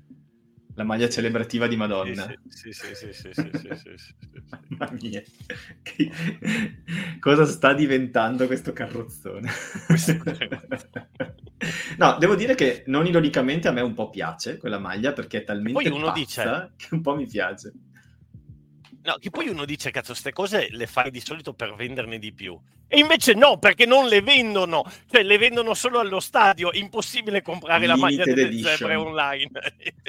La 0.74 0.84
maglia 0.84 1.08
celebrativa 1.08 1.66
di 1.66 1.76
Madonna. 1.76 2.32
Sì, 2.48 2.72
sì, 2.72 2.94
sì, 2.94 3.12
sì, 3.12 3.12
sì, 3.12 3.30
sì, 3.32 3.50
sì, 3.52 3.92
sì, 3.96 4.14
Mamma 4.78 4.96
mia. 5.00 5.22
Cosa 7.18 7.44
sta 7.44 7.74
diventando 7.74 8.46
questo 8.46 8.72
carrozzone? 8.74 9.50
no, 11.98 12.16
devo 12.18 12.36
dire 12.36 12.54
che 12.54 12.84
non 12.86 13.06
ironicamente 13.06 13.66
a 13.66 13.72
me 13.72 13.80
un 13.80 13.94
po' 13.94 14.08
piace 14.08 14.56
quella 14.56 14.78
maglia 14.78 15.12
perché 15.12 15.38
è 15.38 15.44
talmente 15.44 15.82
poi 15.82 15.90
uno 15.90 16.12
dice... 16.12 16.72
che 16.76 16.94
un 16.94 17.00
po' 17.00 17.16
mi 17.16 17.26
piace. 17.26 17.72
No, 19.02 19.16
che 19.18 19.30
poi 19.30 19.48
uno 19.48 19.64
dice, 19.64 19.90
cazzo, 19.90 20.12
queste 20.12 20.32
cose 20.32 20.68
le 20.70 20.86
fai 20.86 21.10
di 21.10 21.20
solito 21.20 21.54
per 21.54 21.74
venderne 21.74 22.18
di 22.18 22.32
più. 22.32 22.60
E 22.88 22.98
invece 22.98 23.34
no, 23.34 23.58
perché 23.58 23.84
non 23.84 24.06
le 24.06 24.22
vendono. 24.22 24.82
Cioè, 25.10 25.22
le 25.22 25.36
vendono 25.36 25.74
solo 25.74 25.98
allo 25.98 26.20
stadio. 26.20 26.70
Impossibile 26.72 27.42
comprare 27.42 27.86
Limited 27.86 28.00
la 28.00 28.06
maglia 28.06 28.24
delle 28.24 28.48
edition. 28.48 28.76
zebre 28.76 28.94
online. 28.94 29.50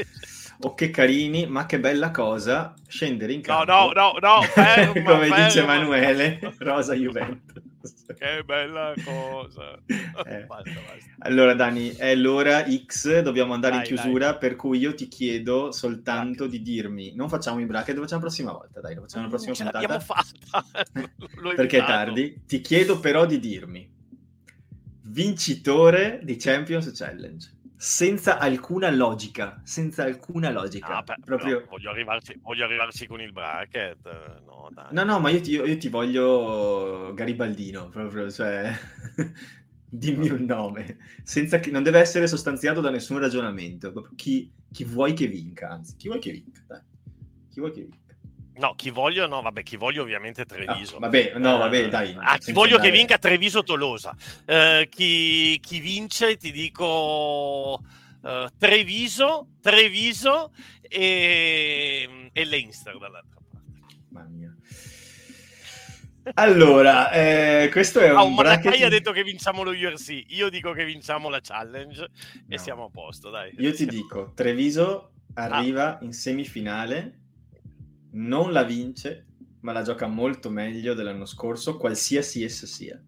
oh, 0.62 0.74
che 0.74 0.90
carini, 0.90 1.46
ma 1.46 1.66
che 1.66 1.80
bella 1.80 2.10
cosa 2.12 2.74
scendere 2.88 3.34
in 3.34 3.42
campo. 3.42 3.72
No, 3.72 3.92
no, 3.92 4.14
no, 4.20 4.38
no, 4.38 4.42
ferma, 4.44 4.94
Come 5.12 5.28
ferma. 5.28 5.46
dice 5.46 5.60
Emanuele, 5.60 6.40
Rosa 6.60 6.94
Juventus. 6.94 7.64
Che 7.82 8.44
bella 8.44 8.94
cosa. 9.04 9.78
Eh. 10.26 10.44
Basta, 10.46 10.72
basta. 10.72 11.16
Allora 11.20 11.54
Dani, 11.54 11.92
è 11.92 12.14
l'ora 12.14 12.66
X, 12.70 13.22
dobbiamo 13.22 13.54
andare 13.54 13.78
dai, 13.78 13.82
in 13.82 13.96
chiusura, 13.96 14.32
dai. 14.32 14.38
per 14.38 14.56
cui 14.56 14.78
io 14.80 14.94
ti 14.94 15.08
chiedo 15.08 15.72
soltanto 15.72 16.46
bracket. 16.46 16.50
di 16.50 16.62
dirmi, 16.62 17.14
non 17.16 17.30
facciamo 17.30 17.60
i 17.60 17.66
bracket, 17.66 17.96
lo 17.96 18.02
facciamo 18.02 18.22
la 18.22 18.28
prossima 18.28 18.52
volta, 18.52 18.82
dai, 18.82 18.96
lo 18.96 19.02
facciamo 19.02 19.24
la 19.24 19.30
prossima 19.30 19.54
non 19.54 19.72
puntata. 19.72 20.00
fatta. 20.00 20.66
Perché 21.56 21.78
è 21.78 21.86
tardi. 21.86 22.42
Ti 22.46 22.60
chiedo 22.62 23.00
però 23.00 23.26
di 23.26 23.40
dirmi 23.40 23.90
vincitore 25.04 26.20
di 26.24 26.36
Champions 26.36 26.92
Challenge 26.94 27.59
senza 27.82 28.40
alcuna 28.40 28.92
logica, 28.92 29.62
senza 29.64 30.04
alcuna 30.04 30.52
logica. 30.52 30.98
Ah, 30.98 31.16
Proprio... 31.24 31.66
voglio, 31.70 31.92
arrivarci, 31.92 32.38
voglio, 32.42 32.66
arrivarci, 32.66 33.08
con 33.08 33.22
il 33.22 33.32
bracket. 33.32 34.42
No, 34.44 34.70
no, 34.92 35.04
no, 35.06 35.20
ma 35.22 35.30
io 35.30 35.40
ti, 35.40 35.52
io 35.52 35.78
ti, 35.78 35.88
voglio 35.88 37.14
Garibaldino, 37.16 37.88
proprio, 37.88 38.30
cioè... 38.30 38.70
Dimmi 39.92 40.30
un 40.30 40.44
nome, 40.44 40.98
senza 41.24 41.60
che, 41.60 41.72
non 41.72 41.82
deve 41.82 42.00
essere 42.00 42.28
sostanziato 42.28 42.82
da 42.82 42.90
nessun 42.90 43.18
ragionamento. 43.18 43.94
Chi, 44.14 44.52
chi 44.72 44.84
vuoi 44.84 45.14
che 45.14 45.28
vinca, 45.28 45.70
anzi, 45.70 45.96
chi 45.96 46.10
vuoi 46.10 46.20
che 46.20 46.32
vinca? 46.32 46.62
Dai. 46.68 46.82
Chi 47.50 47.60
vuoi 47.60 47.72
che 47.72 47.82
vinca? 47.84 48.09
No, 48.60 48.74
chi 48.76 48.90
voglio, 48.90 49.26
no, 49.26 49.42
vabbè, 49.42 49.64
chi 49.64 49.78
voglio 49.78 50.02
ovviamente 50.02 50.44
Treviso. 50.46 50.98
Ah, 50.98 51.00
vabbè, 51.00 51.34
no, 51.38 51.58
vabbè, 51.58 51.88
dai. 51.88 52.14
Ah, 52.20 52.38
chi 52.38 52.52
voglio 52.52 52.76
andare... 52.76 52.92
che 52.92 52.98
vinca 52.98 53.18
Treviso 53.18 53.64
Tolosa. 53.64 54.14
Uh, 54.46 54.88
chi, 54.90 55.58
chi, 55.62 55.80
vince, 55.80 56.36
ti 56.36 56.52
dico 56.52 57.82
uh, 58.22 58.48
Treviso, 58.58 59.48
Treviso 59.62 60.52
e, 60.82 62.30
e 62.34 62.44
Leinster 62.44 62.98
dall'altra 62.98 63.40
parte. 63.50 63.70
Mamma 64.10 64.28
mia. 64.28 64.54
Allora, 66.34 67.12
eh, 67.12 67.70
questo 67.72 68.02
è 68.02 68.12
un... 68.12 68.18
Oh, 68.18 68.36
bracket... 68.36 68.84
ha 68.84 68.90
detto 68.90 69.14
che 69.14 69.24
vinciamo 69.24 69.64
lo 69.64 69.72
URC, 69.72 70.26
io 70.28 70.50
dico 70.50 70.74
che 70.74 70.84
vinciamo 70.84 71.30
la 71.30 71.40
challenge 71.42 72.02
no. 72.02 72.08
e 72.50 72.58
siamo 72.58 72.84
a 72.84 72.90
posto, 72.90 73.30
dai. 73.30 73.54
Io 73.58 73.74
ti 73.74 73.86
dico, 73.86 74.34
Treviso 74.36 75.14
arriva 75.36 75.98
ah. 75.98 76.04
in 76.04 76.12
semifinale 76.12 77.20
non 78.12 78.52
la 78.52 78.64
vince, 78.64 79.26
ma 79.62 79.72
la 79.72 79.82
gioca 79.82 80.08
molto 80.08 80.50
meglio 80.50 80.94
dell'anno 80.94 81.26
scorso, 81.26 81.78
qualsiasi 81.78 82.44
essa 82.44 82.66
sia. 82.66 83.02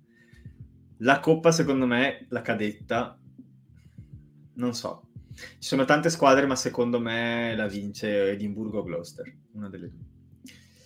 La 0.98 1.20
coppa, 1.20 1.52
secondo 1.52 1.86
me, 1.86 2.26
la 2.30 2.42
cadetta, 2.42 3.18
non 4.56 4.74
so. 4.74 5.08
Ci 5.34 5.56
sono 5.60 5.86
tante 5.86 6.10
squadre, 6.10 6.46
ma 6.46 6.56
secondo 6.56 7.00
me 7.00 7.56
la 7.56 7.68
vince 7.68 8.32
Edimburgo 8.32 8.80
o 8.80 8.84
Gloucester, 8.84 9.34
una 9.54 9.70
delle 9.70 9.90
due. 9.90 10.10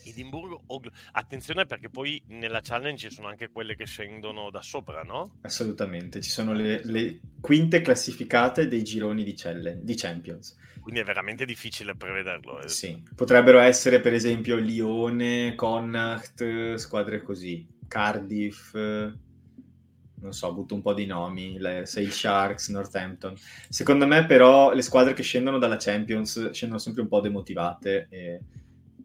Edimburgo 0.03 0.61
o 0.68 0.82
attenzione 1.13 1.66
perché 1.66 1.89
poi 1.89 2.22
nella 2.28 2.61
challenge 2.61 3.09
ci 3.09 3.16
sono 3.16 3.28
anche 3.28 3.49
quelle 3.49 3.76
che 3.76 3.86
scendono 3.86 4.49
da 4.51 4.61
sopra, 4.61 5.01
no? 5.01 5.39
Assolutamente, 5.41 6.22
ci 6.22 6.30
sono 6.30 6.53
le, 6.53 6.82
le 6.86 7.20
quinte 7.41 7.82
classificate 7.82 8.68
dei 8.68 8.84
gironi 8.84 9.24
di, 9.24 9.34
challenge, 9.34 9.84
di 9.84 9.95
Champions 9.95 10.55
quindi 10.86 11.02
è 11.02 11.04
veramente 11.04 11.46
difficile 11.46 11.96
prevederlo. 11.96 12.62
Eh. 12.62 12.70
Sì, 12.70 13.02
potrebbero 13.16 13.58
essere 13.58 14.00
per 14.02 14.14
esempio 14.14 14.56
Lione, 14.56 15.56
Connacht, 15.56 16.76
squadre 16.76 17.24
così, 17.24 17.68
Cardiff, 17.88 18.76
non 18.76 20.32
so, 20.32 20.54
butto 20.54 20.76
un 20.76 20.84
po' 20.84 20.94
di 20.94 21.08
nomi, 21.08 21.58
le 21.58 21.88
Sale 21.88 22.12
Sharks, 22.12 22.70
Northampton. 22.70 23.34
Secondo 23.68 24.06
me 24.06 24.28
però 24.28 24.74
le 24.74 24.84
squadre 24.84 25.14
che 25.14 25.24
scendono 25.24 25.58
dalla 25.58 25.78
Champions 25.78 26.52
scendono 26.52 26.80
sempre 26.80 27.02
un 27.02 27.08
po' 27.08 27.20
demotivate 27.20 28.06
e 28.12 28.42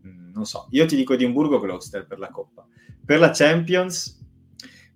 mm, 0.06 0.34
non 0.34 0.44
so, 0.44 0.66
io 0.72 0.84
ti 0.84 0.96
dico 0.96 1.14
Edimburgo 1.14 1.60
Gloucester 1.60 2.06
per 2.06 2.18
la 2.18 2.28
Coppa. 2.28 2.66
Per 3.02 3.18
la 3.18 3.30
Champions 3.30 4.22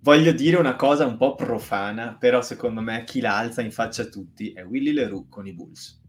voglio 0.01 0.31
dire 0.33 0.57
una 0.57 0.75
cosa 0.75 1.07
un 1.07 1.17
po' 1.17 1.33
profana, 1.33 2.15
però 2.15 2.43
secondo 2.43 2.81
me 2.81 3.03
chi 3.05 3.21
la 3.21 3.35
alza 3.35 3.63
in 3.63 3.71
faccia 3.71 4.03
a 4.03 4.05
tutti 4.05 4.53
è 4.53 4.63
Willy 4.63 4.91
Leroux 4.91 5.25
con 5.29 5.47
i 5.47 5.51
Bulls. 5.51 6.03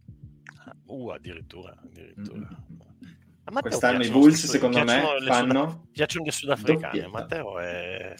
Uh, 0.87 1.09
addirittura. 1.09 1.76
addirittura. 1.82 2.39
Mm-hmm. 2.39 3.61
Quest'anno 3.61 4.03
i 4.03 4.11
Bulls, 4.11 4.47
secondo 4.47 4.82
me, 4.82 5.03
fanno... 5.24 5.70
Sud... 5.70 5.91
Piacciono 5.93 6.24
gli 6.24 6.30
sudafricani. 6.30 7.07
Matteo 7.09 7.59
è... 7.59 8.14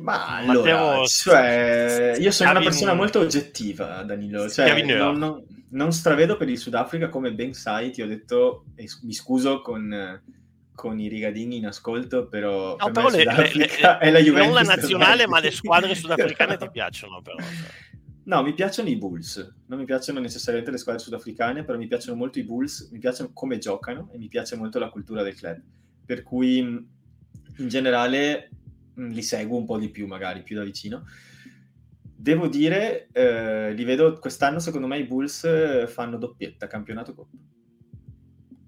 Ma 0.00 0.36
allora, 0.36 1.04
cioè, 1.06 2.16
io 2.18 2.30
sono 2.30 2.50
una 2.50 2.60
persona 2.60 2.94
molto 2.94 3.18
oggettiva, 3.20 4.02
Danilo. 4.02 4.48
Cioè, 4.48 4.82
non, 4.82 5.18
non, 5.18 5.44
non, 5.70 5.92
stravedo 5.92 6.38
per 6.38 6.48
il 6.48 6.56
Sudafrica, 6.56 7.10
come 7.10 7.32
ben 7.34 7.52
sai, 7.52 7.90
ti 7.90 8.00
ho 8.00 8.06
detto, 8.06 8.64
e 8.74 8.88
mi 9.02 9.12
scuso 9.12 9.60
con, 9.60 10.22
con 10.74 10.98
i 10.98 11.08
rigadini 11.08 11.56
in 11.56 11.66
ascolto, 11.66 12.28
però, 12.28 12.76
no, 12.76 12.90
però 12.90 13.10
le, 13.10 13.24
le, 13.24 13.50
le, 13.52 13.66
è 13.98 14.10
la 14.10 14.20
Juventus. 14.20 14.54
Non 14.54 14.64
la 14.64 14.74
nazionale, 14.74 15.26
ma 15.26 15.40
le 15.40 15.50
squadre 15.50 15.94
sudafricane 15.94 16.56
ti 16.56 16.70
piacciono, 16.70 17.20
però. 17.20 17.36
No, 18.28 18.42
mi 18.42 18.52
piacciono 18.52 18.90
i 18.90 18.96
Bulls, 18.96 19.54
non 19.68 19.78
mi 19.78 19.86
piacciono 19.86 20.20
necessariamente 20.20 20.70
le 20.70 20.76
squadre 20.76 21.02
sudafricane, 21.02 21.64
però 21.64 21.78
mi 21.78 21.86
piacciono 21.86 22.14
molto 22.14 22.38
i 22.38 22.44
Bulls, 22.44 22.90
mi 22.90 22.98
piacciono 22.98 23.30
come 23.32 23.56
giocano 23.56 24.10
e 24.12 24.18
mi 24.18 24.28
piace 24.28 24.54
molto 24.54 24.78
la 24.78 24.90
cultura 24.90 25.22
del 25.22 25.34
club. 25.34 25.62
Per 26.04 26.22
cui 26.22 26.58
in 26.58 27.68
generale 27.68 28.50
li 28.96 29.22
seguo 29.22 29.56
un 29.56 29.64
po' 29.64 29.78
di 29.78 29.88
più, 29.88 30.06
magari 30.06 30.42
più 30.42 30.56
da 30.56 30.62
vicino. 30.62 31.06
Devo 32.02 32.48
dire, 32.48 33.08
eh, 33.12 33.72
li 33.72 33.84
vedo 33.84 34.18
quest'anno, 34.18 34.58
secondo 34.58 34.86
me 34.86 34.98
i 34.98 35.06
Bulls 35.06 35.86
fanno 35.86 36.18
doppietta, 36.18 36.66
campionato 36.66 37.14
coppa. 37.14 37.38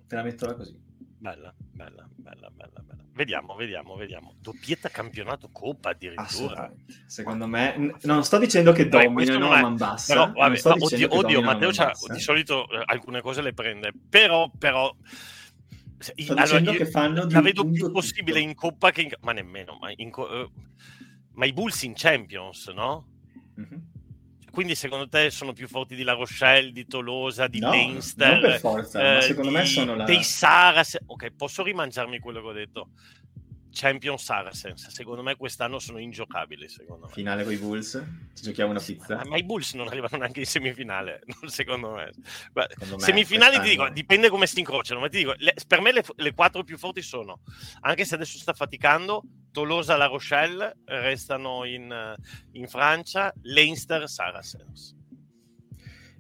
Te 0.07 0.17
la 0.17 0.23
metto 0.23 0.47
là 0.47 0.55
così. 0.55 0.75
Bella, 1.19 1.55
bella, 1.59 2.09
bella, 2.17 2.51
bella, 2.51 2.83
bella. 2.83 3.00
Vediamo, 3.21 3.55
vediamo, 3.55 3.97
vediamo. 3.97 4.33
Doppietta 4.41 4.89
campionato 4.89 5.51
Coppa 5.53 5.91
addirittura. 5.91 6.73
Secondo 7.05 7.47
me, 7.47 7.95
non 8.05 8.25
sto 8.25 8.39
dicendo 8.39 8.73
che 8.73 8.89
dominano 8.89 9.51
a 9.51 9.61
man 9.61 9.77
bassa. 9.77 10.15
Però, 10.15 10.33
vabbè, 10.33 10.59
oddio, 10.65 11.15
oddio 11.15 11.43
Matteo 11.43 11.71
di 11.71 12.19
solito 12.19 12.67
eh, 12.71 12.83
alcune 12.83 13.21
cose 13.21 13.43
le 13.43 13.53
prende, 13.53 13.93
però, 14.09 14.51
però 14.59 14.91
sto 15.99 16.33
allora, 16.35 16.73
che 16.73 16.87
fanno 16.87 17.27
la 17.29 17.43
vedo 17.43 17.69
più 17.69 17.91
possibile 17.91 18.39
tutto. 18.39 18.49
in 18.49 18.55
Coppa 18.55 18.91
che 18.91 19.03
in... 19.03 19.11
Ma 19.21 19.33
nemmeno, 19.33 19.77
ma, 19.79 19.93
in, 19.95 20.11
uh, 20.15 20.51
ma 21.35 21.45
i 21.45 21.53
Bulls 21.53 21.83
in 21.83 21.93
Champions, 21.95 22.69
no? 22.69 23.07
Mm-hmm. 23.61 23.81
Quindi 24.51 24.75
secondo 24.75 25.09
te 25.09 25.31
sono 25.31 25.53
più 25.53 25.69
forti 25.69 25.95
di 25.95 26.03
La 26.03 26.13
Rochelle, 26.13 26.73
di 26.73 26.87
Tolosa, 26.87 27.47
di 27.47 27.61
no, 27.61 27.71
Leinster? 27.71 28.33
Non 28.33 28.41
per 28.41 28.59
forza, 28.61 29.01
eh, 29.01 29.15
ma 29.15 29.21
secondo 29.21 29.49
di, 29.49 29.55
me 29.55 29.65
sono 29.65 29.95
la... 29.95 30.05
Dei 30.05 30.23
Saras. 30.23 30.99
Ok, 31.07 31.31
posso 31.37 31.63
rimangiarmi 31.63 32.19
quello 32.19 32.41
che 32.41 32.47
ho 32.47 32.53
detto? 32.53 32.89
Champion 33.73 34.19
Saracens. 34.19 34.89
Secondo 34.89 35.23
me 35.23 35.37
quest'anno 35.37 35.79
sono 35.79 35.99
ingiocabili. 35.99 36.69
Secondo 36.69 37.07
me. 37.07 37.13
Finale 37.13 37.45
con 37.45 37.53
i 37.53 37.57
Bulls? 37.57 38.03
Ci 38.35 38.43
giochiamo 38.43 38.71
una 38.71 38.81
pizza? 38.81 39.23
Ma 39.27 39.37
i 39.37 39.45
Bulls 39.45 39.75
non 39.75 39.87
arrivano 39.89 40.19
neanche 40.19 40.41
in 40.41 40.47
semifinale, 40.47 41.21
secondo 41.47 41.93
me. 41.93 42.11
Secondo 42.53 42.97
me 42.97 43.03
semifinali 43.03 43.61
ti 43.61 43.69
dico, 43.71 43.89
dipende 43.89 44.29
come 44.29 44.47
si 44.47 44.59
incrociano, 44.59 45.01
ma 45.01 45.09
ti 45.09 45.19
dico, 45.19 45.35
le, 45.39 45.55
per 45.67 45.81
me 45.81 45.93
le, 45.93 46.05
le, 46.17 46.35
quattro 46.35 46.65
più 46.65 46.77
forti 46.77 47.03
sono, 47.03 47.41
anche 47.81 48.05
se 48.05 48.15
adesso 48.15 48.39
sta 48.39 48.53
faticando, 48.53 49.23
Tolosa, 49.53 49.97
La 49.97 50.07
Rochelle 50.07 50.77
restano 50.85 51.65
in, 51.65 52.15
in 52.53 52.69
Francia, 52.69 53.33
Leinster, 53.43 54.09
Saracens. 54.09 54.97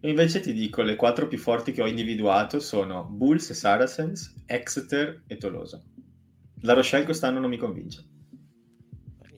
Invece 0.02 0.40
ti 0.40 0.54
dico, 0.54 0.80
le 0.80 0.96
quattro 0.96 1.28
più 1.28 1.36
forti 1.36 1.72
che 1.72 1.82
ho 1.82 1.86
individuato 1.86 2.58
sono 2.58 3.04
Bulls 3.04 3.50
e 3.50 3.54
Saracens, 3.54 4.34
Exeter 4.46 5.24
e 5.26 5.36
Tolosa. 5.36 5.82
La 6.62 6.74
Rochelle 6.74 7.04
quest'anno 7.04 7.40
non 7.40 7.50
mi 7.50 7.56
convince. 7.56 8.04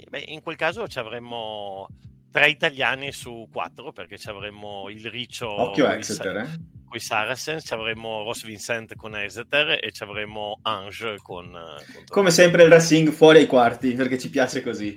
Beh, 0.08 0.24
in 0.28 0.42
quel 0.42 0.56
caso 0.56 0.86
ci 0.88 0.98
avremmo 0.98 1.88
tre 2.30 2.50
italiani 2.50 3.12
su 3.12 3.48
quattro 3.50 3.92
perché 3.92 4.18
ci 4.18 4.28
avremmo 4.28 4.88
il 4.90 5.08
Riccio 5.08 5.48
Occhio 5.48 5.86
Exeter, 5.88 6.36
eh? 6.36 6.48
con 6.84 6.96
i 6.96 7.00
Saracens, 7.00 7.64
ci 7.64 7.72
avremmo 7.72 8.22
Ross 8.22 8.44
Vincent 8.44 8.94
con 8.94 9.16
Exeter 9.16 9.78
e 9.82 9.90
ci 9.90 10.02
avremmo 10.02 10.58
Ange 10.62 11.16
con, 11.22 11.50
con 11.50 12.04
come 12.08 12.30
sempre 12.30 12.64
il 12.64 12.70
Racing 12.70 13.10
fuori 13.10 13.38
ai 13.38 13.46
quarti 13.46 13.94
perché 13.94 14.18
ci 14.18 14.28
piace 14.28 14.62
così 14.62 14.94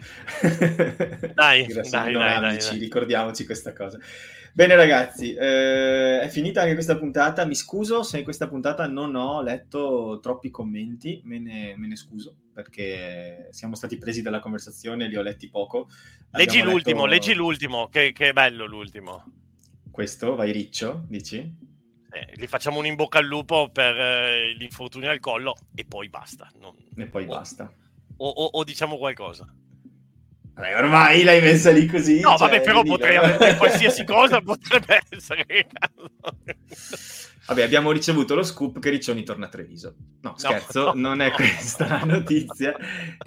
dai, 1.34 1.66
dai, 1.66 1.90
dai, 1.90 2.14
dai, 2.14 2.58
dai, 2.58 2.78
ricordiamoci 2.78 3.46
questa 3.46 3.72
cosa 3.72 3.98
Bene 4.56 4.78
ragazzi, 4.78 5.34
eh, 5.34 6.22
è 6.22 6.30
finita 6.30 6.62
anche 6.62 6.76
questa 6.76 6.98
puntata, 6.98 7.44
mi 7.44 7.56
scuso 7.56 8.04
se 8.04 8.20
in 8.20 8.24
questa 8.24 8.48
puntata 8.48 8.88
non 8.88 9.14
ho 9.14 9.42
letto 9.42 10.22
troppi 10.22 10.50
commenti, 10.50 11.20
me 11.26 11.40
ne, 11.40 11.76
me 11.76 11.88
ne 11.88 11.98
scuso 11.98 12.38
perché 12.54 13.50
siamo 13.52 13.76
stati 13.76 13.98
presi 13.98 14.22
dalla 14.22 14.40
conversazione, 14.40 15.10
li 15.10 15.18
ho 15.18 15.22
letti 15.22 15.50
poco. 15.50 15.90
Leggi 16.32 16.60
Abbiamo 16.60 16.72
l'ultimo, 16.72 17.06
letto... 17.06 17.12
leggi 17.12 17.34
l'ultimo, 17.34 17.90
che, 17.90 18.14
che, 18.14 18.32
bello 18.32 18.66
l'ultimo. 18.66 19.26
Questo, 19.92 20.36
vai 20.36 20.54
riccio, 20.54 21.04
dici? 21.10 21.40
Eh, 22.10 22.32
gli 22.36 22.48
facciamo 22.48 22.80
un 22.80 22.86
in 22.86 22.96
bocca 22.96 23.20
al 23.20 23.26
lupo 23.26 23.70
per 23.70 23.94
eh, 23.94 24.54
l'infortunio 24.54 25.10
al 25.10 25.20
collo 25.20 25.54
e 25.76 25.84
poi 25.84 26.08
basta. 26.08 26.50
Non... 26.62 26.74
E 26.96 27.08
poi 27.08 27.26
o, 27.26 27.28
basta. 27.28 27.70
O, 28.16 28.30
o, 28.30 28.46
o 28.54 28.64
diciamo 28.64 28.96
qualcosa. 28.96 29.54
Vabbè, 30.56 30.78
ormai 30.78 31.24
l'hai 31.24 31.42
messa 31.42 31.70
lì 31.70 31.86
così. 31.86 32.22
No, 32.22 32.38
cioè, 32.38 32.50
vabbè, 32.50 32.62
però 32.62 32.82
potrei 32.82 33.18
avere 33.18 33.56
qualsiasi 33.58 34.06
cosa 34.06 34.40
potrebbe 34.40 35.02
essere. 35.10 35.46
Vabbè, 37.48 37.62
abbiamo 37.62 37.92
ricevuto 37.92 38.36
lo 38.36 38.42
scoop 38.42 38.80
che 38.80 38.90
Riccioni 38.90 39.24
torna 39.24 39.48
a 39.48 39.50
Treviso. 39.50 39.96
No, 40.22 40.34
scherzo, 40.38 40.86
no, 40.86 40.94
no, 40.94 41.08
non 41.10 41.22
è 41.22 41.32
questa 41.32 41.88
la 41.88 42.04
notizia. 42.06 42.74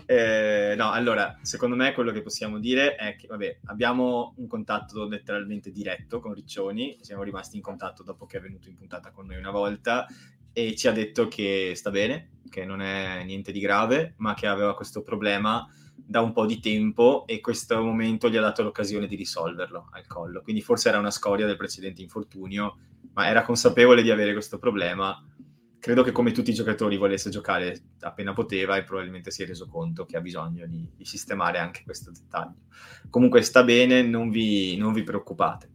Eh, 0.06 0.74
no, 0.74 0.90
allora, 0.90 1.38
secondo 1.42 1.76
me 1.76 1.92
quello 1.92 2.12
che 2.12 2.22
possiamo 2.22 2.58
dire 2.58 2.96
è 2.96 3.14
che, 3.14 3.26
vabbè, 3.26 3.58
abbiamo 3.66 4.32
un 4.38 4.46
contatto 4.48 5.06
letteralmente 5.06 5.70
diretto 5.70 6.20
con 6.20 6.32
Riccioni, 6.32 6.96
siamo 7.02 7.22
rimasti 7.24 7.56
in 7.56 7.62
contatto 7.62 8.02
dopo 8.02 8.24
che 8.24 8.38
è 8.38 8.40
venuto 8.40 8.70
in 8.70 8.74
puntata 8.74 9.10
con 9.10 9.26
noi 9.26 9.36
una 9.36 9.50
volta 9.50 10.06
e 10.50 10.74
ci 10.74 10.88
ha 10.88 10.92
detto 10.92 11.28
che 11.28 11.74
sta 11.76 11.90
bene, 11.90 12.38
che 12.48 12.64
non 12.64 12.80
è 12.80 13.22
niente 13.22 13.52
di 13.52 13.60
grave, 13.60 14.14
ma 14.16 14.32
che 14.32 14.46
aveva 14.46 14.74
questo 14.74 15.02
problema 15.02 15.64
da 16.04 16.20
un 16.20 16.32
po' 16.32 16.46
di 16.46 16.60
tempo 16.60 17.24
e 17.26 17.40
questo 17.40 17.82
momento 17.82 18.28
gli 18.28 18.36
ha 18.36 18.40
dato 18.40 18.62
l'occasione 18.62 19.06
di 19.06 19.16
risolverlo 19.16 19.88
al 19.92 20.06
collo. 20.06 20.40
Quindi 20.42 20.62
forse 20.62 20.88
era 20.88 20.98
una 20.98 21.10
scoria 21.10 21.46
del 21.46 21.56
precedente 21.56 22.02
infortunio, 22.02 22.78
ma 23.12 23.28
era 23.28 23.42
consapevole 23.42 24.02
di 24.02 24.10
avere 24.10 24.32
questo 24.32 24.58
problema. 24.58 25.22
Credo 25.78 26.02
che 26.02 26.12
come 26.12 26.32
tutti 26.32 26.50
i 26.50 26.54
giocatori 26.54 26.96
volesse 26.96 27.30
giocare 27.30 27.80
appena 28.00 28.32
poteva 28.32 28.76
e 28.76 28.84
probabilmente 28.84 29.30
si 29.30 29.42
è 29.42 29.46
reso 29.46 29.66
conto 29.68 30.06
che 30.06 30.16
ha 30.16 30.20
bisogno 30.20 30.66
di, 30.66 30.88
di 30.96 31.04
sistemare 31.04 31.58
anche 31.58 31.82
questo 31.84 32.10
dettaglio. 32.10 32.66
Comunque 33.10 33.42
sta 33.42 33.62
bene, 33.62 34.02
non 34.02 34.30
vi, 34.30 34.76
non 34.76 34.92
vi 34.92 35.02
preoccupate. 35.02 35.70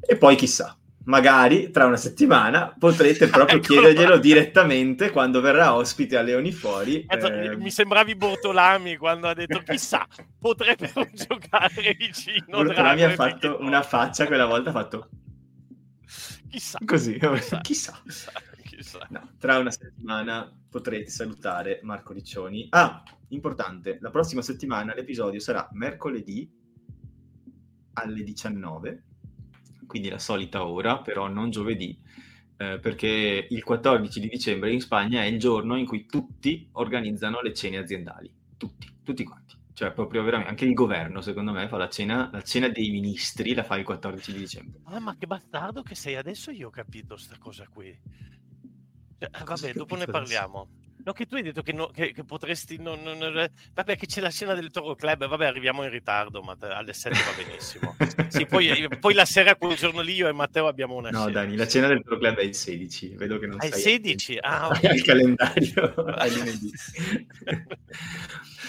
E 0.00 0.16
poi 0.16 0.36
chissà, 0.36 0.76
magari 1.04 1.70
tra 1.70 1.86
una 1.86 1.96
settimana 1.96 2.74
potrete 2.78 3.28
proprio 3.28 3.58
chiederglielo 3.60 4.18
direttamente 4.18 5.10
quando 5.10 5.40
verrà 5.40 5.74
ospite 5.74 6.16
a 6.16 6.22
Leoni 6.22 6.52
Fuori. 6.52 7.04
Eh... 7.06 7.56
Mi 7.56 7.70
sembravi 7.70 8.14
Bortolami 8.14 8.96
quando 8.96 9.28
ha 9.28 9.34
detto 9.34 9.60
chissà, 9.66 10.06
potrebbero 10.38 11.06
giocare 11.12 11.94
vicino. 11.98 12.44
Bortolami 12.62 13.02
ha 13.02 13.10
fatto 13.10 13.58
una 13.60 13.82
faccia 13.82 14.26
quella 14.26 14.46
volta, 14.46 14.70
ha 14.70 14.72
fatto 14.72 15.08
chissà. 16.48 16.78
Così, 16.84 17.18
chissà. 17.18 17.60
chissà. 17.60 18.00
chissà. 18.62 19.06
No, 19.10 19.32
tra 19.38 19.58
una 19.58 19.70
settimana 19.70 20.50
potrete 20.70 21.10
salutare 21.10 21.80
Marco 21.82 22.12
Riccioni. 22.12 22.66
Ah, 22.70 23.02
importante, 23.28 23.98
la 24.00 24.10
prossima 24.10 24.42
settimana 24.42 24.94
l'episodio 24.94 25.40
sarà 25.40 25.68
mercoledì 25.72 26.62
alle 27.94 28.22
19 28.22 29.02
quindi 29.94 30.10
la 30.10 30.18
solita 30.18 30.66
ora, 30.66 30.98
però 30.98 31.28
non 31.28 31.50
giovedì, 31.50 31.96
eh, 32.56 32.80
perché 32.80 33.46
il 33.48 33.62
14 33.62 34.18
di 34.18 34.28
dicembre 34.28 34.72
in 34.72 34.80
Spagna 34.80 35.22
è 35.22 35.26
il 35.26 35.38
giorno 35.38 35.76
in 35.76 35.86
cui 35.86 36.04
tutti 36.04 36.68
organizzano 36.72 37.40
le 37.40 37.54
cene 37.54 37.76
aziendali, 37.76 38.28
tutti, 38.56 38.88
tutti 39.04 39.22
quanti. 39.22 39.54
Cioè, 39.72 39.92
proprio 39.92 40.24
veramente, 40.24 40.50
anche 40.50 40.64
il 40.64 40.74
governo, 40.74 41.20
secondo 41.20 41.52
me, 41.52 41.68
fa 41.68 41.76
la 41.76 41.88
cena, 41.88 42.28
la 42.32 42.42
cena 42.42 42.68
dei 42.68 42.90
ministri, 42.90 43.54
la 43.54 43.62
fa 43.62 43.76
il 43.76 43.84
14 43.84 44.32
di 44.32 44.38
dicembre. 44.40 44.80
Ah, 44.82 44.98
ma 44.98 45.14
che 45.16 45.28
bastardo 45.28 45.84
che 45.84 45.94
sei 45.94 46.16
adesso, 46.16 46.50
io 46.50 46.66
ho 46.66 46.70
capito 46.70 47.14
questa 47.14 47.36
cosa 47.38 47.68
qui. 47.72 47.96
Cioè, 49.16 49.30
vabbè, 49.44 49.72
dopo 49.74 49.94
ne 49.94 50.06
parliamo. 50.06 50.68
No, 51.04 51.12
che 51.12 51.26
tu 51.26 51.34
hai 51.34 51.42
detto 51.42 51.60
che, 51.62 51.72
no, 51.72 51.88
che, 51.88 52.12
che 52.12 52.24
potresti. 52.24 52.78
Non, 52.80 53.02
non, 53.02 53.18
vabbè, 53.74 53.96
che 53.96 54.06
c'è 54.06 54.22
la 54.22 54.30
scena 54.30 54.54
del 54.54 54.70
Toro 54.70 54.94
Club. 54.94 55.26
Vabbè, 55.26 55.44
arriviamo 55.44 55.82
in 55.82 55.90
ritardo, 55.90 56.40
ma 56.40 56.56
alle 56.58 56.94
7 56.94 57.14
va 57.14 57.32
benissimo. 57.44 57.94
sì, 58.28 58.46
poi, 58.46 58.88
poi, 58.98 59.12
la 59.12 59.26
sera, 59.26 59.54
quel 59.56 59.76
giorno 59.76 60.00
lì, 60.00 60.14
io 60.14 60.28
e 60.28 60.32
Matteo 60.32 60.66
abbiamo 60.66 60.94
una. 60.94 61.10
No, 61.10 61.24
scena. 61.24 61.42
Dani, 61.42 61.56
la 61.56 61.68
cena 61.68 61.88
del 61.88 62.02
Toro 62.02 62.16
Club 62.16 62.38
è 62.38 62.42
il 62.42 62.54
16. 62.54 63.16
Vedo 63.16 63.38
che 63.38 63.46
non 63.46 63.58
ah, 63.58 63.66
sai. 63.66 63.68
il 63.68 63.74
16? 63.74 64.38
Ah, 64.40 64.68
ok. 64.68 64.82
il 64.82 65.02
calendario. 65.02 65.94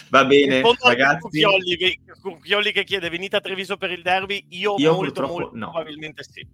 va 0.09 0.25
bene, 0.25 0.61
ragazzi. 0.81 1.19
Cucchioli 1.19 1.77
che, 1.77 1.99
che 2.73 2.83
chiede: 2.83 3.09
venite 3.09 3.37
a 3.37 3.39
Treviso 3.39 3.77
per 3.77 3.91
il 3.91 4.01
derby? 4.01 4.45
Io, 4.49 4.75
io 4.77 4.93
molto, 4.93 5.25
molto 5.25 5.51
no. 5.53 5.71
probabilmente 5.71 6.21
sì. 6.23 6.45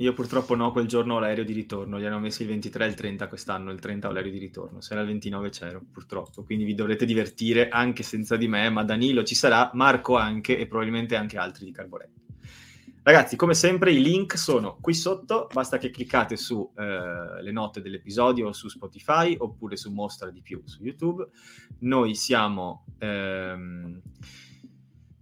Io 0.00 0.12
purtroppo 0.12 0.54
no, 0.54 0.70
quel 0.70 0.86
giorno 0.86 1.14
ho 1.14 1.18
l'aereo 1.18 1.42
di 1.42 1.52
ritorno, 1.52 1.98
gli 1.98 2.04
hanno 2.04 2.20
messi 2.20 2.42
il 2.42 2.48
23 2.48 2.84
e 2.84 2.88
il 2.88 2.94
30 2.94 3.26
quest'anno, 3.26 3.72
il 3.72 3.80
30 3.80 4.08
ho 4.08 4.12
l'aereo 4.12 4.30
di 4.30 4.38
ritorno, 4.38 4.80
se 4.80 4.92
era 4.92 5.02
il 5.02 5.08
29 5.08 5.50
c'ero 5.50 5.82
purtroppo, 5.92 6.44
quindi 6.44 6.62
vi 6.62 6.76
dovrete 6.76 7.04
divertire 7.04 7.68
anche 7.68 8.04
senza 8.04 8.36
di 8.36 8.46
me, 8.46 8.70
ma 8.70 8.84
Danilo 8.84 9.24
ci 9.24 9.34
sarà, 9.34 9.70
Marco 9.74 10.16
anche 10.16 10.56
e 10.56 10.68
probabilmente 10.68 11.16
anche 11.16 11.36
altri 11.36 11.64
di 11.64 11.72
Carboretti. 11.72 12.26
Ragazzi, 13.02 13.34
come 13.34 13.54
sempre 13.54 13.90
i 13.90 14.00
link 14.00 14.38
sono 14.38 14.76
qui 14.80 14.94
sotto, 14.94 15.48
basta 15.52 15.78
che 15.78 15.90
cliccate 15.90 16.36
sulle 16.36 17.40
eh, 17.40 17.50
note 17.50 17.80
dell'episodio 17.80 18.52
su 18.52 18.68
Spotify 18.68 19.34
oppure 19.36 19.76
su 19.76 19.90
Mostra 19.90 20.30
di 20.30 20.42
più 20.42 20.62
su 20.64 20.82
YouTube. 20.82 21.26
Noi 21.80 22.14
siamo... 22.14 22.84
Ehm, 22.98 24.00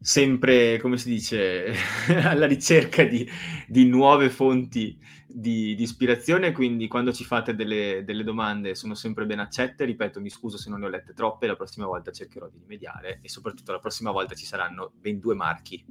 sempre, 0.06 0.78
come 0.78 0.98
si 0.98 1.08
dice, 1.08 1.74
alla 2.22 2.46
ricerca 2.46 3.02
di, 3.02 3.28
di 3.66 3.86
nuove 3.86 4.30
fonti 4.30 4.96
di, 5.26 5.74
di, 5.74 5.82
ispirazione, 5.82 6.52
quindi 6.52 6.86
quando 6.86 7.12
ci 7.12 7.24
fate 7.24 7.56
delle, 7.56 8.02
delle, 8.04 8.22
domande 8.22 8.76
sono 8.76 8.94
sempre 8.94 9.26
ben 9.26 9.40
accette, 9.40 9.84
ripeto, 9.84 10.20
mi 10.20 10.30
scuso 10.30 10.58
se 10.58 10.70
non 10.70 10.78
ne 10.78 10.86
ho 10.86 10.88
lette 10.88 11.12
troppe, 11.12 11.48
la 11.48 11.56
prossima 11.56 11.86
volta 11.86 12.12
cercherò 12.12 12.48
di 12.48 12.60
rimediare 12.60 13.18
e 13.20 13.28
soprattutto 13.28 13.72
la 13.72 13.80
prossima 13.80 14.12
volta 14.12 14.36
ci 14.36 14.46
saranno 14.46 14.92
ben 14.94 15.18
due 15.18 15.34
marchi. 15.34 15.84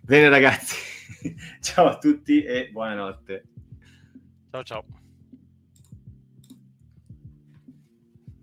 Bene 0.00 0.28
ragazzi, 0.28 0.74
ciao 1.62 1.86
a 1.86 1.98
tutti 1.98 2.42
e 2.42 2.68
buonanotte. 2.68 3.44
Ciao 4.50 4.64
ciao. 4.64 5.01